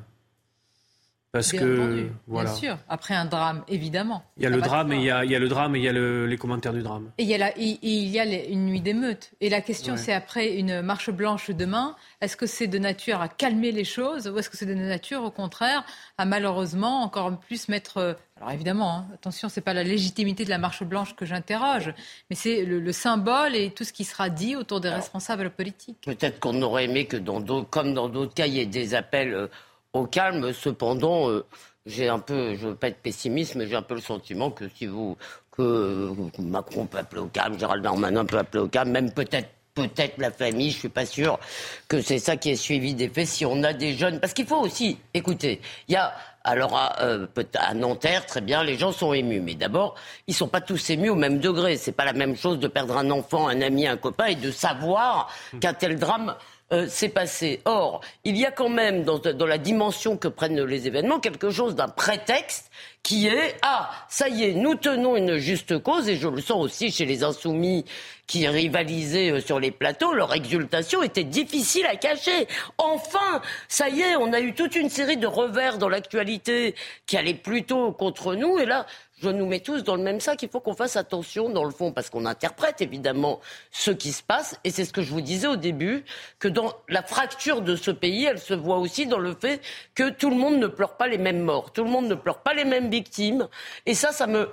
Parce 1.32 1.52
que 1.52 2.08
voilà. 2.26 2.50
Bien 2.50 2.58
sûr, 2.58 2.78
après 2.88 3.14
un 3.14 3.24
drame, 3.24 3.62
évidemment. 3.68 4.24
Il 4.36 4.42
y 4.42 4.46
a 4.46 4.50
le 4.50 4.60
drame, 4.60 4.92
et 4.92 4.96
il 4.96 5.04
y 5.04 5.10
a, 5.12 5.24
il 5.24 5.30
y 5.30 5.36
a, 5.36 5.38
le 5.38 5.48
drame 5.48 5.76
et 5.76 5.78
il 5.78 5.84
y 5.84 5.88
a 5.88 5.92
les 5.92 6.36
commentaires 6.36 6.72
du 6.72 6.82
drame. 6.82 7.12
Et 7.18 7.22
il 7.22 7.28
y 7.28 7.34
a, 7.34 7.38
la, 7.38 7.56
il, 7.56 8.08
y 8.08 8.18
a 8.18 8.24
une 8.24 8.66
nuit 8.66 8.80
d'émeute. 8.80 9.30
Et 9.40 9.48
la 9.48 9.60
question, 9.60 9.96
c'est 9.96 10.12
après 10.12 10.56
une 10.56 10.82
marche 10.82 11.10
blanche 11.10 11.50
demain, 11.50 11.94
est-ce 12.20 12.36
que 12.36 12.46
c'est 12.46 12.66
de 12.66 12.78
nature 12.78 13.20
à 13.20 13.28
calmer 13.28 13.70
les 13.70 13.84
choses 13.84 14.26
ou 14.26 14.38
est-ce 14.38 14.50
que 14.50 14.56
c'est 14.56 14.66
de 14.66 14.74
nature, 14.74 15.22
au 15.22 15.30
contraire, 15.30 15.84
à 16.18 16.24
malheureusement 16.24 17.02
encore 17.02 17.38
plus 17.38 17.68
mettre. 17.68 18.16
Alors 18.36 18.50
évidemment, 18.52 18.96
hein, 18.96 19.06
attention, 19.14 19.48
c'est 19.48 19.60
pas 19.60 19.74
la 19.74 19.84
légitimité 19.84 20.44
de 20.44 20.50
la 20.50 20.58
marche 20.58 20.82
blanche 20.82 21.14
que 21.14 21.26
j'interroge, 21.26 21.92
mais 22.28 22.36
c'est 22.36 22.64
le, 22.64 22.92
symbole 22.92 23.54
et 23.54 23.70
tout 23.70 23.84
ce 23.84 23.92
qui 23.92 24.04
sera 24.04 24.30
dit 24.30 24.56
autour 24.56 24.80
des 24.80 24.88
responsables 24.88 25.50
politiques. 25.50 25.98
Peut-être 26.06 26.40
qu'on 26.40 26.60
aurait 26.62 26.86
aimé 26.86 27.04
que, 27.04 27.16
dans 27.16 27.64
comme 27.64 27.94
dans 27.94 28.08
d'autres 28.08 28.34
cas, 28.34 28.46
il 28.46 28.54
y 28.54 28.60
ait 28.60 28.66
des 28.66 28.94
appels. 28.94 29.48
Euh, 29.96 30.00
au 30.00 30.06
calme. 30.06 30.52
Cependant, 30.52 31.30
euh, 31.30 31.44
j'ai 31.86 32.08
un 32.08 32.18
peu, 32.18 32.54
je 32.54 32.68
veux 32.68 32.74
pas 32.74 32.88
être 32.88 33.02
pessimiste, 33.02 33.54
mais 33.54 33.66
j'ai 33.66 33.76
un 33.76 33.82
peu 33.82 33.94
le 33.94 34.00
sentiment 34.00 34.50
que 34.50 34.68
si 34.68 34.86
vous, 34.86 35.16
que 35.50 36.12
Macron 36.38 36.86
peut 36.86 36.98
appeler 36.98 37.22
au 37.22 37.26
calme, 37.26 37.58
Gérald 37.58 37.82
Darmanin 37.82 38.24
peut 38.24 38.38
appeler 38.38 38.62
au 38.62 38.68
calme, 38.68 38.90
même 38.90 39.12
peut-être 39.12 39.48
peut-être 39.74 40.18
la 40.18 40.32
famille, 40.32 40.72
je 40.72 40.78
suis 40.78 40.88
pas 40.88 41.06
sûr 41.06 41.38
que 41.86 42.02
c'est 42.02 42.18
ça 42.18 42.36
qui 42.36 42.50
est 42.50 42.56
suivi 42.56 42.94
des 42.94 43.08
faits. 43.08 43.26
Si 43.26 43.46
on 43.46 43.62
a 43.62 43.72
des 43.72 43.94
jeunes, 43.94 44.18
parce 44.18 44.34
qu'il 44.34 44.46
faut 44.46 44.58
aussi, 44.58 44.98
écoutez, 45.14 45.60
il 45.88 45.94
y 45.94 45.96
a 45.96 46.12
alors 46.42 46.76
à, 46.76 47.02
euh, 47.02 47.26
à, 47.54 47.74
Nanterre, 47.74 48.24
très 48.24 48.40
bien, 48.40 48.64
les 48.64 48.78
gens 48.78 48.92
sont 48.92 49.12
émus, 49.12 49.40
mais 49.40 49.54
d'abord, 49.54 49.94
ils 50.26 50.34
sont 50.34 50.48
pas 50.48 50.60
tous 50.60 50.90
émus 50.90 51.10
au 51.10 51.14
même 51.14 51.38
degré. 51.38 51.76
C'est 51.76 51.92
pas 51.92 52.04
la 52.04 52.14
même 52.14 52.34
chose 52.36 52.58
de 52.58 52.66
perdre 52.66 52.96
un 52.96 53.10
enfant, 53.10 53.48
un 53.48 53.60
ami, 53.60 53.86
un 53.86 53.98
copain, 53.98 54.26
et 54.26 54.34
de 54.36 54.50
savoir 54.50 55.30
qu'un 55.60 55.74
tel 55.74 55.98
drame 55.98 56.34
euh, 56.72 56.86
s'est 56.86 57.08
passé. 57.08 57.60
Or, 57.64 58.00
il 58.24 58.36
y 58.36 58.46
a 58.46 58.50
quand 58.50 58.68
même 58.68 59.02
dans, 59.02 59.18
dans, 59.18 59.46
la 59.46 59.58
dimension 59.58 60.16
que 60.16 60.28
prennent 60.28 60.62
les 60.62 60.86
événements 60.86 61.18
quelque 61.18 61.50
chose 61.50 61.74
d'un 61.74 61.88
prétexte 61.88 62.70
qui 63.02 63.28
est 63.28 63.56
ah 63.62 63.90
ça 64.08 64.28
y 64.28 64.44
est 64.44 64.52
nous 64.52 64.74
tenons 64.74 65.16
une 65.16 65.38
juste 65.38 65.78
cause 65.82 66.08
et 66.08 66.16
je 66.16 66.28
le 66.28 66.40
sens 66.40 66.62
aussi 66.62 66.90
chez 66.90 67.06
les 67.06 67.24
insoumis 67.24 67.84
qui 68.26 68.46
rivalisaient 68.46 69.32
euh, 69.32 69.40
sur 69.40 69.58
les 69.58 69.70
plateaux 69.70 70.12
leur 70.12 70.34
exultation 70.34 71.02
était 71.02 71.24
difficile 71.24 71.86
à 71.86 71.96
cacher 71.96 72.46
enfin 72.76 73.40
ça 73.68 73.88
y 73.88 74.02
est 74.02 74.16
on 74.16 74.32
a 74.32 74.40
eu 74.40 74.54
toute 74.54 74.76
une 74.76 74.90
série 74.90 75.16
de 75.16 75.26
revers 75.26 75.78
dans 75.78 75.88
l'actualité 75.88 76.74
qui 77.06 77.16
allaient 77.16 77.34
plutôt 77.34 77.92
contre 77.92 78.34
nous 78.34 78.58
et 78.58 78.66
là 78.66 78.86
je 79.20 79.28
nous 79.28 79.46
mets 79.46 79.60
tous 79.60 79.84
dans 79.84 79.96
le 79.96 80.02
même 80.02 80.20
sac. 80.20 80.42
Il 80.42 80.48
faut 80.48 80.60
qu'on 80.60 80.74
fasse 80.74 80.96
attention, 80.96 81.50
dans 81.50 81.64
le 81.64 81.70
fond, 81.70 81.92
parce 81.92 82.10
qu'on 82.10 82.26
interprète 82.26 82.80
évidemment 82.80 83.40
ce 83.70 83.90
qui 83.90 84.12
se 84.12 84.22
passe. 84.22 84.58
Et 84.64 84.70
c'est 84.70 84.84
ce 84.84 84.92
que 84.92 85.02
je 85.02 85.10
vous 85.10 85.20
disais 85.20 85.46
au 85.46 85.56
début, 85.56 86.04
que 86.38 86.48
dans 86.48 86.72
la 86.88 87.02
fracture 87.02 87.60
de 87.60 87.76
ce 87.76 87.90
pays, 87.90 88.24
elle 88.24 88.38
se 88.38 88.54
voit 88.54 88.78
aussi 88.78 89.06
dans 89.06 89.18
le 89.18 89.34
fait 89.34 89.60
que 89.94 90.10
tout 90.10 90.30
le 90.30 90.36
monde 90.36 90.56
ne 90.56 90.66
pleure 90.66 90.96
pas 90.96 91.06
les 91.06 91.18
mêmes 91.18 91.40
morts, 91.40 91.72
tout 91.72 91.84
le 91.84 91.90
monde 91.90 92.06
ne 92.06 92.14
pleure 92.14 92.42
pas 92.42 92.54
les 92.54 92.64
mêmes 92.64 92.90
victimes. 92.90 93.48
Et 93.86 93.94
ça, 93.94 94.12
ça 94.12 94.26
me 94.26 94.48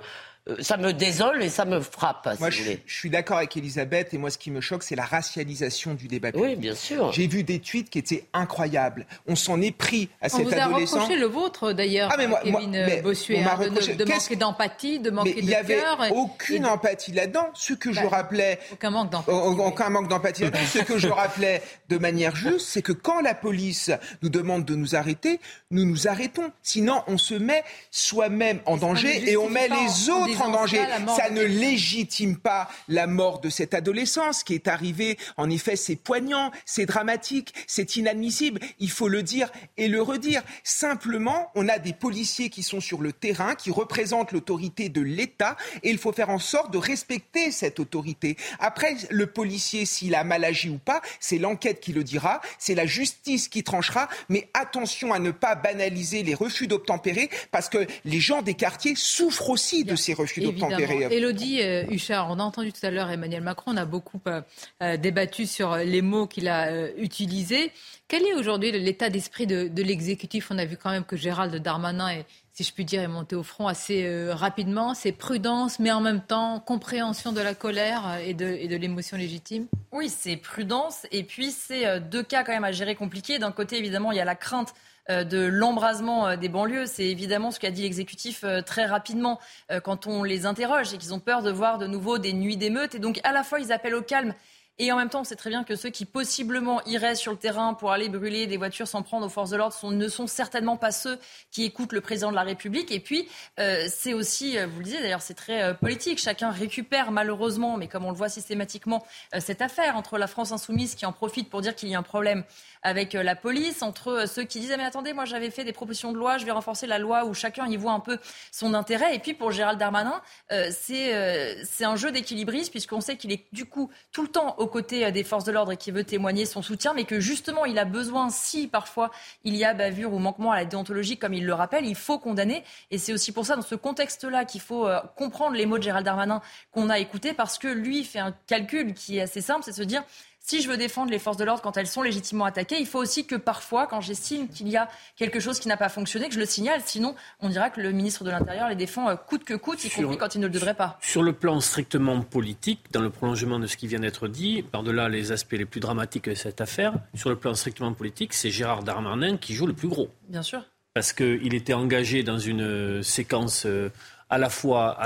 ça 0.60 0.76
me 0.76 0.92
désole 0.92 1.42
et 1.42 1.48
ça 1.48 1.64
me 1.64 1.80
frappe. 1.80 2.28
moi, 2.40 2.50
je, 2.50 2.62
suis 2.86 3.10
d'accord 3.10 3.38
avec 3.38 3.56
Elisabeth 3.56 4.14
et 4.14 4.18
moi, 4.18 4.30
ce 4.30 4.38
qui 4.38 4.50
me 4.50 4.60
choque, 4.60 4.82
c'est 4.82 4.96
la 4.96 5.04
racialisation 5.04 5.94
du 5.94 6.08
débat 6.08 6.32
public. 6.32 6.50
Oui, 6.50 6.56
bien 6.56 6.74
sûr. 6.74 7.12
J'ai 7.12 7.26
vu 7.26 7.42
des 7.42 7.58
tweets 7.58 7.90
qui 7.90 7.98
étaient 7.98 8.24
incroyables. 8.32 9.06
On 9.26 9.36
s'en 9.36 9.60
est 9.60 9.76
pris 9.76 10.08
à 10.20 10.28
cet 10.28 10.52
adolescent. 10.52 10.62
On 10.62 10.78
vous 10.78 10.96
a 10.96 11.00
reproché 11.00 11.16
le 11.18 11.26
vôtre, 11.26 11.72
d'ailleurs, 11.72 12.10
ah, 12.12 12.26
moi, 12.26 12.40
Kevin 12.42 13.02
Bossuet, 13.02 13.40
hein, 13.40 13.58
de, 13.58 14.04
manquer 14.04 14.36
d'empathie, 14.36 14.98
de 14.98 15.10
manquer 15.10 15.34
de 15.34 15.34
cœur. 15.34 15.42
Il 15.42 15.46
n'y 15.46 15.54
avait 15.54 16.10
aucune 16.10 16.66
empathie 16.66 17.12
là-dedans. 17.12 17.48
Ce 17.54 17.74
que 17.74 17.92
je 17.92 18.00
bah, 18.00 18.08
rappelais... 18.08 18.58
Aucun 18.72 18.90
manque 18.90 19.10
d'empathie. 19.10 19.38
Aucun 19.38 19.90
manque 19.90 20.08
d'empathie 20.08 20.42
là-dedans. 20.42 20.66
ce 20.72 20.78
que 20.78 20.98
je 20.98 21.08
rappelais 21.08 21.62
de 21.88 21.98
manière 21.98 22.34
juste, 22.34 22.66
c'est 22.68 22.82
que 22.82 22.92
quand 22.92 23.20
la 23.20 23.34
police 23.34 23.90
nous 24.22 24.28
demande 24.28 24.64
de 24.64 24.74
nous 24.74 24.96
arrêter, 24.96 25.40
nous 25.70 25.84
nous 25.84 26.08
arrêtons. 26.08 26.50
Sinon, 26.62 27.02
on 27.06 27.18
se 27.18 27.34
met 27.34 27.64
soi-même 27.90 28.60
en 28.66 28.76
danger 28.76 29.30
et 29.30 29.36
on 29.36 29.50
met 29.50 29.68
les 29.68 30.10
autres 30.10 30.37
en 30.42 30.50
danger. 30.50 30.84
Ça 31.16 31.30
ne 31.30 31.42
légitime 31.42 32.36
pas 32.36 32.68
la 32.88 33.06
mort 33.06 33.40
de 33.40 33.50
cette 33.50 33.74
adolescence 33.74 34.42
qui 34.42 34.54
est 34.54 34.68
arrivée. 34.68 35.18
En 35.36 35.50
effet, 35.50 35.76
c'est 35.76 35.96
poignant, 35.96 36.50
c'est 36.64 36.86
dramatique, 36.86 37.54
c'est 37.66 37.96
inadmissible. 37.96 38.60
Il 38.78 38.90
faut 38.90 39.08
le 39.08 39.22
dire 39.22 39.50
et 39.76 39.88
le 39.88 40.00
redire. 40.02 40.42
Simplement, 40.62 41.50
on 41.54 41.68
a 41.68 41.78
des 41.78 41.92
policiers 41.92 42.50
qui 42.50 42.62
sont 42.62 42.80
sur 42.80 43.00
le 43.00 43.12
terrain, 43.12 43.54
qui 43.54 43.70
représentent 43.70 44.32
l'autorité 44.32 44.88
de 44.88 45.00
l'État 45.00 45.56
et 45.82 45.90
il 45.90 45.98
faut 45.98 46.12
faire 46.12 46.30
en 46.30 46.38
sorte 46.38 46.72
de 46.72 46.78
respecter 46.78 47.50
cette 47.50 47.80
autorité. 47.80 48.36
Après, 48.60 48.96
le 49.10 49.26
policier, 49.26 49.84
s'il 49.84 50.14
a 50.14 50.24
mal 50.24 50.44
agi 50.44 50.68
ou 50.68 50.78
pas, 50.78 51.00
c'est 51.20 51.38
l'enquête 51.38 51.80
qui 51.80 51.92
le 51.92 52.04
dira, 52.04 52.40
c'est 52.58 52.74
la 52.74 52.86
justice 52.86 53.48
qui 53.48 53.62
tranchera. 53.62 54.08
Mais 54.28 54.48
attention 54.54 55.12
à 55.12 55.18
ne 55.18 55.30
pas 55.30 55.54
banaliser 55.54 56.22
les 56.22 56.34
refus 56.34 56.66
d'obtempérer 56.66 57.30
parce 57.50 57.68
que 57.68 57.86
les 58.04 58.20
gens 58.20 58.42
des 58.42 58.54
quartiers 58.54 58.94
souffrent 58.96 59.50
aussi 59.50 59.84
de 59.84 59.96
ces 59.96 60.12
refus 60.12 60.17
d'obtempérer. 60.40 61.08
Élodie 61.10 61.62
euh, 61.62 61.84
Huchard, 61.90 62.30
on 62.30 62.38
a 62.38 62.42
entendu 62.42 62.72
tout 62.72 62.84
à 62.84 62.90
l'heure 62.90 63.10
Emmanuel 63.10 63.42
Macron, 63.42 63.72
on 63.72 63.76
a 63.76 63.84
beaucoup 63.84 64.20
euh, 64.26 64.40
euh, 64.82 64.96
débattu 64.96 65.46
sur 65.46 65.76
les 65.76 66.02
mots 66.02 66.26
qu'il 66.26 66.48
a 66.48 66.90
utilisés. 66.96 67.72
Quel 68.08 68.24
est 68.24 68.34
aujourd'hui 68.34 68.72
l'état 68.72 69.10
d'esprit 69.10 69.46
de, 69.46 69.70
l'exécutif? 69.82 70.50
On 70.50 70.58
a 70.58 70.64
vu 70.64 70.76
quand 70.76 70.90
même 70.90 71.04
que 71.04 71.16
Gérald 71.16 71.54
Darmanin 71.56 72.08
est 72.08 72.26
si 72.58 72.64
je 72.64 72.72
puis 72.72 72.84
dire, 72.84 73.00
est 73.02 73.08
monté 73.08 73.36
au 73.36 73.44
front 73.44 73.68
assez 73.68 74.28
rapidement. 74.30 74.92
C'est 74.92 75.12
prudence, 75.12 75.78
mais 75.78 75.92
en 75.92 76.00
même 76.00 76.20
temps 76.20 76.58
compréhension 76.58 77.32
de 77.32 77.40
la 77.40 77.54
colère 77.54 78.18
et 78.24 78.34
de, 78.34 78.46
et 78.46 78.66
de 78.66 78.76
l'émotion 78.76 79.16
légitime 79.16 79.68
Oui, 79.92 80.08
c'est 80.08 80.36
prudence. 80.36 81.06
Et 81.12 81.22
puis, 81.22 81.52
c'est 81.52 82.00
deux 82.00 82.24
cas 82.24 82.42
quand 82.42 82.52
même 82.52 82.64
à 82.64 82.72
gérer 82.72 82.96
compliqués. 82.96 83.38
D'un 83.38 83.52
côté, 83.52 83.78
évidemment, 83.78 84.10
il 84.10 84.18
y 84.18 84.20
a 84.20 84.24
la 84.24 84.34
crainte 84.34 84.74
euh, 85.10 85.24
de 85.24 85.38
l'embrasement 85.38 86.28
euh, 86.28 86.36
des 86.36 86.50
banlieues. 86.50 86.84
C'est 86.84 87.06
évidemment 87.06 87.50
ce 87.50 87.58
qu'a 87.58 87.70
dit 87.70 87.82
l'exécutif 87.82 88.44
euh, 88.44 88.60
très 88.60 88.84
rapidement 88.84 89.38
quand 89.82 90.06
on 90.06 90.22
les 90.22 90.44
interroge 90.44 90.92
et 90.92 90.98
qu'ils 90.98 91.14
ont 91.14 91.20
peur 91.20 91.42
de 91.42 91.50
voir 91.50 91.78
de 91.78 91.86
nouveau 91.86 92.18
des 92.18 92.32
nuits 92.32 92.56
d'émeutes. 92.56 92.94
Et 92.94 92.98
donc, 92.98 93.20
à 93.24 93.32
la 93.32 93.42
fois, 93.42 93.60
ils 93.60 93.72
appellent 93.72 93.94
au 93.94 94.02
calme 94.02 94.34
et 94.80 94.92
en 94.92 94.96
même 94.96 95.08
temps, 95.08 95.22
on 95.22 95.24
sait 95.24 95.34
très 95.34 95.50
bien 95.50 95.64
que 95.64 95.74
ceux 95.74 95.90
qui 95.90 96.04
possiblement 96.04 96.80
iraient 96.84 97.16
sur 97.16 97.32
le 97.32 97.38
terrain 97.38 97.74
pour 97.74 97.90
aller 97.90 98.08
brûler 98.08 98.46
des 98.46 98.56
voitures 98.56 98.86
sans 98.86 99.02
prendre 99.02 99.26
aux 99.26 99.28
forces 99.28 99.50
de 99.50 99.56
l'ordre 99.56 99.74
ne 99.90 100.08
sont 100.08 100.28
certainement 100.28 100.76
pas 100.76 100.92
ceux 100.92 101.18
qui 101.50 101.64
écoutent 101.64 101.92
le 101.92 102.00
président 102.00 102.30
de 102.30 102.36
la 102.36 102.44
République. 102.44 102.92
Et 102.92 103.00
puis, 103.00 103.28
euh, 103.58 103.88
c'est 103.90 104.14
aussi, 104.14 104.56
euh, 104.56 104.68
vous 104.68 104.78
le 104.78 104.84
disiez 104.84 105.00
d'ailleurs, 105.00 105.20
c'est 105.20 105.34
très 105.34 105.62
euh, 105.62 105.74
politique. 105.74 106.20
Chacun 106.20 106.50
récupère 106.50 107.10
malheureusement, 107.10 107.76
mais 107.76 107.88
comme 107.88 108.04
on 108.04 108.10
le 108.10 108.16
voit 108.16 108.28
systématiquement, 108.28 109.04
cette 109.40 109.62
affaire 109.62 109.96
entre 109.96 110.16
la 110.16 110.28
France 110.28 110.52
insoumise 110.52 110.94
qui 110.94 111.06
en 111.06 111.12
profite 111.12 111.50
pour 111.50 111.60
dire 111.60 111.74
qu'il 111.74 111.88
y 111.88 111.96
a 111.96 111.98
un 111.98 112.02
problème 112.04 112.44
avec 112.82 113.14
la 113.14 113.34
police, 113.34 113.82
entre 113.82 114.28
ceux 114.28 114.44
qui 114.44 114.60
disent 114.60 114.70
ah, 114.72 114.76
mais 114.76 114.84
attendez, 114.84 115.12
moi 115.12 115.24
j'avais 115.24 115.50
fait 115.50 115.64
des 115.64 115.72
propositions 115.72 116.12
de 116.12 116.18
loi, 116.18 116.38
je 116.38 116.44
vais 116.44 116.52
renforcer 116.52 116.86
la 116.86 117.00
loi 117.00 117.24
où 117.24 117.34
chacun 117.34 117.66
y 117.66 117.76
voit 117.76 117.92
un 117.92 118.00
peu 118.00 118.18
son 118.52 118.74
intérêt. 118.74 119.16
Et 119.16 119.18
puis 119.18 119.34
pour 119.34 119.50
Gérald 119.50 119.78
Darmanin, 119.78 120.22
c'est 120.70 121.64
c'est 121.64 121.84
un 121.84 121.96
jeu 121.96 122.12
d'équilibriste 122.12 122.70
puisqu'on 122.70 123.00
sait 123.00 123.16
qu'il 123.16 123.32
est 123.32 123.46
du 123.52 123.64
coup 123.64 123.90
tout 124.12 124.22
le 124.22 124.28
temps 124.28 124.54
au 124.58 124.67
côté 124.68 125.04
euh, 125.04 125.10
des 125.10 125.24
forces 125.24 125.44
de 125.44 125.52
l'ordre 125.52 125.72
et 125.72 125.76
qui 125.76 125.90
veut 125.90 126.04
témoigner 126.04 126.46
son 126.46 126.62
soutien, 126.62 126.94
mais 126.94 127.04
que 127.04 127.20
justement 127.20 127.64
il 127.64 127.78
a 127.78 127.84
besoin, 127.84 128.30
si 128.30 128.68
parfois 128.68 129.10
il 129.44 129.56
y 129.56 129.64
a 129.64 129.74
bavure 129.74 130.12
ou 130.12 130.18
manquement 130.18 130.52
à 130.52 130.56
la 130.56 130.64
déontologie, 130.64 131.16
comme 131.18 131.34
il 131.34 131.44
le 131.44 131.54
rappelle, 131.54 131.86
il 131.86 131.96
faut 131.96 132.18
condamner. 132.18 132.62
Et 132.90 132.98
c'est 132.98 133.12
aussi 133.12 133.32
pour 133.32 133.46
ça, 133.46 133.56
dans 133.56 133.62
ce 133.62 133.74
contexte-là, 133.74 134.44
qu'il 134.44 134.60
faut 134.60 134.86
euh, 134.86 135.00
comprendre 135.16 135.56
les 135.56 135.66
mots 135.66 135.78
de 135.78 135.82
Gérald 135.82 136.04
Darmanin 136.04 136.40
qu'on 136.72 136.88
a 136.90 136.98
écoutés, 136.98 137.32
parce 137.32 137.58
que 137.58 137.68
lui 137.68 138.04
fait 138.04 138.20
un 138.20 138.34
calcul 138.46 138.94
qui 138.94 139.18
est 139.18 139.22
assez 139.22 139.40
simple, 139.40 139.62
c'est 139.64 139.72
se 139.72 139.82
dire 139.82 140.04
si 140.48 140.62
je 140.62 140.68
veux 140.68 140.78
défendre 140.78 141.10
les 141.10 141.18
forces 141.18 141.36
de 141.36 141.44
l'ordre 141.44 141.60
quand 141.60 141.76
elles 141.76 141.86
sont 141.86 142.00
légitimement 142.00 142.46
attaquées, 142.46 142.78
il 142.80 142.86
faut 142.86 142.98
aussi 142.98 143.26
que 143.26 143.34
parfois, 143.34 143.86
quand 143.86 144.00
j'estime 144.00 144.48
qu'il 144.48 144.68
y 144.68 144.78
a 144.78 144.88
quelque 145.14 145.40
chose 145.40 145.60
qui 145.60 145.68
n'a 145.68 145.76
pas 145.76 145.90
fonctionné, 145.90 146.26
que 146.28 146.34
je 146.34 146.38
le 146.38 146.46
signale. 146.46 146.80
Sinon, 146.86 147.14
on 147.40 147.50
dira 147.50 147.68
que 147.68 147.82
le 147.82 147.92
ministre 147.92 148.24
de 148.24 148.30
l'Intérieur 148.30 148.70
les 148.70 148.74
défend 148.74 149.10
euh, 149.10 149.16
coûte 149.16 149.44
que 149.44 149.52
coûte, 149.52 149.84
y 149.84 149.90
compris 149.90 150.16
quand 150.16 150.34
il 150.34 150.40
ne 150.40 150.46
le 150.46 150.52
devrait 150.52 150.72
pas. 150.72 150.98
Sur 151.02 151.22
le 151.22 151.34
plan 151.34 151.60
strictement 151.60 152.22
politique, 152.22 152.80
dans 152.92 153.02
le 153.02 153.10
prolongement 153.10 153.58
de 153.58 153.66
ce 153.66 153.76
qui 153.76 153.88
vient 153.88 153.98
d'être 154.00 154.26
dit, 154.26 154.62
par-delà 154.62 155.10
les 155.10 155.32
aspects 155.32 155.52
les 155.52 155.66
plus 155.66 155.80
dramatiques 155.80 156.30
de 156.30 156.34
cette 156.34 156.62
affaire, 156.62 156.94
sur 157.14 157.28
le 157.28 157.36
plan 157.36 157.52
strictement 157.52 157.92
politique, 157.92 158.32
c'est 158.32 158.50
Gérard 158.50 158.84
Darmanin 158.84 159.36
qui 159.36 159.52
joue 159.52 159.66
le 159.66 159.74
plus 159.74 159.88
gros. 159.88 160.08
Bien 160.30 160.42
sûr. 160.42 160.64
Parce 160.94 161.12
qu'il 161.12 161.52
était 161.52 161.74
engagé 161.74 162.22
dans 162.22 162.38
une 162.38 162.62
euh, 162.62 163.02
séquence 163.02 163.66
euh, 163.66 163.90
à 164.30 164.38
la 164.38 164.48
fois 164.48 164.98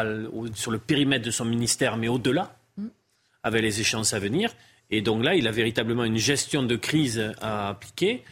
sur 0.54 0.70
le 0.70 0.78
périmètre 0.78 1.24
de 1.24 1.32
son 1.32 1.44
ministère, 1.44 1.96
mais 1.96 2.06
au-delà, 2.06 2.54
mm. 2.76 2.86
avec 3.42 3.60
les 3.62 3.80
échéances 3.80 4.12
à 4.14 4.20
venir. 4.20 4.52
Et 4.92 5.00
donc 5.00 5.24
là, 5.24 5.34
il 5.34 5.48
a 5.48 5.50
véritablement 5.50 6.04
une 6.04 6.18
gestion 6.18 6.62
de 6.62 6.76
crise 6.76 7.32
à 7.40 7.70
appliquer 7.70 8.22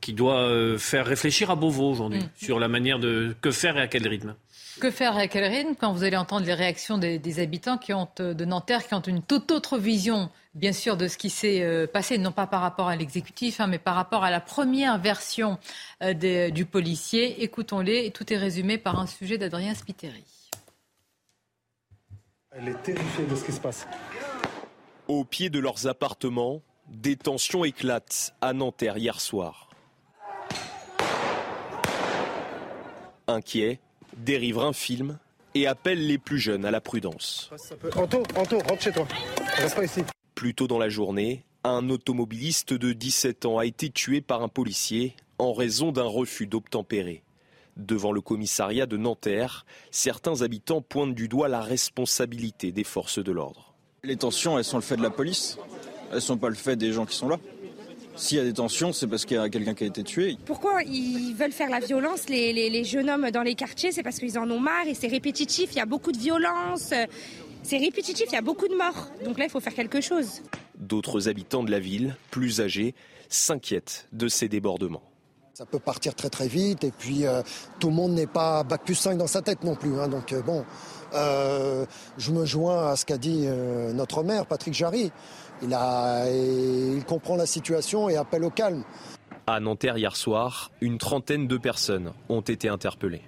qui 0.00 0.12
doit 0.12 0.48
euh, 0.48 0.78
faire 0.78 1.06
réfléchir 1.06 1.50
à 1.50 1.56
Beauvau 1.56 1.90
aujourd'hui 1.90 2.20
mm. 2.20 2.30
sur 2.36 2.58
la 2.58 2.68
manière 2.68 2.98
de 2.98 3.34
que 3.40 3.50
faire 3.50 3.76
et 3.78 3.80
à 3.80 3.88
quel 3.88 4.06
rythme. 4.06 4.34
Que 4.80 4.90
faire 4.90 5.16
et 5.18 5.22
à 5.22 5.28
quel 5.28 5.44
rythme 5.44 5.74
quand 5.78 5.92
vous 5.92 6.04
allez 6.04 6.16
entendre 6.16 6.44
les 6.46 6.54
réactions 6.54 6.98
des, 6.98 7.40
habitants 7.40 7.78
qui 7.78 7.92
ont, 7.94 8.08
euh, 8.20 8.34
de 8.34 8.44
Nanterre 8.44 8.86
qui 8.86 8.94
ont 8.94 9.00
une 9.00 9.22
toute 9.22 9.50
autre 9.50 9.78
vision, 9.78 10.30
bien 10.54 10.72
sûr, 10.72 10.96
de 10.96 11.08
ce 11.08 11.16
qui 11.16 11.30
s'est 11.30 11.62
euh, 11.62 11.86
passé, 11.86 12.18
non 12.18 12.32
pas 12.32 12.46
par 12.46 12.60
rapport 12.60 12.88
à 12.88 12.96
l'exécutif, 12.96 13.60
hein, 13.60 13.66
mais 13.66 13.78
par 13.78 13.94
rapport 13.94 14.24
à 14.24 14.30
la 14.30 14.40
première 14.40 14.98
version 14.98 15.58
du 16.02 16.66
policier. 16.66 17.42
Écoutons-les 17.42 18.10
tout 18.10 18.30
est 18.30 18.38
résumé 18.38 18.76
par 18.76 18.98
un 18.98 19.06
sujet 19.06 19.38
d'Adrien 19.38 19.74
Spiteri. 19.74 20.24
Elle 22.50 22.68
est 22.68 22.82
terrifiée 22.82 23.24
de 23.26 23.34
ce 23.34 23.44
qui 23.44 23.52
se 23.52 23.60
passe. 23.60 23.86
Au 25.06 25.24
pied 25.24 25.50
de 25.50 25.58
leurs 25.58 25.86
appartements, 25.86 26.62
des 26.88 27.16
tensions 27.16 27.62
éclatent 27.62 28.34
à 28.40 28.54
Nanterre 28.54 28.96
hier 28.96 29.20
soir. 29.20 29.68
Inquiets, 33.26 33.80
des 34.16 34.38
riverains 34.38 34.72
filment 34.72 35.18
et 35.54 35.66
appellent 35.66 36.06
les 36.06 36.16
plus 36.16 36.38
jeunes 36.38 36.64
à 36.64 36.70
la 36.70 36.80
prudence. 36.80 37.50
Anto, 37.96 38.22
Anto, 38.34 38.58
rentre 38.60 38.82
chez 38.82 38.92
toi. 38.92 39.06
Reste 39.56 39.76
pas 39.76 39.84
ici. 39.84 40.02
Plus 40.34 40.54
tôt 40.54 40.66
dans 40.66 40.78
la 40.78 40.88
journée, 40.88 41.44
un 41.64 41.90
automobiliste 41.90 42.72
de 42.72 42.94
17 42.94 43.44
ans 43.44 43.58
a 43.58 43.66
été 43.66 43.90
tué 43.90 44.22
par 44.22 44.42
un 44.42 44.48
policier 44.48 45.16
en 45.38 45.52
raison 45.52 45.92
d'un 45.92 46.04
refus 46.04 46.46
d'obtempérer. 46.46 47.22
Devant 47.76 48.12
le 48.12 48.22
commissariat 48.22 48.86
de 48.86 48.96
Nanterre, 48.96 49.66
certains 49.90 50.40
habitants 50.40 50.80
pointent 50.80 51.14
du 51.14 51.28
doigt 51.28 51.48
la 51.48 51.60
responsabilité 51.60 52.72
des 52.72 52.84
forces 52.84 53.18
de 53.18 53.32
l'ordre. 53.32 53.73
Les 54.04 54.16
tensions, 54.16 54.58
elles 54.58 54.64
sont 54.64 54.76
le 54.76 54.82
fait 54.82 54.96
de 54.96 55.02
la 55.02 55.10
police. 55.10 55.56
Elles 56.12 56.20
sont 56.20 56.36
pas 56.36 56.48
le 56.50 56.54
fait 56.54 56.76
des 56.76 56.92
gens 56.92 57.06
qui 57.06 57.16
sont 57.16 57.28
là. 57.28 57.38
S'il 58.16 58.38
y 58.38 58.40
a 58.40 58.44
des 58.44 58.52
tensions, 58.52 58.92
c'est 58.92 59.08
parce 59.08 59.24
qu'il 59.24 59.36
y 59.36 59.40
a 59.40 59.48
quelqu'un 59.48 59.74
qui 59.74 59.84
a 59.84 59.86
été 59.88 60.04
tué. 60.04 60.36
Pourquoi 60.44 60.82
ils 60.84 61.34
veulent 61.34 61.52
faire 61.52 61.68
la 61.68 61.80
violence, 61.80 62.28
les, 62.28 62.84
jeunes 62.84 63.10
hommes 63.10 63.30
dans 63.30 63.42
les 63.42 63.54
quartiers? 63.54 63.90
C'est 63.90 64.04
parce 64.04 64.18
qu'ils 64.18 64.38
en 64.38 64.48
ont 64.50 64.60
marre 64.60 64.86
et 64.86 64.94
c'est 64.94 65.08
répétitif. 65.08 65.70
Il 65.72 65.78
y 65.78 65.80
a 65.80 65.86
beaucoup 65.86 66.12
de 66.12 66.18
violence. 66.18 66.92
C'est 67.62 67.78
répétitif, 67.78 68.26
il 68.28 68.34
y 68.34 68.38
a 68.38 68.42
beaucoup 68.42 68.68
de 68.68 68.74
morts. 68.76 69.08
Donc 69.24 69.38
là, 69.38 69.46
il 69.46 69.50
faut 69.50 69.58
faire 69.58 69.74
quelque 69.74 70.00
chose. 70.00 70.42
D'autres 70.78 71.28
habitants 71.28 71.64
de 71.64 71.70
la 71.70 71.80
ville, 71.80 72.14
plus 72.30 72.60
âgés, 72.60 72.94
s'inquiètent 73.30 74.06
de 74.12 74.28
ces 74.28 74.48
débordements. 74.48 75.02
Ça 75.54 75.64
peut 75.66 75.78
partir 75.78 76.14
très 76.14 76.30
très 76.30 76.48
vite 76.48 76.82
et 76.82 76.90
puis 76.90 77.26
euh, 77.26 77.40
tout 77.78 77.88
le 77.88 77.94
monde 77.94 78.12
n'est 78.12 78.26
pas 78.26 78.64
bac 78.64 78.82
plus 78.84 78.96
5 78.96 79.16
dans 79.16 79.28
sa 79.28 79.40
tête 79.40 79.62
non 79.62 79.76
plus. 79.76 80.00
Hein. 80.00 80.08
donc 80.08 80.32
euh, 80.32 80.42
bon, 80.42 80.64
euh, 81.14 81.86
je 82.18 82.32
me 82.32 82.44
joins 82.44 82.88
à 82.90 82.96
ce 82.96 83.04
qu'a 83.04 83.18
dit 83.18 83.46
notre 83.94 84.22
maire, 84.22 84.46
Patrick 84.46 84.74
Jarry. 84.74 85.10
Il, 85.62 85.76
il 86.96 87.04
comprend 87.04 87.36
la 87.36 87.46
situation 87.46 88.08
et 88.08 88.16
appelle 88.16 88.44
au 88.44 88.50
calme. 88.50 88.84
À 89.46 89.60
Nanterre 89.60 89.98
hier 89.98 90.16
soir, 90.16 90.70
une 90.80 90.98
trentaine 90.98 91.46
de 91.46 91.56
personnes 91.58 92.12
ont 92.28 92.40
été 92.40 92.68
interpellées. 92.68 93.22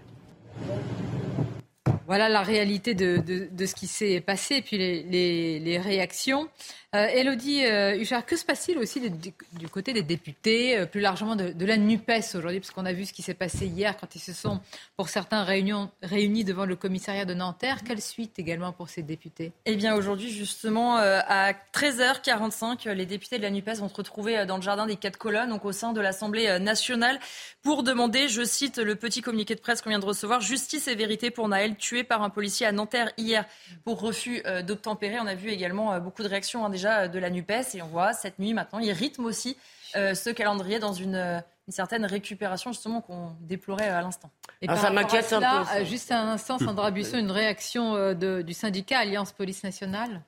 Voilà 2.06 2.28
la 2.28 2.42
réalité 2.42 2.94
de, 2.94 3.66
ce 3.66 3.74
qui 3.74 3.86
s'est 3.86 4.20
passé 4.20 4.56
et 4.56 4.62
puis 4.62 4.78
les 4.78 5.78
réactions. 5.78 6.48
Euh, 6.96 7.08
Elodie 7.08 7.64
euh, 7.64 7.98
Huchard, 7.98 8.24
que 8.24 8.36
se 8.36 8.44
passe-t-il 8.44 8.78
aussi 8.78 9.00
du, 9.10 9.68
côté 9.68 9.92
des 9.92 10.02
députés, 10.02 10.78
euh, 10.78 10.86
plus 10.86 11.00
largement 11.00 11.36
de, 11.36 11.64
la 11.64 11.76
NUPES 11.76 12.34
aujourd'hui? 12.34 12.60
Parce 12.60 12.70
qu'on 12.70 12.86
a 12.86 12.92
vu 12.92 13.04
ce 13.04 13.12
qui 13.12 13.22
s'est 13.22 13.34
passé 13.34 13.66
hier 13.66 13.96
quand 13.96 14.14
ils 14.14 14.20
se 14.20 14.32
sont, 14.32 14.60
pour 14.96 15.08
certains, 15.08 15.42
réunis 15.44 16.44
devant 16.44 16.64
le 16.64 16.76
commissariat 16.76 17.24
de 17.24 17.34
Nanterre. 17.34 17.80
Quelle 17.84 18.00
suite 18.00 18.38
également 18.38 18.72
pour 18.72 18.88
ces 18.88 19.02
députés? 19.02 19.52
Eh 19.66 19.76
bien, 19.76 19.94
aujourd'hui, 19.94 20.30
justement, 20.30 20.96
à 20.96 21.52
13h45, 21.52 22.88
les 22.90 23.06
députés 23.06 23.38
de 23.38 23.42
la 23.42 23.50
NUPES 23.50 23.78
vont 23.78 23.88
se 23.88 23.94
retrouver 23.94 24.46
dans 24.46 24.56
le 24.56 24.62
jardin 24.62 24.86
des 24.86 24.96
quatre 24.96 25.18
colonnes, 25.18 25.50
donc 25.50 25.64
au 25.64 25.72
sein 25.72 25.92
de 25.92 26.00
l'Assemblée 26.00 26.58
nationale, 26.60 27.18
pour 27.62 27.82
demander, 27.82 28.28
je 28.28 28.44
cite 28.44 28.78
le 28.78 28.94
petit 28.94 29.20
communiqué 29.22 29.54
de 29.54 29.60
presse 29.60 29.82
qu'on 29.82 29.90
vient 29.90 29.98
de 29.98 30.04
recevoir, 30.04 30.40
justice 30.40 30.88
et 30.88 30.94
vérité 30.94 31.30
pour 31.30 31.48
Naël, 31.48 31.76
tué 31.76 31.95
par 32.05 32.23
un 32.23 32.31
policier 32.31 32.66
à 32.66 32.73
Nanterre 32.73 33.12
hier 33.16 33.44
pour 33.85 34.01
refus 34.01 34.43
d'obtempérer. 34.64 35.18
On 35.20 35.27
a 35.27 35.35
vu 35.35 35.51
également 35.51 35.98
beaucoup 36.01 36.23
de 36.23 36.28
réactions 36.28 36.64
hein, 36.64 36.70
déjà 36.70 37.01
euh, 37.01 37.09
de 37.09 37.18
la 37.18 37.31
NUPES. 37.31 37.74
Et 37.74 37.82
on 37.82 37.86
voit 37.86 38.12
cette 38.12 38.39
nuit 38.39 38.55
maintenant, 38.55 38.78
il 38.78 38.90
rythme 38.93 39.24
aussi 39.24 39.56
euh, 39.97 40.14
ce 40.14 40.31
calendrier 40.31 40.78
dans 40.78 40.93
une, 40.93 41.14
euh, 41.14 41.40
une, 41.66 41.73
certaine 41.73 42.05
récupération 42.05 42.73
justement 42.73 43.01
qu'on 43.01 43.32
déplorait 43.40 43.89
à 43.89 44.01
l'instant. 44.02 44.31
Et 44.62 44.66
ah, 44.68 44.77
ça 44.77 44.90
m'inquiète 44.90 45.32
un 45.32 45.64
peu. 45.64 45.85
Juste 45.85 46.12
un 46.12 46.28
instant, 46.28 46.59
Sandra 46.59 46.90
Buisson, 46.90 47.18
une 47.18 47.31
réaction 47.31 48.14
du 48.14 48.55
syndicat 48.55 49.01
Alliance 49.01 49.32
Police 49.32 49.62
Nationale? 49.64 50.23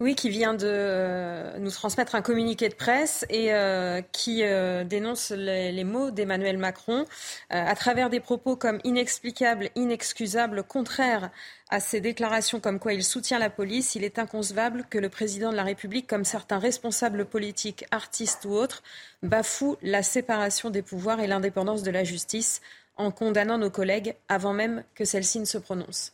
Oui, 0.00 0.16
qui 0.16 0.28
vient 0.28 0.54
de 0.54 0.66
euh, 0.66 1.58
nous 1.58 1.70
transmettre 1.70 2.14
un 2.14 2.22
communiqué 2.22 2.68
de 2.68 2.74
presse 2.74 3.24
et 3.30 3.54
euh, 3.54 4.02
qui 4.12 4.42
euh, 4.42 4.82
dénonce 4.82 5.30
les, 5.30 5.84
mots 5.84 6.10
d'Emmanuel 6.10 6.58
Macron 6.58 7.04
à 7.50 7.74
travers 7.74 8.10
des 8.10 8.20
propos 8.20 8.56
comme 8.56 8.80
inexplicables, 8.84 9.70
inexcusables, 9.76 10.64
contraires 10.64 11.30
à 11.70 11.80
ses 11.80 12.00
déclarations 12.00 12.58
comme 12.60 12.78
quoi 12.78 12.92
il 12.92 13.04
soutient 13.04 13.38
la 13.38 13.50
police. 13.50 13.94
Il 13.94 14.04
est 14.04 14.18
inconcevable 14.18 14.84
que 14.90 14.98
le 14.98 15.08
président 15.08 15.50
de 15.50 15.56
la 15.56 15.62
République, 15.62 16.06
comme 16.06 16.24
certains 16.24 16.58
responsables 16.58 17.24
politiques, 17.24 17.84
artistes 17.90 18.44
ou 18.46 18.52
autres, 18.52 18.82
bafoue 19.22 19.76
la 19.82 20.02
séparation 20.02 20.70
des 20.70 20.82
pouvoirs 20.82 21.20
et 21.20 21.26
l'indépendance 21.26 21.82
de 21.82 21.90
la 21.90 22.04
justice 22.04 22.60
en 22.96 23.10
condamnant 23.10 23.58
nos 23.58 23.70
collègues 23.70 24.14
avant 24.28 24.52
même 24.52 24.84
que 24.94 25.04
celle-ci 25.04 25.40
ne 25.40 25.44
se 25.44 25.58
prononce. 25.58 26.12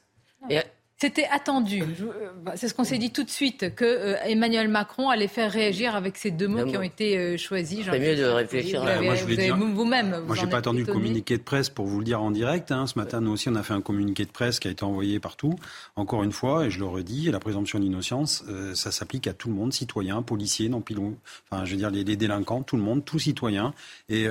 C'était 1.01 1.27
attendu. 1.33 1.81
Euh, 1.81 2.29
bah, 2.45 2.53
c'est 2.57 2.69
ce 2.69 2.75
qu'on 2.75 2.85
s'est 2.85 2.99
dit 2.99 3.11
tout 3.11 3.25
de 3.25 3.31
suite, 3.31 3.75
que 3.75 3.87
euh, 3.87 4.17
Emmanuel 4.27 4.69
Macron 4.69 5.09
allait 5.09 5.29
faire 5.29 5.51
réagir 5.51 5.95
avec 5.95 6.19
ces 6.19 6.31
deux 6.31 6.47
mots 6.47 6.67
qui 6.67 6.77
ont 6.77 6.83
été 6.83 7.17
euh, 7.17 7.39
choisis. 7.39 7.87
C'est 7.91 7.99
mieux 7.99 8.17
de 8.17 8.25
réfléchir. 8.25 8.85
Vous 9.57 9.75
vous-même. 9.75 10.25
Moi, 10.27 10.37
j'ai 10.37 10.47
pas 10.47 10.59
attendu 10.59 10.85
le 10.85 10.93
communiqué 10.93 11.39
de 11.39 11.43
presse 11.43 11.71
pour 11.71 11.87
vous 11.87 12.01
le 12.01 12.05
dire 12.05 12.21
en 12.21 12.31
direct. 12.31 12.71
Hein. 12.71 12.87
Ce 12.87 12.99
matin, 12.99 13.23
nous 13.23 13.31
aussi, 13.31 13.49
on 13.49 13.55
a 13.55 13.63
fait 13.63 13.73
un 13.73 13.81
communiqué 13.81 14.27
de 14.27 14.31
presse 14.31 14.61
qui 14.61 14.69
a 14.69 14.71
été 14.71 14.85
envoyé 14.85 15.21
partout. 15.21 15.55
Encore 15.97 16.23
une 16.23 16.33
fois, 16.33 16.67
et 16.67 16.71
je 16.71 16.79
le 16.79 16.85
redis, 16.85 17.31
la 17.31 17.41
présomption 17.41 17.79
d'innocence, 17.79 18.45
ça 18.75 18.91
s'applique 18.91 19.27
à 19.27 19.33
tout 19.33 19.49
le 19.49 19.55
monde, 19.55 19.73
citoyens, 19.73 20.21
policiers, 20.21 20.69
non 20.69 20.83
pilons, 20.83 21.17
enfin, 21.51 21.65
je 21.65 21.71
veux 21.71 21.79
dire 21.79 21.91
les, 21.91 22.05
délinquants, 22.05 22.63
tout 22.63 22.77
le 22.77 22.83
monde, 22.83 23.07
tout 23.07 23.19
citoyen. 23.19 23.73
Et, 24.11 24.27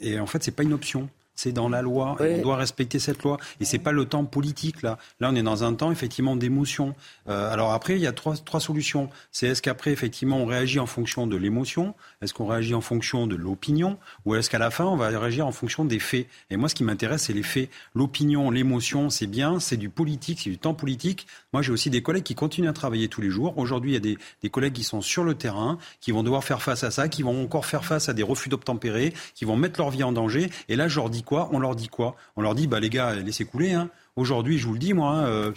et 0.00 0.18
en 0.18 0.26
fait, 0.26 0.42
c'est 0.42 0.50
pas 0.50 0.64
une 0.64 0.72
option 0.72 1.08
c'est 1.40 1.52
dans 1.52 1.68
la 1.68 1.80
loi. 1.82 2.16
On 2.20 2.42
doit 2.42 2.56
respecter 2.56 2.98
cette 2.98 3.22
loi. 3.22 3.38
Et 3.60 3.64
c'est 3.64 3.78
pas 3.78 3.92
le 3.92 4.04
temps 4.04 4.24
politique 4.24 4.82
là. 4.82 4.98
Là, 5.20 5.30
on 5.32 5.34
est 5.34 5.42
dans 5.42 5.64
un 5.64 5.74
temps 5.74 5.90
effectivement 5.90 6.36
d'émotion. 6.36 6.94
Euh, 7.28 7.52
alors 7.52 7.72
après, 7.72 7.94
il 7.94 8.02
y 8.02 8.06
a 8.06 8.12
trois, 8.12 8.36
trois 8.36 8.60
solutions. 8.60 9.08
C'est 9.32 9.46
est-ce 9.46 9.62
qu'après 9.62 9.90
effectivement 9.90 10.38
on 10.38 10.46
réagit 10.46 10.78
en 10.78 10.86
fonction 10.86 11.26
de 11.26 11.36
l'émotion, 11.36 11.94
est-ce 12.20 12.34
qu'on 12.34 12.46
réagit 12.46 12.74
en 12.74 12.80
fonction 12.80 13.26
de 13.26 13.36
l'opinion, 13.36 13.98
ou 14.24 14.34
est-ce 14.34 14.50
qu'à 14.50 14.58
la 14.58 14.70
fin 14.70 14.84
on 14.84 14.96
va 14.96 15.08
réagir 15.08 15.46
en 15.46 15.52
fonction 15.52 15.84
des 15.84 15.98
faits? 15.98 16.26
Et 16.50 16.56
moi, 16.56 16.68
ce 16.68 16.74
qui 16.74 16.84
m'intéresse, 16.84 17.24
c'est 17.24 17.32
les 17.32 17.42
faits. 17.42 17.70
L'opinion, 17.94 18.50
l'émotion, 18.50 19.08
c'est 19.10 19.26
bien, 19.26 19.60
c'est 19.60 19.76
du 19.76 19.88
politique, 19.88 20.40
c'est 20.42 20.50
du 20.50 20.58
temps 20.58 20.74
politique. 20.74 21.26
Moi, 21.52 21.62
j'ai 21.62 21.72
aussi 21.72 21.90
des 21.90 22.02
collègues 22.02 22.24
qui 22.24 22.34
continuent 22.34 22.68
à 22.68 22.72
travailler 22.72 23.08
tous 23.08 23.20
les 23.20 23.30
jours. 23.30 23.56
Aujourd'hui, 23.56 23.92
il 23.92 23.94
y 23.94 23.96
a 23.96 24.00
des, 24.00 24.18
des 24.42 24.50
collègues 24.50 24.74
qui 24.74 24.84
sont 24.84 25.00
sur 25.00 25.24
le 25.24 25.34
terrain, 25.34 25.78
qui 26.00 26.12
vont 26.12 26.22
devoir 26.22 26.44
faire 26.44 26.62
face 26.62 26.84
à 26.84 26.90
ça, 26.90 27.08
qui 27.08 27.22
vont 27.22 27.42
encore 27.42 27.66
faire 27.66 27.84
face 27.84 28.08
à 28.08 28.12
des 28.12 28.22
refus 28.22 28.48
d'obtempérer, 28.48 29.14
qui 29.34 29.44
vont 29.44 29.56
mettre 29.56 29.80
leur 29.80 29.90
vie 29.90 30.02
en 30.02 30.12
danger. 30.12 30.50
Et 30.68 30.76
là, 30.76 30.88
je 30.88 30.96
leur 30.96 31.10
dis 31.10 31.22
on 31.30 31.58
leur 31.58 31.74
dit 31.74 31.88
quoi 31.88 32.16
On 32.36 32.42
leur 32.42 32.54
dit, 32.54 32.66
bah, 32.66 32.80
les 32.80 32.90
gars, 32.90 33.14
laissez 33.14 33.44
couler. 33.44 33.72
Hein. 33.72 33.90
Aujourd'hui, 34.16 34.58
je 34.58 34.66
vous 34.66 34.74
le 34.74 34.78
dis, 34.78 34.92
moi, 34.92 35.10
hein, 35.10 35.24
euh, 35.26 35.52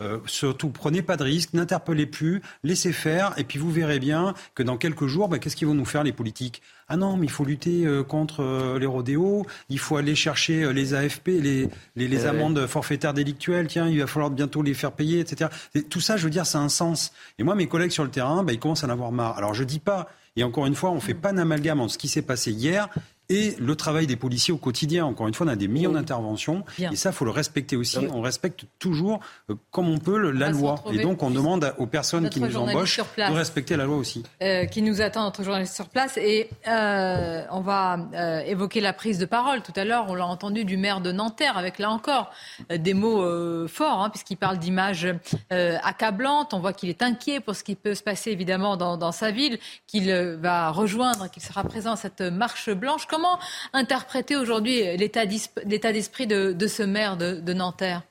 euh, 0.00 0.18
surtout, 0.26 0.68
prenez 0.68 1.02
pas 1.02 1.16
de 1.16 1.24
risques, 1.24 1.54
n'interpellez 1.54 2.06
plus, 2.06 2.42
laissez 2.62 2.92
faire, 2.92 3.32
et 3.38 3.44
puis 3.44 3.58
vous 3.58 3.70
verrez 3.70 3.98
bien 3.98 4.34
que 4.54 4.62
dans 4.62 4.76
quelques 4.76 5.06
jours, 5.06 5.28
bah, 5.28 5.38
qu'est-ce 5.38 5.56
qu'ils 5.56 5.66
vont 5.66 5.74
nous 5.74 5.86
faire 5.86 6.02
les 6.02 6.12
politiques? 6.12 6.62
Ah 6.88 6.96
non, 6.96 7.16
mais 7.16 7.26
il 7.26 7.30
faut 7.30 7.44
lutter 7.44 7.86
euh, 7.86 8.04
contre 8.04 8.76
les 8.78 8.86
rodéos, 8.86 9.46
il 9.70 9.78
faut 9.78 9.96
aller 9.96 10.14
chercher 10.14 10.72
les 10.72 10.94
AFP, 10.94 11.28
les, 11.28 11.68
les, 11.96 12.26
amendes 12.26 12.66
forfaitaires 12.66 13.14
délictuelles, 13.14 13.66
tiens, 13.66 13.88
il 13.88 13.98
va 13.98 14.06
falloir 14.06 14.30
bientôt 14.30 14.62
les 14.62 14.74
faire 14.74 14.92
payer, 14.92 15.20
etc. 15.20 15.50
tout 15.88 16.00
ça, 16.00 16.16
je 16.16 16.24
veux 16.24 16.30
dire, 16.30 16.46
ça 16.46 16.58
a 16.58 16.62
un 16.62 16.68
sens. 16.68 17.12
Et 17.38 17.42
moi, 17.42 17.54
mes 17.54 17.66
collègues 17.66 17.90
sur 17.90 18.04
le 18.04 18.10
terrain, 18.10 18.42
bah, 18.44 18.52
ils 18.52 18.60
commencent 18.60 18.84
à 18.84 18.86
en 18.86 18.90
avoir 18.90 19.12
marre. 19.12 19.38
Alors 19.38 19.54
je 19.54 19.64
dis 19.64 19.80
pas, 19.80 20.08
et 20.36 20.44
encore 20.44 20.66
une 20.66 20.74
fois, 20.74 20.90
on 20.90 20.96
ne 20.96 21.00
fait 21.00 21.14
pas 21.14 21.32
d'amalgame 21.32 21.80
entre 21.80 21.94
ce 21.94 21.98
qui 21.98 22.08
s'est 22.08 22.22
passé 22.22 22.52
hier 22.52 22.88
et 23.28 23.56
le 23.58 23.74
travail 23.76 24.06
des 24.06 24.16
policiers 24.16 24.54
au 24.54 24.58
quotidien. 24.58 25.04
Encore 25.04 25.28
une 25.28 25.34
fois, 25.34 25.46
on 25.46 25.50
a 25.50 25.56
des 25.56 25.68
millions 25.68 25.92
d'interventions 25.92 26.64
et 26.78 26.96
ça, 26.96 27.12
faut 27.12 27.24
le 27.24 27.30
respecter 27.30 27.76
aussi. 27.76 27.98
On 28.12 28.20
respecte 28.20 28.64
toujours, 28.78 29.20
euh, 29.50 29.54
comme 29.70 29.88
on 29.88 29.98
peut, 29.98 30.30
la 30.30 30.50
loi. 30.50 30.76
Et 30.92 30.98
donc, 30.98 31.22
on 31.22 31.30
demande 31.30 31.74
aux 31.78 31.86
personnes 31.86 32.28
qui 32.28 32.40
nous 32.40 32.56
embauchent 32.56 33.00
de 33.16 33.32
respecter 33.32 33.76
la 33.76 33.84
loi 33.84 33.96
aussi. 33.96 34.22
Euh, 34.42 34.66
qui 34.66 34.82
nous 34.82 35.00
attend, 35.00 35.24
notre 35.24 35.42
journaliste 35.42 35.74
sur 35.74 35.88
place. 35.88 36.16
Et 36.16 36.50
euh, 36.68 37.42
on 37.50 37.60
va 37.60 37.98
évoquer 38.46 38.80
la 38.80 38.92
prise 38.92 39.18
de 39.18 39.26
parole. 39.26 39.62
Tout 39.62 39.72
à 39.76 39.84
l'heure, 39.84 40.06
on 40.08 40.14
l'a 40.14 40.26
entendu 40.26 40.64
du 40.64 40.76
maire 40.76 41.00
de 41.00 41.12
Nanterre, 41.12 41.58
avec 41.58 41.78
là 41.78 41.90
encore 41.90 42.30
des 42.70 42.94
mots 42.94 43.66
forts, 43.68 44.02
hein, 44.02 44.10
puisqu'il 44.10 44.36
parle 44.36 44.58
d'images 44.58 45.08
accablantes. 45.50 46.54
On 46.54 46.60
voit 46.60 46.72
qu'il 46.72 46.88
est 46.88 47.02
inquiet 47.02 47.40
pour 47.40 47.56
ce 47.56 47.64
qui 47.64 47.74
peut 47.74 47.94
se 47.94 48.02
passer, 48.02 48.30
évidemment, 48.30 48.76
dans, 48.76 48.96
dans 48.96 49.12
sa 49.12 49.30
ville, 49.30 49.58
qu'il 49.86 50.12
va 50.40 50.70
rejoindre, 50.70 51.30
qu'il 51.30 51.42
sera 51.42 51.64
présent 51.64 51.92
à 51.92 51.96
cette 51.96 52.20
marche 52.20 52.70
blanche. 52.70 53.06
Comment 53.16 53.38
interpréter 53.72 54.36
aujourd'hui 54.36 54.94
l'état 54.98 55.24
d'esprit 55.24 56.26
de, 56.26 56.66
ce 56.66 56.82
maire 56.82 57.16
de 57.16 57.52
Nanterre? 57.54 58.02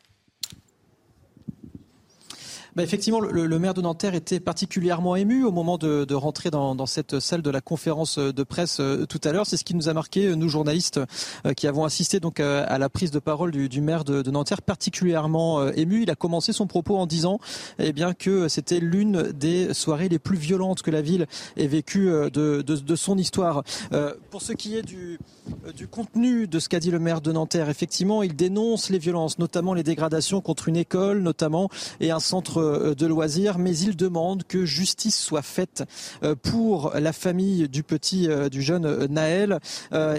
Bah, 2.76 2.84
effectivement, 2.84 3.22
le, 3.22 3.60
maire 3.60 3.74
de 3.74 3.82
Nanterre 3.82 4.16
était 4.16 4.42
particulièrement 4.42 5.16
ému 5.16 5.46
au 5.46 5.52
moment 5.52 5.78
de, 5.78 6.14
rentrer 6.14 6.50
dans, 6.50 6.86
cette 6.86 7.20
salle 7.20 7.42
de 7.42 7.50
la 7.50 7.62
conférence 7.62 8.20
de 8.20 8.44
presse 8.44 8.80
euh, 8.82 9.06
tout 9.06 9.22
à 9.24 9.32
l'heure. 9.32 9.46
C'est 9.46 9.56
ce 9.56 9.64
qui 9.64 9.76
nous 9.76 9.88
a 9.88 9.94
marqué, 9.94 10.28
euh, 10.28 10.36
nous 10.36 10.50
journalistes, 10.50 11.00
euh, 11.46 11.54
qui 11.54 11.68
avons 11.68 11.86
assisté 11.86 12.20
donc 12.20 12.40
à, 12.40 12.78
la 12.78 12.90
prise 12.90 13.12
de 13.12 13.20
parole 13.20 13.52
du, 13.52 13.82
maire 13.82 14.04
de, 14.04 14.30
Nanterre, 14.30 14.62
particulièrement 14.62 15.70
ému. 15.70 16.04
Il 16.04 16.12
a 16.12 16.16
commencé 16.16 16.52
son 16.52 16.68
propos 16.68 16.98
en 16.98 17.06
disant 17.06 17.40
eh 17.80 17.94
bien, 17.94 18.14
que 18.14 18.50
c'était 18.50 18.80
l'une 18.80 19.32
des 19.32 19.74
soirées 19.74 20.10
les 20.10 20.20
plus 20.20 20.38
violentes 20.38 20.82
que 20.82 20.92
la 20.92 21.02
ville 21.02 21.28
ait 21.56 21.68
vécues 21.68 22.10
de, 22.32 22.96
son 22.96 23.18
histoire. 23.18 23.64
pour 24.32 24.42
ce 24.42 24.54
qui 24.54 24.76
est 24.76 24.82
du, 24.82 25.20
du 25.76 25.88
contenu 25.88 26.48
de 26.48 26.60
ce 26.60 26.70
qu'a 26.70 26.80
dit 26.80 26.92
le 26.92 27.00
maire 27.00 27.22
de 27.22 27.32
Nanterre, 27.32 27.70
effectivement, 27.70 28.24
il 28.24 28.36
dénonce 28.36 28.90
les 28.90 29.00
violences, 29.00 29.40
notamment 29.40 29.74
les 29.74 29.84
dégradations 29.84 30.42
contre 30.42 30.68
une 30.68 30.78
école, 30.78 31.20
notamment, 31.20 31.70
et 32.00 32.12
un 32.12 32.20
centre 32.20 32.65
euh, 32.65 32.65
de 32.96 33.06
loisirs, 33.06 33.58
mais 33.58 33.78
il 33.78 33.96
demande 33.96 34.44
que 34.44 34.66
justice 34.66 35.18
soit 35.18 35.42
faite 35.42 35.84
euh, 36.24 36.36
pour 36.36 36.92
la 36.96 37.14
famille 37.14 37.68
du 37.70 37.84
petit, 37.84 38.30
euh, 38.30 38.50
du 38.50 38.62
jeune 38.62 39.06
Naël. 39.08 39.60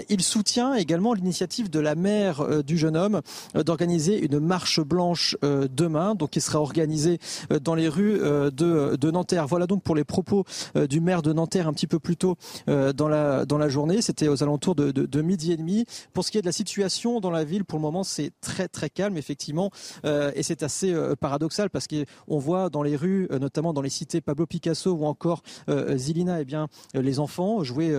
Il 0.09 0.21
soutient 0.21 0.73
également 0.73 1.13
l'initiative 1.13 1.69
de 1.69 1.79
la 1.79 1.95
mère 1.95 2.63
du 2.63 2.77
jeune 2.77 2.97
homme 2.97 3.21
d'organiser 3.53 4.19
une 4.19 4.39
marche 4.39 4.79
blanche 4.79 5.35
demain, 5.41 6.15
donc 6.15 6.31
qui 6.31 6.41
sera 6.41 6.59
organisée 6.59 7.19
dans 7.61 7.75
les 7.75 7.87
rues 7.87 8.19
de, 8.19 8.95
de 8.95 9.11
Nanterre. 9.11 9.47
Voilà 9.47 9.67
donc 9.67 9.83
pour 9.83 9.95
les 9.95 10.03
propos 10.03 10.45
du 10.89 10.99
maire 10.99 11.21
de 11.21 11.33
Nanterre 11.33 11.67
un 11.67 11.73
petit 11.73 11.87
peu 11.87 11.99
plus 11.99 12.17
tôt 12.17 12.35
dans 12.67 13.07
la, 13.07 13.45
dans 13.45 13.57
la 13.57 13.69
journée. 13.69 14.01
C'était 14.01 14.27
aux 14.27 14.43
alentours 14.43 14.75
de, 14.75 14.91
de, 14.91 15.21
midi 15.21 15.51
et 15.51 15.57
demi. 15.57 15.85
Pour 16.13 16.23
ce 16.23 16.31
qui 16.31 16.37
est 16.37 16.41
de 16.41 16.47
la 16.47 16.51
situation 16.51 17.19
dans 17.19 17.31
la 17.31 17.43
ville, 17.43 17.65
pour 17.65 17.77
le 17.77 17.83
moment, 17.83 18.03
c'est 18.03 18.31
très 18.41 18.67
très 18.67 18.89
calme, 18.89 19.17
effectivement, 19.17 19.71
et 20.03 20.43
c'est 20.43 20.63
assez 20.63 20.95
paradoxal 21.19 21.69
parce 21.69 21.87
qu'on 21.87 22.36
on 22.37 22.39
voit 22.39 22.69
dans 22.69 22.83
les 22.83 22.95
rues, 22.95 23.27
euh, 23.31 23.39
notamment 23.39 23.73
dans 23.73 23.81
les 23.81 23.89
cités 23.89 24.21
Pablo 24.21 24.45
Picasso 24.45 24.91
ou 24.91 25.05
encore 25.05 25.41
euh, 25.69 25.97
Zilina, 25.97 26.39
eh 26.39 26.45
bien, 26.45 26.67
euh, 26.95 27.01
les 27.01 27.17
enfants 27.19 27.63
jouer, 27.63 27.91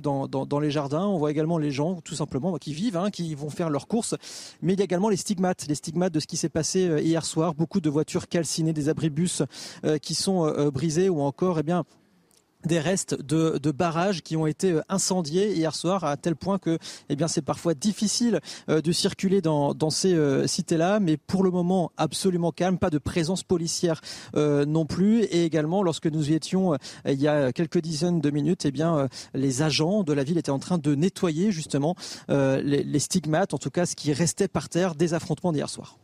dans, 0.00 0.58
les 0.60 0.72
jardins. 0.72 1.06
On 1.06 1.18
voit 1.18 1.30
également 1.30 1.56
les 1.56 1.70
gens, 1.70 2.00
tout 2.00 2.16
simplement, 2.16 2.56
qui 2.56 2.74
vivent, 2.74 2.96
hein, 2.96 3.10
qui 3.10 3.36
vont 3.36 3.48
faire 3.48 3.70
leurs 3.70 3.86
courses. 3.86 4.16
Mais 4.60 4.72
il 4.72 4.78
y 4.80 4.82
a 4.82 4.84
également 4.84 5.08
les 5.08 5.16
stigmates, 5.16 5.66
les 5.68 5.76
stigmates 5.76 6.12
de 6.12 6.18
ce 6.18 6.26
qui 6.26 6.36
s'est 6.36 6.48
passé 6.48 7.00
hier 7.00 7.24
soir. 7.24 7.54
Beaucoup 7.54 7.80
de 7.80 7.88
voitures 7.88 8.26
calcinées, 8.26 8.72
des 8.72 8.88
abribus 8.88 9.42
qui 10.02 10.14
sont 10.14 10.70
brisés 10.72 11.08
ou 11.08 11.20
encore, 11.20 11.60
eh 11.60 11.62
bien, 11.62 11.84
des 12.64 12.80
restes 12.80 13.20
de, 13.20 13.58
barrages 13.70 14.22
qui 14.22 14.36
ont 14.36 14.46
été 14.46 14.72
euh, 14.72 14.82
incendiés 14.88 15.52
hier 15.52 15.74
soir 15.74 16.04
à 16.04 16.16
tel 16.16 16.36
point 16.36 16.58
que 16.58 16.78
eh 17.08 17.16
c'est 17.28 17.42
parfois 17.42 17.74
difficile 17.74 18.40
euh, 18.68 18.80
de 18.80 18.92
circuler 18.92 19.40
dans, 19.40 19.90
ces 19.90 20.14
euh, 20.14 20.46
cités-là. 20.46 21.00
Mais 21.00 21.16
pour 21.16 21.42
le 21.42 21.50
moment 21.50 21.92
absolument 21.96 22.52
calme. 22.52 22.78
Pas 22.78 22.90
de 22.90 22.98
présence 22.98 23.42
policière 23.42 24.00
non 24.34 24.86
plus. 24.86 25.22
Et 25.24 25.44
également 25.44 25.82
lorsque 25.82 26.06
nous 26.06 26.30
y 26.30 26.34
étions 26.34 26.76
il 27.06 27.20
y 27.20 27.28
a 27.28 27.52
quelques 27.52 27.80
dizaines 27.80 28.20
de 28.20 28.30
minutes 28.30 28.64
eh 28.66 28.72
les 29.34 29.62
agents 29.62 30.02
de 30.02 30.12
la 30.12 30.24
ville 30.24 30.38
étaient 30.38 30.50
en 30.50 30.58
train 30.58 30.78
de 30.78 30.94
nettoyer 30.94 31.50
justement 31.50 31.94
les 32.28 32.98
stigmates 32.98 33.54
en 33.54 33.58
tout 33.58 33.70
cas 33.70 33.86
ce 33.86 33.96
qui 33.96 34.12
restait 34.12 34.48
par 34.48 34.68
terre 34.68 34.94
des 34.94 35.14
affrontements 35.14 35.52
d'hier 35.52 35.68
soir. 35.68 35.98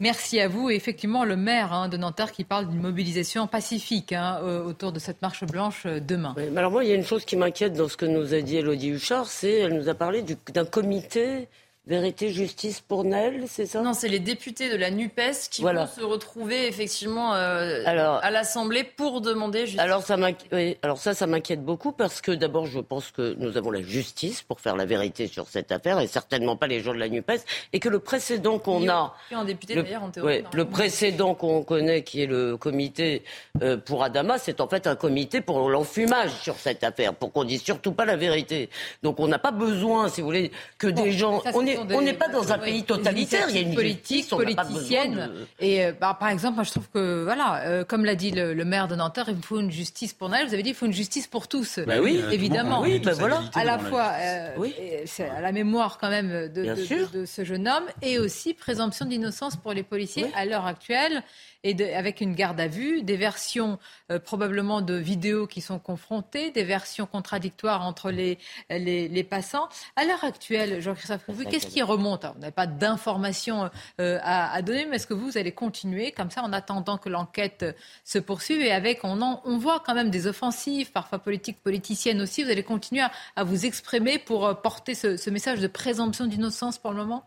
Merci 0.00 0.40
à 0.40 0.48
vous. 0.48 0.70
Et 0.70 0.74
effectivement, 0.74 1.24
le 1.24 1.36
maire 1.36 1.72
hein, 1.72 1.88
de 1.88 1.96
Nanterre 1.96 2.32
qui 2.32 2.44
parle 2.44 2.68
d'une 2.68 2.80
mobilisation 2.80 3.46
pacifique 3.46 4.12
hein, 4.12 4.40
autour 4.40 4.92
de 4.92 4.98
cette 4.98 5.22
marche 5.22 5.44
blanche 5.44 5.84
euh, 5.86 6.00
demain. 6.00 6.34
Mais 6.36 6.58
alors 6.58 6.70
moi, 6.70 6.84
il 6.84 6.90
y 6.90 6.92
a 6.92 6.96
une 6.96 7.04
chose 7.04 7.24
qui 7.24 7.36
m'inquiète 7.36 7.74
dans 7.74 7.88
ce 7.88 7.96
que 7.96 8.06
nous 8.06 8.34
a 8.34 8.40
dit 8.40 8.56
Elodie 8.56 8.90
Huchard, 8.90 9.26
c'est 9.26 9.52
elle 9.60 9.74
nous 9.74 9.88
a 9.88 9.94
parlé 9.94 10.24
d'un 10.52 10.64
comité 10.64 11.48
Vérité, 11.86 12.30
justice 12.30 12.80
pour 12.80 13.04
Nel, 13.04 13.44
c'est 13.46 13.66
ça? 13.66 13.82
Non, 13.82 13.92
c'est 13.92 14.08
les 14.08 14.18
députés 14.18 14.70
de 14.70 14.76
la 14.76 14.90
NUPES 14.90 15.50
qui 15.50 15.60
voilà. 15.60 15.84
vont 15.84 15.92
se 15.92 16.02
retrouver 16.02 16.66
effectivement 16.66 17.34
euh, 17.34 17.82
alors, 17.84 18.24
à 18.24 18.30
l'Assemblée 18.30 18.84
pour 18.84 19.20
demander 19.20 19.66
justice. 19.66 19.80
Alors 19.80 20.02
ça, 20.02 20.16
oui, 20.50 20.78
alors 20.80 20.96
ça, 20.96 21.12
ça 21.12 21.26
m'inquiète 21.26 21.62
beaucoup 21.62 21.92
parce 21.92 22.22
que 22.22 22.32
d'abord, 22.32 22.64
je 22.64 22.80
pense 22.80 23.10
que 23.10 23.36
nous 23.38 23.58
avons 23.58 23.70
la 23.70 23.82
justice 23.82 24.40
pour 24.40 24.60
faire 24.60 24.76
la 24.76 24.86
vérité 24.86 25.26
sur 25.26 25.46
cette 25.46 25.72
affaire 25.72 26.00
et 26.00 26.06
certainement 26.06 26.56
pas 26.56 26.68
les 26.68 26.80
gens 26.80 26.94
de 26.94 26.98
la 26.98 27.10
NUPES 27.10 27.44
et 27.74 27.80
que 27.80 27.90
le 27.90 27.98
précédent 27.98 28.58
qu'on 28.58 28.88
a... 28.88 29.14
Un 29.30 29.44
député 29.44 29.74
le, 29.74 29.82
d'ailleurs 29.82 30.04
en 30.04 30.10
théorie. 30.10 30.36
Ouais, 30.38 30.44
le 30.54 30.64
précédent 30.64 31.34
qu'on 31.34 31.62
connaît 31.64 32.02
qui 32.02 32.22
est 32.22 32.26
le 32.26 32.56
comité 32.56 33.24
euh, 33.62 33.76
pour 33.76 34.02
Adama, 34.02 34.38
c'est 34.38 34.62
en 34.62 34.68
fait 34.68 34.86
un 34.86 34.96
comité 34.96 35.42
pour 35.42 35.68
l'enfumage 35.68 36.30
sur 36.40 36.56
cette 36.56 36.82
affaire, 36.82 37.12
pour 37.12 37.30
qu'on 37.30 37.44
dise 37.44 37.62
surtout 37.62 37.92
pas 37.92 38.06
la 38.06 38.16
vérité. 38.16 38.70
Donc 39.02 39.20
on 39.20 39.28
n'a 39.28 39.38
pas 39.38 39.50
besoin, 39.50 40.08
si 40.08 40.22
vous 40.22 40.28
voulez, 40.28 40.50
que 40.78 40.86
bon, 40.86 41.02
des 41.02 41.12
gens... 41.12 41.42
Ça, 41.42 41.50
on 41.52 41.66
est 41.66 41.73
on 41.78 42.00
n'est 42.00 42.14
pas 42.14 42.28
dans 42.28 42.52
un 42.52 42.58
oui, 42.58 42.64
pays 42.64 42.84
totalitaire, 42.84 43.46
il 43.50 43.56
y 43.56 43.58
a 43.58 43.62
une 43.62 43.74
politique, 43.74 44.28
politicienne. 44.28 45.14
De... 45.14 45.46
Et 45.64 45.84
euh, 45.84 45.92
bah, 45.98 46.16
par 46.18 46.28
exemple, 46.28 46.56
moi 46.56 46.64
je 46.64 46.70
trouve 46.70 46.88
que, 46.92 47.24
voilà, 47.24 47.62
euh, 47.64 47.84
comme 47.84 48.04
l'a 48.04 48.14
dit 48.14 48.30
le, 48.30 48.54
le, 48.54 48.64
maire 48.64 48.88
de 48.88 48.94
Nanterre, 48.94 49.26
il 49.28 49.42
faut 49.42 49.60
une 49.60 49.70
justice 49.70 50.12
pour 50.12 50.28
Noël. 50.28 50.46
Vous 50.46 50.54
avez 50.54 50.62
dit 50.62 50.70
il 50.70 50.74
faut 50.74 50.86
une 50.86 50.92
justice 50.92 51.26
pour 51.26 51.48
tous. 51.48 51.80
Bah 51.86 51.94
oui, 52.02 52.20
évidemment. 52.30 52.80
Oui, 52.80 52.98
bah 52.98 53.12
voilà. 53.14 53.42
À 53.54 53.64
la 53.64 53.78
fois, 53.78 54.12
euh, 54.18 54.48
oui. 54.58 54.74
c'est 55.06 55.28
à 55.28 55.40
la 55.40 55.52
mémoire 55.52 55.98
quand 55.98 56.10
même 56.10 56.48
de, 56.48 56.64
de, 56.64 56.74
de, 56.74 57.18
de, 57.20 57.24
ce 57.24 57.44
jeune 57.44 57.68
homme 57.68 57.84
et 58.02 58.18
aussi 58.18 58.54
présomption 58.54 59.06
d'innocence 59.06 59.56
pour 59.56 59.72
les 59.72 59.82
policiers 59.82 60.24
oui. 60.24 60.32
à 60.34 60.44
l'heure 60.44 60.66
actuelle 60.66 61.22
et 61.64 61.74
de, 61.74 61.84
avec 61.84 62.20
une 62.20 62.34
garde 62.34 62.60
à 62.60 62.68
vue, 62.68 63.02
des 63.02 63.16
versions 63.16 63.78
euh, 64.12 64.20
probablement 64.20 64.82
de 64.82 64.94
vidéos 64.94 65.46
qui 65.46 65.60
sont 65.60 65.78
confrontées, 65.78 66.50
des 66.50 66.62
versions 66.62 67.06
contradictoires 67.06 67.82
entre 67.82 68.10
les, 68.10 68.38
les, 68.70 69.08
les 69.08 69.24
passants. 69.24 69.68
À 69.96 70.04
l'heure 70.04 70.22
actuelle, 70.22 70.80
Jean-Christophe 70.80 71.24
qu'est-ce 71.50 71.66
qui 71.66 71.82
remonte 71.82 72.24
Alors, 72.24 72.36
On 72.36 72.40
n'a 72.40 72.52
pas 72.52 72.66
d'informations 72.66 73.70
euh, 74.00 74.18
à, 74.22 74.52
à, 74.52 74.62
donner, 74.62 74.86
mais 74.86 74.96
est-ce 74.96 75.06
que 75.06 75.14
vous, 75.14 75.30
vous 75.30 75.38
allez 75.38 75.52
continuer 75.52 76.12
comme 76.12 76.30
ça 76.30 76.42
en 76.42 76.52
attendant 76.52 76.98
que 76.98 77.08
l'enquête 77.08 77.64
se 78.04 78.18
poursuive 78.18 78.60
et 78.60 78.70
avec, 78.70 79.00
on, 79.02 79.22
en, 79.22 79.40
on 79.44 79.56
voit 79.56 79.82
quand 79.84 79.94
même 79.94 80.10
des 80.10 80.26
offensives, 80.26 80.92
parfois 80.92 81.18
politiques, 81.18 81.62
politiciennes 81.62 82.20
aussi, 82.20 82.44
vous 82.44 82.50
allez 82.50 82.62
continuer 82.62 83.02
à, 83.02 83.10
à 83.36 83.44
vous 83.44 83.64
exprimer 83.64 84.18
pour 84.18 84.46
euh, 84.46 84.54
porter 84.54 84.94
ce, 84.94 85.16
ce 85.16 85.30
message 85.30 85.60
de 85.60 85.66
présomption 85.66 86.26
d'innocence 86.26 86.78
pour 86.78 86.90
le 86.90 86.98
moment? 86.98 87.24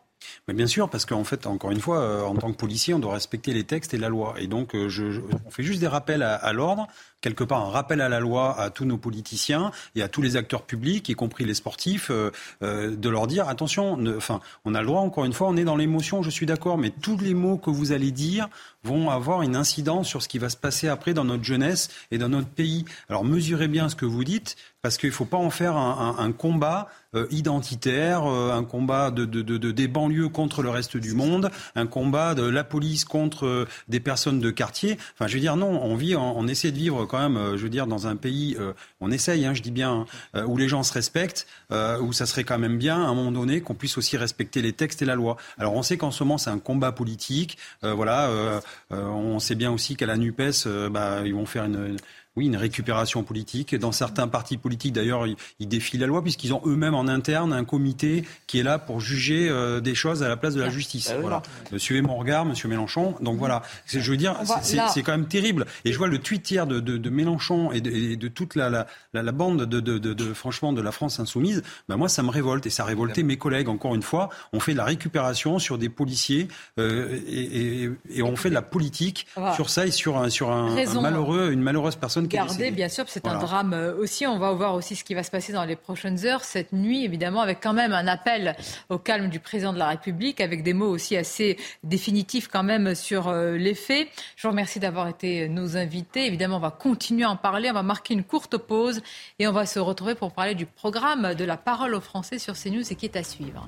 Mais 0.47 0.53
bien 0.53 0.67
sûr, 0.67 0.89
parce 0.89 1.05
qu'en 1.05 1.23
fait, 1.23 1.47
encore 1.47 1.71
une 1.71 1.79
fois, 1.79 1.99
euh, 1.99 2.23
en 2.23 2.35
tant 2.35 2.51
que 2.51 2.57
policier, 2.57 2.93
on 2.93 2.99
doit 2.99 3.13
respecter 3.13 3.53
les 3.53 3.63
textes 3.63 3.93
et 3.93 3.97
la 3.97 4.09
loi. 4.09 4.35
Et 4.39 4.47
donc, 4.47 4.75
euh, 4.75 4.89
je, 4.89 5.11
je, 5.11 5.21
on 5.45 5.49
fait 5.49 5.63
juste 5.63 5.79
des 5.79 5.87
rappels 5.87 6.23
à, 6.23 6.35
à 6.35 6.53
l'ordre, 6.53 6.87
quelque 7.21 7.43
part 7.43 7.65
un 7.65 7.69
rappel 7.69 8.01
à 8.01 8.09
la 8.09 8.19
loi 8.19 8.59
à 8.59 8.69
tous 8.69 8.85
nos 8.85 8.97
politiciens 8.97 9.71
et 9.95 10.01
à 10.01 10.07
tous 10.07 10.21
les 10.21 10.35
acteurs 10.35 10.63
publics, 10.63 11.09
y 11.09 11.15
compris 11.15 11.45
les 11.45 11.53
sportifs, 11.53 12.11
euh, 12.11 12.31
euh, 12.63 12.95
de 12.95 13.09
leur 13.09 13.27
dire 13.27 13.49
attention. 13.49 13.97
Enfin, 14.15 14.39
on 14.65 14.75
a 14.75 14.81
le 14.81 14.87
droit. 14.87 15.01
Encore 15.01 15.25
une 15.25 15.33
fois, 15.33 15.47
on 15.47 15.57
est 15.57 15.63
dans 15.63 15.75
l'émotion. 15.75 16.21
Je 16.21 16.29
suis 16.29 16.45
d'accord, 16.45 16.77
mais 16.77 16.91
tous 16.91 17.17
les 17.17 17.33
mots 17.33 17.57
que 17.57 17.69
vous 17.69 17.91
allez 17.91 18.11
dire 18.11 18.49
vont 18.83 19.09
avoir 19.09 19.41
une 19.41 19.55
incidence 19.55 20.07
sur 20.07 20.21
ce 20.21 20.27
qui 20.27 20.39
va 20.39 20.49
se 20.49 20.57
passer 20.57 20.87
après 20.87 21.13
dans 21.13 21.25
notre 21.25 21.43
jeunesse 21.43 21.89
et 22.11 22.17
dans 22.17 22.29
notre 22.29 22.47
pays. 22.49 22.85
Alors 23.09 23.25
mesurez 23.25 23.67
bien 23.67 23.89
ce 23.89 23.95
que 23.95 24.05
vous 24.05 24.23
dites, 24.23 24.55
parce 24.81 24.97
qu'il 24.97 25.09
ne 25.09 25.13
faut 25.13 25.25
pas 25.25 25.37
en 25.37 25.49
faire 25.49 25.75
un, 25.75 26.31
combat 26.31 26.87
euh, 27.13 27.27
identitaire, 27.31 28.25
euh, 28.25 28.53
un 28.53 28.63
combat 28.63 29.11
de, 29.11 29.25
de, 29.25 29.41
de, 29.41 29.71
des 29.71 29.87
banlieues 29.87 30.29
contre 30.29 30.61
le 30.61 30.69
reste 30.69 30.97
du 30.97 31.13
monde, 31.13 31.49
un 31.75 31.87
combat 31.87 32.35
de 32.35 32.43
la 32.43 32.63
police 32.63 33.03
contre 33.03 33.45
euh, 33.45 33.67
des 33.87 33.99
personnes 33.99 34.39
de 34.39 34.49
quartier. 34.49 34.97
Enfin, 35.13 35.27
je 35.27 35.33
veux 35.33 35.39
dire, 35.39 35.55
non, 35.55 35.81
on 35.83 35.95
vit, 35.95 36.15
on, 36.15 36.47
essaie 36.47 36.71
de 36.71 36.77
vivre 36.77 37.05
quand 37.05 37.19
même, 37.19 37.37
euh, 37.37 37.57
je 37.57 37.63
veux 37.63 37.69
dire, 37.69 37.87
dans 37.87 38.07
un 38.07 38.15
pays, 38.15 38.55
euh, 38.59 38.73
on 39.01 39.11
essaye, 39.11 39.45
hein, 39.45 39.53
je 39.53 39.61
dis 39.61 39.71
bien, 39.71 40.05
euh, 40.35 40.45
où 40.45 40.57
les 40.57 40.67
gens 40.67 40.83
se 40.83 40.93
respectent, 40.93 41.47
où 42.01 42.13
ça 42.13 42.25
serait 42.25 42.43
quand 42.43 42.57
même 42.57 42.77
bien, 42.77 42.95
à 42.95 43.07
un 43.07 43.13
moment 43.13 43.31
donné, 43.31 43.61
qu'on 43.61 43.73
puisse 43.73 43.97
aussi 43.97 44.17
respecter 44.17 44.61
les 44.61 44.73
textes 44.73 45.01
et 45.01 45.05
la 45.05 45.15
loi. 45.15 45.37
Alors, 45.57 45.73
on 45.73 45.83
sait 45.83 45.97
qu'en 45.97 46.11
ce 46.11 46.23
moment, 46.23 46.37
c'est 46.37 46.49
un 46.49 46.59
combat 46.59 46.91
politique. 46.91 47.57
voilà, 47.81 48.29
on 48.91 49.39
sait 49.39 49.55
bien 49.55 49.71
aussi 49.71 49.95
qu'à 49.95 50.05
la 50.05 50.17
NUPES, 50.17 50.89
bah, 50.91 51.21
ils 51.25 51.33
vont 51.33 51.45
faire 51.45 51.65
une 51.65 51.97
oui, 52.37 52.45
une 52.45 52.55
récupération 52.55 53.23
politique. 53.23 53.73
Dans 53.75 53.91
certains 53.91 54.27
partis 54.27 54.57
politiques, 54.57 54.93
d'ailleurs, 54.93 55.25
ils, 55.59 55.67
défient 55.67 55.97
la 55.97 56.05
loi 56.05 56.21
puisqu'ils 56.21 56.53
ont 56.53 56.61
eux-mêmes 56.65 56.93
en 56.93 57.07
interne 57.07 57.51
un 57.51 57.65
comité 57.65 58.23
qui 58.45 58.59
est 58.59 58.63
là 58.63 58.77
pour 58.77 59.01
juger 59.01 59.49
euh, 59.49 59.81
des 59.81 59.95
choses 59.95 60.21
à 60.21 60.27
la 60.27 60.37
place 60.37 60.53
de 60.53 60.61
la 60.61 60.69
justice. 60.69 61.11
Ah, 61.11 61.19
voilà. 61.19 61.41
Suivez 61.77 62.03
mon 62.03 62.15
regard, 62.15 62.45
Monsieur 62.45 62.69
Mélenchon. 62.69 63.15
Donc 63.21 63.39
voilà, 63.39 63.63
je 63.87 63.99
veux 64.11 64.17
dire, 64.17 64.35
c'est 64.61 65.01
quand 65.01 65.13
même 65.13 65.27
terrible. 65.27 65.65
Et 65.83 65.91
je 65.91 65.97
vois 65.97 66.07
le 66.07 66.19
tweet 66.19 66.49
hier 66.49 66.67
de, 66.67 66.79
de, 66.79 66.97
de 66.97 67.09
Mélenchon 67.09 67.71
et 67.71 67.81
de, 67.81 67.89
et 67.89 68.15
de 68.15 68.27
toute 68.27 68.53
la, 68.53 68.69
la, 68.69 68.85
la, 69.13 69.23
la 69.23 69.31
bande 69.31 69.63
de, 69.65 69.79
de, 69.79 70.33
franchement 70.33 70.73
de 70.73 70.81
la 70.81 70.91
France 70.91 71.19
insoumise. 71.19 71.63
Ben 71.89 71.97
moi, 71.97 72.07
ça 72.07 72.21
me 72.21 72.29
révolte 72.29 72.67
et 72.67 72.69
ça 72.69 72.83
a 72.83 72.85
révolté 72.85 73.23
mes 73.23 73.37
collègues. 73.37 73.67
Encore 73.67 73.95
une 73.95 74.03
fois, 74.03 74.29
on 74.53 74.59
fait 74.59 74.73
de 74.73 74.77
la 74.77 74.85
récupération 74.85 75.57
sur 75.57 75.79
des 75.79 75.89
policiers 75.89 76.49
euh, 76.79 77.17
et, 77.27 77.83
et, 77.85 77.89
et, 78.11 78.21
on 78.21 78.35
fait 78.35 78.49
de 78.49 78.53
la 78.53 78.61
politique 78.61 79.25
voilà. 79.35 79.53
sur 79.53 79.71
ça 79.71 79.87
et 79.87 79.91
sur 79.91 80.17
un, 80.17 80.29
sur 80.29 80.51
un, 80.51 80.77
un 80.77 81.01
malheureux, 81.01 81.51
une 81.51 81.61
malheureuse 81.61 81.95
personne 81.95 82.26
Garder, 82.27 82.71
bien 82.71 82.89
sûr, 82.89 83.05
c'est 83.07 83.23
voilà. 83.23 83.39
un 83.39 83.41
drame 83.41 83.73
euh, 83.73 83.95
aussi. 83.95 84.25
On 84.25 84.39
va 84.39 84.51
voir 84.51 84.75
aussi 84.75 84.95
ce 84.95 85.03
qui 85.03 85.13
va 85.13 85.23
se 85.23 85.31
passer 85.31 85.53
dans 85.53 85.65
les 85.65 85.75
prochaines 85.75 86.25
heures, 86.25 86.43
cette 86.43 86.73
nuit, 86.73 87.03
évidemment, 87.03 87.41
avec 87.41 87.59
quand 87.61 87.73
même 87.73 87.93
un 87.93 88.07
appel 88.07 88.55
au 88.89 88.97
calme 88.97 89.29
du 89.29 89.39
président 89.39 89.73
de 89.73 89.79
la 89.79 89.87
République, 89.87 90.41
avec 90.41 90.63
des 90.63 90.73
mots 90.73 90.89
aussi 90.89 91.15
assez 91.15 91.57
définitifs 91.83 92.47
quand 92.47 92.63
même 92.63 92.95
sur 92.95 93.27
euh, 93.27 93.57
les 93.57 93.75
faits. 93.75 94.07
Je 94.35 94.43
vous 94.43 94.51
remercie 94.51 94.79
d'avoir 94.79 95.07
été 95.07 95.49
nos 95.49 95.77
invités. 95.77 96.25
Évidemment, 96.25 96.57
on 96.57 96.61
va 96.61 96.71
continuer 96.71 97.23
à 97.23 97.31
en 97.31 97.37
parler. 97.37 97.69
On 97.69 97.73
va 97.73 97.83
marquer 97.83 98.13
une 98.13 98.23
courte 98.23 98.57
pause 98.57 99.01
et 99.39 99.47
on 99.47 99.51
va 99.51 99.65
se 99.65 99.79
retrouver 99.79 100.15
pour 100.15 100.31
parler 100.31 100.55
du 100.55 100.65
programme 100.65 101.33
de 101.33 101.45
la 101.45 101.57
parole 101.57 101.95
aux 101.95 102.01
Français 102.01 102.39
sur 102.39 102.55
CNews 102.55 102.91
et 102.91 102.95
qui 102.95 103.05
est 103.05 103.17
à 103.17 103.23
suivre. 103.23 103.67